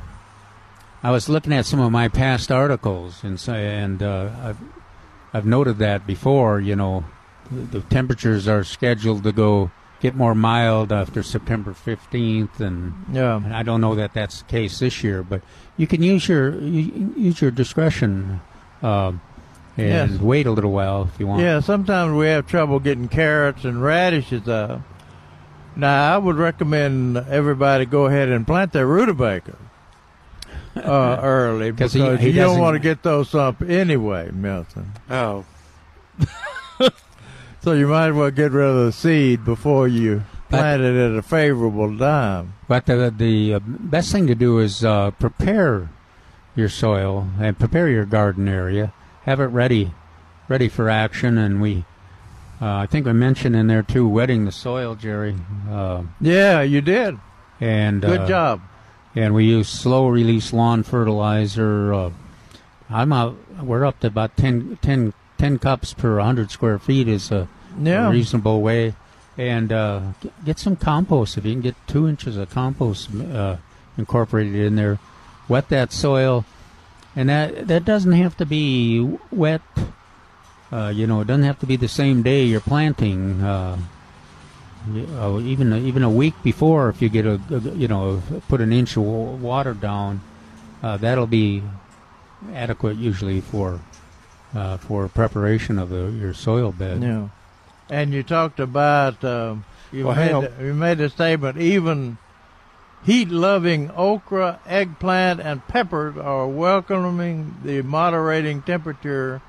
I 1.00 1.12
was 1.12 1.28
looking 1.28 1.52
at 1.52 1.64
some 1.64 1.78
of 1.78 1.92
my 1.92 2.08
past 2.08 2.50
articles 2.50 3.22
and 3.22 3.38
say, 3.38 3.76
and 3.78 4.02
uh, 4.02 4.30
I've 4.42 4.58
I've 5.32 5.46
noted 5.46 5.78
that 5.78 6.06
before. 6.06 6.60
You 6.60 6.74
know, 6.74 7.04
the 7.50 7.80
temperatures 7.82 8.48
are 8.48 8.64
scheduled 8.64 9.22
to 9.22 9.32
go 9.32 9.70
get 10.00 10.14
more 10.14 10.34
mild 10.34 10.92
after 10.92 11.22
September 11.22 11.72
fifteenth, 11.72 12.60
and 12.60 12.92
Yeah. 13.12 13.36
and 13.36 13.54
I 13.54 13.62
don't 13.62 13.80
know 13.80 13.94
that 13.96 14.14
that's 14.14 14.42
the 14.42 14.48
case 14.48 14.78
this 14.78 15.02
year, 15.02 15.22
but 15.22 15.42
you 15.76 15.86
can 15.86 16.02
use 16.02 16.28
your 16.28 16.54
you, 16.58 17.12
use 17.16 17.40
your 17.40 17.50
discretion. 17.50 18.40
Um, 18.82 19.20
and 19.76 20.10
Yes. 20.12 20.20
wait 20.20 20.46
a 20.46 20.50
little 20.50 20.72
while 20.72 21.02
if 21.12 21.20
you 21.20 21.26
want. 21.28 21.42
Yeah, 21.42 21.60
sometimes 21.60 22.12
we 22.12 22.26
have 22.26 22.46
trouble 22.48 22.80
getting 22.80 23.06
carrots 23.08 23.64
and 23.64 23.80
radishes 23.82 24.48
up. 24.48 24.80
Now, 25.76 26.14
I 26.14 26.18
would 26.18 26.36
recommend 26.36 27.16
everybody 27.16 27.84
go 27.86 28.06
ahead 28.06 28.28
and 28.28 28.44
plant 28.44 28.72
their 28.72 28.86
rutabaga 28.88 29.54
uh, 30.76 30.80
early 31.22 31.70
'Cause 31.72 31.92
because 31.92 32.18
he- 32.18 32.24
he 32.24 32.30
you 32.30 32.32
don't 32.40 32.46
doesn't- 32.48 32.60
want 32.62 32.74
to 32.74 32.80
get 32.80 33.02
those 33.04 33.34
up 33.36 33.62
anyway, 33.62 34.30
Milton. 34.32 34.92
Oh. 35.10 35.44
So 37.60 37.72
you 37.72 37.88
might 37.88 38.08
as 38.08 38.14
well 38.14 38.30
get 38.30 38.52
rid 38.52 38.64
of 38.68 38.86
the 38.86 38.92
seed 38.92 39.44
before 39.44 39.88
you 39.88 40.22
plant 40.48 40.82
it 40.82 40.96
at 40.96 41.16
a 41.18 41.22
favorable 41.22 41.96
time. 41.98 42.54
But 42.68 42.86
the 42.86 43.12
the 43.16 43.54
uh, 43.54 43.58
best 43.62 44.12
thing 44.12 44.26
to 44.28 44.34
do 44.34 44.58
is 44.58 44.84
uh, 44.84 45.10
prepare 45.12 45.90
your 46.54 46.68
soil 46.68 47.28
and 47.40 47.58
prepare 47.58 47.88
your 47.88 48.04
garden 48.04 48.48
area. 48.48 48.92
Have 49.22 49.40
it 49.40 49.46
ready, 49.46 49.92
ready 50.48 50.68
for 50.68 50.88
action. 50.88 51.36
And 51.36 51.60
we, 51.60 51.84
uh, 52.60 52.66
I 52.76 52.86
think 52.86 53.06
I 53.06 53.12
mentioned 53.12 53.54
in 53.56 53.66
there 53.66 53.82
too, 53.82 54.08
wetting 54.08 54.44
the 54.44 54.52
soil, 54.52 54.94
Jerry. 54.94 55.36
Uh, 55.70 56.04
Yeah, 56.20 56.62
you 56.62 56.80
did. 56.80 57.18
and 57.60 58.00
Good 58.02 58.20
uh, 58.22 58.28
job. 58.28 58.60
And 59.14 59.34
we 59.34 59.44
use 59.46 59.68
slow 59.68 60.08
release 60.08 60.52
lawn 60.52 60.82
fertilizer. 60.84 61.92
Uh, 61.92 62.10
I'm 62.88 63.12
out. 63.12 63.36
We're 63.62 63.84
up 63.84 64.00
to 64.00 64.06
about 64.06 64.36
10, 64.36 64.78
10, 64.80 65.12
10 65.38 65.58
cups 65.58 65.94
per 65.94 66.16
100 66.16 66.50
square 66.50 66.78
feet 66.78 67.08
is 67.08 67.30
a, 67.30 67.48
Yeah. 67.80 68.08
a 68.08 68.10
reasonable 68.10 68.60
way. 68.60 68.94
And 69.36 69.72
uh, 69.72 70.00
get 70.44 70.58
some 70.58 70.74
compost 70.76 71.38
if 71.38 71.44
you 71.46 71.52
can 71.52 71.60
get 71.60 71.76
two 71.86 72.08
inches 72.08 72.36
of 72.36 72.50
compost 72.50 73.08
uh, 73.14 73.56
incorporated 73.96 74.56
in 74.56 74.74
there. 74.76 74.98
Wet 75.48 75.68
that 75.68 75.92
soil, 75.92 76.44
and 77.16 77.28
that 77.28 77.68
that 77.68 77.84
doesn't 77.84 78.12
have 78.12 78.36
to 78.38 78.44
be 78.44 79.00
wet. 79.30 79.62
Uh, 80.72 80.92
you 80.94 81.06
know, 81.06 81.20
it 81.20 81.26
doesn't 81.28 81.44
have 81.44 81.58
to 81.60 81.66
be 81.66 81.76
the 81.76 81.88
same 81.88 82.22
day 82.22 82.44
you're 82.44 82.60
planting. 82.60 83.40
Uh, 83.40 83.78
uh, 85.20 85.38
even 85.40 85.72
even 85.86 86.02
a 86.02 86.10
week 86.10 86.34
before, 86.42 86.88
if 86.88 87.00
you 87.00 87.08
get 87.08 87.24
a, 87.24 87.40
a- 87.50 87.58
you 87.76 87.88
know 87.88 88.22
put 88.48 88.60
an 88.60 88.72
inch 88.72 88.96
of 88.96 89.04
water 89.40 89.72
down, 89.72 90.20
uh, 90.82 90.96
that'll 90.96 91.26
be 91.26 91.62
adequate 92.54 92.96
usually 92.96 93.40
for 93.40 93.80
uh, 94.54 94.76
for 94.78 95.08
preparation 95.08 95.78
of 95.78 95.90
the, 95.90 96.10
your 96.10 96.34
soil 96.34 96.72
bed. 96.72 97.02
Yeah. 97.02 97.28
And 97.90 98.12
you 98.12 98.22
talked 98.22 98.60
about 98.60 99.24
um, 99.24 99.64
you 99.92 100.06
Well, 100.06 100.42
made 100.42 100.52
you 100.60 100.74
made 100.74 101.00
a 101.00 101.08
statement. 101.08 101.58
Even 101.58 102.18
heat-loving 103.04 103.90
okra, 103.92 104.60
eggplant, 104.66 105.40
and 105.40 105.66
peppers 105.68 106.16
are 106.18 106.46
welcoming 106.46 107.56
the 107.64 107.82
moderating 107.82 108.62
temperature 108.62 109.40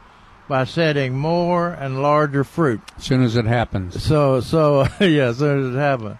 by 0.48 0.64
setting 0.64 1.18
more 1.18 1.70
and 1.70 2.02
larger 2.02 2.44
fruit. 2.44 2.82
As 2.98 3.04
soon 3.04 3.24
as 3.24 3.36
it 3.36 3.46
happens. 3.46 4.02
So 4.02 4.40
so 4.40 4.88
yeah, 5.00 5.30
as 5.30 5.40
soon 5.40 5.70
as 5.70 5.76
it 5.76 5.78
happens. 5.78 6.18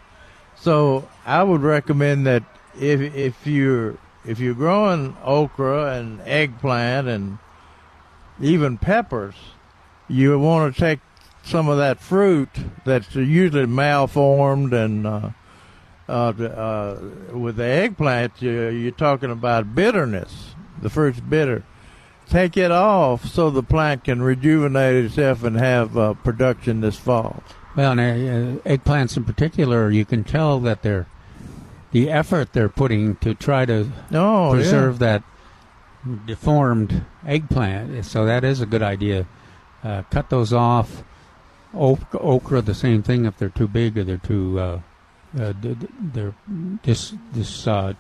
So 0.56 1.08
I 1.26 1.42
would 1.44 1.62
recommend 1.62 2.28
that 2.28 2.44
if 2.80 3.00
if 3.16 3.48
you're 3.48 3.98
if 4.26 4.40
you're 4.40 4.54
growing 4.54 5.16
okra 5.24 5.98
and 5.98 6.22
eggplant 6.22 7.08
and 7.08 7.38
even 8.42 8.78
peppers, 8.78 9.36
you 10.08 10.38
want 10.40 10.74
to 10.74 10.80
take 10.80 11.00
some 11.44 11.70
of 11.70 11.78
that 11.78 12.00
fruit 12.00 12.50
that's 12.86 13.16
usually 13.16 13.66
malformed 13.66 14.74
and 14.74 15.06
uh, 15.08 15.30
uh, 16.08 16.12
uh, 16.12 17.00
with 17.34 17.58
the 17.58 17.64
eggplant, 17.66 18.42
you, 18.42 18.68
you're 18.70 18.92
talking 18.92 19.32
about 19.32 19.76
bitterness. 19.76 20.56
The 20.82 20.90
fruit's 20.90 21.20
bitter. 21.20 21.64
Take 22.28 22.58
it 22.58 22.72
off 22.72 23.26
so 23.26 23.50
the 23.50 23.64
plant 23.64 24.04
can 24.04 24.22
rejuvenate 24.22 25.06
itself 25.06 25.44
and 25.44 25.56
have 25.58 25.98
uh, 25.98 26.14
production 26.16 26.82
this 26.82 26.96
fall. 26.98 27.44
Well, 27.76 27.98
and, 28.00 28.60
uh, 28.60 28.62
eggplants 28.70 29.18
in 29.18 29.24
particular, 29.26 29.90
you 29.92 30.06
can 30.06 30.24
tell 30.24 30.60
that 30.62 30.82
they're 30.82 31.08
the 31.92 32.10
effort 32.12 32.54
they're 32.54 32.70
putting 32.70 33.16
to 33.18 33.34
try 33.34 33.66
to 33.66 33.92
Oh, 34.12 34.48
yeah. 34.54 34.60
preserve 34.60 35.00
that 35.00 35.24
deformed 36.26 37.06
eggplant. 37.26 38.06
So 38.06 38.26
that 38.26 38.44
is 38.44 38.62
a 38.62 38.66
good 38.66 38.82
idea. 38.84 39.28
Uh, 39.84 40.04
cut 40.10 40.30
those 40.30 40.54
off. 40.54 41.04
Ok- 41.74 42.18
okra, 42.20 42.62
the 42.62 42.74
same 42.74 43.04
thing. 43.04 43.26
If 43.26 43.38
they're 43.38 43.50
too 43.50 43.68
big 43.68 43.98
or 43.98 44.04
they're 44.04 44.18
too, 44.18 44.60
uh, 44.60 44.80
uh, 45.40 45.54
they're 45.62 46.34
this 46.84 47.14
this 47.34 47.68
uh, 47.68 47.94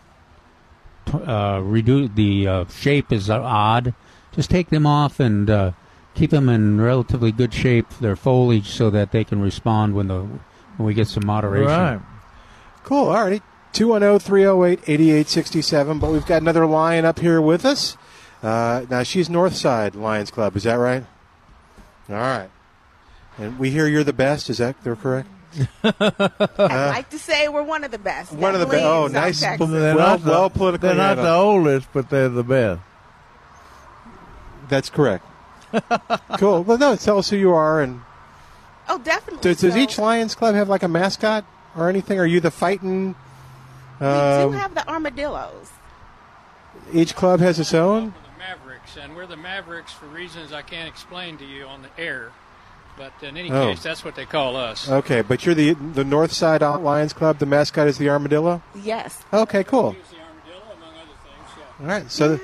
t- 1.06 1.14
uh, 1.14 1.60
redo 1.62 2.14
the 2.14 2.48
uh, 2.48 2.66
shape 2.68 3.12
is 3.12 3.30
odd. 3.30 3.94
Just 4.32 4.50
take 4.50 4.70
them 4.70 4.86
off 4.86 5.20
and 5.20 5.50
uh, 5.50 5.72
keep 6.16 6.32
them 6.32 6.50
in 6.50 6.82
relatively 6.82 7.32
good 7.32 7.54
shape. 7.54 7.90
Their 8.02 8.16
foliage 8.16 8.70
so 8.70 8.90
that 8.90 9.12
they 9.12 9.24
can 9.24 9.42
respond 9.42 9.94
when 9.94 10.08
the 10.08 10.22
when 10.22 10.88
we 10.88 10.94
get 10.94 11.08
some 11.08 11.26
moderation. 11.26 11.68
Right. 11.68 12.02
Cool. 12.84 13.10
All 13.10 13.24
righty. 13.24 13.42
210 13.74 14.20
308 14.20 14.80
8867. 14.88 16.00
But 16.00 16.12
we've 16.12 16.26
got 16.26 16.42
another 16.42 16.66
lion 16.66 17.06
up 17.06 17.20
here 17.20 17.40
with 17.42 17.66
us. 17.66 17.98
Uh, 18.42 18.86
now, 18.90 19.04
she's 19.04 19.28
Northside 19.30 19.96
Lions 19.96 20.32
Club. 20.32 20.56
Is 20.56 20.64
that 20.64 20.76
right? 20.76 21.04
All 22.10 22.16
right. 22.16 22.50
And 23.38 23.60
we 23.60 23.70
hear 23.70 23.88
you're 23.88 24.04
the 24.04 24.14
best. 24.14 24.50
Is 24.50 24.58
that 24.60 24.82
they're 24.84 24.96
correct? 24.96 25.28
I'd 25.84 26.90
like 26.94 27.10
to 27.10 27.20
say 27.20 27.48
we're 27.48 27.64
one 27.64 27.84
of 27.84 27.92
the 27.92 27.98
best. 27.98 28.32
One 28.32 28.54
of 28.54 28.60
the 28.60 28.66
best. 28.68 28.84
Oh, 28.84 29.08
nice. 29.08 29.40
Texas. 29.42 29.70
They're 29.70 29.96
Well- 29.96 30.08
not 30.18 30.24
the, 30.24 30.30
well 30.30 30.50
politically 30.50 30.90
They're 30.90 30.98
not 30.98 31.18
handled. 31.18 31.28
the 31.28 31.34
oldest, 31.34 31.88
but 31.94 32.10
they're 32.10 32.30
the 32.30 32.44
best. 32.44 32.82
That's 34.70 34.90
correct. 34.90 35.26
cool. 36.38 36.64
Well, 36.64 36.78
no, 36.78 36.96
tell 36.96 37.18
us 37.20 37.30
who 37.30 37.38
you 37.38 37.54
are. 37.54 37.82
And 37.82 38.02
Oh, 38.88 38.98
definitely. 39.00 39.42
does, 39.42 39.62
does 39.62 39.74
So, 39.74 39.80
each 39.80 39.98
Lions 39.98 40.36
Club 40.36 40.56
have 40.56 40.70
like 40.70 40.84
a 40.84 40.88
mascot 40.88 41.46
or 41.76 41.90
anything? 41.90 42.20
Are 42.20 42.26
you 42.26 42.40
the 42.40 42.52
fighting? 42.52 43.16
We 44.00 44.08
Um, 44.08 44.52
do 44.52 44.58
have 44.58 44.76
the 44.76 44.88
armadillos. 44.90 45.70
each 46.94 47.16
club 47.16 47.40
has 47.40 47.60
its 47.60 47.74
own? 47.74 48.14
The 48.24 48.40
Mavericks, 48.40 48.98
and 48.98 49.16
we're 49.16 49.26
the 49.28 49.38
Mavericks 49.38 49.92
for 49.94 50.06
reasons 50.06 50.52
I 50.54 50.62
can't 50.62 50.88
explain 50.88 51.38
to 51.40 51.46
you 51.46 51.66
on 51.66 51.82
the 51.82 52.02
air. 52.02 52.32
But 52.98 53.14
in 53.22 53.38
any 53.38 53.50
Oh. 53.52 53.68
case, 53.68 53.82
that's 53.82 54.04
what 54.04 54.16
they 54.16 54.26
call 54.26 54.58
us. 54.58 54.90
Okay, 54.90 55.22
but 55.22 55.46
you're 55.46 55.56
the 55.56 55.74
the 55.74 56.04
North 56.04 56.34
Side 56.34 56.62
Lions 56.62 57.14
Club. 57.14 57.38
The 57.40 57.46
mascot 57.46 57.88
is 57.88 57.98
the 57.98 58.10
armadillo. 58.10 58.62
Yes. 58.76 59.24
Okay, 59.32 59.64
cool. 59.64 59.96
All 61.82 61.86
right, 61.86 62.12
so 62.12 62.40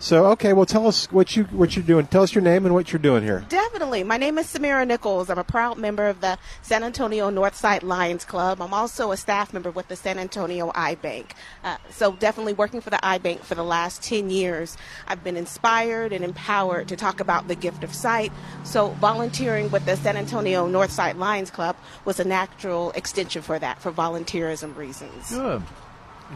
so 0.00 0.26
okay. 0.32 0.52
Well, 0.52 0.66
tell 0.66 0.86
us 0.86 1.06
what 1.12 1.36
you 1.36 1.44
what 1.44 1.76
you're 1.76 1.84
doing. 1.84 2.06
Tell 2.06 2.22
us 2.22 2.34
your 2.34 2.42
name 2.42 2.64
and 2.64 2.74
what 2.74 2.92
you're 2.92 2.98
doing 2.98 3.22
here. 3.22 3.44
Definitely. 3.48 4.02
My 4.02 4.16
name 4.16 4.38
is 4.38 4.46
Samira 4.46 4.86
Nichols. 4.86 5.28
I'm 5.28 5.38
a 5.38 5.44
proud 5.44 5.78
member 5.78 6.06
of 6.06 6.20
the 6.20 6.38
San 6.62 6.82
Antonio 6.82 7.30
Northside 7.30 7.82
Lions 7.82 8.24
Club. 8.24 8.62
I'm 8.62 8.72
also 8.72 9.12
a 9.12 9.16
staff 9.16 9.52
member 9.52 9.70
with 9.70 9.88
the 9.88 9.96
San 9.96 10.18
Antonio 10.18 10.72
Eye 10.74 10.94
Bank. 10.94 11.34
Uh, 11.62 11.76
so, 11.90 12.12
definitely 12.12 12.54
working 12.54 12.80
for 12.80 12.90
the 12.90 13.04
Eye 13.04 13.18
Bank 13.18 13.44
for 13.44 13.54
the 13.54 13.62
last 13.62 14.02
10 14.02 14.30
years. 14.30 14.76
I've 15.06 15.22
been 15.22 15.36
inspired 15.36 16.12
and 16.12 16.24
empowered 16.24 16.88
to 16.88 16.96
talk 16.96 17.20
about 17.20 17.46
the 17.46 17.54
gift 17.54 17.84
of 17.84 17.94
sight. 17.94 18.32
So, 18.64 18.88
volunteering 19.00 19.70
with 19.70 19.84
the 19.84 19.96
San 19.96 20.16
Antonio 20.16 20.66
Northside 20.66 21.16
Lions 21.16 21.50
Club 21.50 21.76
was 22.04 22.18
a 22.18 22.24
natural 22.24 22.90
extension 22.92 23.42
for 23.42 23.58
that, 23.58 23.80
for 23.80 23.92
volunteerism 23.92 24.76
reasons. 24.76 25.30
Good. 25.30 25.62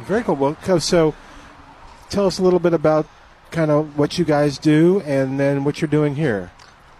Very 0.02 0.22
cool. 0.22 0.34
Well, 0.36 0.80
so 0.80 1.14
tell 2.10 2.26
us 2.26 2.38
a 2.38 2.42
little 2.42 2.58
bit 2.58 2.74
about 2.74 3.06
kind 3.54 3.70
of 3.70 3.96
what 3.96 4.18
you 4.18 4.24
guys 4.24 4.58
do 4.58 5.00
and 5.06 5.38
then 5.38 5.62
what 5.62 5.80
you're 5.80 5.88
doing 5.88 6.16
here. 6.16 6.50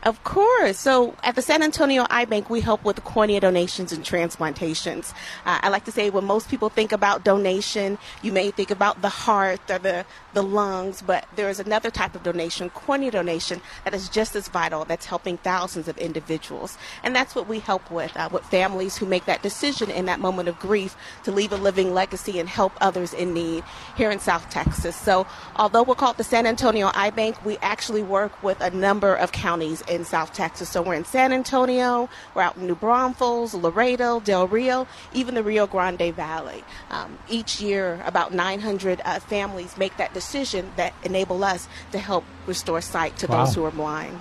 Of 0.05 0.23
course. 0.23 0.79
So 0.79 1.17
at 1.23 1.35
the 1.35 1.41
San 1.41 1.63
Antonio 1.63 2.07
Eye 2.11 2.27
Bank, 2.27 2.51
we 2.51 2.61
help 2.61 2.85
with 2.85 3.03
cornea 3.05 3.41
donations 3.41 3.91
and 3.91 4.05
transplantations. 4.05 5.15
Uh, 5.47 5.61
I 5.63 5.71
like 5.71 5.87
to 5.87 5.93
say 5.93 6.11
when 6.11 6.27
most 6.27 6.51
people 6.51 6.69
think 6.69 6.93
about 6.93 7.25
donation, 7.25 7.97
you 8.21 8.31
may 8.31 8.51
think 8.51 8.71
about 8.71 9.01
the 9.01 9.09
heart 9.09 9.63
or 9.71 9.79
the, 9.79 10.05
the 10.35 10.43
lungs, 10.43 11.01
but 11.01 11.27
there 11.37 11.49
is 11.49 11.59
another 11.59 11.91
type 11.91 12.15
of 12.15 12.23
donation, 12.23 12.69
cornea 12.69 13.11
donation, 13.11 13.63
that 13.85 13.95
is 13.95 14.11
just 14.11 14.37
as 14.37 14.47
vital, 14.49 14.85
that's 14.85 15.07
helping 15.07 15.39
thousands 15.39 15.89
of 15.89 15.97
individuals. 15.97 16.77
And 17.03 17.17
that's 17.17 17.35
what 17.35 17.49
we 17.49 17.61
help 17.61 17.91
with, 17.91 18.15
uh, 18.15 18.29
with 18.31 18.45
families 18.45 18.99
who 18.99 19.07
make 19.07 19.25
that 19.25 19.43
decision 19.43 19.91
in 19.91 20.05
that 20.05 20.21
moment 20.21 20.51
of 20.51 20.59
grief 20.59 20.97
to 21.23 21.33
leave 21.33 21.51
a 21.51 21.57
living 21.57 21.95
legacy 21.95 22.39
and 22.39 22.47
help 22.47 22.75
others 22.83 23.15
in 23.15 23.33
need 23.33 23.65
here 23.97 24.11
in 24.11 24.19
South 24.19 24.51
Texas. 24.51 24.97
So 24.97 25.27
although 25.57 25.83
we're 25.83 25.95
called 25.95 26.19
the 26.19 26.25
San 26.25 26.47
Antonio 26.47 26.91
Eye 26.93 27.09
Bank, 27.09 27.43
we 27.43 27.57
actually 27.63 28.03
work 28.03 28.43
with 28.43 28.61
a 28.61 28.69
number 28.69 29.15
of 29.15 29.33
counties 29.33 29.83
in 29.95 30.05
South 30.05 30.33
Texas. 30.33 30.69
So 30.69 30.83
we're 30.83 30.95
in 30.95 31.05
San 31.05 31.33
Antonio, 31.33 32.09
we're 32.35 32.43
out 32.43 32.57
in 32.57 32.67
New 32.67 32.75
Braunfels, 32.75 33.55
Laredo, 33.55 34.21
Del 34.21 34.47
Rio, 34.49 34.87
even 35.13 35.35
the 35.35 35.43
Rio 35.43 35.67
Grande 35.67 36.15
Valley. 36.15 36.65
Um, 36.91 37.19
each 37.29 37.61
year, 37.61 38.03
about 38.05 38.35
900 38.35 39.01
uh, 39.05 39.21
families 39.21 39.77
make 39.77 39.97
that 39.97 40.13
decision 40.13 40.73
that 40.77 40.93
enable 41.05 41.43
us 41.45 41.69
to 41.93 41.99
help 41.99 42.25
restore 42.47 42.81
sight 42.81 43.17
to 43.19 43.27
Wow. 43.27 43.45
those 43.45 43.55
who 43.55 43.65
are 43.65 43.71
blind. 43.71 44.21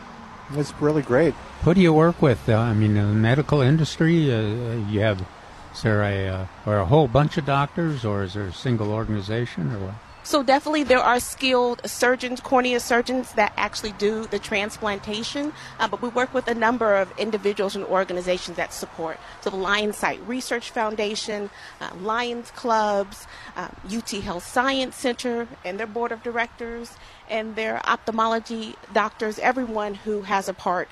That's 0.52 0.74
really 0.80 1.02
great. 1.02 1.34
Who 1.64 1.74
do 1.74 1.82
you 1.82 1.94
work 1.94 2.22
with? 2.22 2.48
Uh, 2.48 2.58
I 2.58 2.74
mean, 2.74 2.95
in 2.98 3.08
the 3.08 3.14
medical 3.14 3.62
industry. 3.62 4.32
Uh, 4.32 4.76
you 4.90 5.00
have 5.00 5.26
is 5.74 5.82
there 5.82 6.04
a 6.04 6.28
uh, 6.28 6.45
or 6.66 6.78
a 6.78 6.86
whole 6.86 7.08
bunch 7.08 7.38
of 7.38 7.45
doctors, 7.45 8.06
or 8.06 8.24
is 8.24 8.34
there 8.36 8.45
a 8.45 8.54
single 8.54 8.91
organization, 8.91 9.72
or 9.74 9.80
what? 9.80 9.95
So 10.26 10.41
definitely 10.41 10.84
there 10.84 11.00
are 11.00 11.20
skilled 11.20 11.82
surgeons, 11.86 12.40
cornea 12.40 12.80
surgeons 12.80 13.34
that 13.34 13.52
actually 13.58 13.91
do 13.91 14.26
the 14.26 14.40
transplantation, 14.40 15.52
uh, 15.80 15.88
but 15.90 16.02
we 16.02 16.08
work 16.08 16.34
with 16.34 16.48
a 16.48 16.56
number 16.56 16.95
of 16.95 17.12
individuals 17.18 17.76
and 17.76 17.84
organizations 17.86 18.56
that 18.56 18.74
support. 18.74 19.20
So 19.41 19.50
the 19.50 19.58
Lions 19.58 19.98
Sight 19.98 20.22
Research 20.26 20.72
Foundation, 20.72 21.50
uh, 21.82 21.90
Lions 22.00 22.52
Clubs, 22.52 23.28
uh, 23.58 23.68
UT 23.94 24.10
Health 24.12 24.45
Science 24.48 24.95
Center 24.95 25.45
and 25.66 25.78
their 25.78 25.88
board 25.88 26.14
of 26.14 26.24
directors, 26.24 26.95
and 27.30 27.58
their 27.58 27.86
ophthalmology 27.86 28.76
doctors, 28.94 29.40
everyone 29.40 29.94
who 29.94 30.22
has 30.22 30.48
a 30.48 30.54
part 30.54 30.88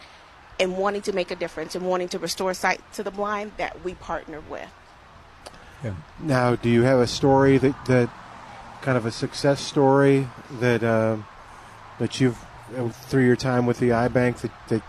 in 0.60 0.76
wanting 0.76 1.02
to 1.04 1.14
make 1.14 1.32
a 1.32 1.36
difference 1.36 1.74
and 1.74 1.88
wanting 1.88 2.10
to 2.10 2.20
restore 2.20 2.54
sight 2.54 2.82
to 2.94 3.02
the 3.02 3.12
blind 3.12 3.54
that 3.56 3.82
we 3.84 3.94
partner 3.96 4.42
with. 4.50 4.72
Yeah. 5.84 5.94
Now, 6.20 6.56
do 6.56 6.70
you 6.70 6.84
have 6.84 7.00
a 7.00 7.08
story 7.08 7.58
that, 7.58 7.86
that 7.86 8.10
kind 8.82 8.98
of 8.98 9.06
a 9.06 9.12
success 9.12 9.62
story 9.62 10.28
that 10.60 10.84
uh, 10.84 11.18
that 12.00 12.20
you've 12.20 12.44
uh, 12.78 12.90
through 12.90 13.26
your 13.26 13.36
time 13.36 13.66
with 13.66 13.80
the 13.80 13.92
Eye 13.92 14.08
Bank 14.08 14.38
that, 14.38 14.52
that 14.70 14.82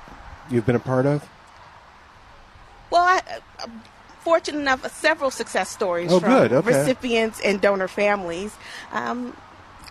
you've 0.51 0.67
been 0.67 0.77
a 0.77 0.81
part 0.81 1.07
of? 1.07 1.29
Well, 2.91 3.03
I, 3.03 3.23
I'm 3.61 3.83
fortunate 4.21 4.61
enough, 4.61 4.87
several 4.95 5.31
success 5.31 5.69
stories 5.71 6.13
Oh, 6.13 6.21
from 6.21 6.33
okay. 6.33 6.61
recipients 6.61 7.41
and 7.41 7.61
donor 7.61 7.89
families. 7.89 8.55
Um, 8.93 9.37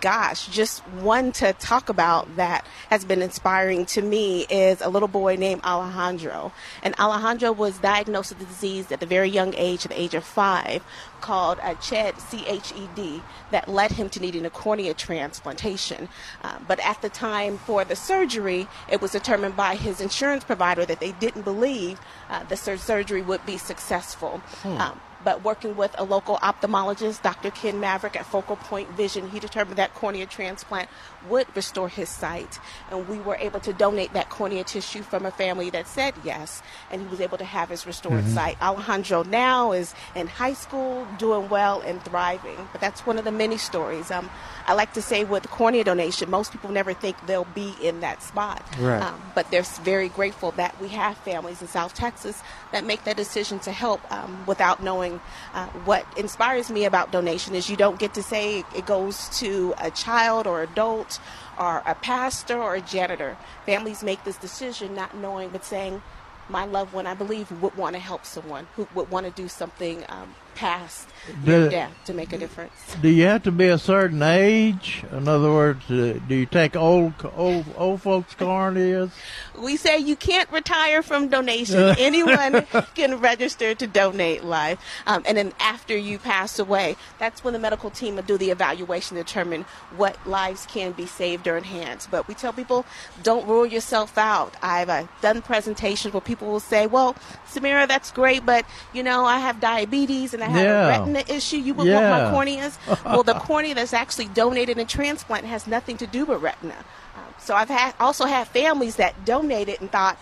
gosh, 0.02 0.48
just 0.48 0.80
one 0.88 1.32
to 1.34 1.54
talk 1.54 1.88
about 1.88 2.36
that 2.36 2.66
has 2.90 3.06
been 3.06 3.22
inspiring 3.22 3.86
to 3.86 4.02
me 4.02 4.46
is 4.50 4.82
a 4.82 4.90
little 4.90 5.08
boy 5.08 5.36
named 5.36 5.62
Alejandro. 5.64 6.52
And 6.84 7.00
Alejandro 7.00 7.52
was 7.52 7.78
diagnosed 7.78 8.32
with 8.32 8.42
a 8.42 8.46
disease 8.46 8.92
at 8.92 9.00
the 9.00 9.06
very 9.06 9.30
young 9.30 9.54
age, 9.56 9.86
at 9.86 9.92
the 9.92 10.02
age 10.02 10.16
of 10.16 10.24
five, 10.24 10.84
called 11.22 11.60
uh, 11.62 11.76
CHED, 11.76 12.20
C-H-E-D, 12.20 13.22
that 13.52 13.70
led 13.70 13.92
him 13.92 14.10
to 14.10 14.20
needing 14.20 14.46
a 14.46 14.50
cornea 14.50 14.94
transplantation. 14.96 16.10
Uh, 16.44 16.58
but 16.68 16.80
at 16.80 17.02
the 17.02 17.10
time 17.10 17.60
for 17.60 17.86
the 17.86 17.96
surgery, 17.96 18.68
it 18.90 19.02
was 19.02 19.12
determined 19.12 19.56
by 19.56 19.76
his 19.76 20.02
insurance 20.02 20.44
provider 20.44 20.84
that 20.86 21.00
they 21.00 21.12
didn't 21.14 21.44
believe 21.44 22.00
uh, 22.30 22.44
the 22.46 22.58
sur- 22.58 22.78
surgery 22.78 23.22
would 23.22 23.46
be 23.46 23.58
successful. 23.58 24.40
Hmm. 24.64 24.78
Um, 24.78 25.02
but 25.24 25.44
working 25.44 25.76
with 25.76 25.96
a 25.98 26.04
local 26.04 26.38
ophthalmologist, 26.38 27.22
Dr. 27.22 27.52
Ken 27.52 27.80
Maverick 27.80 28.16
at 28.16 28.26
Focal 28.26 28.56
Point 28.56 28.90
Vision, 28.92 29.30
he 29.30 29.40
determined 29.40 29.78
that 29.78 29.94
cornea 29.94 30.26
transplant 30.26 30.90
would 31.30 31.48
restore 31.56 31.90
his 31.90 32.10
sight. 32.10 32.60
And 32.90 33.08
we 33.08 33.20
were 33.20 33.36
able 33.36 33.60
to 33.62 33.74
donate 33.74 34.14
that 34.14 34.30
cornea 34.30 34.64
tissue 34.64 35.02
from 35.04 35.26
a 35.26 35.32
family 35.32 35.70
that 35.72 35.88
said 35.88 36.14
yes, 36.24 36.62
and 36.92 37.02
he 37.02 37.08
was 37.08 37.22
able 37.22 37.38
to 37.38 37.46
have 37.46 37.70
his 37.70 37.86
restored 37.86 38.24
Mhm. 38.26 38.34
sight. 38.34 38.58
Alejandro 38.62 39.24
now 39.24 39.72
is 39.72 39.94
in 40.16 40.28
high 40.28 40.54
school, 40.54 41.06
doing 41.18 41.50
well 41.50 41.82
and 41.82 42.04
thriving. 42.04 42.68
But 42.72 42.82
that's 42.82 43.06
one 43.06 43.18
of 43.18 43.26
the 43.26 43.32
many 43.32 43.58
stories. 43.58 44.12
Um, 44.12 44.30
I 44.68 44.74
like 44.74 44.94
to 44.94 45.02
say 45.02 45.24
with 45.24 45.50
cornea 45.50 45.84
donation, 45.84 46.30
most 46.30 46.52
people 46.52 46.70
never 46.72 46.94
think 46.94 47.16
they'll 47.26 47.46
be 47.56 47.76
in 47.82 48.00
that 48.02 48.22
spot. 48.24 48.62
Right. 48.80 49.02
Um, 49.02 49.22
but 49.36 49.50
they're 49.52 49.64
very 49.84 50.10
grateful 50.10 50.52
that 50.52 50.80
we 50.82 50.90
have 50.90 51.18
families 51.18 51.62
in 51.62 51.68
South 51.68 51.94
Texas 51.94 52.42
that 52.72 52.86
make 52.86 53.04
that 53.04 53.18
decision 53.18 53.60
to 53.60 53.72
help 53.72 54.00
um, 54.12 54.44
without 54.46 54.82
knowing 54.84 55.20
uh, 55.54 55.66
what 55.86 56.06
inspires 56.18 56.70
me 56.70 56.86
about 56.86 57.12
donation 57.12 57.56
is 57.56 57.70
you 57.70 57.76
don't 57.78 58.00
get 58.00 58.14
to 58.14 58.24
say 58.24 58.64
it 58.76 58.86
goes 58.86 59.30
to 59.40 59.74
a 59.80 59.92
child 59.92 60.48
or 60.48 60.62
adult 60.62 61.11
or 61.58 61.84
a 61.86 61.96
pastor 61.96 62.62
or 62.62 62.76
a 62.76 62.82
janitor. 62.82 63.38
Families 63.66 64.04
make 64.04 64.24
this 64.24 64.38
decision 64.38 64.96
not 64.96 65.16
knowing 65.16 65.50
but 65.50 65.66
saying, 65.66 66.02
my 66.50 66.66
loved 66.66 66.94
one, 66.94 67.08
I 67.08 67.14
believe, 67.14 67.50
would 67.62 67.76
want 67.76 67.96
to 67.96 68.00
help 68.00 68.26
someone 68.26 68.68
who 68.76 68.88
would 68.94 69.10
want 69.10 69.26
to 69.26 69.32
do 69.32 69.48
something 69.48 70.04
um, 70.10 70.36
past 70.56 71.08
death 71.46 71.94
to 72.06 72.14
make 72.14 72.34
a 72.34 72.38
difference. 72.38 72.74
Do 73.02 73.10
you 73.10 73.26
have 73.26 73.44
to 73.44 73.52
be 73.52 73.68
a 73.68 73.78
certain 73.78 74.22
age? 74.22 75.04
In 75.12 75.28
other 75.28 75.52
words, 75.52 75.90
uh, 75.90 76.20
do 76.28 76.36
you 76.36 76.46
take 76.46 76.76
old 76.76 77.14
old 77.36 77.66
old 77.78 78.02
folks' 78.02 78.34
corneas? 78.36 79.12
We 79.58 79.78
say 79.78 79.98
you 79.98 80.16
can't 80.16 80.52
retire 80.52 81.02
from 81.02 81.30
donation. 81.30 81.96
Anyone 82.00 82.66
can 82.96 83.20
register 83.20 83.76
to 83.76 83.88
donate 83.88 84.44
life. 84.44 84.80
Um, 85.06 85.24
and 85.28 85.38
then 85.38 85.54
after 85.60 85.96
you 85.96 86.18
pass 86.18 86.58
away, 86.60 86.96
that's 87.20 87.44
when 87.44 87.54
the 87.54 87.60
medical 87.60 87.90
team 87.90 88.16
will 88.16 88.24
do 88.24 88.38
the 88.38 88.50
evaluation 88.50 89.18
to 89.18 89.24
determine 89.24 89.66
what 89.96 90.26
lives 90.28 90.66
can 90.66 90.92
be 90.92 91.06
saved 91.06 91.48
or 91.48 91.58
enhanced. 91.58 92.10
But 92.10 92.28
we 92.28 92.34
tell 92.34 92.54
people, 92.54 92.86
don't 93.24 93.48
rule 93.48 93.66
yourself 93.66 94.18
out. 94.18 94.56
I've 94.62 94.90
uh, 94.90 95.08
done 95.22 95.42
presentations 95.42 96.14
where 96.14 96.22
people 96.22 96.48
will 96.48 96.60
say, 96.60 96.88
well, 96.88 97.16
Samira, 97.48 97.88
that's 97.88 98.12
great, 98.12 98.46
but, 98.46 98.66
you 98.94 99.04
know, 99.04 99.26
I 99.26 99.40
have 99.40 99.60
diabetes 99.60 100.34
and 100.34 100.41
I 100.42 100.46
have 100.48 100.62
Yeah. 100.64 100.86
a 100.86 101.00
retina 101.00 101.24
issue. 101.28 101.58
You 101.58 101.74
would 101.76 101.88
Yeah. 101.88 102.10
want 102.10 102.34
my 102.34 102.38
corneas? 102.46 102.78
well, 103.06 103.24
the 103.24 103.34
cornea 103.36 103.76
that's 103.76 103.94
actually 103.94 104.26
donated 104.28 104.78
in 104.78 104.88
transplant 104.88 105.46
has 105.46 105.68
nothing 105.68 105.98
to 105.98 106.08
do 106.08 106.26
with 106.26 106.42
retina. 106.42 106.76
Um, 107.16 107.34
so 107.40 107.56
I've 107.56 107.70
had 107.70 107.94
also 108.00 108.26
had 108.26 108.48
families 108.48 108.96
that 108.98 109.26
donated 109.26 109.82
and 109.82 109.92
thought, 109.92 110.18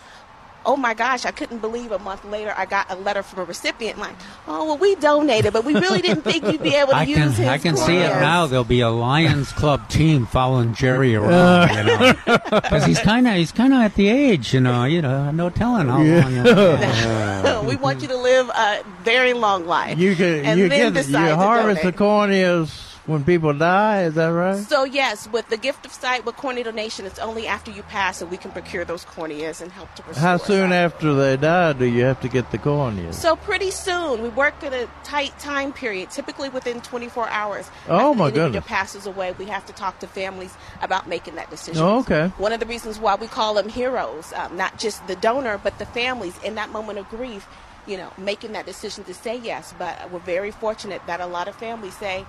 oh 0.65 0.75
my 0.75 0.93
gosh, 0.93 1.25
I 1.25 1.31
couldn't 1.31 1.59
believe 1.59 1.91
a 1.91 1.99
month 1.99 2.25
later 2.25 2.53
I 2.55 2.65
got 2.65 2.91
a 2.91 2.95
letter 2.95 3.23
from 3.23 3.39
a 3.39 3.43
recipient 3.43 3.97
like, 3.97 4.15
oh 4.47 4.65
well, 4.65 4.77
we 4.77 4.95
donated, 4.95 5.53
but 5.53 5.65
we 5.65 5.73
really 5.73 6.01
didn't 6.01 6.23
think 6.23 6.43
you'd 6.45 6.61
be 6.61 6.75
able 6.75 6.91
to 6.91 6.97
I 6.97 7.03
use 7.03 7.17
can 7.17 7.31
his 7.31 7.47
I 7.47 7.57
can 7.57 7.77
see 7.77 7.97
it 7.97 8.09
now. 8.09 8.45
There'll 8.47 8.63
be 8.63 8.81
a 8.81 8.89
Lions 8.89 9.51
Club 9.51 9.87
team 9.89 10.25
following 10.25 10.73
Jerry 10.73 11.15
around, 11.15 11.69
you 11.69 11.93
uh. 11.93 12.13
know, 12.25 12.39
because 12.61 12.85
he's 12.85 12.99
kind 12.99 13.27
of 13.27 13.35
he's 13.35 13.51
kind 13.51 13.73
of 13.73 13.79
at 13.81 13.95
the 13.95 14.09
age, 14.09 14.53
you 14.53 14.59
know, 14.59 14.83
you 14.85 15.01
know, 15.01 15.31
no 15.31 15.49
telling 15.49 15.87
how 15.87 16.03
long. 16.03 17.65
we 17.67 17.75
want 17.75 18.01
you 18.01 18.07
to 18.07 18.17
live 18.17 18.49
a 18.49 18.83
very 19.03 19.33
long 19.33 19.65
life. 19.65 19.97
You 19.97 20.15
can 20.15 20.45
and 20.45 20.59
you 20.59 20.69
then 20.69 20.93
get 20.93 21.05
decide 21.05 21.23
you 21.23 21.29
to 21.29 21.35
harvest 21.35 21.83
the 21.83 21.91
donate. 21.91 22.31
corneas 22.31 22.88
when 23.09 23.23
people 23.23 23.53
die. 23.53 24.03
Is 24.03 24.13
that 24.13 24.27
right? 24.27 24.57
So 24.57 24.83
yes, 24.83 25.27
with 25.27 25.49
the 25.49 25.57
gift 25.57 25.85
of 25.85 25.91
sight, 25.91 26.25
with 26.25 26.35
cornea 26.37 26.63
donation, 26.63 27.05
it's 27.05 27.19
only 27.19 27.47
after 27.47 27.71
you 27.71 27.81
pass 27.83 28.19
that 28.19 28.27
we 28.27 28.37
can 28.37 28.51
procure 28.51 28.85
those 28.85 29.03
corneas 29.03 29.61
and 29.61 29.71
help 29.71 29.93
to 29.95 30.03
restore. 30.03 30.21
How 30.21 30.37
soon 30.37 30.71
after 30.71 31.13
they 31.15 31.35
die 31.35 31.73
do 31.73 31.85
you 31.85 32.03
have 32.03 32.21
to 32.21 32.29
get 32.29 32.51
the 32.51 32.59
corneas? 32.59 33.15
So 33.15 33.35
pretty 33.35 33.71
soon, 33.71 34.21
we 34.21 34.29
work 34.29 34.61
in 34.63 34.73
a 34.73 34.87
tight 35.03 35.37
time 35.39 35.73
period, 35.73 36.11
typically 36.11 36.49
within 36.49 36.81
24 36.81 37.27
hours. 37.29 37.69
Oh, 37.87 38.13
my 38.13 38.29
the 38.29 38.35
goodness. 38.35 38.65
passes 38.65 39.07
away, 39.07 39.33
we 39.37 39.45
have 39.45 39.65
to 39.65 39.73
talk 39.73 39.99
to 39.99 40.07
families 40.07 40.55
about 40.81 41.07
making 41.07 41.35
that 41.35 41.49
decision. 41.49 41.81
Oh, 41.81 41.99
okay. 41.99 42.27
One 42.37 42.53
of 42.53 42.59
the 42.59 42.67
reasons 42.67 42.99
why 42.99 43.15
we 43.15 43.27
call 43.27 43.55
them 43.55 43.69
heroes, 43.69 44.31
um, 44.33 44.55
not 44.55 44.77
just 44.77 45.05
the 45.07 45.15
donor, 45.15 45.57
but 45.57 45.79
the 45.79 45.85
families 45.87 46.37
in 46.43 46.55
that 46.55 46.69
moment 46.71 46.99
of 46.99 47.09
grief, 47.09 47.47
you 47.87 47.97
know, 47.97 48.11
making 48.17 48.51
that 48.51 48.67
decision 48.67 49.03
to 49.05 49.13
say 49.15 49.35
yes. 49.37 49.73
But 49.79 50.11
we're 50.11 50.19
very 50.19 50.51
fortunate 50.51 51.01
that 51.07 51.19
a 51.19 51.25
lot 51.25 51.47
of 51.47 51.55
families 51.55 51.95
say, 51.97 52.25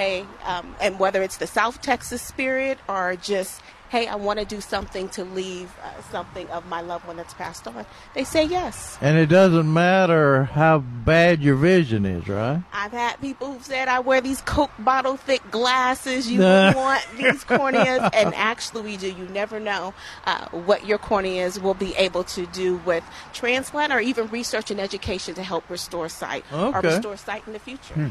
hey, 0.00 0.24
um, 0.46 0.74
and 0.80 0.98
whether 0.98 1.22
it's 1.22 1.36
the 1.36 1.46
South 1.46 1.82
Texas 1.82 2.22
spirit 2.22 2.78
or 2.88 3.16
just, 3.16 3.60
hey, 3.90 4.06
I 4.06 4.14
want 4.14 4.38
to 4.38 4.46
do 4.46 4.58
something 4.62 5.10
to 5.10 5.24
leave 5.24 5.70
uh, 5.84 6.00
something 6.10 6.48
of 6.48 6.66
my 6.70 6.80
loved 6.80 7.06
one 7.06 7.18
that's 7.18 7.34
passed 7.34 7.68
on, 7.68 7.84
they 8.14 8.24
say 8.24 8.46
yes. 8.46 8.96
And 9.02 9.18
it 9.18 9.26
doesn't 9.26 9.70
matter 9.70 10.44
how 10.44 10.78
bad 10.78 11.42
your 11.42 11.56
vision 11.56 12.06
is, 12.06 12.26
right? 12.26 12.62
I've 12.72 12.92
had 12.92 13.20
people 13.20 13.52
who've 13.52 13.62
said 13.62 13.88
I 13.88 14.00
wear 14.00 14.22
these 14.22 14.40
Coke 14.40 14.70
bottle 14.78 15.18
thick 15.18 15.42
glasses. 15.50 16.30
You 16.30 16.40
want 16.40 17.06
these 17.18 17.44
corneas, 17.44 18.08
and 18.14 18.34
actually, 18.34 18.80
we 18.80 18.96
do. 18.96 19.12
You 19.12 19.26
never 19.26 19.60
know 19.60 19.92
uh, 20.24 20.46
what 20.46 20.86
your 20.86 20.96
corneas 20.96 21.60
will 21.60 21.74
be 21.74 21.94
able 21.96 22.24
to 22.24 22.46
do 22.46 22.76
with 22.86 23.04
transplant 23.34 23.92
or 23.92 24.00
even 24.00 24.28
research 24.28 24.70
and 24.70 24.80
education 24.80 25.34
to 25.34 25.42
help 25.42 25.68
restore 25.68 26.08
sight 26.08 26.46
or 26.50 26.80
restore 26.80 27.18
sight 27.18 27.42
in 27.46 27.52
the 27.52 27.58
future. 27.58 27.92
Hmm. 27.92 28.10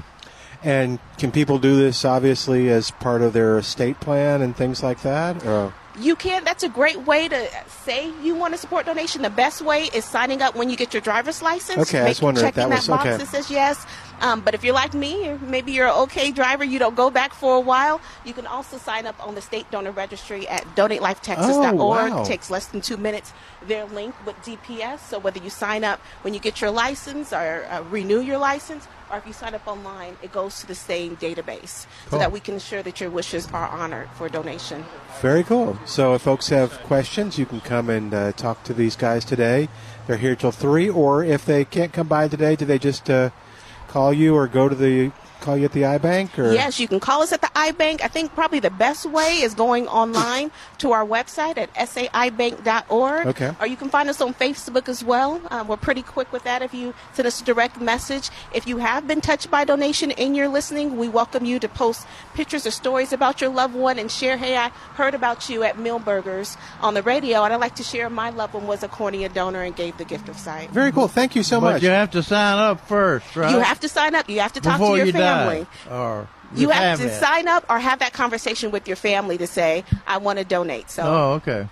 And 0.63 0.99
can 1.17 1.31
people 1.31 1.57
do 1.57 1.77
this 1.77 2.03
obviously 2.03 2.69
as 2.69 2.91
part 2.91 3.21
of 3.21 3.33
their 3.33 3.57
estate 3.57 3.99
plan 3.99 4.41
and 4.41 4.55
things 4.55 4.83
like 4.83 5.01
that? 5.03 5.45
Or? 5.45 5.73
You 5.97 6.15
can. 6.15 6.43
That's 6.43 6.63
a 6.63 6.69
great 6.69 7.05
way 7.05 7.27
to 7.27 7.49
say 7.67 8.11
you 8.23 8.35
want 8.35 8.53
to 8.53 8.57
support 8.57 8.85
donation. 8.85 9.21
The 9.21 9.29
best 9.29 9.61
way 9.61 9.89
is 9.93 10.05
signing 10.05 10.41
up 10.41 10.55
when 10.55 10.69
you 10.69 10.77
get 10.77 10.93
your 10.93 11.01
driver's 11.01 11.41
license. 11.41 11.89
Okay, 11.89 12.01
I 12.01 12.09
was 12.09 12.21
wondering 12.21 12.47
if 12.47 12.55
checking 12.55 12.69
that 12.69 12.77
was- 12.77 12.87
box 12.87 13.05
okay. 13.05 13.17
that 13.17 13.27
says 13.27 13.51
yes. 13.51 13.85
Um, 14.21 14.41
but 14.41 14.53
if 14.53 14.63
you're 14.65 14.73
like 14.73 14.93
me, 14.93 15.33
maybe 15.41 15.71
you're 15.71 15.87
an 15.87 15.93
okay 16.03 16.31
driver, 16.31 16.63
you 16.63 16.77
don't 16.77 16.95
go 16.95 17.09
back 17.09 17.33
for 17.33 17.55
a 17.55 17.59
while. 17.59 18.01
You 18.25 18.33
can 18.33 18.45
also 18.47 18.77
sign 18.77 19.05
up 19.05 19.15
on 19.25 19.35
the 19.35 19.41
state 19.41 19.69
donor 19.71 19.91
registry 19.91 20.45
at 20.47 20.63
donatelifetexas.org. 20.75 21.79
Oh, 21.79 21.87
wow. 21.87 22.21
It 22.21 22.25
takes 22.25 22.49
less 22.49 22.65
than 22.67 22.81
two 22.81 22.97
minutes. 22.97 23.31
They're 23.65 23.85
linked 23.85 24.25
with 24.25 24.35
DPS, 24.37 24.99
so 24.99 25.19
whether 25.19 25.39
you 25.39 25.49
sign 25.49 25.85
up 25.85 26.01
when 26.21 26.33
you 26.33 26.41
get 26.41 26.59
your 26.59 26.71
license 26.71 27.31
or 27.31 27.65
uh, 27.69 27.81
renew 27.83 28.19
your 28.19 28.37
license, 28.37 28.87
or 29.11 29.17
if 29.17 29.27
you 29.27 29.33
sign 29.33 29.55
up 29.55 29.67
online, 29.67 30.17
it 30.21 30.31
goes 30.31 30.59
to 30.61 30.67
the 30.67 30.75
same 30.75 31.17
database 31.17 31.85
so 32.09 32.17
that 32.17 32.31
we 32.31 32.39
can 32.39 32.55
ensure 32.55 32.83
that 32.83 32.99
your 33.01 33.09
wishes 33.09 33.47
are 33.51 33.67
honored 33.67 34.09
for 34.11 34.29
donation. 34.29 34.85
Very 35.21 35.43
cool. 35.43 35.79
So 35.85 36.13
if 36.15 36.21
folks 36.21 36.49
have 36.49 36.71
questions, 36.83 37.37
you 37.37 37.45
can 37.45 37.61
come 37.61 37.89
and 37.89 38.13
uh, 38.13 38.31
talk 38.33 38.63
to 38.65 38.73
these 38.73 38.95
guys 38.95 39.25
today. 39.25 39.69
They're 40.07 40.17
here 40.17 40.35
till 40.35 40.51
three, 40.51 40.89
or 40.89 41.23
if 41.23 41.45
they 41.45 41.65
can't 41.65 41.93
come 41.93 42.07
by 42.07 42.27
today, 42.27 42.55
do 42.55 42.65
they 42.65 42.79
just 42.79 43.09
uh, 43.09 43.29
call 43.87 44.13
you 44.13 44.35
or 44.35 44.47
go 44.47 44.69
to 44.69 44.75
the 44.75 45.11
call 45.39 45.57
you 45.57 45.65
at 45.65 45.71
the 45.71 45.85
Eye 45.85 45.97
Bank? 45.97 46.37
Or 46.37 46.51
Yes, 46.51 46.79
you 46.79 46.87
can 46.87 46.99
call 46.99 47.21
us 47.21 47.31
at 47.31 47.41
the 47.41 47.49
Eye 47.55 47.71
Bank. 47.71 48.03
I 48.03 48.07
think 48.07 48.33
probably 48.35 48.59
the 48.59 48.69
best 48.69 49.05
way 49.05 49.41
is 49.41 49.53
going 49.53 49.87
online 49.87 50.51
to 50.79 50.91
our 50.91 51.05
website 51.05 51.57
at 51.57 51.73
saibank.org. 51.73 53.27
Okay. 53.27 53.51
Or 53.59 53.67
you 53.67 53.75
can 53.75 53.89
find 53.89 54.09
us 54.09 54.21
on 54.21 54.33
Facebook 54.33 54.87
as 54.89 55.03
well. 55.03 55.41
Uh, 55.49 55.65
we're 55.67 55.77
pretty 55.77 56.01
quick 56.01 56.31
with 56.31 56.43
that 56.43 56.61
if 56.61 56.73
you 56.73 56.93
send 57.13 57.27
us 57.27 57.41
a 57.41 57.43
direct 57.43 57.79
message. 57.79 58.29
If 58.53 58.67
you 58.67 58.77
have 58.77 59.07
been 59.07 59.21
touched 59.21 59.49
by 59.49 59.65
donation 59.65 60.11
and 60.11 60.35
you're 60.35 60.47
listening, 60.47 60.97
we 60.97 61.09
welcome 61.09 61.45
you 61.45 61.59
to 61.59 61.67
post 61.67 62.05
pictures 62.33 62.65
or 62.65 62.71
stories 62.71 63.13
about 63.13 63.41
your 63.41 63.49
loved 63.49 63.75
one 63.75 63.99
and 63.99 64.11
share, 64.11 64.37
hey, 64.37 64.57
I 64.57 64.69
heard 64.95 65.13
about 65.13 65.49
you 65.49 65.63
at 65.63 65.77
Milberger's 65.77 66.57
on 66.81 66.93
the 66.93 67.03
radio, 67.03 67.43
and 67.43 67.53
I'd 67.53 67.59
like 67.59 67.75
to 67.75 67.83
share 67.83 68.09
my 68.09 68.29
loved 68.29 68.53
one 68.53 68.67
was 68.67 68.83
a 68.83 68.87
cornea 68.87 69.29
donor 69.29 69.63
and 69.63 69.75
gave 69.75 69.97
the 69.97 70.05
gift 70.05 70.29
of 70.29 70.37
sight. 70.37 70.69
Very 70.71 70.91
cool. 70.91 71.07
Thank 71.07 71.35
you 71.35 71.43
so 71.43 71.59
but 71.59 71.73
much. 71.73 71.83
you 71.83 71.89
have 71.89 72.11
to 72.11 72.23
sign 72.23 72.57
up 72.57 72.87
first, 72.87 73.35
right? 73.35 73.51
You 73.51 73.59
have 73.59 73.79
to 73.81 73.89
sign 73.89 74.15
up. 74.15 74.29
You 74.29 74.39
have 74.39 74.53
to 74.53 74.61
talk 74.61 74.79
Before 74.79 74.95
to 74.95 74.97
your 74.97 75.05
you 75.07 75.11
family. 75.37 75.67
or 75.89 76.27
You 76.55 76.69
have 76.69 76.99
to 76.99 77.09
sign 77.19 77.47
up 77.47 77.65
or 77.69 77.79
have 77.79 77.99
that 77.99 78.13
conversation 78.13 78.71
with 78.71 78.87
your 78.87 78.97
family 78.97 79.37
to 79.37 79.47
say, 79.47 79.83
I 80.07 80.17
want 80.17 80.39
to 80.39 80.45
donate. 80.45 80.89
So 80.89 81.03
Oh, 81.03 81.31
okay. 81.33 81.67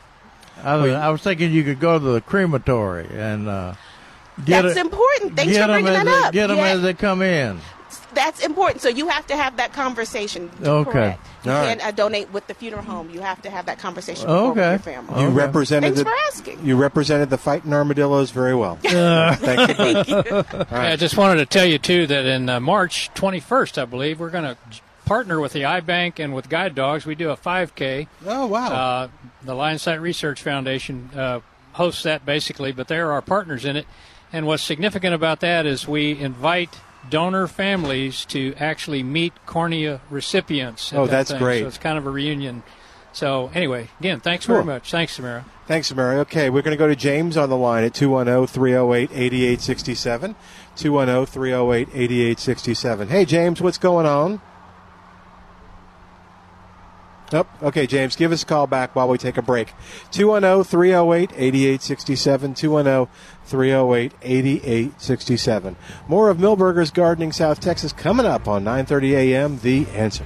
I 0.63 0.75
was, 0.75 0.91
I 0.93 1.09
was 1.09 1.21
thinking 1.21 1.51
you 1.51 1.63
could 1.63 1.79
go 1.79 1.99
to 1.99 2.03
the 2.05 2.21
crematory 2.21 3.07
and 3.11 3.47
uh, 3.47 3.73
get 4.43 4.63
that's 4.63 4.75
it- 4.77 4.81
important. 4.81 5.35
Thanks 5.35 5.55
for 5.57 5.65
bringing 5.67 5.93
that 5.93 6.05
they, 6.05 6.11
up. 6.11 6.34
Get 6.34 6.47
them 6.47 6.57
Yeah, 6.57 6.67
as 6.69 6.81
they 6.81 6.93
come 6.95 7.21
in. 7.21 7.59
That's 8.18 8.44
important. 8.44 8.81
So 8.81 8.89
you 8.89 9.07
have 9.10 9.27
to 9.27 9.35
have 9.35 9.57
that 9.57 9.73
conversation. 9.73 10.49
Okay. 10.61 10.91
Correct. 10.91 11.27
You 11.45 11.52
All 11.52 11.64
can't 11.65 11.84
uh, 11.85 11.91
donate 11.91 12.31
with 12.34 12.48
the 12.48 12.53
funeral 12.53 12.81
home. 12.84 13.10
You 13.11 13.22
have 13.22 13.41
to 13.44 13.49
have 13.49 13.68
that 13.68 13.77
conversation 13.80 14.26
before 14.26 14.49
with 14.49 14.57
Okay. 14.57 14.72
your 14.72 14.80
family. 14.80 15.22
You 15.22 15.30
represented 15.30 15.95
Thanks 15.95 15.99
the, 15.99 16.06
for 16.06 16.15
asking. 16.27 16.65
You 16.65 16.76
represented 16.77 17.30
the 17.30 17.38
fighting 17.38 17.72
armadillos 17.73 18.31
very 18.31 18.56
well. 18.56 18.76
Thank 18.81 19.69
you. 19.69 19.76
Thank 19.76 20.07
you. 20.07 20.65
I 20.72 20.95
just 20.95 21.15
wanted 21.15 21.38
to 21.38 21.45
tell 21.45 21.65
you 21.65 21.77
too 21.77 22.07
that 22.07 22.26
in 22.26 22.49
uh, 22.49 22.60
March 22.60 23.11
21st, 23.14 23.81
I 23.81 23.85
believe, 23.85 24.19
we're 24.19 24.31
going 24.31 24.44
to 24.44 24.57
partner 25.06 25.39
with 25.39 25.53
the 25.53 25.64
Eye 25.65 25.80
Bank 25.80 26.19
and 26.19 26.34
with 26.34 26.49
Guide 26.49 26.76
Dogs. 26.76 27.06
We 27.06 27.15
do 27.15 27.30
a 27.30 27.38
5K. 27.38 28.07
Oh 28.26 28.48
wow! 28.48 28.73
Uh, 28.73 29.07
the 29.44 29.53
Lion 29.53 29.77
Sight 29.80 30.02
Research 30.02 30.41
Foundation 30.41 31.10
uh, 31.15 31.39
hosts 31.73 32.03
that 32.03 32.26
basically, 32.26 32.72
but 32.73 32.88
they're 32.89 33.11
our 33.11 33.22
partners 33.22 33.64
in 33.64 33.77
it. 33.77 33.85
And 34.34 34.45
what's 34.45 34.64
significant 34.64 35.14
about 35.14 35.39
that 35.39 35.65
is 35.65 35.88
we 35.88 36.11
invite 36.19 36.77
donor 37.09 37.47
families 37.47 38.25
to 38.25 38.53
actually 38.57 39.03
meet 39.03 39.34
cornea 39.45 40.01
recipients. 40.09 40.93
Oh, 40.93 41.05
that 41.05 41.11
that's 41.11 41.31
thing. 41.31 41.39
great. 41.39 41.61
So 41.61 41.67
it's 41.67 41.77
kind 41.77 41.97
of 41.97 42.05
a 42.05 42.09
reunion. 42.09 42.63
So 43.13 43.49
anyway, 43.53 43.89
again, 43.99 44.19
thanks 44.19 44.45
very 44.45 44.63
much. 44.63 44.91
Thanks, 44.91 45.13
Samara. 45.13 45.43
Thanks, 45.65 45.93
Mary. 45.93 46.19
Okay, 46.19 46.49
we're 46.49 46.61
going 46.61 46.75
to 46.75 46.77
go 46.77 46.88
to 46.88 46.95
James 46.95 47.35
on 47.35 47.49
the 47.49 47.57
line 47.57 47.84
at 47.84 47.93
210 47.93 48.47
308 48.47 49.09
8867. 49.11 50.35
210 50.75 51.25
308 51.25 51.89
8867. 51.93 53.07
Hey, 53.09 53.25
James, 53.25 53.59
what's 53.59 53.77
going 53.77 54.05
on? 54.05 54.39
Nope. 57.31 57.47
Okay, 57.61 57.87
James, 57.87 58.15
give 58.15 58.31
us 58.31 58.43
a 58.43 58.45
call 58.45 58.67
back 58.67 58.95
while 58.95 59.09
we 59.09 59.17
take 59.17 59.37
a 59.37 59.41
break. 59.41 59.73
210 60.11 60.63
308 60.63 61.31
8867. 61.35 62.53
210 62.53 63.13
308 63.45 64.13
8867. 64.21 65.75
More 66.07 66.29
of 66.29 66.37
Milberger's 66.37 66.91
Gardening 66.91 67.33
South 67.33 67.59
Texas 67.59 67.91
coming 67.91 68.25
up 68.25 68.47
on 68.47 68.63
9:30 68.63 69.11
a.m. 69.11 69.59
The 69.59 69.85
Answer. 69.93 70.25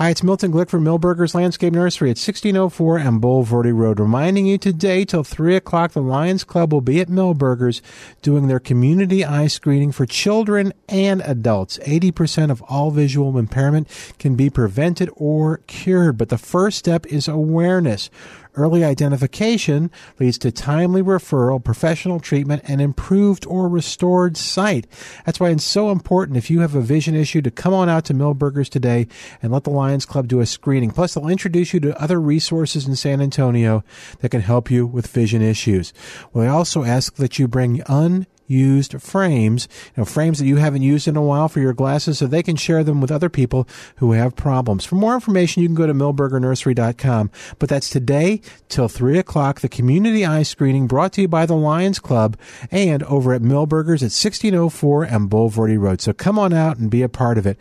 Hi, 0.00 0.08
it's 0.08 0.22
Milton 0.22 0.50
Glick 0.50 0.70
from 0.70 0.82
Milberger's 0.82 1.34
Landscape 1.34 1.74
Nursery 1.74 2.08
at 2.08 2.16
1604 2.16 2.96
and 3.00 3.20
Bulverde 3.20 3.76
Road. 3.76 4.00
Reminding 4.00 4.46
you 4.46 4.56
today 4.56 5.04
till 5.04 5.22
3 5.22 5.56
o'clock, 5.56 5.92
the 5.92 6.00
Lions 6.00 6.42
Club 6.42 6.72
will 6.72 6.80
be 6.80 7.00
at 7.02 7.10
Milberger's 7.10 7.82
doing 8.22 8.48
their 8.48 8.58
community 8.58 9.26
eye 9.26 9.46
screening 9.46 9.92
for 9.92 10.06
children 10.06 10.72
and 10.88 11.20
adults. 11.26 11.76
80% 11.80 12.50
of 12.50 12.62
all 12.62 12.90
visual 12.90 13.36
impairment 13.36 13.88
can 14.18 14.36
be 14.36 14.48
prevented 14.48 15.10
or 15.16 15.58
cured, 15.66 16.16
but 16.16 16.30
the 16.30 16.38
first 16.38 16.78
step 16.78 17.04
is 17.04 17.28
awareness. 17.28 18.08
Early 18.54 18.84
identification 18.84 19.90
leads 20.18 20.38
to 20.38 20.50
timely 20.50 21.02
referral, 21.02 21.62
professional 21.62 22.20
treatment, 22.20 22.62
and 22.66 22.80
improved 22.80 23.46
or 23.46 23.68
restored 23.68 24.36
sight. 24.36 24.86
That's 25.24 25.38
why 25.38 25.50
it's 25.50 25.64
so 25.64 25.90
important 25.90 26.36
if 26.36 26.50
you 26.50 26.60
have 26.60 26.74
a 26.74 26.80
vision 26.80 27.14
issue 27.14 27.42
to 27.42 27.50
come 27.50 27.72
on 27.72 27.88
out 27.88 28.04
to 28.06 28.14
Milberger's 28.14 28.68
today 28.68 29.06
and 29.42 29.52
let 29.52 29.64
the 29.64 29.70
Lions 29.70 30.04
Club 30.04 30.28
do 30.28 30.40
a 30.40 30.46
screening. 30.46 30.90
Plus, 30.90 31.14
they'll 31.14 31.28
introduce 31.28 31.72
you 31.72 31.80
to 31.80 32.02
other 32.02 32.20
resources 32.20 32.86
in 32.86 32.96
San 32.96 33.20
Antonio 33.20 33.84
that 34.20 34.30
can 34.30 34.40
help 34.40 34.70
you 34.70 34.86
with 34.86 35.06
vision 35.06 35.42
issues. 35.42 35.92
We 36.32 36.46
also 36.46 36.84
ask 36.84 37.14
that 37.16 37.38
you 37.38 37.46
bring 37.46 37.82
un 37.84 38.26
used 38.50 39.00
frames, 39.00 39.68
you 39.96 40.00
know, 40.00 40.04
frames 40.04 40.38
that 40.38 40.46
you 40.46 40.56
haven't 40.56 40.82
used 40.82 41.06
in 41.06 41.16
a 41.16 41.22
while 41.22 41.48
for 41.48 41.60
your 41.60 41.72
glasses 41.72 42.18
so 42.18 42.26
they 42.26 42.42
can 42.42 42.56
share 42.56 42.82
them 42.82 43.00
with 43.00 43.10
other 43.10 43.28
people 43.28 43.68
who 43.96 44.12
have 44.12 44.34
problems. 44.34 44.84
For 44.84 44.96
more 44.96 45.14
information, 45.14 45.62
you 45.62 45.68
can 45.68 45.74
go 45.74 45.86
to 45.86 45.94
milbergernursery.com. 45.94 47.30
But 47.58 47.68
that's 47.68 47.88
today 47.88 48.40
till 48.68 48.88
3 48.88 49.18
o'clock, 49.18 49.60
the 49.60 49.68
community 49.68 50.26
eye 50.26 50.42
screening 50.42 50.86
brought 50.86 51.12
to 51.14 51.22
you 51.22 51.28
by 51.28 51.46
the 51.46 51.54
Lions 51.54 51.98
Club 51.98 52.36
and 52.70 53.02
over 53.04 53.32
at 53.32 53.42
Milberger's 53.42 54.02
at 54.02 54.12
1604 54.12 55.04
and 55.04 55.30
Bulverde 55.30 55.78
Road. 55.78 56.00
So 56.00 56.12
come 56.12 56.38
on 56.38 56.52
out 56.52 56.78
and 56.78 56.90
be 56.90 57.02
a 57.02 57.08
part 57.08 57.38
of 57.38 57.46
it. 57.46 57.58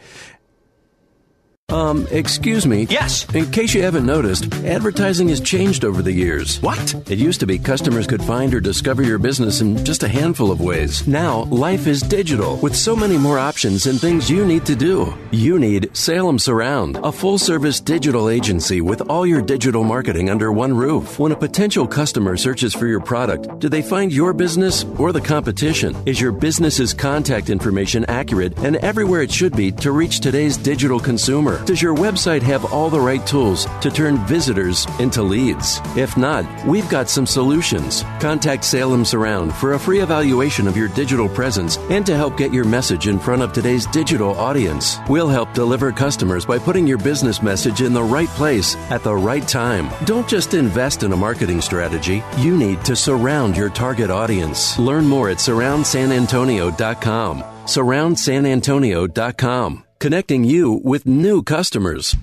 Um, 1.72 2.08
excuse 2.10 2.66
me. 2.66 2.88
Yes. 2.90 3.26
In 3.36 3.50
case 3.52 3.74
you 3.74 3.84
haven't 3.84 4.06
noticed, 4.06 4.54
advertising 4.66 5.30
has 5.30 5.40
changed 5.40 5.86
over 5.86 6.02
the 6.02 6.12
years. 6.12 6.60
What? 6.62 6.96
It 7.10 7.20
used 7.20 7.40
to 7.42 7.46
be 7.48 7.60
customers 7.60 8.08
could 8.08 8.24
find 8.24 8.54
or 8.54 8.60
discover 8.60 9.04
your 9.04 9.20
business 9.20 9.62
in 9.62 9.84
just 9.86 10.04
a 10.04 10.08
handful 10.08 10.52
of 10.52 10.62
ways. 10.62 11.08
Now, 11.08 11.44
life 11.44 11.86
is 11.86 12.02
digital 12.02 12.58
with 12.58 12.76
so 12.76 12.96
many 12.96 13.18
more 13.18 13.38
options 13.38 13.86
and 13.86 14.02
things 14.02 14.30
you 14.30 14.46
need 14.46 14.66
to 14.66 14.76
do. 14.76 15.14
You 15.32 15.60
need 15.60 15.96
Salem 15.96 16.40
Surround, 16.40 16.98
a 17.04 17.12
full 17.12 17.38
service 17.38 17.80
digital 17.80 18.30
agency 18.30 18.82
with 18.82 19.02
all 19.10 19.26
your 19.26 19.42
digital 19.42 19.84
marketing 19.84 20.30
under 20.30 20.52
one 20.52 20.76
roof. 20.76 21.20
When 21.20 21.32
a 21.32 21.36
potential 21.36 21.88
customer 21.88 22.36
searches 22.36 22.74
for 22.74 22.88
your 22.88 23.00
product, 23.00 23.60
do 23.60 23.70
they 23.70 23.82
find 23.82 24.12
your 24.12 24.34
business 24.34 24.84
or 24.98 25.12
the 25.12 25.22
competition? 25.22 25.96
Is 26.08 26.20
your 26.20 26.32
business's 26.32 26.94
contact 26.94 27.50
information 27.50 28.06
accurate 28.06 28.58
and 28.60 28.78
everywhere 28.78 29.22
it 29.22 29.32
should 29.32 29.56
be 29.56 29.72
to 29.74 29.92
reach 29.92 30.20
today's 30.20 30.58
digital 30.58 31.00
consumer? 31.00 31.59
Does 31.66 31.82
your 31.82 31.96
website 31.96 32.42
have 32.44 32.74
all 32.74 32.90
the 32.90 33.00
right 33.00 33.26
tools 33.26 33.66
to 33.82 33.92
turn 33.92 34.18
visitors 34.26 34.86
into 35.00 35.24
leads? 35.24 35.80
If 35.96 36.18
not, 36.18 36.46
we've 36.66 36.90
got 36.90 37.10
some 37.10 37.26
solutions. 37.26 38.04
Contact 38.20 38.64
Salem 38.64 39.06
Surround 39.06 39.54
for 39.54 39.74
a 39.74 39.80
free 39.80 40.02
evaluation 40.02 40.68
of 40.68 40.78
your 40.78 40.90
digital 40.90 41.30
presence 41.30 41.78
and 41.90 42.06
to 42.06 42.16
help 42.16 42.38
get 42.38 42.54
your 42.54 42.66
message 42.66 43.08
in 43.08 43.18
front 43.20 43.42
of 43.42 43.54
today's 43.54 43.86
digital 43.88 44.38
audience. 44.38 44.98
We'll 45.10 45.30
help 45.30 45.54
deliver 45.54 45.92
customers 45.92 46.46
by 46.46 46.60
putting 46.60 46.88
your 46.88 46.98
business 46.98 47.42
message 47.42 47.82
in 47.82 47.94
the 47.94 48.04
right 48.04 48.30
place 48.30 48.76
at 48.90 49.04
the 49.04 49.16
right 49.16 49.48
time. 49.48 49.90
Don't 50.06 50.28
just 50.28 50.54
invest 50.54 51.04
in 51.04 51.14
a 51.14 51.18
marketing 51.18 51.62
strategy, 51.62 52.24
you 52.38 52.58
need 52.58 52.84
to 52.86 52.96
surround 52.96 53.58
your 53.58 53.70
target 53.70 54.10
audience. 54.10 54.80
Learn 54.80 55.06
more 55.06 55.30
at 55.30 55.38
surroundsanantonio.com. 55.38 57.44
Surroundsanantonio.com 57.66 59.84
connecting 60.00 60.46
you 60.46 60.80
with 60.84 61.06
new 61.06 61.44
customers. 61.44 62.16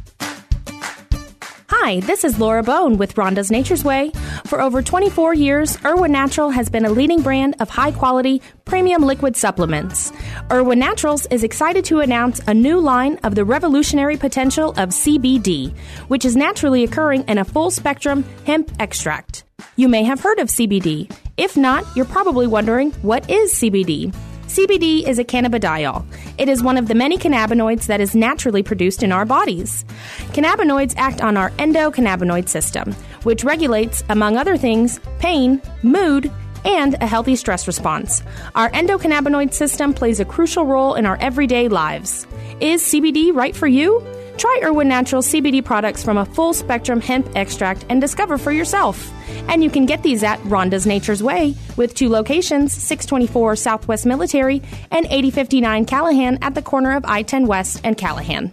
Hi, 1.69 2.01
this 2.01 2.25
is 2.25 2.41
Laura 2.41 2.63
Bone 2.63 2.97
with 2.97 3.15
Rhonda's 3.17 3.51
Nature's 3.51 3.85
Way. 3.85 4.13
For 4.47 4.61
over 4.61 4.81
24 4.81 5.35
years, 5.35 5.79
Irwin 5.85 6.11
Natural 6.11 6.49
has 6.51 6.71
been 6.71 6.87
a 6.87 6.91
leading 6.91 7.21
brand 7.21 7.55
of 7.61 7.69
high 7.69 7.93
quality, 7.93 8.41
premium 8.65 9.03
liquid 9.03 9.37
supplements. 9.37 10.11
Irwin 10.51 10.79
Naturals 10.79 11.27
is 11.27 11.45
excited 11.45 11.85
to 11.85 12.01
announce 12.01 12.41
a 12.47 12.55
new 12.55 12.81
line 12.81 13.19
of 13.25 13.35
the 13.35 13.45
revolutionary 13.45 14.17
potential 14.17 14.71
of 14.71 14.89
CBD, 14.89 15.77
which 16.09 16.25
is 16.25 16.35
naturally 16.35 16.83
occurring 16.83 17.25
in 17.29 17.39
a 17.39 17.45
full 17.45 17.71
spectrum 17.71 18.25
hemp 18.47 18.73
extract. 18.81 19.45
You 19.77 19.89
may 19.89 20.03
have 20.05 20.21
heard 20.21 20.39
of 20.39 20.49
CBD. 20.49 21.15
If 21.37 21.57
not, 21.57 21.85
you're 21.95 22.07
probably 22.07 22.47
wondering 22.47 22.93
what 23.03 23.29
is 23.29 23.53
CBD? 23.53 24.15
CBD 24.57 25.07
is 25.07 25.19
a 25.19 25.25
cannabidiol. 25.25 26.03
It 26.39 26.49
is 26.49 26.63
one 26.63 26.79
of 26.79 26.89
the 26.89 26.95
many 26.95 27.19
cannabinoids 27.19 27.89
that 27.89 28.01
is 28.01 28.15
naturally 28.15 28.63
produced 28.63 29.03
in 29.03 29.13
our 29.13 29.27
bodies. 29.27 29.85
Cannabinoids 30.33 30.95
act 30.97 31.21
on 31.21 31.37
our 31.37 31.51
endocannabinoid 31.59 32.49
system, 32.49 32.95
which 33.25 33.45
regulates, 33.45 34.03
among 34.09 34.39
other 34.39 34.57
things, 34.57 34.99
pain, 35.19 35.61
mood, 35.83 36.33
and 36.65 36.95
a 37.03 37.07
healthy 37.07 37.37
stress 37.37 37.67
response. 37.67 38.23
Our 38.55 38.71
endocannabinoid 38.71 39.53
system 39.53 39.93
plays 39.93 40.21
a 40.21 40.25
crucial 40.25 40.65
role 40.65 40.95
in 40.95 41.05
our 41.05 41.19
everyday 41.21 41.69
lives. 41.69 42.27
Is 42.59 42.83
CBD 42.83 43.35
right 43.35 43.55
for 43.55 43.67
you? 43.67 44.01
Try 44.37 44.61
Irwin 44.63 44.89
Natural 44.89 45.23
CBD 45.23 45.65
products 45.65 46.03
from 46.03 46.19
a 46.19 46.27
full 46.27 46.53
spectrum 46.53 47.01
hemp 47.01 47.29
extract 47.35 47.87
and 47.89 48.01
discover 48.01 48.37
for 48.37 48.53
yourself. 48.53 49.11
And 49.49 49.65
you 49.65 49.71
can 49.71 49.87
get 49.87 50.03
these 50.03 50.23
at 50.23 50.39
Rhonda's 50.41 50.87
Nature's 50.87 51.23
Way 51.23 51.55
with 51.77 51.95
two 51.95 52.09
locations 52.09 52.73
624 52.73 53.57
Southwest 53.57 54.05
Military 54.05 54.63
and 54.91 55.07
8059 55.07 55.87
Callahan 55.87 56.39
at 56.43 56.55
the 56.55 56.63
corner 56.63 56.95
of 56.97 57.05
I 57.07 57.23
10 57.23 57.47
West 57.47 57.81
and 57.83 57.97
Callahan. 57.97 58.53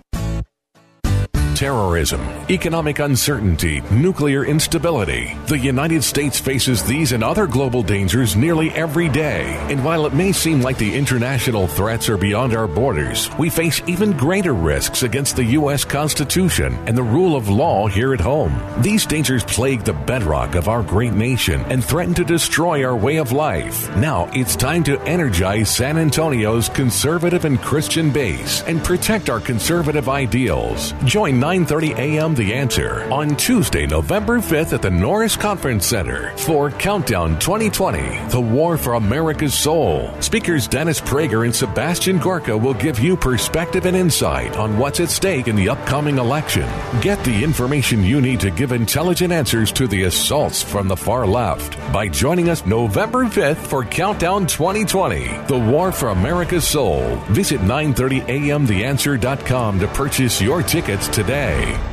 Terrorism, 1.64 2.20
economic 2.50 3.00
uncertainty, 3.00 3.80
nuclear 3.90 4.44
instability. 4.44 5.34
The 5.48 5.58
United 5.58 6.04
States 6.04 6.38
faces 6.38 6.84
these 6.84 7.14
and 7.14 7.24
other 7.24 7.48
global 7.48 7.82
dangers 7.82 8.36
nearly 8.36 8.70
every 8.72 9.08
day. 9.08 9.44
And 9.72 9.82
while 9.82 10.06
it 10.06 10.14
may 10.14 10.34
seem 10.34 10.62
like 10.62 10.78
the 10.78 10.94
international 10.94 11.68
threats 11.68 12.10
are 12.10 12.18
beyond 12.18 12.54
our 12.54 12.68
borders, 12.68 13.30
we 13.40 13.50
face 13.50 13.82
even 13.88 14.12
greater 14.12 14.52
risks 14.54 15.04
against 15.04 15.38
the 15.38 15.46
U.S. 15.60 15.86
Constitution 15.86 16.74
and 16.86 16.98
the 16.98 17.10
rule 17.18 17.38
of 17.38 17.48
law 17.48 17.88
here 17.88 18.14
at 18.14 18.20
home. 18.20 18.62
These 18.82 19.06
dangers 19.06 19.46
plague 19.46 19.86
the 19.86 19.94
bedrock 19.94 20.56
of 20.56 20.68
our 20.68 20.84
great 20.84 21.14
nation 21.14 21.62
and 21.70 21.82
threaten 21.82 22.14
to 22.16 22.26
destroy 22.26 22.84
our 22.84 22.98
way 22.98 23.20
of 23.20 23.32
life. 23.32 23.90
Now 23.96 24.30
it's 24.34 24.58
time 24.58 24.84
to 24.84 25.00
energize 25.04 25.74
San 25.74 25.98
Antonio's 25.98 26.68
conservative 26.68 27.46
and 27.46 27.58
Christian 27.62 28.12
base 28.12 28.64
and 28.64 28.84
protect 28.84 29.30
our 29.30 29.40
conservative 29.40 30.10
ideals. 30.10 30.94
Join 31.06 31.40
9:30 31.54 32.00
a.m. 32.00 32.34
The 32.34 32.56
Answer 32.56 33.04
on 33.12 33.36
Tuesday, 33.36 33.86
November 33.86 34.40
5th 34.40 34.74
at 34.74 34.82
the 34.82 34.90
Norris 34.90 35.36
Conference 35.36 35.86
Center 35.86 36.36
for 36.36 36.72
Countdown 36.72 37.38
2020: 37.38 38.30
The 38.30 38.42
War 38.42 38.76
for 38.76 38.96
America's 38.96 39.54
Soul. 39.54 40.12
Speakers 40.20 40.68
Dennis 40.68 41.00
Prager 41.00 41.46
and 41.46 41.56
Sebastian 41.56 42.18
Gorka 42.18 42.58
will 42.58 42.74
give 42.74 42.98
you 42.98 43.16
perspective 43.16 43.86
and 43.86 43.96
insight 43.96 44.58
on 44.58 44.80
what's 44.80 45.00
at 45.00 45.12
stake 45.12 45.48
in 45.48 45.56
the 45.56 45.70
upcoming 45.70 46.18
election. 46.18 46.68
Get 47.02 47.24
the 47.24 47.44
information 47.44 48.04
you 48.04 48.20
need 48.20 48.40
to 48.40 48.50
give 48.50 48.72
intelligent 48.72 49.32
answers 49.32 49.72
to 49.74 49.88
the 49.88 50.06
assaults 50.06 50.64
from 50.64 50.88
the 50.88 50.98
far 50.98 51.28
left 51.28 51.78
by 51.94 52.08
joining 52.08 52.50
us 52.50 52.66
November 52.66 53.26
5th 53.26 53.68
for 53.68 53.86
Countdown 53.86 54.48
2020: 54.48 55.28
The 55.48 55.60
War 55.60 55.92
for 55.92 56.10
America's 56.10 56.68
Soul. 56.68 57.18
Visit 57.30 57.62
930amtheanswer.com 57.62 59.80
to 59.82 59.88
purchase 59.90 60.42
your 60.42 60.64
tickets 60.64 61.08
today. 61.10 61.43
And 61.44 61.93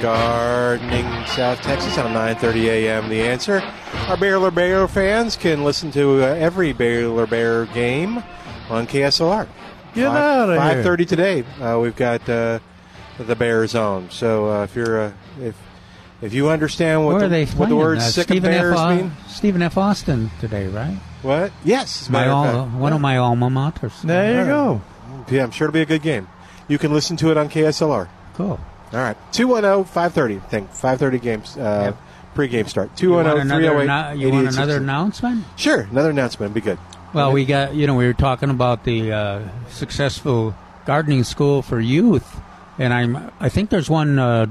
Gardening, 0.00 1.04
South 1.26 1.60
Texas 1.62 1.96
on 1.98 2.12
9:30 2.12 2.64
a.m. 2.64 3.08
The 3.08 3.20
Answer. 3.22 3.60
Our 4.08 4.16
Baylor 4.16 4.50
Bear 4.50 4.88
fans 4.88 5.36
can 5.36 5.62
listen 5.64 5.90
to 5.92 6.22
uh, 6.22 6.26
every 6.26 6.72
Baylor 6.72 7.26
Bear 7.26 7.66
game 7.66 8.22
on 8.68 8.86
KSLR. 8.86 9.46
Get 9.94 10.06
outta 10.06 10.60
here. 10.74 10.82
5:30 10.84 11.08
today. 11.08 11.44
Uh, 11.60 11.78
we've 11.80 11.96
got 11.96 12.28
uh, 12.28 12.58
the 13.18 13.36
Bear 13.36 13.66
Zone. 13.66 14.08
So 14.10 14.48
uh, 14.50 14.64
if 14.64 14.74
you're 14.74 15.00
uh, 15.00 15.12
if 15.40 15.56
if 16.22 16.32
you 16.32 16.48
understand 16.48 17.04
what 17.04 17.16
Where 17.16 17.28
the, 17.28 17.46
what 17.56 17.68
the 17.68 17.76
words 17.76 18.02
Uh, 18.02 18.06
"sick 18.08 18.24
Stephen 18.28 18.50
of 18.52 18.58
bears" 18.58 18.78
F. 18.78 18.96
Mean, 18.96 19.12
Stephen 19.28 19.62
F. 19.62 19.76
Austin 19.78 20.30
today, 20.40 20.66
right? 20.68 20.96
what? 21.22 21.52
Yes, 21.64 22.08
My 22.08 22.24
of 22.24 22.30
al- 22.30 22.66
one 22.68 22.92
of 22.92 23.00
my 23.00 23.16
alma 23.18 23.48
maters. 23.50 24.00
There 24.02 24.40
you 24.40 24.46
go. 24.46 24.82
Yeah, 25.30 25.42
I'm 25.44 25.50
sure 25.50 25.68
it'll 25.68 25.74
be 25.74 25.82
a 25.82 25.86
good 25.86 26.02
game. 26.02 26.28
You 26.68 26.78
can 26.78 26.92
listen 26.92 27.16
to 27.18 27.30
it 27.30 27.36
on 27.36 27.48
KSLR. 27.48 28.08
Cool. 28.34 28.58
All 28.92 28.98
right. 28.98 29.16
210 29.32 29.84
530. 29.84 30.38
Think 30.48 30.70
530 30.70 31.18
games. 31.18 31.56
Uh, 31.56 31.92
Pre-game 32.34 32.66
start. 32.68 32.90
You 32.92 33.08
210 33.08 33.46
another, 33.46 33.60
308 33.84 34.18
you 34.20 34.30
want 34.30 34.48
another 34.48 34.76
8860. 34.76 34.76
announcement? 34.84 35.44
Sure. 35.56 35.80
Another 35.90 36.10
announcement 36.10 36.50
would 36.50 36.54
be 36.54 36.60
good. 36.64 36.78
Well, 37.12 37.32
we 37.32 37.44
got 37.44 37.74
you 37.74 37.88
know 37.88 37.94
we 37.96 38.06
were 38.06 38.12
talking 38.12 38.50
about 38.50 38.84
the 38.84 39.12
uh, 39.12 39.40
successful 39.68 40.54
gardening 40.86 41.24
school 41.24 41.60
for 41.62 41.80
youth, 41.80 42.40
and 42.78 42.94
I'm 42.94 43.32
I 43.40 43.48
think 43.48 43.70
there's 43.70 43.90
one. 43.90 44.18
Uh, 44.20 44.46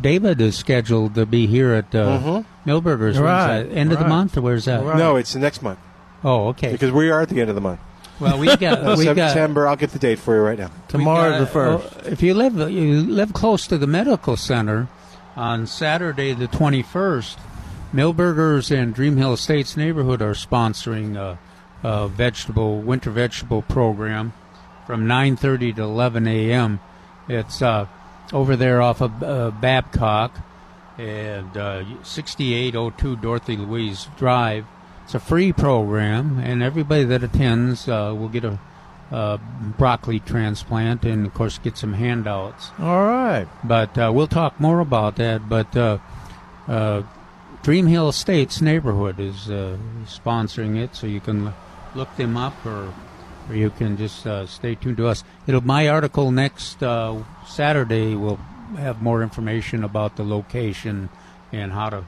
David 0.00 0.40
is 0.40 0.56
scheduled 0.56 1.16
to 1.16 1.26
be 1.26 1.48
here 1.48 1.72
at 1.74 1.92
uh, 1.92 2.20
Mhm. 2.20 2.44
Milberger's. 2.66 3.18
Right, 3.18 3.64
that? 3.64 3.76
End 3.76 3.92
of 3.92 3.98
the 3.98 4.06
month, 4.06 4.36
or 4.36 4.42
where's 4.42 4.66
that? 4.66 4.84
Right. 4.84 4.96
No, 4.96 5.16
it's 5.16 5.32
the 5.32 5.40
next 5.40 5.60
month 5.60 5.80
Oh, 6.22 6.48
okay. 6.50 6.70
because 6.70 6.92
we 6.92 7.10
are 7.10 7.20
at 7.22 7.28
the 7.30 7.40
end 7.40 7.50
of 7.50 7.56
the 7.56 7.60
month. 7.60 7.80
Well, 8.20 8.38
we 8.38 8.46
got 8.56 8.84
Uh, 8.84 8.94
we 8.96 9.04
got 9.06 9.30
September. 9.30 9.66
I'll 9.68 9.76
get 9.76 9.90
the 9.90 9.98
date 9.98 10.18
for 10.18 10.34
you 10.36 10.42
right 10.42 10.58
now. 10.58 10.70
Tomorrow's 10.88 11.40
the 11.40 11.46
first. 11.46 11.94
oh, 11.96 12.08
if 12.08 12.22
you 12.22 12.34
live 12.34 12.56
you 12.70 13.00
live 13.02 13.32
close 13.32 13.66
to 13.68 13.78
the 13.78 13.86
medical 13.86 14.36
center, 14.36 14.88
on 15.36 15.66
Saturday 15.66 16.32
the 16.32 16.46
twenty 16.46 16.82
first, 16.82 17.38
Milberger's 17.92 18.70
and 18.70 18.94
Dream 18.94 19.16
Hill 19.16 19.32
Estates 19.32 19.76
neighborhood 19.76 20.22
are 20.22 20.34
sponsoring 20.34 21.16
a, 21.16 21.38
a 21.82 22.08
vegetable 22.08 22.80
winter 22.80 23.10
vegetable 23.10 23.62
program 23.62 24.32
from 24.86 25.06
nine 25.06 25.36
thirty 25.36 25.72
to 25.72 25.82
eleven 25.82 26.28
a.m. 26.28 26.78
It's 27.28 27.62
uh, 27.62 27.86
over 28.32 28.54
there 28.54 28.80
off 28.80 29.00
of 29.00 29.22
uh, 29.22 29.50
Babcock 29.50 30.38
and 30.98 31.56
uh, 31.56 31.84
6802 32.04 33.16
Dorothy 33.16 33.56
Louise 33.56 34.06
Drive. 34.16 34.66
It's 35.04 35.14
a 35.14 35.20
free 35.20 35.52
program, 35.52 36.38
and 36.38 36.62
everybody 36.62 37.04
that 37.04 37.22
attends 37.22 37.88
uh, 37.88 38.14
will 38.16 38.28
get 38.28 38.44
a 38.44 38.58
uh, 39.12 39.36
broccoli 39.78 40.18
transplant 40.18 41.04
and, 41.04 41.26
of 41.26 41.34
course, 41.34 41.58
get 41.58 41.76
some 41.76 41.92
handouts. 41.92 42.70
All 42.78 43.04
right. 43.04 43.46
But 43.62 43.96
uh, 43.98 44.10
we'll 44.14 44.26
talk 44.26 44.58
more 44.58 44.80
about 44.80 45.16
that. 45.16 45.48
But 45.48 45.76
uh, 45.76 45.98
uh, 46.66 47.02
Dream 47.62 47.86
Hill 47.86 48.08
Estates 48.08 48.60
neighborhood 48.60 49.20
is 49.20 49.50
uh, 49.50 49.76
sponsoring 50.06 50.82
it, 50.82 50.96
so 50.96 51.06
you 51.06 51.20
can 51.20 51.48
l- 51.48 51.54
look 51.94 52.16
them 52.16 52.36
up 52.36 52.54
or, 52.64 52.92
or 53.48 53.54
you 53.54 53.70
can 53.70 53.96
just 53.96 54.26
uh, 54.26 54.46
stay 54.46 54.74
tuned 54.74 54.96
to 54.96 55.06
us. 55.06 55.22
It'll 55.46 55.60
my 55.60 55.88
article 55.88 56.30
next 56.30 56.82
uh, 56.82 57.22
Saturday 57.46 58.14
will 58.14 58.36
have 58.76 59.02
more 59.02 59.22
information 59.22 59.84
about 59.84 60.16
the 60.16 60.24
location 60.24 61.10
and 61.52 61.72
how 61.72 61.90
to 61.90 62.04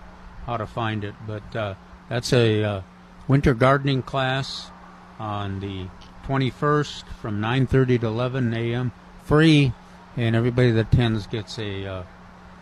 how 0.46 0.56
to 0.56 0.66
find 0.66 1.04
it. 1.04 1.14
But 1.26 1.54
uh, 1.54 1.74
that's 2.08 2.32
a 2.32 2.62
uh, 2.62 2.82
winter 3.28 3.54
gardening 3.54 4.02
class 4.02 4.70
on 5.18 5.60
the 5.60 5.86
21st 6.26 7.04
from 7.20 7.40
9:30 7.40 8.00
to 8.00 8.06
11 8.06 8.54
a.m. 8.54 8.92
free, 9.24 9.72
and 10.16 10.36
everybody 10.36 10.70
that 10.72 10.92
attends 10.92 11.26
gets 11.26 11.58
a, 11.58 11.86
uh, 11.86 12.02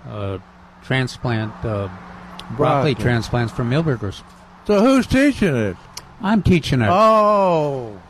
uh 0.08 0.38
transplant 0.82 1.52
uh, 1.64 1.88
broccoli 2.56 2.56
Broccoli. 2.56 2.94
transplants 2.94 3.52
from 3.52 3.70
Milberger's. 3.70 4.22
So 4.66 4.80
who's 4.80 5.06
teaching 5.06 5.56
it? 5.56 5.76
I'm 6.22 6.42
teaching 6.42 6.80
it. 6.80 6.88
Oh, 6.90 8.00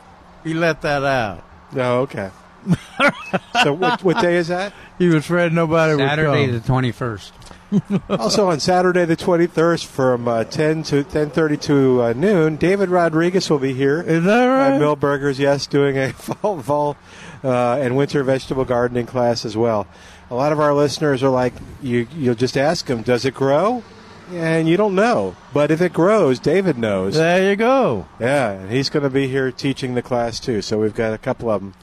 he 0.43 0.53
let 0.53 0.81
that 0.81 1.03
out. 1.03 1.43
Oh, 1.75 2.01
okay. 2.01 2.31
so 3.63 3.73
what, 3.73 4.03
what 4.03 4.21
day 4.21 4.37
is 4.37 4.47
that? 4.47 4.73
He 4.97 5.07
was 5.07 5.17
afraid 5.17 5.53
nobody 5.53 5.97
Saturday 5.97 6.51
would 6.51 6.63
the 6.63 6.67
21st. 6.67 7.31
also 8.09 8.49
on 8.49 8.59
Saturday 8.59 9.05
the 9.05 9.17
23rd 9.17 9.85
from 9.85 10.27
uh, 10.27 10.43
10 10.43 10.83
to 10.83 11.03
10:30 11.03 11.61
to 11.61 12.03
uh, 12.03 12.13
noon, 12.13 12.55
David 12.57 12.89
Rodriguez 12.89 13.49
will 13.49 13.59
be 13.59 13.73
here. 13.73 14.01
Is 14.01 14.23
that 14.23 14.45
right? 14.45 14.73
At 14.73 14.81
Milberger's, 14.81 15.39
yes, 15.39 15.67
doing 15.67 15.97
a 15.97 16.13
fall, 16.13 16.61
fall 16.61 16.97
uh, 17.43 17.77
and 17.79 17.95
winter 17.97 18.23
vegetable 18.23 18.65
gardening 18.65 19.05
class 19.05 19.45
as 19.45 19.57
well. 19.57 19.87
A 20.29 20.35
lot 20.35 20.51
of 20.51 20.59
our 20.59 20.73
listeners 20.73 21.21
are 21.23 21.29
like, 21.29 21.53
you, 21.81 22.07
you'll 22.15 22.35
just 22.35 22.57
ask 22.57 22.85
them, 22.87 23.03
does 23.03 23.25
it 23.25 23.33
grow? 23.33 23.83
And 24.31 24.67
you 24.67 24.75
don't 24.75 24.95
know. 24.95 25.35
But 25.53 25.69
if 25.69 25.81
it 25.81 25.93
grows, 25.93 26.39
David 26.39 26.79
knows. 26.79 27.13
There 27.13 27.47
you 27.47 27.55
go. 27.55 28.07
Yeah, 28.19 28.51
and 28.51 28.71
he's 28.71 28.89
going 28.89 29.03
to 29.03 29.09
be 29.09 29.27
here 29.27 29.51
teaching 29.51 29.93
the 29.93 30.01
class 30.01 30.39
too. 30.39 30.63
So 30.63 30.79
we've 30.79 30.95
got 30.95 31.13
a 31.13 31.19
couple 31.19 31.51
of 31.51 31.61
them. 31.61 31.73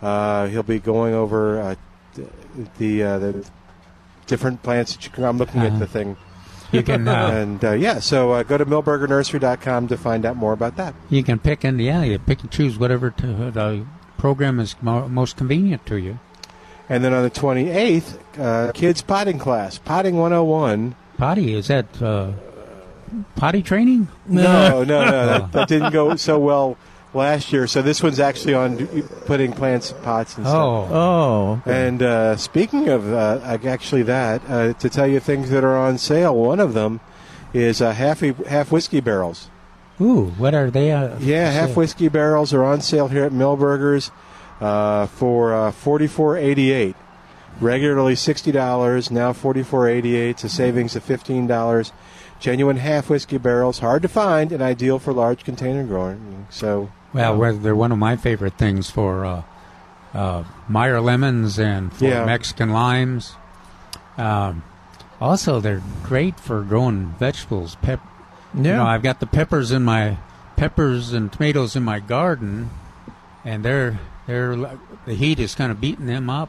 Uh, 0.00 0.46
he'll 0.46 0.62
be 0.62 0.78
going 0.78 1.14
over 1.14 1.60
uh, 1.60 1.74
the 2.78 3.02
uh, 3.02 3.18
the 3.18 3.50
different 4.30 4.62
plants 4.62 4.94
that 4.94 5.04
you 5.04 5.10
can. 5.10 5.24
I'm 5.24 5.36
looking 5.36 5.60
Uh-huh. 5.60 5.74
at 5.74 5.78
the 5.78 5.86
thing 5.86 6.16
You 6.72 6.82
can, 6.84 7.06
uh, 7.08 7.26
and 7.34 7.62
uh, 7.64 7.72
yeah, 7.72 7.98
so 7.98 8.30
uh, 8.30 8.42
go 8.44 8.56
to 8.56 8.64
milbergernursery.com 8.64 9.88
to 9.88 9.96
find 9.98 10.24
out 10.24 10.36
more 10.36 10.52
about 10.52 10.76
that. 10.76 10.94
You 11.10 11.22
can 11.24 11.38
pick 11.40 11.64
and 11.64 11.80
yeah, 11.80 12.02
you 12.04 12.18
pick 12.18 12.40
and 12.42 12.50
choose 12.50 12.78
whatever 12.78 13.10
to, 13.10 13.50
the 13.50 13.84
program 14.16 14.60
is 14.60 14.76
mo- 14.80 15.08
most 15.08 15.36
convenient 15.36 15.84
to 15.86 15.96
you. 15.96 16.18
And 16.88 17.02
then 17.04 17.12
on 17.12 17.22
the 17.24 17.30
28th, 17.30 18.18
uh, 18.38 18.72
kids 18.72 19.02
potting 19.02 19.38
class, 19.38 19.78
potting 19.78 20.16
101. 20.16 20.94
Potty 21.18 21.54
is 21.54 21.66
that 21.68 22.00
uh, 22.00 22.32
potty 23.36 23.62
training? 23.62 24.08
No, 24.26 24.84
no, 24.84 25.04
no, 25.04 25.26
that, 25.26 25.52
that 25.52 25.68
didn't 25.68 25.92
go 25.92 26.14
so 26.16 26.38
well 26.38 26.76
last 27.14 27.52
year. 27.52 27.66
So 27.66 27.82
this 27.82 28.02
one's 28.02 28.20
actually 28.20 28.54
on 28.54 28.86
putting 29.26 29.52
plants 29.52 29.92
in 29.92 29.98
pots 30.02 30.36
and 30.36 30.46
Oh. 30.46 30.50
stuff. 30.50 30.92
Oh. 30.92 31.62
And 31.66 32.02
uh, 32.02 32.36
speaking 32.36 32.88
of 32.88 33.12
uh, 33.12 33.40
actually 33.64 34.02
that, 34.04 34.42
uh, 34.48 34.72
to 34.74 34.88
tell 34.88 35.06
you 35.06 35.20
things 35.20 35.50
that 35.50 35.64
are 35.64 35.76
on 35.76 35.98
sale, 35.98 36.34
one 36.34 36.60
of 36.60 36.74
them 36.74 37.00
is 37.52 37.82
uh, 37.82 37.92
half 37.92 38.20
half 38.20 38.70
whiskey 38.70 39.00
barrels. 39.00 39.48
Ooh, 40.00 40.32
what 40.38 40.54
are 40.54 40.70
they? 40.70 40.92
Uh, 40.92 41.18
Yeah, 41.18 41.50
half 41.50 41.68
sale? 41.70 41.76
whiskey 41.76 42.08
barrels 42.08 42.54
are 42.54 42.64
on 42.64 42.80
sale 42.80 43.08
here 43.08 43.24
at 43.24 43.32
Milberger's 43.32 44.10
uh, 44.60 45.06
for 45.06 45.52
uh, 45.52 45.72
forty 45.72 46.06
four 46.06 46.36
eighty 46.36 46.70
eight. 46.72 46.96
Regularly 47.60 48.14
sixty 48.14 48.52
dollars, 48.52 49.10
now 49.10 49.32
forty 49.34 49.62
four 49.62 49.88
eighty 49.88 50.16
eight. 50.16 50.30
It's 50.30 50.44
a 50.44 50.48
savings 50.48 50.96
of 50.96 51.02
fifteen 51.02 51.46
dollars. 51.46 51.92
Genuine 52.40 52.78
half 52.78 53.10
whiskey 53.10 53.38
barrels, 53.38 53.78
hard 53.78 54.02
to 54.02 54.08
find 54.08 54.50
and 54.50 54.62
ideal 54.62 54.98
for 54.98 55.12
large 55.12 55.44
container 55.44 55.84
growing. 55.84 56.46
So, 56.50 56.90
Well, 57.12 57.36
well, 57.36 57.54
they're 57.56 57.76
one 57.76 57.92
of 57.92 57.98
my 57.98 58.16
favorite 58.16 58.54
things 58.54 58.88
for 58.90 59.24
uh, 59.26 59.42
uh, 60.14 60.44
Meyer 60.68 61.00
lemons 61.00 61.58
and 61.58 61.92
for 61.92 62.06
Yeah. 62.06 62.24
Mexican 62.24 62.70
limes. 62.70 63.34
Um, 64.16 64.62
also, 65.20 65.60
they're 65.60 65.82
great 66.02 66.40
for 66.40 66.62
growing 66.62 67.14
vegetables. 67.18 67.76
Pep- 67.82 68.00
You 68.54 68.62
know, 68.62 68.84
I've 68.86 69.02
got 69.02 69.20
the 69.20 69.26
peppers 69.26 69.70
in 69.70 69.84
my 69.84 70.16
peppers 70.56 71.12
and 71.12 71.30
tomatoes 71.32 71.76
in 71.76 71.82
my 71.84 72.00
garden, 72.00 72.70
and 73.44 73.62
they're 73.64 74.00
they're 74.26 74.56
the 75.06 75.14
heat 75.14 75.38
is 75.38 75.54
kind 75.54 75.70
of 75.70 75.80
beating 75.80 76.06
them 76.06 76.28
up. 76.30 76.48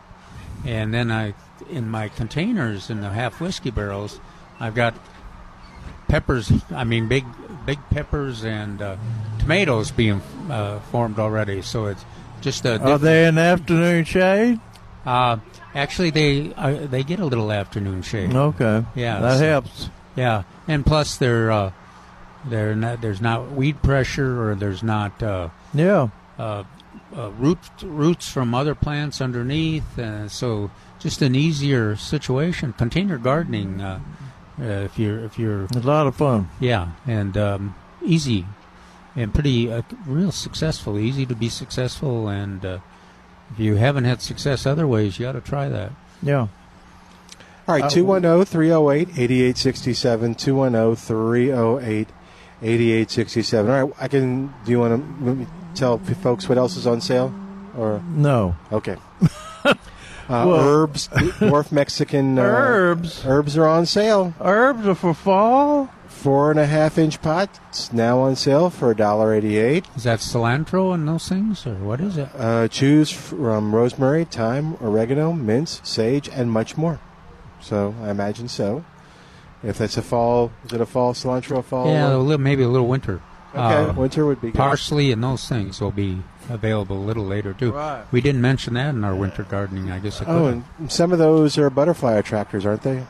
And 0.65 0.93
then 0.93 1.11
I, 1.11 1.33
in 1.69 1.89
my 1.89 2.07
containers 2.09 2.89
in 2.89 3.01
the 3.01 3.09
half 3.09 3.39
whiskey 3.41 3.71
barrels, 3.71 4.19
I've 4.59 4.73
got 4.75 4.93
peppers. 6.11 6.51
I 6.75 6.83
mean, 6.83 7.07
big 7.07 7.25
big 7.65 7.79
peppers 7.89 8.43
and 8.43 8.81
uh, 8.81 8.97
tomatoes 9.39 9.91
being 9.91 10.21
uh, 10.49 10.79
formed 10.91 11.17
already. 11.19 11.61
So 11.61 11.85
it's 11.87 12.03
just 12.41 12.65
a. 12.65 12.79
Are 12.81 12.97
they 12.97 13.25
in 13.27 13.37
afternoon 13.37 14.03
shade? 14.05 14.59
Uh, 15.05 15.37
actually, 15.73 16.09
they 16.11 16.53
uh, 16.55 16.85
they 16.87 17.03
get 17.03 17.19
a 17.19 17.25
little 17.25 17.51
afternoon 17.51 18.01
shade. 18.01 18.35
Okay. 18.35 18.83
Yeah, 18.95 19.19
That 19.21 19.37
so- 19.39 19.45
helps. 19.45 19.89
Yeah, 20.17 20.43
and 20.67 20.85
plus 20.85 21.15
they're 21.17 21.49
uh, 21.49 21.71
they're 22.45 22.75
not 22.75 22.99
there's 23.01 23.21
not 23.21 23.51
weed 23.53 23.81
pressure 23.81 24.43
or 24.49 24.55
there's 24.55 24.83
not 24.83 25.23
uh, 25.23 25.47
Yeah. 25.73 26.09
uh, 26.37 26.63
uh, 27.15 27.29
roots 27.39 27.69
roots 27.81 28.27
from 28.29 28.53
other 28.53 28.75
plants 28.75 29.21
underneath, 29.21 29.97
uh, 29.97 30.27
so 30.27 30.69
just 30.99 31.21
an 31.21 31.33
easier 31.35 31.95
situation. 31.95 32.73
Container 32.73 33.17
gardening, 33.17 33.79
uh, 33.81 33.99
uh, 34.59 34.63
if 34.63 34.97
you're 34.99 35.19
if 35.25 35.37
you're 35.39 35.65
a 35.75 35.79
lot 35.79 36.07
of 36.07 36.15
fun. 36.15 36.49
Yeah, 36.59 36.91
and 37.07 37.37
um, 37.37 37.75
easy 38.03 38.45
and 39.15 39.33
pretty 39.33 39.71
uh, 39.71 39.81
real 40.05 40.31
successful. 40.31 40.97
Easy 40.99 41.25
to 41.25 41.35
be 41.35 41.49
successful, 41.49 42.27
and 42.27 42.63
uh, 42.65 42.79
if 43.51 43.59
you 43.59 43.75
haven't 43.75 44.05
had 44.05 44.21
success 44.21 44.65
other 44.65 44.87
ways, 44.87 45.19
you 45.19 45.27
ought 45.27 45.33
to 45.33 45.41
try 45.41 45.67
that. 45.69 45.91
Yeah. 46.23 46.47
all 47.67 47.75
right, 47.75 47.83
Uh, 47.85 47.89
210 47.89 48.45
308 48.45 49.09
8867. 49.17 50.35
210 50.35 50.95
308 50.95 52.07
8867. 52.63 53.71
All 53.71 53.85
right, 53.85 53.93
I 53.99 54.07
can. 54.07 54.53
Do 54.65 54.71
you 54.71 54.79
want 54.79 55.25
to 55.25 55.47
tell 55.75 55.97
folks 55.97 56.47
what 56.47 56.57
else 56.57 56.77
is 56.77 56.85
on 56.87 57.01
sale? 57.01 57.33
Or 57.77 58.01
No. 58.07 58.55
Okay. 58.71 58.97
Uh, 60.31 60.45
Well- 60.47 60.59
herbs, 60.67 61.09
North 61.41 61.71
Mexican 61.71 62.39
uh, 62.39 62.43
Herbs. 62.43 63.23
Herbs 63.25 63.57
are 63.57 63.67
on 63.67 63.85
sale. 63.85 64.33
Herbs 64.39 64.87
are 64.87 64.95
for 64.95 65.13
fall. 65.13 65.89
Four 66.07 66.51
and 66.51 66.59
a 66.59 66.67
half 66.67 66.97
inch 66.99 67.19
pots 67.21 67.91
now 67.91 68.19
on 68.19 68.35
sale 68.35 68.69
for 68.69 68.91
a 68.91 68.95
dollar 68.95 69.33
eighty 69.33 69.57
eight. 69.57 69.85
Is 69.95 70.03
that 70.03 70.19
cilantro 70.19 70.93
and 70.93 71.07
those 71.07 71.27
things, 71.27 71.65
or 71.65 71.73
what 71.75 71.99
is 71.99 72.15
it? 72.15 72.29
Uh, 72.37 72.67
choose 72.67 73.09
from 73.09 73.73
rosemary, 73.73 74.25
thyme, 74.25 74.75
oregano, 74.81 75.33
mint, 75.33 75.81
sage, 75.83 76.29
and 76.29 76.51
much 76.51 76.77
more. 76.77 76.99
So 77.59 77.95
I 78.03 78.11
imagine 78.11 78.49
so. 78.49 78.85
If 79.63 79.79
that's 79.79 79.97
a 79.97 80.01
fall, 80.03 80.51
is 80.65 80.73
it 80.73 80.81
a 80.81 80.85
fall 80.85 81.13
cilantro? 81.13 81.63
Fall. 81.63 81.87
Yeah, 81.87 82.13
a 82.13 82.17
little, 82.17 82.37
maybe 82.37 82.61
a 82.63 82.67
little 82.69 82.87
winter. 82.87 83.21
Okay, 83.53 83.61
Uh, 83.89 83.93
winter 83.93 84.25
would 84.25 84.41
be 84.41 84.47
good. 84.51 84.57
Parsley 84.57 85.11
and 85.11 85.23
those 85.23 85.47
things 85.47 85.81
will 85.81 85.91
be 85.91 86.23
available 86.49 86.97
a 86.97 87.05
little 87.05 87.25
later 87.25 87.53
too. 87.53 87.71
Right. 87.71 88.03
We 88.11 88.21
didn't 88.21 88.41
mention 88.41 88.73
that 88.75 88.89
in 88.95 89.03
our 89.03 89.13
winter 89.15 89.43
gardening. 89.43 89.91
I 89.91 89.99
guess. 89.99 90.21
I 90.21 90.25
Oh, 90.27 90.45
and 90.47 90.63
some 90.91 91.11
of 91.11 91.19
those 91.19 91.57
are 91.57 91.69
butterfly 91.69 92.13
attractors, 92.13 92.65
aren't 92.65 92.83
they? 92.83 93.05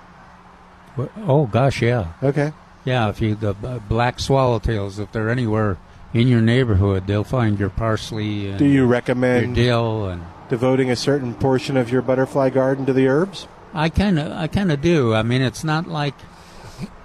Oh 1.25 1.45
gosh, 1.47 1.81
yeah. 1.81 2.07
Okay. 2.21 2.53
Yeah, 2.83 3.09
if 3.09 3.21
you 3.21 3.35
the 3.35 3.55
uh, 3.63 3.79
black 3.87 4.17
swallowtails, 4.17 4.99
if 4.99 5.11
they're 5.11 5.29
anywhere 5.29 5.77
in 6.13 6.27
your 6.27 6.41
neighborhood, 6.41 7.07
they'll 7.07 7.23
find 7.23 7.59
your 7.59 7.69
parsley. 7.69 8.49
And 8.49 8.57
Do 8.57 8.65
you 8.65 8.85
recommend 8.85 9.55
your 9.55 9.65
dill 9.67 10.05
and 10.07 10.23
devoting 10.49 10.89
a 10.89 10.95
certain 10.95 11.33
portion 11.35 11.77
of 11.77 11.91
your 11.91 12.01
butterfly 12.01 12.49
garden 12.49 12.85
to 12.87 12.93
the 12.93 13.07
herbs? 13.07 13.47
I 13.73 13.87
kind 13.89 14.19
of, 14.19 14.31
I 14.33 14.47
kind 14.47 14.71
of 14.71 14.81
do. 14.81 15.13
I 15.13 15.23
mean, 15.23 15.41
it's 15.41 15.63
not 15.63 15.87
like, 15.87 16.15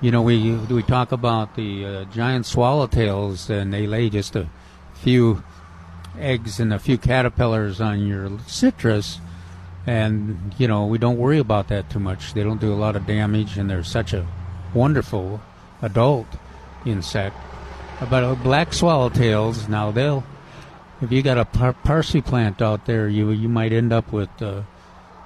you 0.00 0.10
know, 0.10 0.22
we 0.22 0.52
we 0.52 0.82
talk 0.82 1.12
about 1.12 1.56
the 1.56 1.84
uh, 1.84 2.04
giant 2.06 2.44
swallowtails, 2.44 3.50
and 3.50 3.72
they 3.72 3.86
lay 3.86 4.10
just 4.10 4.36
a 4.36 4.48
few 4.94 5.42
eggs 6.18 6.60
and 6.60 6.72
a 6.72 6.78
few 6.78 6.98
caterpillars 6.98 7.80
on 7.80 8.06
your 8.06 8.30
citrus, 8.46 9.20
and 9.86 10.54
you 10.58 10.68
know, 10.68 10.86
we 10.86 10.98
don't 10.98 11.18
worry 11.18 11.38
about 11.38 11.68
that 11.68 11.90
too 11.90 12.00
much. 12.00 12.34
They 12.34 12.42
don't 12.42 12.60
do 12.60 12.72
a 12.72 12.76
lot 12.76 12.96
of 12.96 13.06
damage, 13.06 13.58
and 13.58 13.68
they're 13.68 13.84
such 13.84 14.12
a 14.12 14.26
wonderful 14.74 15.40
adult 15.82 16.26
insect. 16.84 17.36
But 18.10 18.24
uh, 18.24 18.34
black 18.34 18.70
swallowtails, 18.70 19.68
now 19.68 19.90
they'll, 19.90 20.24
if 21.00 21.10
you 21.10 21.22
got 21.22 21.38
a 21.38 21.44
par- 21.44 21.72
parsley 21.72 22.20
plant 22.20 22.60
out 22.60 22.86
there, 22.86 23.08
you 23.08 23.30
you 23.30 23.48
might 23.48 23.72
end 23.72 23.92
up 23.92 24.12
with. 24.12 24.30
Uh, 24.40 24.62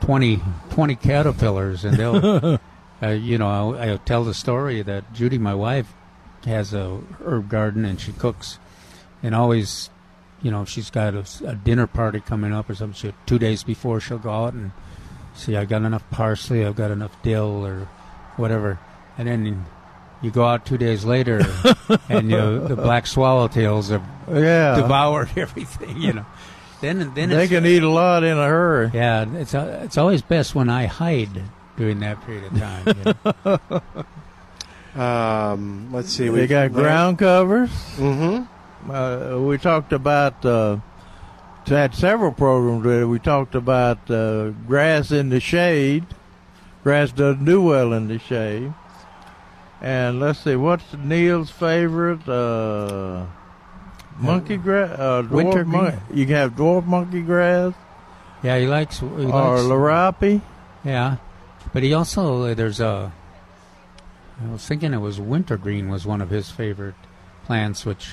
20, 0.01 0.41
20 0.71 0.97
caterpillars, 0.97 1.85
and 1.85 1.97
they'll, 1.97 2.59
uh, 3.03 3.09
you 3.09 3.39
know, 3.39 3.75
I, 3.75 3.93
I 3.93 3.97
tell 3.99 4.25
the 4.25 4.35
story 4.35 4.83
that 4.83 5.13
Judy, 5.13 5.39
my 5.39 5.55
wife, 5.55 5.93
has 6.45 6.73
a 6.75 7.01
herb 7.25 7.49
garden 7.49 7.85
and 7.85 8.01
she 8.01 8.13
cooks, 8.13 8.59
and 9.23 9.35
always, 9.35 9.91
you 10.43 10.51
know, 10.51 10.63
if 10.63 10.69
she's 10.69 10.91
got 10.91 11.15
a, 11.15 11.25
a 11.47 11.55
dinner 11.55 11.87
party 11.87 12.21
coming 12.21 12.53
up 12.53 12.69
or 12.71 12.75
something. 12.75 12.95
She, 13.11 13.15
two 13.27 13.39
days 13.39 13.63
before, 13.63 14.01
she'll 14.01 14.19
go 14.19 14.31
out 14.31 14.53
and 14.55 14.73
see, 15.35 15.57
I 15.57 15.65
got 15.65 15.83
enough 15.83 16.09
parsley, 16.11 16.65
I've 16.65 16.77
got 16.77 16.91
enough 16.91 17.21
dill 17.23 17.65
or 17.67 17.89
whatever, 18.37 18.79
and 19.19 19.29
then 19.29 19.65
you 20.23 20.31
go 20.31 20.45
out 20.45 20.65
two 20.67 20.77
days 20.79 21.05
later, 21.05 21.41
and 22.09 22.31
you 22.31 22.37
know, 22.37 22.67
the 22.69 22.77
black 22.77 23.05
swallowtails 23.05 23.91
have 23.91 24.03
Yeah. 24.35 24.77
devoured 24.77 25.31
everything, 25.37 25.97
you 26.01 26.13
know. 26.13 26.27
Then, 26.81 27.13
then 27.15 27.29
They 27.29 27.47
can 27.49 27.67
eat 27.67 27.83
a 27.83 27.89
lot 27.91 28.25
in 28.25 28.39
a 28.39 28.47
hurry. 28.47 28.91
yeah, 28.95 29.27
it's 29.35 29.55
uh, 29.55 29.83
it's 29.85 29.99
always 29.99 30.23
best 30.23 30.55
when 30.55 30.71
I 30.71 30.87
hide 30.87 31.43
during 31.81 31.99
that 32.01 32.21
period 32.27 32.45
of 32.45 32.59
time. 32.59 32.87
you 32.87 33.15
know. 33.45 34.05
Um, 34.93 35.93
let's 35.93 36.11
see. 36.11 36.31
We 36.31 36.49
got 36.49 36.73
ground 36.73 37.21
covers. 37.21 37.71
Mm-hmm. 37.95 38.91
Uh, 38.91 39.39
we 39.39 39.57
talked 39.57 39.93
about. 39.93 40.45
Uh, 40.45 40.79
had 41.65 41.95
several 41.95 42.33
programs 42.33 42.85
where 42.85 43.07
we 43.07 43.21
talked 43.21 43.55
about 43.55 44.11
uh, 44.11 44.51
grass 44.67 45.13
in 45.13 45.29
the 45.29 45.39
shade. 45.39 46.05
Grass 46.83 47.13
doesn't 47.13 47.45
do 47.45 47.63
well 47.63 47.93
in 47.93 48.09
the 48.09 48.19
shade. 48.19 48.75
And 49.81 50.19
let's 50.19 50.41
see, 50.41 50.57
what's 50.57 50.93
Neil's 50.95 51.51
favorite? 51.51 52.29
Uh, 52.29 53.27
monkey 54.19 54.57
grass. 54.57 54.99
Uh, 54.99 55.23
Winter 55.31 55.65
mon- 55.65 56.01
You 56.13 56.27
can 56.27 56.35
have 56.35 56.57
dwarf 56.57 56.85
monkey 56.85 57.23
grass. 57.23 57.75
Yeah, 58.43 58.59
he 58.59 58.67
likes. 58.67 58.99
He 58.99 59.07
or 59.07 59.21
likes 59.21 59.63
liriope. 59.63 60.41
Yeah, 60.85 61.19
but 61.73 61.83
he 61.83 61.93
also 61.95 62.45
uh, 62.45 62.55
there's 62.55 62.81
a. 62.81 63.13
I 64.43 64.53
was 64.53 64.67
thinking 64.67 64.95
it 64.95 64.99
was 64.99 65.21
wintergreen 65.21 65.89
was 65.91 66.07
one 66.07 66.21
of 66.23 66.31
his 66.31 66.51
favorite 66.51 66.95
plants, 67.45 67.85
which 67.85 68.13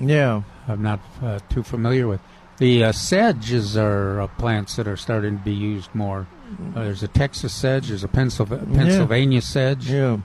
Yeah. 0.00 0.42
I'm 0.66 0.82
not 0.82 1.00
uh, 1.22 1.38
too 1.50 1.62
familiar 1.62 2.08
with. 2.08 2.20
The 2.58 2.84
uh, 2.84 2.92
sedges 2.92 3.76
are 3.76 4.20
uh, 4.22 4.26
plants 4.26 4.74
that 4.76 4.88
are 4.88 4.96
starting 4.96 5.38
to 5.38 5.44
be 5.44 5.52
used 5.54 5.94
more. 5.94 6.26
Uh, 6.74 6.82
there's 6.82 7.04
a 7.04 7.08
Texas 7.08 7.52
sedge. 7.52 7.88
There's 7.88 8.02
a 8.02 8.08
Pennsylv- 8.08 8.74
Pennsylvania 8.74 9.40
sedge. 9.40 9.88
Yeah. 9.88 10.18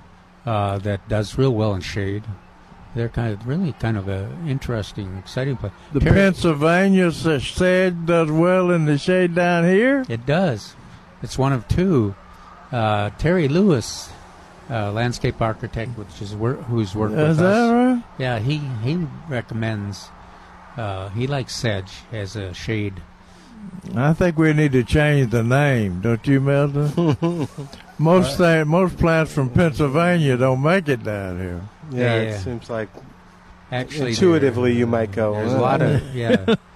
Uh, 0.43 0.79
that 0.79 1.07
does 1.07 1.37
real 1.37 1.53
well 1.53 1.75
in 1.75 1.81
shade. 1.81 2.23
They're 2.95 3.09
kind 3.09 3.33
of 3.33 3.47
really 3.47 3.73
kind 3.73 3.97
of 3.97 4.07
a 4.07 4.29
interesting, 4.47 5.15
exciting 5.17 5.57
plant. 5.57 5.75
The 5.93 5.99
Terry- 5.99 6.15
Pennsylvania 6.15 7.11
sedge 7.11 7.55
does 8.05 8.31
well 8.31 8.71
in 8.71 8.85
the 8.85 8.97
shade 8.97 9.35
down 9.35 9.65
here. 9.65 10.03
It 10.09 10.25
does. 10.25 10.75
It's 11.21 11.37
one 11.37 11.53
of 11.53 11.67
two. 11.67 12.15
Uh, 12.73 13.11
Terry 13.19 13.47
Lewis 13.47 14.09
uh, 14.69 14.91
landscape 14.91 15.39
architect, 15.41 15.95
which 15.97 16.21
is 16.21 16.33
wor- 16.35 16.55
who's 16.55 16.95
worked 16.95 17.13
Is 17.13 17.37
with 17.37 17.37
that 17.37 17.45
us. 17.45 17.71
right? 17.71 18.03
Yeah, 18.17 18.39
he 18.39 18.57
he 18.83 19.05
recommends. 19.29 20.09
Uh, 20.75 21.09
he 21.09 21.27
likes 21.27 21.55
sedge 21.55 21.91
as 22.11 22.35
a 22.35 22.51
shade. 22.53 22.95
I 23.95 24.13
think 24.13 24.37
we 24.37 24.51
need 24.53 24.71
to 24.73 24.83
change 24.83 25.29
the 25.29 25.43
name, 25.43 26.01
don't 26.01 26.25
you, 26.25 26.41
Milton? 26.41 27.47
most 27.99 28.37
thing, 28.37 28.67
most 28.67 28.97
plants 28.97 29.31
from 29.33 29.49
Pennsylvania 29.51 30.35
don't 30.35 30.61
make 30.63 30.89
it 30.89 31.03
down 31.03 31.39
here. 31.39 31.61
Yeah, 31.91 32.15
it 32.15 32.39
seems 32.41 32.69
like 32.71 32.89
Actually, 33.71 34.09
intuitively 34.09 34.71
there- 34.71 34.79
you 34.79 34.87
might 34.87 35.11
go. 35.11 35.33
There's 35.33 35.53
a 35.53 35.57
"Uh, 35.57 35.61
lot 35.61 35.81
of 35.83 36.15
yeah. 36.15 36.55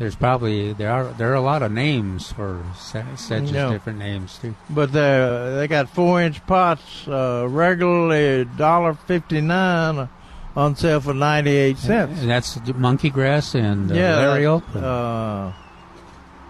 There's 0.00 0.16
probably 0.16 0.72
there 0.72 0.90
are 0.90 1.04
there 1.18 1.30
are 1.30 1.34
a 1.34 1.42
lot 1.42 1.62
of 1.62 1.70
names 1.72 2.32
for 2.32 2.62
se- 2.74 3.04
sedges, 3.16 3.52
Yeah. 3.52 3.70
different 3.70 3.98
names 3.98 4.38
too. 4.40 4.54
But 4.70 4.92
they 4.92 5.52
they 5.58 5.68
got 5.68 5.90
four 5.90 6.22
inch 6.22 6.44
pots, 6.46 7.06
uh, 7.06 7.46
regularly 7.48 8.46
dollar 8.56 8.94
fifty 8.94 9.42
nine, 9.42 10.08
on 10.56 10.74
sale 10.74 11.00
for 11.00 11.12
ninety 11.12 11.50
eight 11.50 11.76
cents. 11.76 12.18
And 12.22 12.30
that's 12.30 12.58
monkey 12.74 13.10
grass 13.10 13.54
and 13.54 13.92
uh, 13.92 13.94
yeah, 13.94 14.16
lariat. 14.16 14.74
uh, 14.74 15.52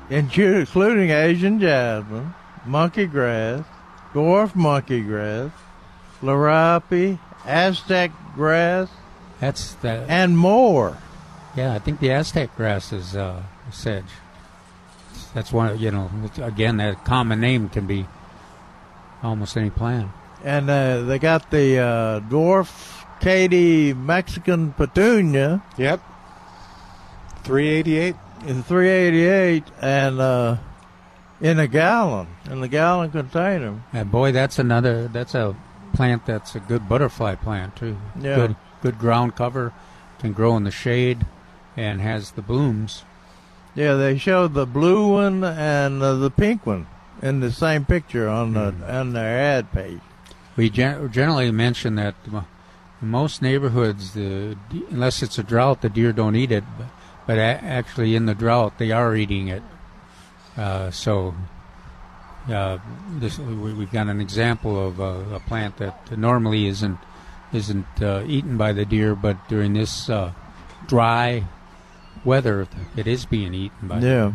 including 0.09 1.11
Asian 1.11 1.59
jasmine, 1.61 2.33
monkey 2.65 3.07
grass, 3.07 3.65
dwarf 4.15 4.55
monkey 4.55 5.01
grass, 5.03 5.51
liriope, 6.23 7.19
Aztec 7.47 8.13
grass, 8.37 8.89
That's 9.41 9.75
the 9.75 10.05
and 10.09 10.39
more. 10.39 10.97
Yeah, 11.57 11.75
I 11.75 11.79
think 11.79 12.01
the 12.01 12.13
Aztec 12.13 12.55
grass 12.57 12.93
is 12.93 13.17
uh, 13.17 13.43
sedge. 13.73 14.05
That's 15.35 15.53
one. 15.53 15.79
You 15.79 15.91
know, 15.91 16.11
again, 16.41 16.77
that 16.79 17.05
common 17.05 17.41
name 17.41 17.69
can 17.69 17.87
be 17.87 18.07
almost 19.23 19.57
any 19.57 19.71
plant. 19.71 20.11
And 20.45 20.71
uh, 20.71 21.03
they 21.03 21.19
got 21.19 21.51
the 21.51 21.79
uh, 21.79 22.21
dwarf 22.21 23.05
Katy 23.21 23.93
Mexican 23.93 24.73
petunia. 24.73 25.63
Yep. 25.77 26.01
388. 27.45 28.17
It's 28.43 28.67
388 28.67 29.65
and 29.83 30.21
uh, 30.21 30.57
in 31.41 31.59
a 31.59 31.69
gallon, 31.69 32.29
in 32.51 32.61
the 32.61 32.69
gallon 32.69 33.11
container. 33.11 33.83
And 33.93 34.11
boy, 34.11 34.33
that's 34.33 34.59
another. 34.59 35.09
That's 35.09 35.35
a 35.35 35.55
plant 35.93 36.25
that's 36.25 36.55
a 36.55 36.61
good 36.61 36.89
butterfly 36.89 37.35
plant 37.35 37.77
too. 37.77 37.99
Yeah. 38.19 38.37
Good, 38.37 38.57
good 38.83 38.99
ground 38.99 39.37
cover, 39.37 39.75
can 40.19 40.33
grow 40.33 40.57
in 40.57 40.65
the 40.65 40.71
shade, 40.71 41.27
and 41.77 42.01
has 42.01 42.33
the 42.33 42.43
blooms. 42.43 43.05
Yeah, 43.75 43.95
they 43.95 44.19
showed 44.19 44.55
the 44.55 44.67
blue 44.67 45.13
one 45.13 45.45
and 45.45 46.03
uh, 46.03 46.15
the 46.15 46.31
pink 46.31 46.67
one 46.67 46.87
in 47.23 47.41
the 47.41 47.53
same 47.53 47.85
picture 47.85 48.29
on 48.29 48.55
the 48.55 48.75
on 48.89 49.13
their 49.13 49.39
ad 49.39 49.73
page. 49.73 50.01
We 50.57 50.71
gen- 50.71 51.11
generally 51.13 51.51
mention 51.51 51.95
that 51.97 52.15
in 52.27 53.09
most 53.09 53.41
neighborhoods, 53.41 54.15
the 54.15 54.57
unless 54.91 55.23
it's 55.23 55.39
a 55.39 55.43
drought, 55.43 55.83
the 55.83 55.89
deer 55.89 56.13
don't 56.13 56.37
eat 56.37 56.53
it. 56.53 56.65
But, 56.77 56.87
but 57.27 57.39
a- 57.39 57.65
actually, 57.65 58.17
in 58.17 58.27
the 58.27 58.35
drought, 58.35 58.79
they 58.79 58.91
are 58.91 59.15
eating 59.15 59.49
it. 59.49 59.63
Uh, 60.57 60.91
so, 60.91 61.35
uh, 62.49 62.79
this 63.19 63.39
we, 63.39 63.73
we've 63.73 63.93
got 63.93 64.09
an 64.09 64.21
example 64.21 64.89
of 64.89 64.99
a, 64.99 65.37
a 65.37 65.41
plant 65.41 65.77
that 65.77 66.19
normally 66.19 66.67
isn't 66.67 66.99
isn't 67.53 68.03
uh, 68.03 68.25
eaten 68.27 68.57
by 68.57 68.73
the 68.73 68.85
deer, 68.85 69.15
but 69.15 69.49
during 69.49 69.75
this 69.75 70.11
uh, 70.11 70.33
dry 70.87 71.45
weather, 72.25 72.67
it 72.97 73.07
is 73.07 73.25
being 73.27 73.55
eaten 73.55 73.89
by. 73.89 73.99
Yeah. 74.01 74.33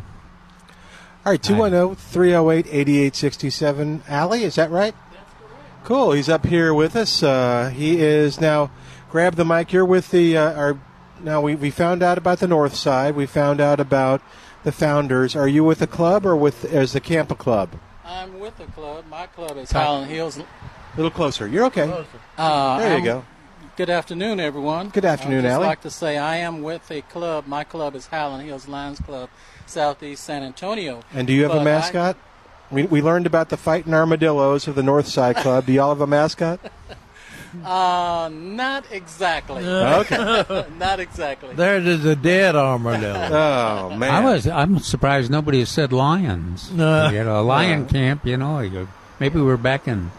All 1.25 1.31
right, 1.31 1.41
210 1.41 1.95
308 1.95 2.67
8867. 2.67 4.03
Allie, 4.07 4.43
is 4.43 4.55
that 4.55 4.69
right? 4.69 4.93
That's 5.11 5.33
correct. 5.39 5.85
Cool. 5.85 6.11
He's 6.11 6.29
up 6.29 6.45
here 6.45 6.73
with 6.73 6.95
us. 6.95 7.23
Uh, 7.23 7.71
he 7.73 7.99
is 7.99 8.39
now, 8.39 8.69
grab 9.09 9.35
the 9.35 9.45
mic. 9.45 9.73
You're 9.73 9.85
with 9.85 10.11
the, 10.11 10.37
uh, 10.37 10.53
our, 10.53 10.79
now 11.23 11.41
we, 11.41 11.55
we 11.55 11.71
found 11.71 12.03
out 12.03 12.17
about 12.19 12.39
the 12.39 12.47
North 12.47 12.75
Side. 12.75 13.15
We 13.15 13.25
found 13.25 13.59
out 13.59 13.79
about 13.79 14.21
the 14.63 14.71
founders. 14.71 15.35
Are 15.35 15.47
you 15.47 15.63
with 15.63 15.79
the 15.79 15.87
club 15.87 16.25
or 16.27 16.35
with, 16.35 16.65
as 16.65 16.93
the 16.93 17.01
Campa 17.01 17.37
Club? 17.37 17.71
I'm 18.03 18.39
with 18.39 18.57
the 18.57 18.65
club. 18.65 19.05
My 19.09 19.25
club 19.25 19.57
is 19.57 19.69
Top. 19.69 19.83
Highland 19.83 20.11
Hills. 20.11 20.37
A 20.37 20.45
little 20.95 21.09
closer. 21.11 21.47
You're 21.47 21.65
okay. 21.65 22.05
Uh, 22.37 22.77
there 22.79 22.89
you 22.89 22.95
I'm- 22.95 23.03
go. 23.03 23.25
Good 23.77 23.89
afternoon, 23.89 24.39
everyone. 24.39 24.89
Good 24.89 25.03
afternoon, 25.03 25.39
I'd 25.39 25.43
just 25.49 25.53
Allie. 25.55 25.65
like 25.65 25.81
to 25.81 25.89
say 25.89 26.17
I 26.17 26.37
am 26.37 26.61
with 26.61 26.89
a 26.89 27.01
club. 27.01 27.45
My 27.45 27.65
club 27.65 27.93
is 27.95 28.07
Highland 28.07 28.47
Hills 28.47 28.69
Lions 28.69 28.99
Club, 28.99 29.29
Southeast 29.65 30.23
San 30.23 30.43
Antonio. 30.43 31.01
And 31.13 31.27
do 31.27 31.33
you 31.33 31.43
have 31.43 31.51
But 31.51 31.57
a 31.57 31.61
I- 31.61 31.63
mascot? 31.65 32.17
We, 32.71 32.83
we 32.83 33.01
learned 33.01 33.27
about 33.27 33.49
the 33.49 33.57
fighting 33.57 33.93
armadillos 33.93 34.67
of 34.67 34.75
the 34.75 34.81
North 34.81 35.07
Side 35.07 35.35
Club. 35.37 35.65
Do 35.67 35.73
y'all 35.73 35.89
have 35.89 36.01
a 36.01 36.07
mascot? 36.07 36.59
Uh, 37.63 38.29
not 38.33 38.83
exactly. 38.91 39.63
Okay. 39.65 40.65
not 40.77 40.99
exactly. 40.99 41.55
There 41.55 41.77
is 41.77 42.03
a 42.03 42.13
dead 42.13 42.53
armadillo. 42.53 43.29
oh 43.31 43.95
man! 43.95 44.13
I 44.13 44.19
was. 44.19 44.45
I'm 44.45 44.79
surprised 44.79 45.31
nobody 45.31 45.59
has 45.59 45.69
said 45.69 45.93
lions. 45.93 46.69
No. 46.73 47.07
You 47.09 47.23
know, 47.23 47.39
a 47.39 47.43
lion 47.43 47.83
No. 47.83 47.87
camp. 47.87 48.25
You 48.25 48.35
know, 48.35 48.59
you 48.59 48.69
go- 48.69 48.87
maybe 49.21 49.39
we're 49.39 49.55
back 49.55 49.87
in. 49.87 50.11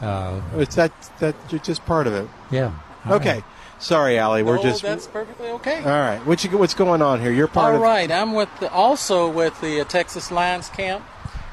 Uh, 0.00 0.40
It's 0.56 0.74
that 0.74 0.90
that 1.20 1.36
you're 1.50 1.60
just 1.60 1.86
part 1.86 2.08
of 2.08 2.12
it. 2.14 2.28
Yeah. 2.50 2.72
All 3.06 3.14
Okay. 3.14 3.42
Sorry, 3.80 4.18
Allie. 4.18 4.42
We're 4.42 4.56
no, 4.56 4.62
just 4.62 4.82
that's 4.82 5.06
perfectly 5.06 5.48
okay. 5.50 5.78
all 5.78 5.90
right. 5.90 6.18
What 6.26 6.42
you 6.42 6.58
what's 6.58 6.74
going 6.74 7.00
on 7.00 7.20
here? 7.20 7.30
You're 7.30 7.46
part 7.46 7.70
All 7.70 7.76
of. 7.76 7.82
right, 7.82 8.10
I'm 8.10 8.32
with 8.34 8.48
the, 8.58 8.70
also 8.72 9.30
with 9.30 9.60
the 9.60 9.80
uh, 9.80 9.84
Texas 9.84 10.32
Lions 10.32 10.68
Camp, 10.68 11.04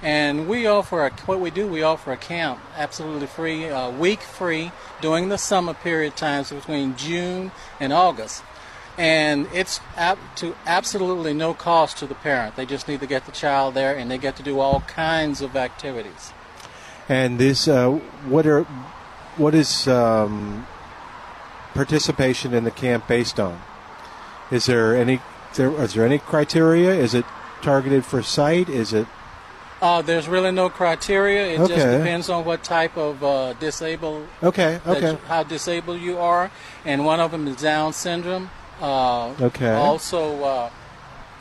and 0.02 0.48
we 0.48 0.66
offer 0.66 1.06
a, 1.06 1.12
what 1.28 1.40
we 1.40 1.52
do. 1.52 1.68
We 1.68 1.84
offer 1.84 2.12
a 2.12 2.18
camp 2.18 2.60
absolutely 2.76 3.28
free, 3.28 3.66
a 3.66 3.92
week 3.92 4.22
free 4.22 4.72
during 5.02 5.30
the 5.30 5.38
summer 5.38 5.76
period 5.76 6.16
times 6.18 6.52
between 6.52 6.96
June 6.96 7.52
and 7.80 7.94
August, 7.94 8.44
and 8.98 9.48
it's 9.54 9.80
ab- 9.96 10.18
to 10.38 10.56
absolutely 10.66 11.34
no 11.36 11.54
cost 11.54 11.98
to 11.98 12.08
the 12.08 12.16
parent. 12.16 12.56
They 12.56 12.66
just 12.66 12.88
need 12.88 13.02
to 13.02 13.08
get 13.08 13.28
the 13.28 13.32
child 13.32 13.76
there, 13.76 13.96
and 13.96 14.10
they 14.10 14.18
get 14.18 14.36
to 14.38 14.44
do 14.44 14.60
all 14.60 14.80
kinds 14.82 15.42
of 15.42 15.56
activities. 15.56 16.34
And 17.08 17.38
this, 17.38 17.68
uh, 17.68 17.92
what 18.28 18.48
are, 18.48 18.64
what 19.38 19.54
is 19.54 19.88
um, 19.88 20.66
participation 21.76 22.54
in 22.54 22.64
the 22.64 22.72
camp 22.72 23.08
based 23.08 23.40
on? 23.40 23.62
Is 24.50 24.66
there 24.66 24.96
any, 24.96 25.20
there, 25.56 25.70
is 25.84 25.94
there 25.94 26.06
any 26.06 26.18
criteria? 26.18 26.94
Is 26.94 27.14
it 27.14 27.26
targeted 27.62 28.06
for 28.06 28.24
sight? 28.24 28.70
Is 28.70 28.94
it 28.94 29.08
Uh, 29.82 30.02
there's 30.02 30.28
really 30.28 30.52
no 30.52 30.70
criteria. 30.70 31.48
It 31.54 31.58
just 31.68 31.86
depends 31.86 32.30
on 32.30 32.46
what 32.46 32.64
type 32.64 32.98
of 32.98 33.22
uh, 33.24 33.54
disabled 33.60 34.26
Okay, 34.42 34.80
okay. 34.88 35.18
how 35.28 35.44
disabled 35.44 36.00
you 36.02 36.18
are, 36.18 36.50
and 36.86 37.06
one 37.06 37.20
of 37.20 37.32
them 37.32 37.46
is 37.48 37.58
Down 37.58 37.94
syndrome. 37.94 38.50
Uh, 38.82 39.34
Okay. 39.40 39.74
Also, 39.74 40.44
uh, 40.44 40.70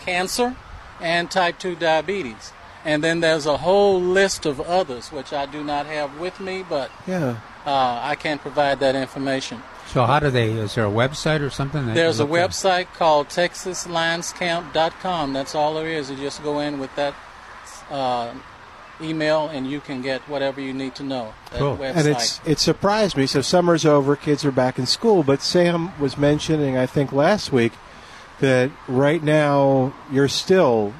cancer 0.04 0.54
and 1.00 1.30
type 1.30 1.58
two 1.58 1.74
diabetes, 1.76 2.52
and 2.84 3.02
then 3.02 3.20
there's 3.20 3.46
a 3.46 3.58
whole 3.58 4.00
list 4.00 4.46
of 4.46 4.60
others 4.60 5.12
which 5.12 5.32
I 5.32 5.46
do 5.46 5.62
not 5.62 5.86
have 5.86 6.18
with 6.18 6.40
me, 6.40 6.64
but 6.68 6.90
yeah? 7.06 7.36
uh, 7.64 8.00
I 8.02 8.14
can 8.16 8.38
provide 8.38 8.80
that 8.80 8.94
information. 8.96 9.62
So 9.86 10.04
how 10.04 10.18
do 10.18 10.30
they? 10.30 10.50
Is 10.52 10.74
there 10.74 10.86
a 10.86 10.90
website 10.90 11.40
or 11.40 11.50
something? 11.50 11.86
that 11.86 11.94
There's 11.94 12.20
a 12.20 12.24
look 12.24 12.38
at? 12.38 12.50
website 12.50 12.86
called 12.94 13.28
TexasLionsCamp.com. 13.28 15.32
That's 15.32 15.54
all 15.54 15.74
there 15.74 15.88
is. 15.88 16.10
You 16.10 16.16
just 16.16 16.42
go 16.42 16.58
in 16.60 16.78
with 16.80 16.94
that 16.96 17.14
uh, 17.90 18.32
email, 19.00 19.48
and 19.48 19.70
you 19.70 19.80
can 19.80 20.02
get 20.02 20.20
whatever 20.22 20.60
you 20.60 20.72
need 20.72 20.94
to 20.96 21.02
know. 21.02 21.34
That 21.52 21.60
website. 21.60 21.96
And 21.96 22.08
it's 22.08 22.40
it 22.44 22.58
surprised 22.58 23.16
me. 23.16 23.26
So 23.26 23.40
summer's 23.40 23.84
over, 23.84 24.16
kids 24.16 24.44
are 24.44 24.52
back 24.52 24.78
in 24.78 24.86
school. 24.86 25.22
But 25.22 25.42
Sam 25.42 25.98
was 26.00 26.18
mentioning, 26.18 26.76
I 26.76 26.86
think 26.86 27.12
last 27.12 27.52
week, 27.52 27.72
that 28.40 28.70
right 28.88 29.22
now 29.22 29.94
you're 30.10 30.28
still 30.28 30.92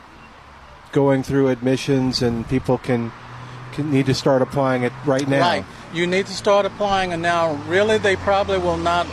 going 0.93 1.25
through 1.25 1.49
admissions, 1.49 2.23
and 2.23 2.49
people 2.49 2.79
can, 2.79 3.11
can 3.73 3.91
need 3.91 4.07
to 4.07 4.15
start 4.15 4.41
applying 4.41 4.85
it 4.85 4.93
right 5.05 5.27
now. 5.27 5.41
Right. 5.41 5.65
You 5.95 6.09
need 6.09 6.27
to 6.27 6.33
start 6.33 6.67
applying, 6.67 7.13
and 7.13 7.23
now 7.23 7.55
really 7.69 7.99
they 7.99 8.17
probably 8.17 8.59
will 8.59 8.77
not 8.77 9.07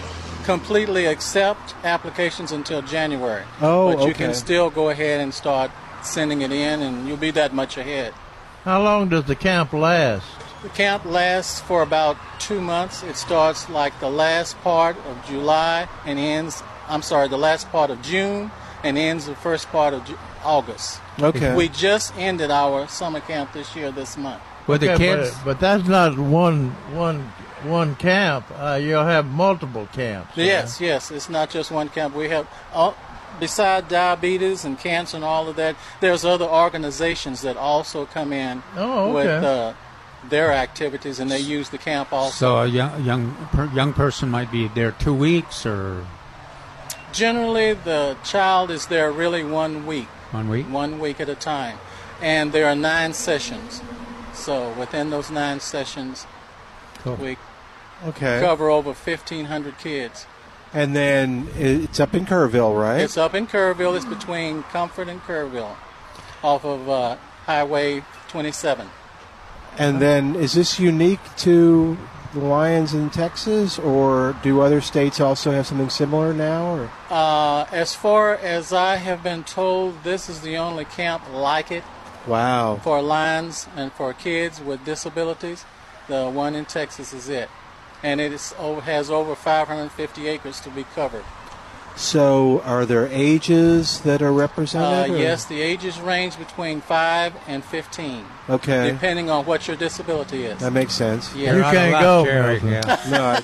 completely 0.46 1.06
accept 1.06 1.76
applications 1.84 2.52
until 2.52 2.82
January. 2.82 3.44
Oh, 3.62 3.94
but 3.94 4.00
you 4.00 4.10
okay. 4.10 4.26
can 4.26 4.34
still 4.34 4.72
go 4.72 4.90
ahead 4.90 5.22
and 5.22 5.32
start 5.32 5.70
sending 6.02 6.42
it 6.42 6.52
in, 6.52 6.82
and 6.82 7.08
you'll 7.08 7.18
be 7.18 7.30
that 7.32 7.54
much 7.54 7.78
ahead. 7.78 8.16
How 8.64 8.82
long 8.82 9.10
does 9.10 9.26
the 9.26 9.36
camp 9.36 9.74
last? 9.74 10.26
The 10.64 10.70
camp 10.70 11.06
lasts 11.06 11.62
for 11.62 11.84
about 11.84 12.18
two 12.40 12.60
months. 12.60 13.04
It 13.04 13.16
starts 13.16 13.70
like 13.70 14.00
the 14.00 14.10
last 14.10 14.60
part 14.62 14.98
of 15.06 15.24
July 15.28 15.88
and 16.04 16.18
ends. 16.18 16.64
I'm 16.88 17.04
sorry, 17.04 17.28
the 17.28 17.38
last 17.38 17.70
part 17.72 17.92
of 17.92 18.02
June 18.02 18.50
and 18.84 18.98
ends 18.98 19.28
the 19.28 19.36
first 19.36 19.68
part 19.70 19.94
of 19.94 20.04
August. 20.44 21.00
Okay. 21.20 21.56
We 21.56 21.70
just 21.70 22.16
ended 22.18 22.50
our 22.50 22.88
summer 22.88 23.20
camp 23.20 23.54
this 23.54 23.76
year, 23.76 23.92
this 23.92 24.18
month. 24.18 24.42
Okay, 24.74 25.32
But, 25.44 25.46
but 25.46 25.60
that's 25.60 25.88
not 25.88 26.18
one 26.18 26.72
one 26.96 27.32
one 27.64 27.96
camp. 27.96 28.46
Uh, 28.58 28.80
you'll 28.82 29.06
have 29.06 29.26
multiple 29.26 29.88
camps. 29.94 30.36
Yes, 30.36 30.82
yes. 30.82 31.12
It's 31.12 31.30
not 31.30 31.50
just 31.50 31.72
one 31.72 31.90
camp. 31.90 32.16
We 32.16 32.30
have, 32.30 32.48
uh, 32.74 32.94
beside 33.40 33.88
diabetes 33.88 34.66
and 34.66 34.80
cancer 34.80 35.18
and 35.18 35.24
all 35.24 35.48
of 35.48 35.56
that, 35.58 35.76
there's 36.00 36.26
other 36.26 36.46
organizations 36.46 37.42
that 37.42 37.58
also 37.58 38.06
come 38.06 38.34
in 38.34 38.64
Oh, 38.76 39.14
with 39.14 39.28
uh, 39.28 39.74
their 40.30 40.52
activities, 40.54 41.20
and 41.20 41.30
they 41.30 41.40
use 41.40 41.70
the 41.70 41.78
camp 41.78 42.12
also. 42.12 42.32
So 42.34 42.58
a 42.58 42.68
young 42.68 43.04
young 43.04 43.36
per, 43.52 43.66
young 43.74 43.94
person 43.94 44.30
might 44.30 44.52
be 44.52 44.68
there 44.70 44.92
two 44.92 45.14
weeks 45.14 45.66
or 45.66 46.06
Generally, 47.14 47.74
the 47.84 48.16
child 48.24 48.72
is 48.72 48.88
there 48.88 49.12
really 49.12 49.44
one 49.44 49.86
week. 49.86 50.08
one 50.32 50.48
week. 50.48 50.66
One 50.68 50.98
week 51.00 51.20
at 51.20 51.28
a 51.28 51.36
time. 51.36 51.78
And 52.22 52.54
there 52.54 52.68
are 52.68 52.76
nine 52.76 53.14
sessions. 53.14 53.82
So 54.42 54.72
within 54.72 55.12
those 55.12 55.30
nine 55.30 55.60
sessions, 55.60 56.26
Cool. 57.04 57.16
we 57.16 57.38
Okay. 58.08 58.40
cover 58.42 58.70
over 58.70 58.94
1,500 58.94 59.78
kids. 59.78 60.26
And 60.74 60.96
then 60.96 61.48
it's 61.58 62.00
up 62.00 62.16
in 62.16 62.26
Kerrville, 62.26 62.80
right? 62.80 63.02
It's 63.02 63.18
up 63.18 63.36
in 63.36 63.46
Kerrville. 63.46 63.96
It's 63.96 64.06
between 64.06 64.64
Comfort 64.64 65.08
and 65.10 65.22
Kerrville 65.22 65.76
off 66.44 66.66
of 66.66 66.90
uh, 66.90 67.18
Highway 67.46 68.04
27. 68.30 68.90
And 69.78 70.02
then 70.02 70.36
is 70.36 70.54
this 70.54 70.80
unique 70.80 71.20
to 71.38 71.98
the 72.34 72.40
Lions 72.40 72.94
in 72.94 73.10
Texas, 73.10 73.78
or 73.78 74.36
do 74.42 74.62
other 74.62 74.80
states 74.82 75.20
also 75.20 75.52
have 75.52 75.68
something 75.68 75.90
similar 75.90 76.34
now? 76.34 76.76
Or 76.78 76.90
Uh, 77.12 77.66
as 77.72 77.94
far 77.94 78.34
as 78.34 78.72
I 78.74 78.96
have 78.96 79.22
been 79.22 79.44
told, 79.44 80.04
this 80.04 80.30
is 80.30 80.40
the 80.42 80.58
only 80.58 80.86
camp 80.86 81.24
like 81.32 81.72
it 81.72 81.84
wow, 82.28 82.80
for 82.84 83.02
lions 83.02 83.68
and 83.76 83.92
for 83.94 84.14
kids 84.14 84.60
with 84.62 84.84
disabilities. 84.86 85.66
The 86.08 86.30
one 86.30 86.56
in 86.56 86.66
Texas 86.66 87.14
is 87.14 87.30
it. 87.30 87.50
And 88.04 88.20
it 88.20 88.34
is, 88.34 88.52
has 88.54 89.12
over 89.12 89.36
550 89.36 90.28
acres 90.28 90.60
to 90.62 90.70
be 90.72 90.84
covered. 90.96 91.24
so 91.96 92.62
are 92.66 92.86
there 92.86 93.08
ages 93.12 94.02
that 94.02 94.22
are 94.22 94.30
Uh, 94.30 94.46
represented? 94.46 95.12
or- 95.12 95.18
yes, 95.18 95.46
the 95.46 95.62
ages 95.62 96.00
range 96.00 96.38
between 96.38 96.82
5 96.82 97.34
and 97.48 97.64
15, 97.64 98.26
Okay, 98.50 98.90
depending 98.92 99.30
on 99.30 99.46
what 99.46 99.68
your 99.68 99.76
disability 99.78 100.46
is. 100.46 100.58
that 100.60 100.72
makes 100.74 100.94
sense. 100.94 101.34
Yeah. 101.36 101.56
You 101.56 101.62
can't 101.64 101.92
go. 102.02 102.24
No, 103.10 103.38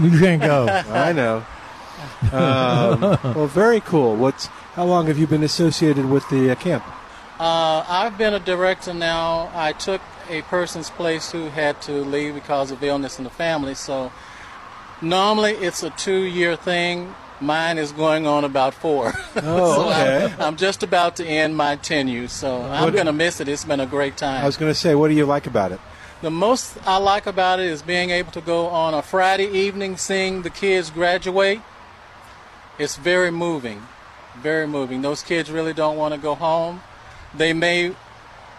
You 0.00 0.18
can't 0.18 0.40
go. 0.42 0.66
I 0.92 1.12
know. 1.12 1.44
Um, 2.32 3.00
well, 3.34 3.46
very 3.46 3.80
cool. 3.80 4.16
What's 4.16 4.46
how 4.74 4.84
long 4.84 5.06
have 5.06 5.18
you 5.18 5.26
been 5.26 5.42
associated 5.44 6.06
with 6.06 6.28
the 6.30 6.50
uh, 6.50 6.54
camp? 6.56 6.84
Uh, 7.38 7.84
I've 7.88 8.16
been 8.16 8.34
a 8.34 8.38
director 8.38 8.94
now. 8.94 9.50
I 9.54 9.72
took 9.72 10.00
a 10.30 10.42
person's 10.42 10.90
place 10.90 11.32
who 11.32 11.48
had 11.48 11.80
to 11.82 11.92
leave 11.92 12.34
because 12.34 12.70
of 12.70 12.82
illness 12.82 13.18
in 13.18 13.24
the 13.24 13.30
family. 13.30 13.74
So 13.74 14.12
normally 15.02 15.52
it's 15.52 15.82
a 15.82 15.90
two-year 15.90 16.56
thing. 16.56 17.14
Mine 17.40 17.78
is 17.78 17.90
going 17.92 18.26
on 18.26 18.44
about 18.44 18.74
four. 18.74 19.12
Oh, 19.36 19.74
So 19.74 19.88
okay. 19.90 20.32
I'm, 20.34 20.40
I'm 20.40 20.56
just 20.56 20.82
about 20.84 21.16
to 21.16 21.26
end 21.26 21.56
my 21.56 21.74
tenure, 21.76 22.28
so 22.28 22.62
I'm 22.62 22.92
going 22.92 23.06
to 23.06 23.12
miss 23.12 23.40
it. 23.40 23.48
It's 23.48 23.64
been 23.64 23.80
a 23.80 23.86
great 23.86 24.16
time. 24.16 24.42
I 24.42 24.46
was 24.46 24.56
going 24.56 24.70
to 24.70 24.78
say, 24.78 24.94
what 24.94 25.08
do 25.08 25.14
you 25.14 25.26
like 25.26 25.46
about 25.48 25.72
it? 25.72 25.80
The 26.22 26.30
most 26.30 26.78
I 26.86 26.96
like 26.98 27.26
about 27.26 27.58
it 27.58 27.66
is 27.66 27.82
being 27.82 28.10
able 28.10 28.30
to 28.32 28.40
go 28.40 28.68
on 28.68 28.94
a 28.94 29.02
Friday 29.02 29.46
evening, 29.48 29.96
seeing 29.96 30.42
the 30.42 30.50
kids 30.50 30.90
graduate. 30.90 31.60
It's 32.78 32.96
very 32.96 33.30
moving, 33.32 33.82
very 34.38 34.66
moving. 34.66 35.02
Those 35.02 35.22
kids 35.22 35.50
really 35.50 35.74
don't 35.74 35.96
want 35.96 36.14
to 36.14 36.20
go 36.20 36.34
home. 36.36 36.80
They 37.36 37.52
may 37.52 37.94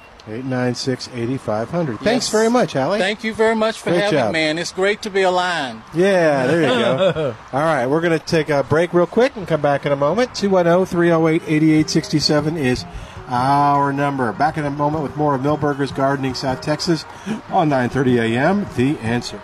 Yes. 1.94 2.04
Thanks 2.04 2.28
very 2.28 2.50
much, 2.50 2.76
Allie. 2.76 2.98
Thank 2.98 3.24
you 3.24 3.34
very 3.34 3.56
much 3.56 3.78
for 3.78 3.90
Great 3.90 4.02
having 4.02 4.18
job. 4.18 4.32
me, 4.32 4.40
and 4.40 4.58
it's 4.58 4.72
great 4.72 5.02
to 5.02 5.10
be 5.10 5.22
a 5.22 5.30
lion. 5.30 5.82
Yeah, 5.94 6.46
there 6.46 6.62
you 6.62 6.68
go. 6.68 7.34
All 7.52 7.60
right, 7.60 7.86
we're 7.86 8.00
going 8.00 8.18
to 8.18 8.24
take 8.24 8.48
a 8.48 8.62
break 8.62 8.92
real 8.92 9.06
quick 9.06 9.36
and 9.36 9.46
come 9.48 9.60
back 9.60 9.86
in 9.86 9.92
a 9.92 9.96
moment. 9.96 10.34
210 10.34 10.86
308 10.86 11.42
8867 11.42 12.56
is 12.56 12.84
our 13.28 13.92
number. 13.92 14.32
Back 14.32 14.56
in 14.56 14.64
a 14.64 14.70
moment 14.70 15.02
with 15.02 15.16
more 15.16 15.34
of 15.34 15.42
Milberger's 15.42 15.92
Gardening 15.92 16.34
South 16.34 16.60
Texas 16.60 17.04
on 17.50 17.68
9:30 17.70 18.20
a.m. 18.20 18.66
The 18.76 18.98
Answer. 18.98 19.40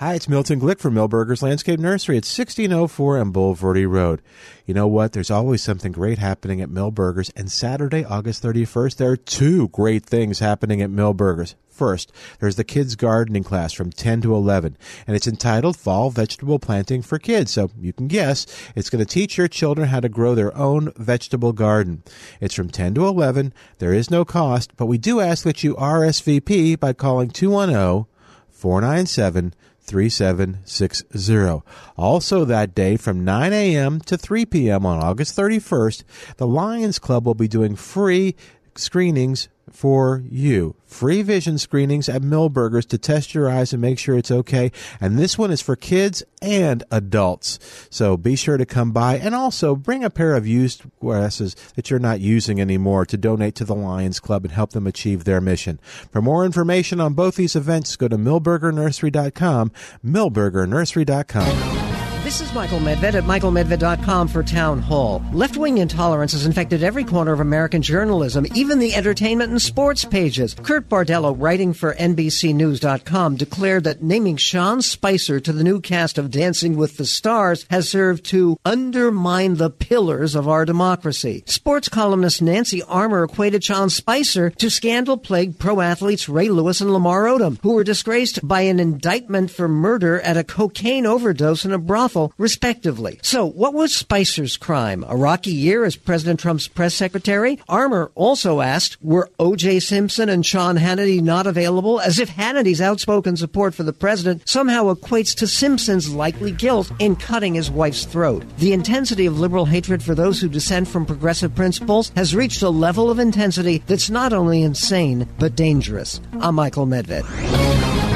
Hi, 0.00 0.14
it's 0.14 0.30
Milton 0.30 0.58
Glick 0.58 0.78
from 0.78 0.94
Milberger's 0.94 1.42
Landscape 1.42 1.78
Nursery 1.78 2.16
at 2.16 2.24
1604 2.24 3.18
on 3.18 3.34
Bulverde 3.34 3.86
Road. 3.86 4.22
You 4.64 4.72
know 4.72 4.86
what? 4.86 5.12
There's 5.12 5.30
always 5.30 5.62
something 5.62 5.92
great 5.92 6.16
happening 6.16 6.62
at 6.62 6.70
Milberger's, 6.70 7.28
and 7.36 7.52
Saturday, 7.52 8.02
August 8.02 8.42
31st, 8.42 8.96
there 8.96 9.10
are 9.10 9.16
two 9.18 9.68
great 9.68 10.06
things 10.06 10.38
happening 10.38 10.80
at 10.80 10.88
Milberger's. 10.88 11.54
First, 11.68 12.12
there's 12.38 12.56
the 12.56 12.64
kids 12.64 12.96
gardening 12.96 13.44
class 13.44 13.74
from 13.74 13.92
10 13.92 14.22
to 14.22 14.34
11, 14.34 14.78
and 15.06 15.16
it's 15.16 15.28
entitled 15.28 15.76
Fall 15.76 16.08
Vegetable 16.08 16.58
Planting 16.58 17.02
for 17.02 17.18
Kids. 17.18 17.50
So 17.50 17.70
you 17.78 17.92
can 17.92 18.08
guess 18.08 18.46
it's 18.74 18.88
going 18.88 19.04
to 19.04 19.14
teach 19.14 19.36
your 19.36 19.48
children 19.48 19.88
how 19.88 20.00
to 20.00 20.08
grow 20.08 20.34
their 20.34 20.56
own 20.56 20.92
vegetable 20.96 21.52
garden. 21.52 22.04
It's 22.40 22.54
from 22.54 22.70
10 22.70 22.94
to 22.94 23.06
11. 23.06 23.52
There 23.80 23.92
is 23.92 24.10
no 24.10 24.24
cost, 24.24 24.78
but 24.78 24.86
we 24.86 24.96
do 24.96 25.20
ask 25.20 25.44
that 25.44 25.62
you 25.62 25.74
RSVP 25.74 26.80
by 26.80 26.94
calling 26.94 27.28
210 27.28 28.06
497 28.48 29.54
3760. 29.82 31.62
Also, 31.96 32.44
that 32.44 32.74
day 32.74 32.96
from 32.96 33.24
9 33.24 33.52
a.m. 33.52 34.00
to 34.00 34.16
3 34.16 34.46
p.m. 34.46 34.86
on 34.86 35.02
August 35.02 35.36
31st, 35.36 36.04
the 36.36 36.46
Lions 36.46 36.98
Club 36.98 37.26
will 37.26 37.34
be 37.34 37.48
doing 37.48 37.76
free 37.76 38.36
screenings 38.76 39.48
for 39.72 40.22
you. 40.28 40.76
Free 40.84 41.22
vision 41.22 41.58
screenings 41.58 42.08
at 42.08 42.22
Milberger's 42.22 42.86
to 42.86 42.98
test 42.98 43.34
your 43.34 43.48
eyes 43.48 43.72
and 43.72 43.80
make 43.80 43.98
sure 43.98 44.18
it's 44.18 44.30
okay. 44.30 44.72
And 45.00 45.18
this 45.18 45.38
one 45.38 45.50
is 45.50 45.60
for 45.62 45.76
kids 45.76 46.22
and 46.42 46.82
adults. 46.90 47.58
So 47.90 48.16
be 48.16 48.36
sure 48.36 48.56
to 48.56 48.66
come 48.66 48.92
by 48.92 49.18
and 49.18 49.34
also 49.34 49.76
bring 49.76 50.02
a 50.04 50.10
pair 50.10 50.34
of 50.34 50.46
used 50.46 50.82
glasses 51.00 51.54
that 51.76 51.90
you're 51.90 51.98
not 51.98 52.20
using 52.20 52.60
anymore 52.60 53.06
to 53.06 53.16
donate 53.16 53.54
to 53.56 53.64
the 53.64 53.74
Lions 53.74 54.20
Club 54.20 54.44
and 54.44 54.52
help 54.52 54.70
them 54.72 54.86
achieve 54.86 55.24
their 55.24 55.40
mission. 55.40 55.80
For 56.10 56.20
more 56.20 56.44
information 56.44 57.00
on 57.00 57.14
both 57.14 57.36
these 57.36 57.56
events, 57.56 57.96
go 57.96 58.08
to 58.08 58.18
milbergernursery.com, 58.18 59.72
milbergernursery.com. 60.04 61.89
This 62.30 62.42
is 62.42 62.54
Michael 62.54 62.78
Medved 62.78 63.14
at 63.14 63.24
michaelmedved.com 63.24 64.28
for 64.28 64.44
Town 64.44 64.80
Hall. 64.80 65.20
Left 65.32 65.56
wing 65.56 65.78
intolerance 65.78 66.30
has 66.30 66.46
infected 66.46 66.84
every 66.84 67.02
corner 67.02 67.32
of 67.32 67.40
American 67.40 67.82
journalism, 67.82 68.46
even 68.54 68.78
the 68.78 68.94
entertainment 68.94 69.50
and 69.50 69.60
sports 69.60 70.04
pages. 70.04 70.54
Kurt 70.54 70.88
Bardella, 70.88 71.34
writing 71.36 71.72
for 71.72 71.92
NBCNews.com, 71.92 73.34
declared 73.34 73.82
that 73.82 74.04
naming 74.04 74.36
Sean 74.36 74.80
Spicer 74.80 75.40
to 75.40 75.52
the 75.52 75.64
new 75.64 75.80
cast 75.80 76.18
of 76.18 76.30
Dancing 76.30 76.76
with 76.76 76.98
the 76.98 77.04
Stars 77.04 77.66
has 77.68 77.88
served 77.88 78.24
to 78.26 78.56
undermine 78.64 79.56
the 79.56 79.68
pillars 79.68 80.36
of 80.36 80.46
our 80.46 80.64
democracy. 80.64 81.42
Sports 81.46 81.88
columnist 81.88 82.40
Nancy 82.40 82.80
Armour 82.84 83.24
equated 83.24 83.64
Sean 83.64 83.90
Spicer 83.90 84.50
to 84.50 84.70
scandal 84.70 85.16
plagued 85.16 85.58
pro 85.58 85.80
athletes 85.80 86.28
Ray 86.28 86.48
Lewis 86.48 86.80
and 86.80 86.92
Lamar 86.92 87.24
Odom, 87.24 87.58
who 87.62 87.72
were 87.72 87.82
disgraced 87.82 88.46
by 88.46 88.60
an 88.60 88.78
indictment 88.78 89.50
for 89.50 89.66
murder 89.66 90.20
at 90.20 90.36
a 90.36 90.44
cocaine 90.44 91.06
overdose 91.06 91.64
in 91.64 91.72
a 91.72 91.78
brothel, 91.78 92.19
respectively. 92.38 93.18
So, 93.22 93.44
what 93.46 93.74
was 93.74 93.94
Spicer's 93.94 94.56
crime? 94.56 95.04
A 95.08 95.16
rocky 95.16 95.52
year 95.52 95.84
as 95.84 95.96
President 95.96 96.40
Trump's 96.40 96.68
press 96.68 96.94
secretary? 96.94 97.58
Armour 97.68 98.10
also 98.14 98.60
asked, 98.60 98.96
were 99.02 99.30
O.J. 99.38 99.80
Simpson 99.80 100.28
and 100.28 100.44
Sean 100.44 100.76
Hannity 100.76 101.20
not 101.20 101.46
available? 101.46 102.00
As 102.00 102.18
if 102.18 102.28
Hannity's 102.28 102.80
outspoken 102.80 103.36
support 103.36 103.74
for 103.74 103.82
the 103.82 103.92
president 103.92 104.48
somehow 104.48 104.92
equates 104.92 105.34
to 105.36 105.46
Simpson's 105.46 106.12
likely 106.12 106.52
guilt 106.52 106.92
in 106.98 107.16
cutting 107.16 107.54
his 107.54 107.70
wife's 107.70 108.04
throat. 108.04 108.44
The 108.58 108.72
intensity 108.72 109.26
of 109.26 109.38
liberal 109.38 109.66
hatred 109.66 110.02
for 110.02 110.14
those 110.14 110.40
who 110.40 110.48
dissent 110.48 110.88
from 110.88 111.06
progressive 111.06 111.54
principles 111.54 112.12
has 112.16 112.34
reached 112.34 112.62
a 112.62 112.70
level 112.70 113.10
of 113.10 113.18
intensity 113.18 113.82
that's 113.86 114.10
not 114.10 114.32
only 114.32 114.62
insane, 114.62 115.28
but 115.38 115.56
dangerous. 115.56 116.20
I'm 116.40 116.54
Michael 116.54 116.86
Medved. 116.86 118.09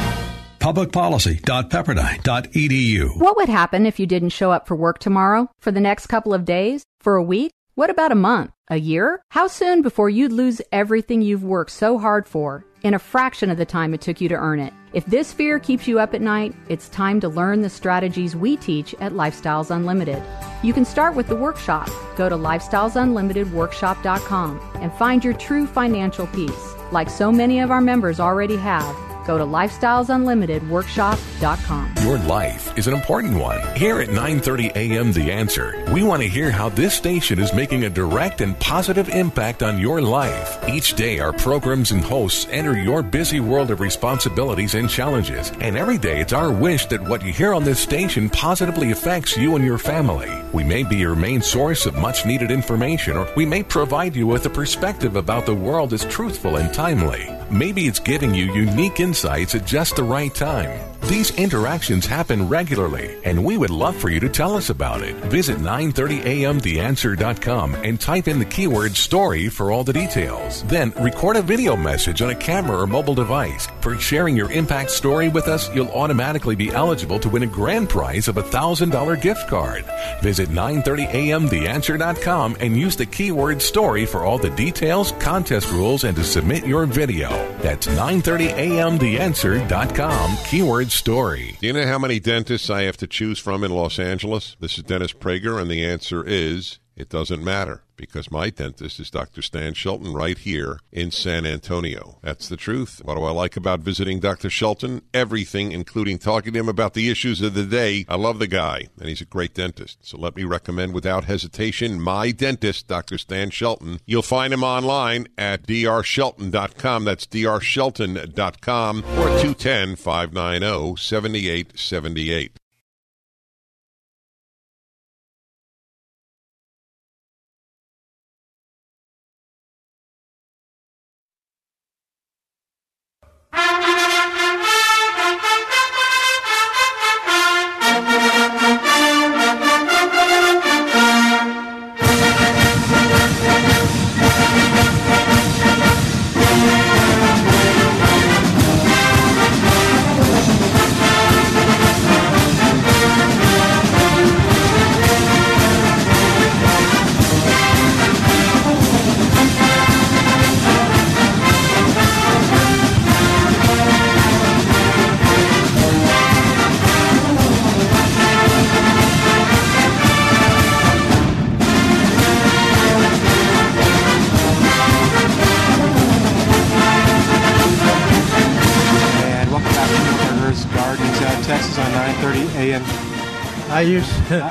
Publicpolicy.pepperdine.edu. 0.64 3.20
What 3.20 3.36
would 3.36 3.50
happen 3.50 3.84
if 3.84 4.00
you 4.00 4.06
didn't 4.06 4.30
show 4.30 4.50
up 4.50 4.66
for 4.66 4.74
work 4.74 4.98
tomorrow, 4.98 5.50
for 5.60 5.70
the 5.70 5.78
next 5.78 6.06
couple 6.06 6.32
of 6.32 6.46
days, 6.46 6.84
for 7.00 7.16
a 7.16 7.22
week? 7.22 7.52
What 7.74 7.90
about 7.90 8.12
a 8.12 8.14
month? 8.14 8.50
A 8.70 8.76
year? 8.76 9.20
How 9.28 9.46
soon 9.46 9.82
before 9.82 10.08
you'd 10.08 10.32
lose 10.32 10.62
everything 10.72 11.20
you've 11.20 11.44
worked 11.44 11.70
so 11.70 11.98
hard 11.98 12.26
for 12.26 12.64
in 12.82 12.94
a 12.94 12.98
fraction 12.98 13.50
of 13.50 13.58
the 13.58 13.66
time 13.66 13.92
it 13.92 14.00
took 14.00 14.22
you 14.22 14.28
to 14.30 14.36
earn 14.36 14.58
it? 14.58 14.72
If 14.94 15.04
this 15.04 15.34
fear 15.34 15.58
keeps 15.58 15.86
you 15.86 16.00
up 16.00 16.14
at 16.14 16.22
night, 16.22 16.54
it's 16.70 16.88
time 16.88 17.20
to 17.20 17.28
learn 17.28 17.60
the 17.60 17.68
strategies 17.68 18.34
we 18.34 18.56
teach 18.56 18.94
at 19.00 19.12
Lifestyles 19.12 19.70
Unlimited. 19.70 20.22
You 20.62 20.72
can 20.72 20.86
start 20.86 21.14
with 21.14 21.28
the 21.28 21.36
workshop. 21.36 21.90
Go 22.16 22.30
to 22.30 22.36
lifestylesunlimitedworkshop.com 22.36 24.60
and 24.76 24.90
find 24.94 25.22
your 25.22 25.34
true 25.34 25.66
financial 25.66 26.26
peace, 26.28 26.74
like 26.90 27.10
so 27.10 27.30
many 27.30 27.60
of 27.60 27.70
our 27.70 27.82
members 27.82 28.18
already 28.18 28.56
have. 28.56 29.13
Go 29.26 29.38
to 29.38 29.44
lifestylesunlimitedworkshop.com. 29.44 31.94
Your 32.02 32.18
life 32.18 32.76
is 32.76 32.86
an 32.86 32.94
important 32.94 33.38
one. 33.38 33.60
Here 33.76 34.00
at 34.00 34.08
9:30 34.08 34.76
a.m. 34.76 35.12
The 35.12 35.32
Answer, 35.32 35.82
we 35.92 36.02
want 36.02 36.22
to 36.22 36.28
hear 36.28 36.50
how 36.50 36.68
this 36.68 36.94
station 36.94 37.38
is 37.38 37.54
making 37.54 37.84
a 37.84 37.90
direct 37.90 38.40
and 38.40 38.58
positive 38.60 39.08
impact 39.08 39.62
on 39.62 39.78
your 39.78 40.02
life. 40.02 40.58
Each 40.68 40.94
day 40.94 41.18
our 41.18 41.32
programs 41.32 41.92
and 41.92 42.04
hosts 42.04 42.46
enter 42.50 42.78
your 42.78 43.02
busy 43.02 43.40
world 43.40 43.70
of 43.70 43.80
responsibilities 43.80 44.74
and 44.74 44.90
challenges. 44.90 45.50
And 45.60 45.76
every 45.76 45.98
day 45.98 46.20
it's 46.20 46.32
our 46.32 46.52
wish 46.52 46.86
that 46.86 47.06
what 47.08 47.24
you 47.24 47.32
hear 47.32 47.54
on 47.54 47.64
this 47.64 47.80
station 47.80 48.28
positively 48.28 48.90
affects 48.90 49.36
you 49.36 49.56
and 49.56 49.64
your 49.64 49.78
family. 49.78 50.30
We 50.52 50.64
may 50.64 50.82
be 50.82 50.96
your 50.96 51.16
main 51.16 51.42
source 51.42 51.86
of 51.86 51.96
much 51.96 52.26
needed 52.26 52.50
information 52.50 53.16
or 53.16 53.28
we 53.36 53.46
may 53.46 53.62
provide 53.62 54.14
you 54.14 54.26
with 54.26 54.46
a 54.46 54.50
perspective 54.50 55.16
about 55.16 55.46
the 55.46 55.54
world 55.54 55.90
that's 55.90 56.04
truthful 56.04 56.56
and 56.56 56.72
timely. 56.72 57.28
Maybe 57.50 57.82
it's 57.82 57.98
giving 57.98 58.34
you 58.34 58.54
unique 58.54 59.00
insights 59.00 59.54
at 59.54 59.66
just 59.66 59.96
the 59.96 60.04
right 60.04 60.34
time. 60.34 60.93
These 61.06 61.32
interactions 61.32 62.06
happen 62.06 62.48
regularly, 62.48 63.18
and 63.24 63.44
we 63.44 63.58
would 63.58 63.68
love 63.68 63.94
for 63.94 64.08
you 64.08 64.18
to 64.20 64.28
tell 64.30 64.56
us 64.56 64.70
about 64.70 65.02
it. 65.02 65.14
Visit 65.26 65.58
930amtheanswer.com 65.58 67.74
and 67.74 68.00
type 68.00 68.26
in 68.26 68.38
the 68.38 68.46
keyword 68.46 68.96
story 68.96 69.50
for 69.50 69.70
all 69.70 69.84
the 69.84 69.92
details. 69.92 70.62
Then 70.62 70.92
record 70.92 71.36
a 71.36 71.42
video 71.42 71.76
message 71.76 72.22
on 72.22 72.30
a 72.30 72.34
camera 72.34 72.78
or 72.78 72.86
mobile 72.86 73.14
device. 73.14 73.68
For 73.82 73.98
sharing 73.98 74.34
your 74.34 74.50
impact 74.50 74.90
story 74.90 75.28
with 75.28 75.46
us, 75.46 75.68
you'll 75.74 75.90
automatically 75.90 76.56
be 76.56 76.70
eligible 76.70 77.18
to 77.18 77.28
win 77.28 77.42
a 77.42 77.46
grand 77.46 77.90
prize 77.90 78.26
of 78.26 78.38
a 78.38 78.42
$1,000 78.42 79.20
gift 79.20 79.46
card. 79.46 79.84
Visit 80.22 80.48
930amtheanswer.com 80.48 82.56
and 82.60 82.78
use 82.78 82.96
the 82.96 83.04
keyword 83.04 83.60
story 83.60 84.06
for 84.06 84.24
all 84.24 84.38
the 84.38 84.48
details, 84.48 85.12
contest 85.18 85.70
rules, 85.70 86.04
and 86.04 86.16
to 86.16 86.24
submit 86.24 86.66
your 86.66 86.86
video. 86.86 87.28
That's 87.58 87.88
930amtheanswer.com, 87.88 90.36
keyword 90.46 90.93
story. 90.94 91.56
Do 91.60 91.66
you 91.66 91.72
know 91.72 91.86
how 91.86 91.98
many 91.98 92.20
dentists 92.20 92.70
I 92.70 92.82
have 92.82 92.96
to 92.98 93.06
choose 93.06 93.38
from 93.38 93.64
in 93.64 93.70
Los 93.72 93.98
Angeles? 93.98 94.56
This 94.60 94.78
is 94.78 94.84
Dennis 94.84 95.12
Prager, 95.12 95.60
and 95.60 95.70
the 95.70 95.84
answer 95.84 96.24
is 96.24 96.78
it 96.96 97.08
doesn't 97.08 97.42
matter 97.42 97.82
because 97.96 98.30
my 98.30 98.50
dentist 98.50 99.00
is 99.00 99.10
Dr. 99.10 99.42
Stan 99.42 99.74
Shelton 99.74 100.12
right 100.12 100.38
here 100.38 100.78
in 100.92 101.10
San 101.10 101.46
Antonio. 101.46 102.18
That's 102.22 102.48
the 102.48 102.56
truth. 102.56 103.00
What 103.04 103.16
do 103.16 103.24
I 103.24 103.30
like 103.30 103.56
about 103.56 103.80
visiting 103.80 104.20
Dr. 104.20 104.50
Shelton? 104.50 105.02
Everything, 105.12 105.72
including 105.72 106.18
talking 106.18 106.52
to 106.52 106.58
him 106.58 106.68
about 106.68 106.94
the 106.94 107.10
issues 107.10 107.40
of 107.40 107.54
the 107.54 107.64
day. 107.64 108.04
I 108.08 108.16
love 108.16 108.38
the 108.38 108.46
guy, 108.46 108.88
and 108.98 109.08
he's 109.08 109.20
a 109.20 109.26
great 109.26 109.54
dentist. 109.54 109.98
So 110.06 110.18
let 110.18 110.36
me 110.36 110.44
recommend 110.44 110.94
without 110.94 111.24
hesitation 111.24 112.00
my 112.00 112.30
dentist, 112.30 112.88
Dr. 112.88 113.18
Stan 113.18 113.50
Shelton. 113.50 114.00
You'll 114.06 114.22
find 114.22 114.52
him 114.52 114.64
online 114.64 115.28
at 115.38 115.66
drshelton.com. 115.66 117.04
That's 117.04 117.26
drshelton.com 117.26 118.98
or 118.98 119.28
210 119.40 119.96
590 119.96 120.96
7878. 120.96 122.58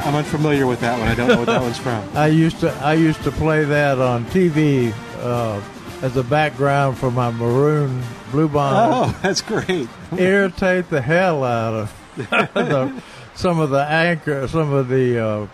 I'm 0.05 0.15
unfamiliar 0.15 0.67
with 0.67 0.81
that 0.81 0.99
one. 0.99 1.07
I 1.07 1.15
don't 1.15 1.29
know 1.29 1.37
what 1.37 1.45
that 1.45 1.61
one's 1.61 1.77
from. 1.77 2.07
I 2.13 2.27
used 2.27 2.59
to 2.59 2.71
I 2.75 2.93
used 2.93 3.23
to 3.23 3.31
play 3.31 3.63
that 3.63 3.99
on 3.99 4.25
TV 4.25 4.93
uh, 5.19 5.61
as 6.01 6.17
a 6.17 6.23
background 6.23 6.97
for 6.97 7.09
my 7.09 7.31
maroon 7.31 8.03
blue 8.31 8.49
bonnet. 8.49 8.93
Oh, 8.93 9.19
that's 9.21 9.41
great. 9.41 9.87
Irritate 10.17 10.89
the 10.89 11.01
hell 11.01 11.43
out 11.43 11.73
of 11.73 11.99
the, 12.17 13.01
some 13.33 13.59
of 13.59 13.69
the 13.69 13.83
anchor, 13.85 14.47
some 14.47 14.73
of 14.73 14.89
the 14.89 15.25
uh, 15.25 15.47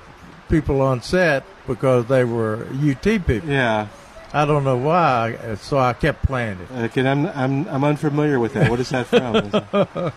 people 0.49 0.81
on 0.81 1.01
set 1.03 1.43
because 1.67 2.05
they 2.07 2.23
were 2.23 2.67
UT 2.83 3.03
people. 3.03 3.47
Yeah. 3.47 3.87
I 4.31 4.45
don't 4.45 4.63
know 4.63 4.77
why, 4.77 5.55
so 5.55 5.79
I 5.79 5.93
kept 5.93 6.23
playing 6.25 6.59
it. 6.59 6.67
Uh, 6.71 6.83
okay, 6.83 7.07
I'm 7.07 7.25
I'm 7.27 7.67
I'm 7.67 7.83
unfamiliar 7.83 8.39
with 8.39 8.53
that. 8.53 8.69
What 8.69 8.79
is 8.79 8.89
that 8.89 9.07
from? 9.07 10.11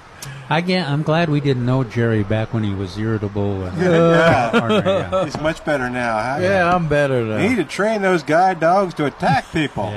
I 0.51 0.61
get, 0.61 0.87
I'm 0.91 1.03
glad 1.03 1.31
we 1.31 1.41
didn't 1.41 1.65
know 1.65 1.83
Jerry 1.83 2.23
back 2.23 2.53
when 2.53 2.63
he 2.63 2.75
was 2.75 2.99
irritable. 2.99 3.65
And 3.65 3.79
yeah. 3.81 5.25
He's 5.25 5.41
much 5.41 5.65
better 5.65 5.89
now. 5.89 6.13
Huh? 6.35 6.41
Yeah, 6.43 6.75
I'm 6.75 6.89
better 6.89 7.25
now. 7.25 7.39
You 7.39 7.49
need 7.51 7.57
to 7.57 7.65
train 7.65 8.03
those 8.03 8.23
guide 8.23 8.61
dogs 8.61 8.93
to 8.95 9.07
attack 9.07 9.51
people. 9.53 9.93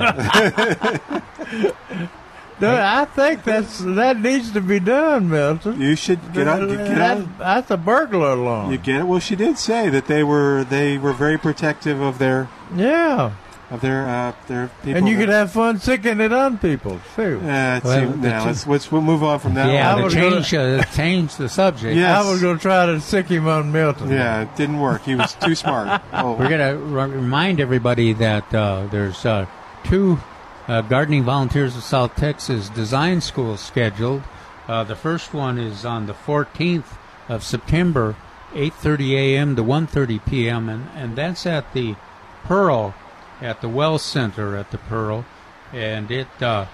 No, 2.58 2.74
I 2.74 3.04
think 3.04 3.44
that's 3.44 3.80
that 3.80 4.18
needs 4.18 4.50
to 4.52 4.62
be 4.62 4.80
done, 4.80 5.28
Milton. 5.28 5.78
You 5.78 5.94
should 5.94 6.32
get 6.32 6.48
on. 6.48 6.66
Get 6.68 6.88
That- 6.96 7.16
on. 7.18 7.34
That's 7.38 7.70
a 7.70 7.76
burglar 7.76 8.30
alarm. 8.30 8.72
You 8.72 8.78
get 8.78 9.00
it? 9.00 9.04
Well, 9.04 9.20
she 9.20 9.36
did 9.36 9.58
say 9.58 9.90
that 9.90 10.06
they 10.06 10.24
were 10.24 10.64
they 10.64 10.96
were 10.96 11.12
very 11.12 11.36
protective 11.36 12.00
of 12.00 12.18
their 12.18 12.48
Yeah. 12.74 13.32
Of 13.68 13.80
their 13.80 14.06
uh, 14.08 14.32
their 14.46 14.70
people. 14.84 14.96
and 14.98 15.08
you 15.08 15.16
that- 15.16 15.22
could 15.24 15.28
have 15.28 15.50
fun 15.50 15.80
sicking 15.80 16.20
it 16.20 16.32
on 16.32 16.56
people 16.58 17.00
too. 17.16 17.40
Uh, 17.42 17.80
Well, 17.82 18.12
see, 18.12 18.18
now, 18.20 18.42
ch- 18.42 18.46
let's, 18.46 18.66
let's 18.68 18.92
we'll 18.92 19.02
move 19.02 19.24
on 19.24 19.40
from 19.40 19.54
that. 19.54 19.68
yeah, 19.72 19.92
one. 20.00 20.08
to 20.08 20.14
change, 20.14 20.54
uh, 20.54 20.84
change 20.94 21.34
the 21.34 21.48
subject. 21.48 21.96
Yes. 21.96 22.24
I 22.24 22.30
was 22.30 22.40
going 22.40 22.56
to 22.58 22.62
try 22.62 22.86
to 22.86 23.00
sic 23.00 23.26
him 23.26 23.48
on 23.48 23.72
Milton. 23.72 24.10
Yeah, 24.10 24.42
it 24.42 24.54
didn't 24.54 24.78
work. 24.78 25.02
He 25.02 25.16
was 25.16 25.34
too 25.34 25.56
smart. 25.56 26.00
Oh, 26.12 26.34
We're 26.34 26.48
going 26.48 26.60
to 26.60 26.76
remind 26.78 27.58
everybody 27.58 28.12
that 28.12 28.54
uh, 28.54 28.86
there's 28.86 29.26
uh, 29.26 29.46
two 29.82 30.20
uh, 30.68 30.82
Gardening 30.82 31.24
Volunteers 31.24 31.76
of 31.76 31.82
South 31.82 32.14
Texas 32.14 32.68
design 32.68 33.20
schools 33.20 33.60
scheduled. 33.60 34.22
Uh, 34.68 34.84
the 34.84 34.94
first 34.96 35.34
one 35.34 35.58
is 35.58 35.84
on 35.84 36.06
the 36.06 36.14
14th 36.14 36.96
of 37.28 37.42
September, 37.42 38.14
8:30 38.54 39.10
a.m. 39.16 39.56
to 39.56 39.62
1:30 39.64 40.24
p.m. 40.24 40.68
and 40.68 40.88
and 40.94 41.16
that's 41.16 41.46
at 41.46 41.72
the 41.72 41.96
Pearl, 42.44 42.94
at 43.40 43.60
the 43.60 43.68
Wells 43.68 44.02
Center 44.02 44.56
at 44.56 44.70
the 44.70 44.78
Pearl, 44.78 45.24
and 45.72 46.10
it 46.10 46.28
uh, 46.42 46.66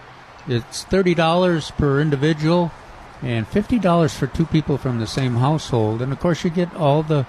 it's 0.46 0.84
thirty 0.84 1.14
dollars 1.14 1.70
per 1.72 2.00
individual, 2.00 2.70
and 3.22 3.46
fifty 3.46 3.78
dollars 3.78 4.14
for 4.14 4.26
two 4.26 4.46
people 4.46 4.78
from 4.78 4.98
the 4.98 5.06
same 5.06 5.36
household, 5.36 6.02
and 6.02 6.12
of 6.12 6.20
course 6.20 6.44
you 6.44 6.50
get 6.50 6.74
all 6.74 7.02
the 7.02 7.26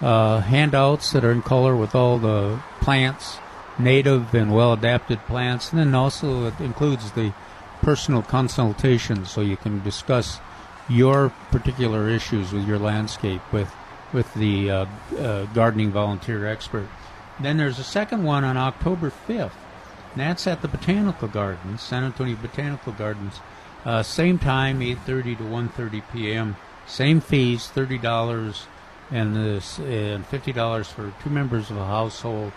uh, 0.00 0.40
handouts 0.40 1.12
that 1.12 1.24
are 1.24 1.32
in 1.32 1.42
color 1.42 1.76
with 1.76 1.94
all 1.94 2.18
the 2.18 2.60
plants, 2.80 3.38
native 3.78 4.34
and 4.34 4.54
well 4.54 4.72
adapted 4.72 5.18
plants, 5.26 5.70
and 5.70 5.78
then 5.78 5.94
also 5.94 6.46
it 6.46 6.60
includes 6.60 7.12
the 7.12 7.32
personal 7.82 8.22
consultation 8.22 9.24
so 9.24 9.40
you 9.40 9.56
can 9.56 9.82
discuss 9.82 10.38
your 10.88 11.30
particular 11.50 12.08
issues 12.08 12.52
with 12.52 12.66
your 12.66 12.78
landscape 12.78 13.40
with 13.52 13.72
with 14.12 14.32
the 14.34 14.70
uh, 14.70 14.86
uh, 15.18 15.44
gardening 15.54 15.90
volunteer 15.90 16.46
expert. 16.46 16.88
Then 17.42 17.56
there's 17.56 17.78
a 17.78 17.84
second 17.84 18.24
one 18.24 18.44
on 18.44 18.56
October 18.56 19.10
5th. 19.10 19.52
And 20.12 20.20
that's 20.20 20.46
at 20.46 20.62
the 20.62 20.68
Botanical 20.68 21.28
Gardens, 21.28 21.82
San 21.82 22.04
Antonio 22.04 22.36
Botanical 22.36 22.92
Gardens. 22.92 23.40
Uh, 23.84 24.02
same 24.02 24.38
time, 24.38 24.80
8:30 24.80 25.38
to 25.38 25.44
1:30 25.44 26.02
p.m. 26.12 26.56
Same 26.86 27.20
fees, 27.20 27.68
thirty 27.68 27.96
dollars, 27.98 28.66
and 29.10 29.34
this 29.36 29.78
and 29.78 30.26
fifty 30.26 30.52
dollars 30.52 30.88
for 30.88 31.12
two 31.22 31.30
members 31.30 31.70
of 31.70 31.76
a 31.76 31.86
household. 31.86 32.52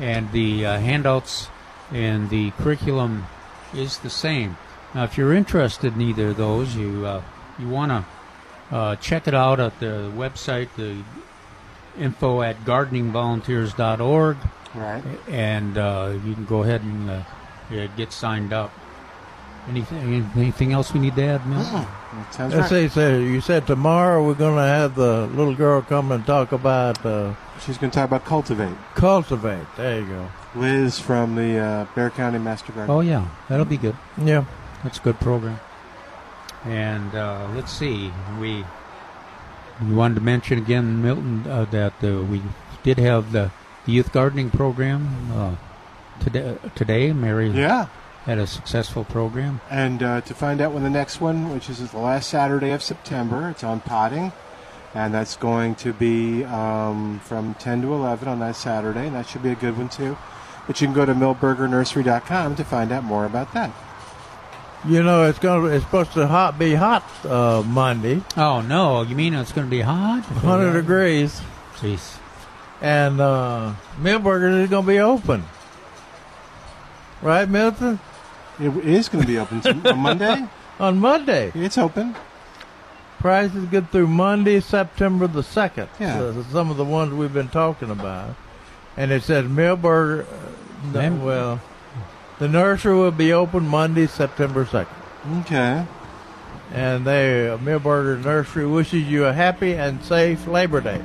and 0.00 0.30
the 0.32 0.64
uh, 0.64 0.78
handouts 0.78 1.48
and 1.90 2.30
the 2.30 2.50
curriculum 2.52 3.26
is 3.74 3.98
the 3.98 4.10
same. 4.10 4.56
Now, 4.94 5.04
if 5.04 5.16
you're 5.18 5.34
interested 5.34 5.94
in 5.94 6.00
either 6.00 6.28
of 6.28 6.36
those, 6.36 6.76
you 6.76 7.06
uh, 7.06 7.22
you 7.58 7.68
want 7.68 7.90
to 7.92 8.76
uh, 8.76 8.96
check 8.96 9.26
it 9.26 9.34
out 9.34 9.60
at 9.60 9.78
the 9.80 10.10
website, 10.16 10.68
the 10.76 11.02
info 11.98 12.42
at 12.42 12.64
gardeningvolunteers.org. 12.64 14.36
Right. 14.74 15.02
And 15.28 15.78
uh, 15.78 16.14
you 16.24 16.34
can 16.34 16.44
go 16.44 16.62
ahead 16.62 16.82
and 16.82 17.10
uh, 17.10 17.22
yeah, 17.70 17.86
get 17.96 18.12
signed 18.12 18.52
up. 18.52 18.70
Anything, 19.68 20.30
anything 20.34 20.72
else 20.72 20.94
we 20.94 21.00
need 21.00 21.14
to 21.16 21.22
add, 21.22 21.46
Mel? 21.46 21.62
Sounds 22.30 22.54
Let's 22.54 22.72
right. 22.72 22.88
see, 22.88 22.88
so 22.88 23.18
you 23.18 23.42
said 23.42 23.66
tomorrow 23.66 24.24
we're 24.26 24.32
going 24.32 24.56
to 24.56 24.62
have 24.62 24.94
the 24.94 25.26
little 25.26 25.54
girl 25.54 25.82
come 25.82 26.10
and 26.10 26.24
talk 26.24 26.52
about 26.52 27.04
uh, 27.04 27.34
She's 27.60 27.76
going 27.76 27.90
to 27.90 27.94
talk 27.94 28.06
about 28.06 28.24
cultivate. 28.24 28.74
cultivate. 28.94 29.66
There 29.76 30.00
you 30.00 30.06
go. 30.06 30.28
Liz 30.54 30.98
from 30.98 31.34
the 31.34 31.58
uh, 31.58 31.84
Bexar 31.94 32.10
County 32.10 32.38
Master 32.38 32.72
Garden. 32.72 32.94
Oh 32.94 33.00
yeah, 33.00 33.28
that'll 33.50 33.66
be 33.66 33.76
good. 33.76 33.94
Yeah, 34.16 34.46
that's 34.82 34.98
a 34.98 35.02
good 35.02 35.20
program. 35.20 35.60
And 36.64 37.14
uh, 37.14 37.48
let's 37.54 37.70
see, 37.72 38.10
we 38.40 38.64
we 39.86 39.94
wanted 39.94 40.16
to 40.16 40.20
mention 40.20 40.58
again, 40.58 41.02
Milton, 41.02 41.46
uh, 41.46 41.64
that 41.66 41.94
uh, 42.02 42.22
we 42.22 42.42
did 42.82 42.98
have 42.98 43.32
the, 43.32 43.50
the 43.86 43.92
youth 43.92 44.12
gardening 44.12 44.50
program 44.50 45.30
uh, 45.32 45.56
today. 46.20 46.56
Today, 46.74 47.12
Mary, 47.12 47.50
Yeah. 47.50 47.86
had 48.24 48.38
a 48.38 48.46
successful 48.46 49.04
program. 49.04 49.60
And 49.70 50.02
uh, 50.02 50.20
to 50.22 50.34
find 50.34 50.60
out 50.60 50.72
when 50.72 50.82
the 50.82 50.90
next 50.90 51.20
one, 51.20 51.52
which 51.52 51.70
is 51.70 51.78
the 51.90 51.98
last 51.98 52.28
Saturday 52.28 52.70
of 52.72 52.82
September, 52.82 53.48
it's 53.50 53.62
on 53.64 53.80
potting. 53.80 54.32
And 54.94 55.12
that's 55.12 55.36
going 55.36 55.74
to 55.76 55.92
be 55.92 56.44
um, 56.44 57.20
from 57.24 57.54
10 57.54 57.82
to 57.82 57.92
11 57.92 58.26
on 58.26 58.38
that 58.40 58.56
Saturday. 58.56 59.06
And 59.06 59.14
that 59.14 59.26
should 59.28 59.42
be 59.42 59.50
a 59.50 59.54
good 59.54 59.76
one, 59.76 59.88
too. 59.90 60.16
But 60.66 60.80
you 60.80 60.86
can 60.86 60.94
go 60.94 61.04
to 61.06 61.14
milbergernursery.com 61.14 62.56
to 62.56 62.64
find 62.64 62.90
out 62.92 63.04
more 63.04 63.24
about 63.26 63.52
that. 63.54 63.70
You 64.86 65.02
know, 65.02 65.24
it's 65.24 65.38
going 65.38 65.62
to 65.62 65.74
it's 65.74 65.84
supposed 65.84 66.12
to 66.12 66.26
hot 66.26 66.58
be 66.58 66.74
hot 66.74 67.04
uh, 67.24 67.62
Monday. 67.66 68.22
Oh 68.36 68.60
no, 68.60 69.02
you 69.02 69.16
mean 69.16 69.34
it's 69.34 69.52
going 69.52 69.66
to 69.66 69.70
be 69.70 69.80
hot? 69.80 70.22
100 70.22 70.72
degrees. 70.72 71.40
Jeez. 71.76 72.18
And 72.80 73.20
uh, 73.20 73.74
Milberger's 74.00 74.64
is 74.64 74.70
going 74.70 74.84
to 74.84 74.88
be 74.88 75.00
open. 75.00 75.44
Right, 77.20 77.48
Milton? 77.48 77.98
It 78.60 78.76
is 78.84 79.08
going 79.08 79.22
to 79.22 79.28
be 79.28 79.38
open 79.38 79.60
on 79.86 79.98
Monday? 79.98 80.48
on 80.78 80.98
Monday. 80.98 81.50
It's 81.54 81.76
open. 81.76 82.14
Price 83.18 83.52
is 83.54 83.64
good 83.64 83.90
through 83.90 84.06
Monday, 84.06 84.60
September 84.60 85.26
the 85.26 85.40
2nd. 85.40 85.88
Yeah. 85.98 86.18
So, 86.18 86.44
some 86.52 86.70
of 86.70 86.76
the 86.76 86.84
ones 86.84 87.12
we've 87.12 87.32
been 87.32 87.48
talking 87.48 87.90
about. 87.90 88.36
And 88.96 89.10
it 89.10 89.24
says 89.24 89.44
Milberger, 89.46 90.24
uh, 90.24 90.92
no, 90.92 91.14
well, 91.24 91.60
the 92.38 92.48
nursery 92.48 92.94
will 92.96 93.10
be 93.10 93.32
open 93.32 93.66
Monday, 93.66 94.06
September 94.06 94.64
2nd. 94.64 94.86
Okay. 95.40 95.84
And 96.72 97.06
they, 97.06 97.48
uh, 97.48 97.56
Milberger 97.58 98.22
Nursery 98.22 98.66
wishes 98.66 99.04
you 99.04 99.24
a 99.24 99.32
happy 99.32 99.74
and 99.74 100.02
safe 100.04 100.46
Labor 100.46 100.80
Day. 100.80 101.02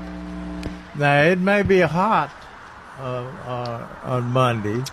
Now, 0.96 1.24
it 1.24 1.40
may 1.40 1.64
be 1.64 1.80
hot 1.80 2.32
uh, 3.00 3.04
uh, 3.04 3.88
on 4.04 4.24
Monday. 4.26 4.84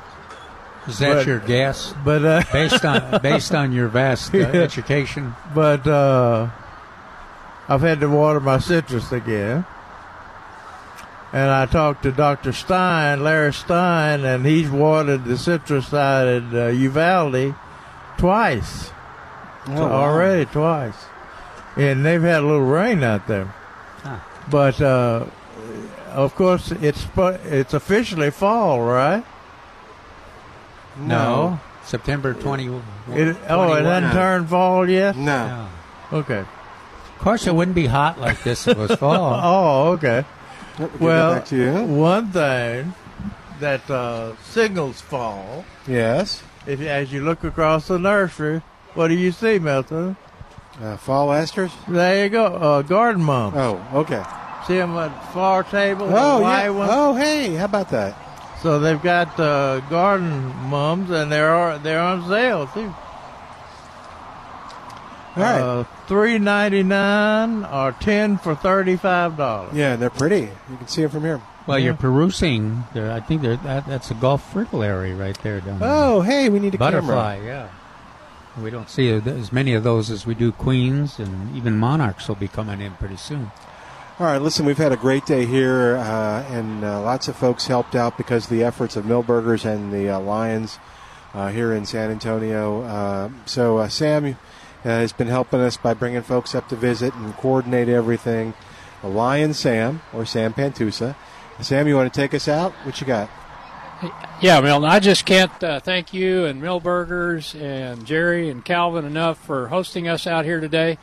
Is 0.86 0.98
that 1.00 1.14
but- 1.16 1.26
your 1.26 1.40
guess? 1.40 1.92
But 2.04 2.24
uh, 2.24 2.42
based 2.52 2.84
on 2.84 3.20
based 3.22 3.54
on 3.54 3.72
your 3.72 3.88
vast 3.88 4.34
uh, 4.34 4.38
Yeah. 4.38 4.46
education, 4.46 5.34
But 5.54 5.86
uh, 5.86 6.48
I've 7.68 7.82
had 7.82 8.00
to 8.00 8.08
water 8.08 8.40
my 8.40 8.58
citrus 8.58 9.12
again. 9.12 9.64
And 11.32 11.50
I 11.50 11.66
talked 11.66 12.02
to 12.02 12.12
Dr. 12.12 12.52
Stein, 12.52 13.22
Larry 13.22 13.52
Stein, 13.52 14.24
and 14.24 14.44
he's 14.44 14.68
watered 14.68 15.24
the 15.24 15.38
citrus 15.38 15.88
side 15.88 16.26
at 16.26 16.54
uh, 16.54 16.66
Uvalde 16.68 17.54
twice. 18.18 18.90
Oh, 19.68 19.74
wow. 19.74 19.92
Already 19.92 20.46
twice. 20.46 20.96
And 21.76 22.04
they've 22.04 22.20
had 22.20 22.42
a 22.42 22.46
little 22.46 22.62
rain 22.62 23.04
out 23.04 23.28
there. 23.28 23.54
But 24.50 24.80
uh, 24.80 25.26
of 26.08 26.34
course, 26.34 26.72
it's 26.72 27.06
it's 27.16 27.74
officially 27.74 28.30
fall, 28.30 28.80
right? 28.80 29.24
no, 30.98 31.60
September 31.84 32.34
twenty. 32.34 32.66
It, 32.66 33.36
oh, 33.48 33.72
it 33.74 33.84
hasn't 33.84 34.12
turned 34.12 34.48
fall 34.48 34.88
yet. 34.88 35.16
No. 35.16 35.68
Okay. 36.12 36.40
Of 36.40 37.18
course, 37.18 37.46
it 37.46 37.54
wouldn't 37.54 37.74
be 37.74 37.86
hot 37.86 38.18
like 38.18 38.42
this 38.42 38.66
if 38.66 38.76
it 38.76 38.80
was 38.80 38.98
fall. 38.98 39.40
oh, 39.42 39.92
okay. 39.92 40.24
Yep, 40.80 40.90
we'll 41.00 41.08
Well, 41.08 41.34
back 41.34 41.44
to 41.46 41.56
you. 41.56 41.72
one 41.84 42.28
thing 42.32 42.94
that 43.60 43.88
uh, 43.90 44.34
signals 44.42 45.00
fall. 45.00 45.64
Yes. 45.86 46.42
If 46.66 46.80
as 46.80 47.12
you 47.12 47.22
look 47.24 47.44
across 47.44 47.88
the 47.88 47.98
nursery, 47.98 48.62
what 48.94 49.08
do 49.08 49.14
you 49.14 49.30
see, 49.32 49.58
Milton? 49.58 50.16
Uh, 50.82 50.96
fall 50.96 51.32
asters. 51.32 51.70
There 51.86 52.24
you 52.24 52.30
go, 52.30 52.46
uh, 52.46 52.82
garden 52.82 53.22
mom. 53.22 53.52
Oh, 53.54 53.86
okay. 54.00 54.22
See 54.66 54.74
them 54.76 54.96
at 54.96 55.32
far 55.32 55.62
table. 55.64 56.06
Oh, 56.10 56.38
yeah. 56.38 56.40
white 56.40 56.70
one? 56.70 56.88
Oh, 56.90 57.14
hey, 57.14 57.54
how 57.54 57.66
about 57.66 57.90
that? 57.90 58.16
So 58.62 58.78
they've 58.78 59.00
got 59.02 59.38
uh, 59.40 59.80
garden 59.88 60.54
mums, 60.68 61.10
and 61.10 61.30
they're 61.32 61.50
are 61.50 61.78
they're 61.78 62.00
on 62.00 62.28
sale 62.28 62.66
too. 62.68 62.94
All 65.36 65.42
right. 65.42 65.60
Uh, 65.60 65.84
Three 66.08 66.38
ninety 66.38 66.82
nine 66.82 67.64
or 67.64 67.92
ten 67.92 68.36
for 68.38 68.54
thirty 68.54 68.96
five 68.96 69.36
dollars. 69.36 69.74
Yeah, 69.74 69.96
they're 69.96 70.10
pretty. 70.10 70.48
You 70.70 70.76
can 70.76 70.88
see 70.88 71.02
them 71.02 71.10
from 71.10 71.22
here. 71.22 71.40
Well, 71.66 71.78
you're 71.78 71.94
perusing. 71.94 72.84
There, 72.94 73.12
I 73.12 73.20
think 73.20 73.42
there, 73.42 73.56
that, 73.58 73.86
that's 73.86 74.10
a 74.10 74.14
Gulf 74.14 74.52
fritillary 74.52 75.14
right 75.16 75.40
there 75.42 75.60
down 75.60 75.78
there. 75.78 75.88
Oh, 75.88 76.20
hey, 76.20 76.48
we 76.48 76.58
need 76.58 76.74
a 76.74 76.78
Butterfly, 76.78 77.36
camera. 77.36 77.70
yeah. 78.56 78.62
We 78.62 78.70
don't 78.70 78.90
see 78.90 79.08
as 79.12 79.52
many 79.52 79.74
of 79.74 79.84
those 79.84 80.10
as 80.10 80.26
we 80.26 80.34
do 80.34 80.50
queens, 80.50 81.20
and 81.20 81.54
even 81.54 81.76
monarchs 81.76 82.26
will 82.26 82.34
be 82.34 82.48
coming 82.48 82.80
in 82.80 82.92
pretty 82.94 83.16
soon. 83.16 83.52
All 84.18 84.26
right, 84.26 84.42
listen, 84.42 84.66
we've 84.66 84.78
had 84.78 84.90
a 84.90 84.96
great 84.96 85.24
day 85.26 85.46
here, 85.46 85.96
uh, 85.96 86.42
and 86.50 86.82
uh, 86.84 87.00
lots 87.02 87.28
of 87.28 87.36
folks 87.36 87.68
helped 87.68 87.94
out 87.94 88.16
because 88.18 88.44
of 88.44 88.50
the 88.50 88.64
efforts 88.64 88.96
of 88.96 89.04
Milberger's 89.04 89.64
and 89.64 89.92
the 89.92 90.08
uh, 90.10 90.18
Lions 90.18 90.78
uh, 91.32 91.50
here 91.50 91.72
in 91.72 91.86
San 91.86 92.10
Antonio. 92.10 92.82
Uh, 92.82 93.30
so, 93.46 93.78
uh, 93.78 93.88
Sam 93.88 94.36
uh, 94.84 94.88
has 94.88 95.12
been 95.12 95.28
helping 95.28 95.60
us 95.60 95.76
by 95.76 95.94
bringing 95.94 96.22
folks 96.22 96.54
up 96.54 96.68
to 96.68 96.76
visit 96.76 97.14
and 97.14 97.34
coordinate 97.36 97.88
everything. 97.88 98.54
The 99.02 99.08
Lion 99.08 99.54
Sam, 99.54 100.02
or 100.12 100.26
Sam 100.26 100.52
Pantusa. 100.52 101.16
Sam, 101.60 101.88
you 101.88 101.96
want 101.96 102.12
to 102.12 102.20
take 102.20 102.34
us 102.34 102.48
out? 102.48 102.72
What 102.84 103.00
you 103.00 103.06
got? 103.06 103.30
Yeah, 104.40 104.60
Milton, 104.60 104.88
I 104.88 104.98
just 104.98 105.26
can't 105.26 105.62
uh, 105.62 105.80
thank 105.80 106.14
you 106.14 106.46
and 106.46 106.62
Milberger's 106.62 107.54
and 107.54 108.06
Jerry 108.06 108.48
and 108.48 108.64
Calvin 108.64 109.04
enough 109.04 109.36
for 109.44 109.68
hosting 109.68 110.08
us 110.08 110.26
out 110.26 110.46
here 110.46 110.60
today. 110.60 110.96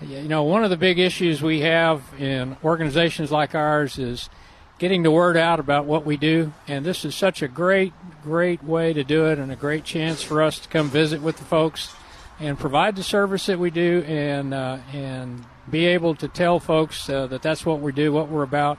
You 0.00 0.22
know, 0.22 0.44
one 0.44 0.64
of 0.64 0.70
the 0.70 0.78
big 0.78 0.98
issues 0.98 1.42
we 1.42 1.60
have 1.60 2.02
in 2.18 2.56
organizations 2.64 3.30
like 3.30 3.54
ours 3.54 3.98
is 3.98 4.30
getting 4.78 5.02
the 5.02 5.10
word 5.10 5.36
out 5.36 5.60
about 5.60 5.84
what 5.84 6.06
we 6.06 6.16
do, 6.16 6.52
and 6.66 6.86
this 6.86 7.04
is 7.04 7.14
such 7.14 7.42
a 7.42 7.48
great, 7.48 7.92
great 8.22 8.62
way 8.64 8.94
to 8.94 9.04
do 9.04 9.26
it 9.26 9.38
and 9.38 9.52
a 9.52 9.56
great 9.56 9.84
chance 9.84 10.22
for 10.22 10.40
us 10.40 10.58
to 10.60 10.68
come 10.68 10.88
visit 10.88 11.20
with 11.20 11.36
the 11.36 11.44
folks 11.44 11.92
and 12.40 12.58
provide 12.58 12.96
the 12.96 13.02
service 13.02 13.46
that 13.46 13.58
we 13.58 13.70
do 13.70 14.02
and 14.06 14.54
uh, 14.54 14.78
and 14.92 15.44
be 15.70 15.86
able 15.86 16.14
to 16.16 16.28
tell 16.28 16.60
folks 16.60 17.08
uh, 17.10 17.26
that 17.26 17.42
that's 17.42 17.66
what 17.66 17.80
we 17.80 17.92
do, 17.92 18.12
what 18.12 18.28
we're 18.28 18.42
about, 18.42 18.78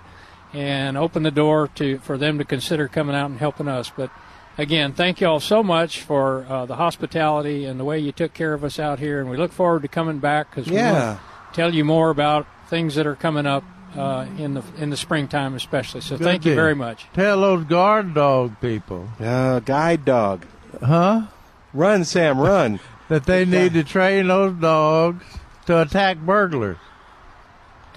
and 0.53 0.97
open 0.97 1.23
the 1.23 1.31
door 1.31 1.67
to 1.75 1.97
for 1.99 2.17
them 2.17 2.37
to 2.37 2.45
consider 2.45 2.87
coming 2.87 3.15
out 3.15 3.29
and 3.29 3.39
helping 3.39 3.67
us. 3.67 3.91
But 3.95 4.09
again, 4.57 4.93
thank 4.93 5.21
you 5.21 5.27
all 5.27 5.39
so 5.39 5.61
much 5.63 6.01
for 6.01 6.45
uh, 6.49 6.65
the 6.65 6.75
hospitality 6.75 7.65
and 7.65 7.79
the 7.79 7.85
way 7.85 7.99
you 7.99 8.11
took 8.11 8.33
care 8.33 8.53
of 8.53 8.63
us 8.63 8.79
out 8.79 8.99
here, 8.99 9.19
and 9.19 9.29
we 9.29 9.37
look 9.37 9.51
forward 9.51 9.81
to 9.83 9.87
coming 9.87 10.19
back 10.19 10.49
because 10.49 10.69
we 10.69 10.75
Yeah. 10.77 10.91
want 11.07 11.19
to 11.19 11.55
tell 11.55 11.73
you 11.73 11.83
more 11.85 12.09
about 12.09 12.47
things 12.69 12.95
that 12.95 13.05
are 13.07 13.15
coming 13.15 13.45
up 13.45 13.63
uh, 13.97 14.25
in 14.37 14.53
the 14.53 14.63
in 14.77 14.89
the 14.91 14.97
springtime, 14.97 15.53
especially. 15.55 16.01
So 16.01 16.17
Good 16.17 16.23
thank 16.23 16.45
you 16.45 16.55
very 16.55 16.75
much. 16.75 17.07
Tell 17.13 17.41
those 17.41 17.65
guard 17.65 18.13
dog 18.13 18.59
people. 18.61 19.09
Uh, 19.19 19.59
guide 19.59 20.05
dog. 20.05 20.45
Huh? 20.83 21.23
Run, 21.73 22.03
Sam, 22.05 22.39
run. 22.39 22.79
That 23.09 23.25
they 23.25 23.45
need 23.45 23.73
to 23.73 23.83
train 23.83 24.27
those 24.27 24.53
dogs 24.53 25.23
to 25.65 25.81
attack 25.81 26.17
burglars. 26.19 26.77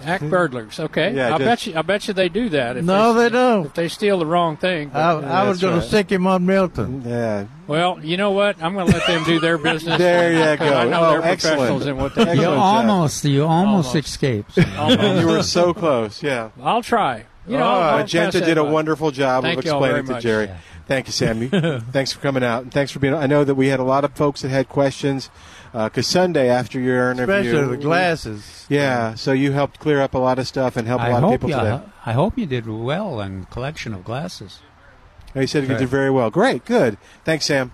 Act 0.03 0.29
burglars, 0.29 0.79
okay? 0.81 1.13
Yeah, 1.13 1.27
I 1.27 1.37
just- 1.37 1.43
bet 1.45 1.67
you. 1.67 1.77
I 1.77 1.81
bet 1.81 2.07
you 2.09 2.13
they 2.13 2.27
do 2.27 2.49
that. 2.49 2.75
If 2.75 2.83
No, 2.83 3.13
they 3.13 3.29
don't. 3.29 3.67
If 3.67 3.73
they 3.73 3.87
steal 3.87 4.19
the 4.19 4.25
wrong 4.25 4.57
thing. 4.57 4.91
I, 4.93 5.11
I 5.11 5.47
was 5.47 5.61
going 5.61 5.79
to 5.79 5.85
stick 5.87 6.11
him 6.11 6.27
on 6.27 6.45
Milton. 6.45 7.03
Yeah. 7.05 7.45
Well, 7.67 7.99
you 8.03 8.17
know 8.17 8.31
what? 8.31 8.61
I'm 8.61 8.73
going 8.73 8.87
to 8.87 8.91
let 8.93 9.07
them 9.07 9.23
do 9.23 9.39
their 9.39 9.57
business. 9.57 9.97
There 9.99 10.33
you 10.33 10.57
'cause 10.57 10.69
go. 10.69 10.75
I 10.77 10.85
know 10.89 11.05
Oh, 11.05 11.11
they're 11.11 11.21
excellent. 11.31 11.57
professionals 11.57 11.85
in 11.85 11.97
what 11.97 12.15
they 12.15 12.35
do. 12.35 12.41
You 12.41 12.47
almost, 12.49 13.23
you 13.23 13.45
almost, 13.45 13.95
escaped. 13.95 14.57
you 14.57 15.27
were 15.27 15.43
so 15.43 15.73
close. 15.73 16.21
Yeah. 16.21 16.49
I'll 16.61 16.83
try. 16.83 17.25
You 17.47 17.57
know, 17.57 17.63
oh, 17.63 17.67
I'll 17.69 17.91
pass 17.99 18.13
Magenta 18.13 18.39
that 18.39 18.45
did 18.45 18.57
a 18.57 18.63
by. 18.63 18.71
wonderful 18.71 19.11
job 19.11 19.43
Thank 19.43 19.59
of 19.59 19.65
you 19.65 19.71
all 19.73 19.83
explaining 19.85 20.07
to. 20.15 20.19
Jerry. 20.21 20.45
Yeah. 20.47 20.57
Thank 20.87 21.07
you, 21.07 21.13
Sammy. 21.13 21.47
thanks 21.91 22.11
for 22.11 22.19
coming 22.19 22.43
out, 22.43 22.63
and 22.63 22.71
thanks 22.73 22.91
for 22.91 22.99
being. 22.99 23.13
I 23.13 23.25
know 23.25 23.43
that 23.43 23.55
we 23.55 23.67
had 23.67 23.79
a 23.79 23.83
lot 23.83 24.03
of 24.03 24.13
folks 24.13 24.41
that 24.41 24.49
had 24.49 24.67
questions 24.67 25.29
because 25.71 26.07
Sunday 26.07 26.49
after 26.49 26.79
your 26.79 27.11
interview, 27.11 27.35
Especially 27.35 27.77
the 27.77 27.81
glasses. 27.81 28.65
Yeah, 28.69 29.15
so 29.15 29.31
you 29.31 29.53
helped 29.53 29.79
clear 29.79 30.01
up 30.01 30.13
a 30.13 30.17
lot 30.17 30.39
of 30.39 30.47
stuff 30.47 30.75
and 30.75 30.87
help 30.87 31.01
a 31.01 31.05
I 31.05 31.09
lot 31.11 31.23
of 31.23 31.29
hope 31.29 31.33
people 31.33 31.49
you, 31.49 31.55
today. 31.55 31.81
I 32.05 32.11
hope 32.11 32.37
you 32.37 32.45
did 32.45 32.67
well 32.67 33.21
in 33.21 33.45
collection 33.45 33.93
of 33.93 34.03
glasses. 34.03 34.59
He 35.33 35.47
said 35.47 35.63
he 35.63 35.69
did 35.69 35.87
very 35.89 36.11
well. 36.11 36.29
Great, 36.29 36.63
good. 36.65 36.97
Thanks, 37.23 37.45
Sam. 37.45 37.71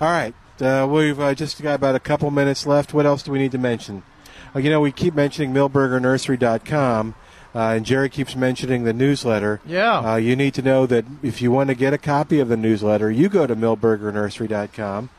All 0.00 0.08
right, 0.08 0.34
uh, 0.60 0.86
we've 0.90 1.18
uh, 1.18 1.34
just 1.34 1.60
got 1.62 1.76
about 1.76 1.94
a 1.94 2.00
couple 2.00 2.30
minutes 2.30 2.66
left. 2.66 2.92
What 2.92 3.06
else 3.06 3.22
do 3.22 3.32
we 3.32 3.38
need 3.38 3.52
to 3.52 3.58
mention? 3.58 4.02
Uh, 4.54 4.58
you 4.58 4.70
know, 4.70 4.80
we 4.80 4.92
keep 4.92 5.14
mentioning 5.14 5.54
milbergernursery.com, 5.54 7.14
uh, 7.58 7.74
and 7.74 7.84
Jerry 7.84 8.08
keeps 8.08 8.36
mentioning 8.36 8.84
the 8.84 8.92
newsletter. 8.92 9.60
Yeah. 9.66 9.98
Uh, 9.98 10.14
you 10.14 10.36
need 10.36 10.54
to 10.54 10.62
know 10.62 10.86
that 10.86 11.04
if 11.24 11.42
you 11.42 11.50
want 11.50 11.70
to 11.70 11.74
get 11.74 11.92
a 11.92 11.98
copy 11.98 12.38
of 12.38 12.48
the 12.48 12.56
newsletter, 12.56 13.10
you 13.10 13.28
go 13.28 13.48
to 13.48 13.56
milbergernursery.com, 13.56 15.10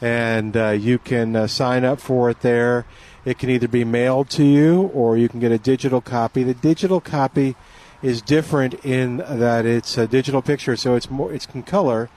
and 0.00 0.56
uh, 0.56 0.68
you 0.68 1.00
can 1.00 1.34
uh, 1.34 1.48
sign 1.48 1.84
up 1.84 1.98
for 2.00 2.30
it 2.30 2.42
there. 2.42 2.86
It 3.24 3.36
can 3.40 3.50
either 3.50 3.66
be 3.66 3.82
mailed 3.82 4.30
to 4.30 4.44
you, 4.44 4.82
or 4.94 5.16
you 5.16 5.28
can 5.28 5.40
get 5.40 5.50
a 5.50 5.58
digital 5.58 6.00
copy. 6.00 6.44
The 6.44 6.54
digital 6.54 7.00
copy 7.00 7.56
is 8.00 8.22
different 8.22 8.74
in 8.84 9.16
that 9.16 9.66
it's 9.66 9.98
a 9.98 10.06
digital 10.06 10.40
picture, 10.40 10.76
so 10.76 10.94
it's 10.94 11.10
more 11.10 11.32
it's 11.32 11.48
in 11.52 11.64
color. 11.64 12.10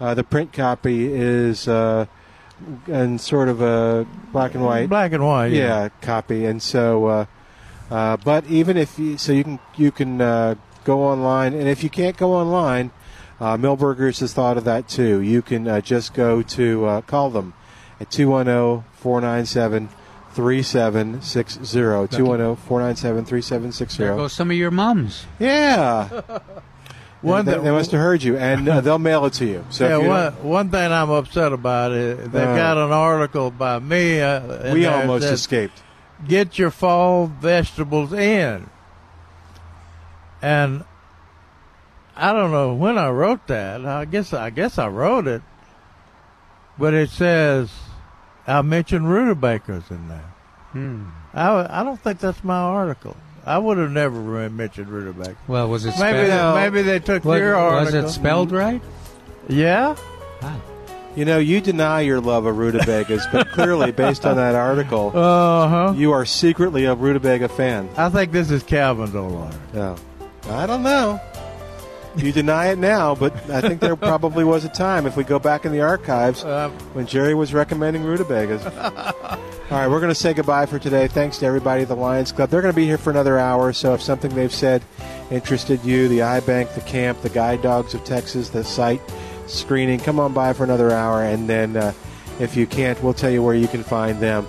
Uh, 0.00 0.14
the 0.14 0.24
print 0.24 0.52
copy 0.52 1.12
is 1.12 1.68
uh, 1.68 2.06
in 2.88 3.20
sort 3.20 3.48
of 3.48 3.60
a 3.60 4.04
black 4.32 4.56
and 4.56 4.64
white, 4.64 4.88
Black 4.88 5.12
and 5.12 5.24
white, 5.24 5.52
yeah. 5.52 5.90
copy. 6.00 6.44
And 6.44 6.60
so, 6.60 7.28
uh, 7.90 8.16
but 8.18 8.44
even 8.46 8.76
if 8.76 8.98
you, 8.98 9.16
so, 9.18 9.32
you 9.32 9.44
can 9.44 9.58
you 9.76 9.90
can 9.90 10.20
uh, 10.20 10.54
go 10.84 11.02
online, 11.02 11.54
and 11.54 11.68
if 11.68 11.82
you 11.82 11.90
can't 11.90 12.16
go 12.16 12.32
online, 12.34 12.90
uh, 13.40 13.56
Milberger's 13.56 14.20
has 14.20 14.32
thought 14.32 14.56
of 14.56 14.64
that 14.64 14.88
too. 14.88 15.20
You 15.20 15.42
can 15.42 15.66
uh, 15.68 15.80
just 15.80 16.12
go 16.14 16.42
to 16.42 16.84
uh, 16.86 17.00
call 17.02 17.30
them 17.30 17.54
at 18.00 18.10
210 18.10 18.84
497 18.96 19.88
3760. 20.34 22.16
210 22.16 22.56
497 22.66 23.24
3760. 23.24 24.02
There 24.02 24.16
goes 24.16 24.32
some 24.32 24.50
of 24.50 24.56
your 24.56 24.70
mums. 24.70 25.26
Yeah. 25.38 26.08
One 27.22 27.44
they, 27.46 27.52
that- 27.52 27.64
they 27.64 27.70
must 27.70 27.90
have 27.92 28.00
heard 28.00 28.22
you, 28.22 28.36
and 28.36 28.68
uh, 28.68 28.80
they'll 28.80 28.98
mail 28.98 29.24
it 29.26 29.32
to 29.34 29.46
you. 29.46 29.64
So 29.70 29.88
yeah, 29.88 29.98
you 30.02 30.08
one, 30.08 30.32
one 30.48 30.70
thing 30.70 30.92
I'm 30.92 31.10
upset 31.10 31.52
about 31.52 31.92
is 31.92 32.28
they 32.30 32.42
Uh. 32.44 32.56
got 32.56 32.76
an 32.76 32.92
article 32.92 33.50
by 33.50 33.78
me. 33.78 34.20
Uh, 34.20 34.72
we 34.74 34.86
almost 34.86 35.24
that 35.24 35.32
escaped. 35.34 35.82
Get 36.26 36.58
your 36.58 36.70
fall 36.72 37.26
vegetables 37.28 38.12
in, 38.12 38.68
and 40.42 40.84
I 42.16 42.32
don't 42.32 42.50
know 42.50 42.74
when 42.74 42.98
I 42.98 43.08
wrote 43.10 43.46
that. 43.46 43.86
I 43.86 44.04
guess 44.04 44.32
I 44.32 44.50
guess 44.50 44.78
I 44.78 44.88
wrote 44.88 45.28
it, 45.28 45.42
but 46.76 46.92
it 46.92 47.10
says 47.10 47.70
I 48.48 48.62
mentioned 48.62 49.08
rutabagas 49.08 49.90
in 49.92 50.08
there. 50.08 50.32
Hmm. 50.72 51.04
I 51.32 51.80
I 51.80 51.84
don't 51.84 52.00
think 52.00 52.18
that's 52.18 52.42
my 52.42 52.58
article. 52.58 53.16
I 53.46 53.58
would 53.58 53.78
have 53.78 53.92
never 53.92 54.50
mentioned 54.50 54.88
rutabaga. 54.88 55.36
Well, 55.46 55.68
was 55.68 55.86
it 55.86 55.94
maybe 56.00 56.26
spelled- 56.26 56.56
they, 56.56 56.60
maybe 56.62 56.82
they 56.82 56.98
took 56.98 57.24
Was- 57.24 57.38
your 57.38 57.54
article? 57.54 58.00
was 58.02 58.10
it 58.10 58.12
spelled 58.12 58.50
right? 58.50 58.82
Yeah. 59.48 59.94
You 61.16 61.24
know, 61.24 61.38
you 61.38 61.60
deny 61.60 62.02
your 62.02 62.20
love 62.20 62.46
of 62.46 62.56
rutabagas, 62.58 63.26
but 63.32 63.48
clearly, 63.52 63.90
based 63.90 64.24
on 64.24 64.36
that 64.36 64.54
article, 64.54 65.12
uh-huh. 65.14 65.94
you 65.96 66.12
are 66.12 66.24
secretly 66.24 66.84
a 66.84 66.94
rutabaga 66.94 67.48
fan. 67.48 67.88
I 67.96 68.08
think 68.08 68.30
this 68.32 68.50
is 68.50 68.62
Calvin's 68.62 69.14
old 69.14 69.34
article. 69.34 69.60
No, 69.74 69.96
I 70.50 70.66
don't 70.66 70.82
know. 70.82 71.20
You 72.16 72.32
deny 72.32 72.68
it 72.68 72.78
now, 72.78 73.14
but 73.14 73.34
I 73.50 73.60
think 73.60 73.80
there 73.80 73.94
probably 73.96 74.44
was 74.44 74.64
a 74.64 74.68
time, 74.68 75.06
if 75.06 75.16
we 75.16 75.24
go 75.24 75.38
back 75.38 75.64
in 75.64 75.72
the 75.72 75.80
archives, 75.80 76.42
when 76.92 77.06
Jerry 77.06 77.34
was 77.34 77.54
recommending 77.54 78.02
rutabagas. 78.04 78.64
All 79.70 79.76
right, 79.76 79.88
we're 79.88 80.00
going 80.00 80.10
to 80.10 80.14
say 80.14 80.32
goodbye 80.32 80.66
for 80.66 80.78
today. 80.78 81.08
Thanks 81.08 81.38
to 81.38 81.46
everybody 81.46 81.82
at 81.82 81.88
the 81.88 81.96
Lions 81.96 82.32
Club. 82.32 82.48
They're 82.48 82.62
going 82.62 82.72
to 82.72 82.76
be 82.76 82.86
here 82.86 82.98
for 82.98 83.10
another 83.10 83.38
hour, 83.38 83.72
so 83.72 83.94
if 83.94 84.02
something 84.02 84.34
they've 84.34 84.52
said 84.52 84.82
interested 85.30 85.84
you, 85.84 86.08
the 86.08 86.22
Eye 86.22 86.40
Bank, 86.40 86.72
the 86.74 86.80
camp, 86.80 87.20
the 87.20 87.28
Guide 87.28 87.62
Dogs 87.62 87.94
of 87.94 88.02
Texas, 88.04 88.48
the 88.48 88.64
sight 88.64 89.00
screening, 89.48 89.98
come 89.98 90.20
on 90.20 90.32
by 90.32 90.52
for 90.52 90.64
another 90.64 90.92
hour, 90.92 91.22
and 91.22 91.48
then 91.48 91.76
uh, 91.76 91.92
if 92.38 92.56
you 92.56 92.66
can't, 92.66 93.02
we'll 93.02 93.14
tell 93.14 93.30
you 93.30 93.42
where 93.42 93.54
you 93.54 93.68
can 93.68 93.82
find 93.82 94.20
them. 94.20 94.46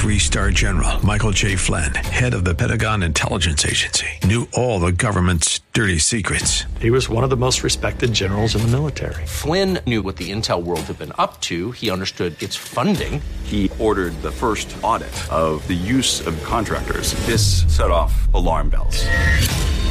Three 0.00 0.18
star 0.18 0.50
general 0.50 1.04
Michael 1.04 1.30
J. 1.30 1.56
Flynn, 1.56 1.94
head 1.94 2.32
of 2.32 2.42
the 2.42 2.54
Pentagon 2.54 3.02
Intelligence 3.02 3.66
Agency, 3.66 4.06
knew 4.24 4.48
all 4.54 4.80
the 4.80 4.92
government's 4.92 5.60
dirty 5.74 5.98
secrets. 5.98 6.64
He 6.80 6.90
was 6.90 7.10
one 7.10 7.22
of 7.22 7.28
the 7.28 7.36
most 7.36 7.62
respected 7.62 8.12
generals 8.14 8.56
in 8.56 8.62
the 8.62 8.68
military. 8.68 9.26
Flynn 9.26 9.78
knew 9.86 10.00
what 10.00 10.16
the 10.16 10.30
intel 10.30 10.62
world 10.62 10.80
had 10.80 10.98
been 10.98 11.12
up 11.18 11.42
to. 11.42 11.72
He 11.72 11.90
understood 11.90 12.42
its 12.42 12.56
funding. 12.56 13.20
He 13.44 13.70
ordered 13.78 14.12
the 14.22 14.30
first 14.32 14.74
audit 14.82 15.12
of 15.30 15.66
the 15.68 15.74
use 15.74 16.26
of 16.26 16.42
contractors. 16.44 17.12
This 17.26 17.64
set 17.66 17.90
off 17.90 18.32
alarm 18.32 18.70
bells. 18.70 19.04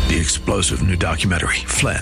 The 0.10 0.18
explosive 0.19 0.81
new 0.81 0.95
documentary, 0.95 1.61
Flynn, 1.68 2.02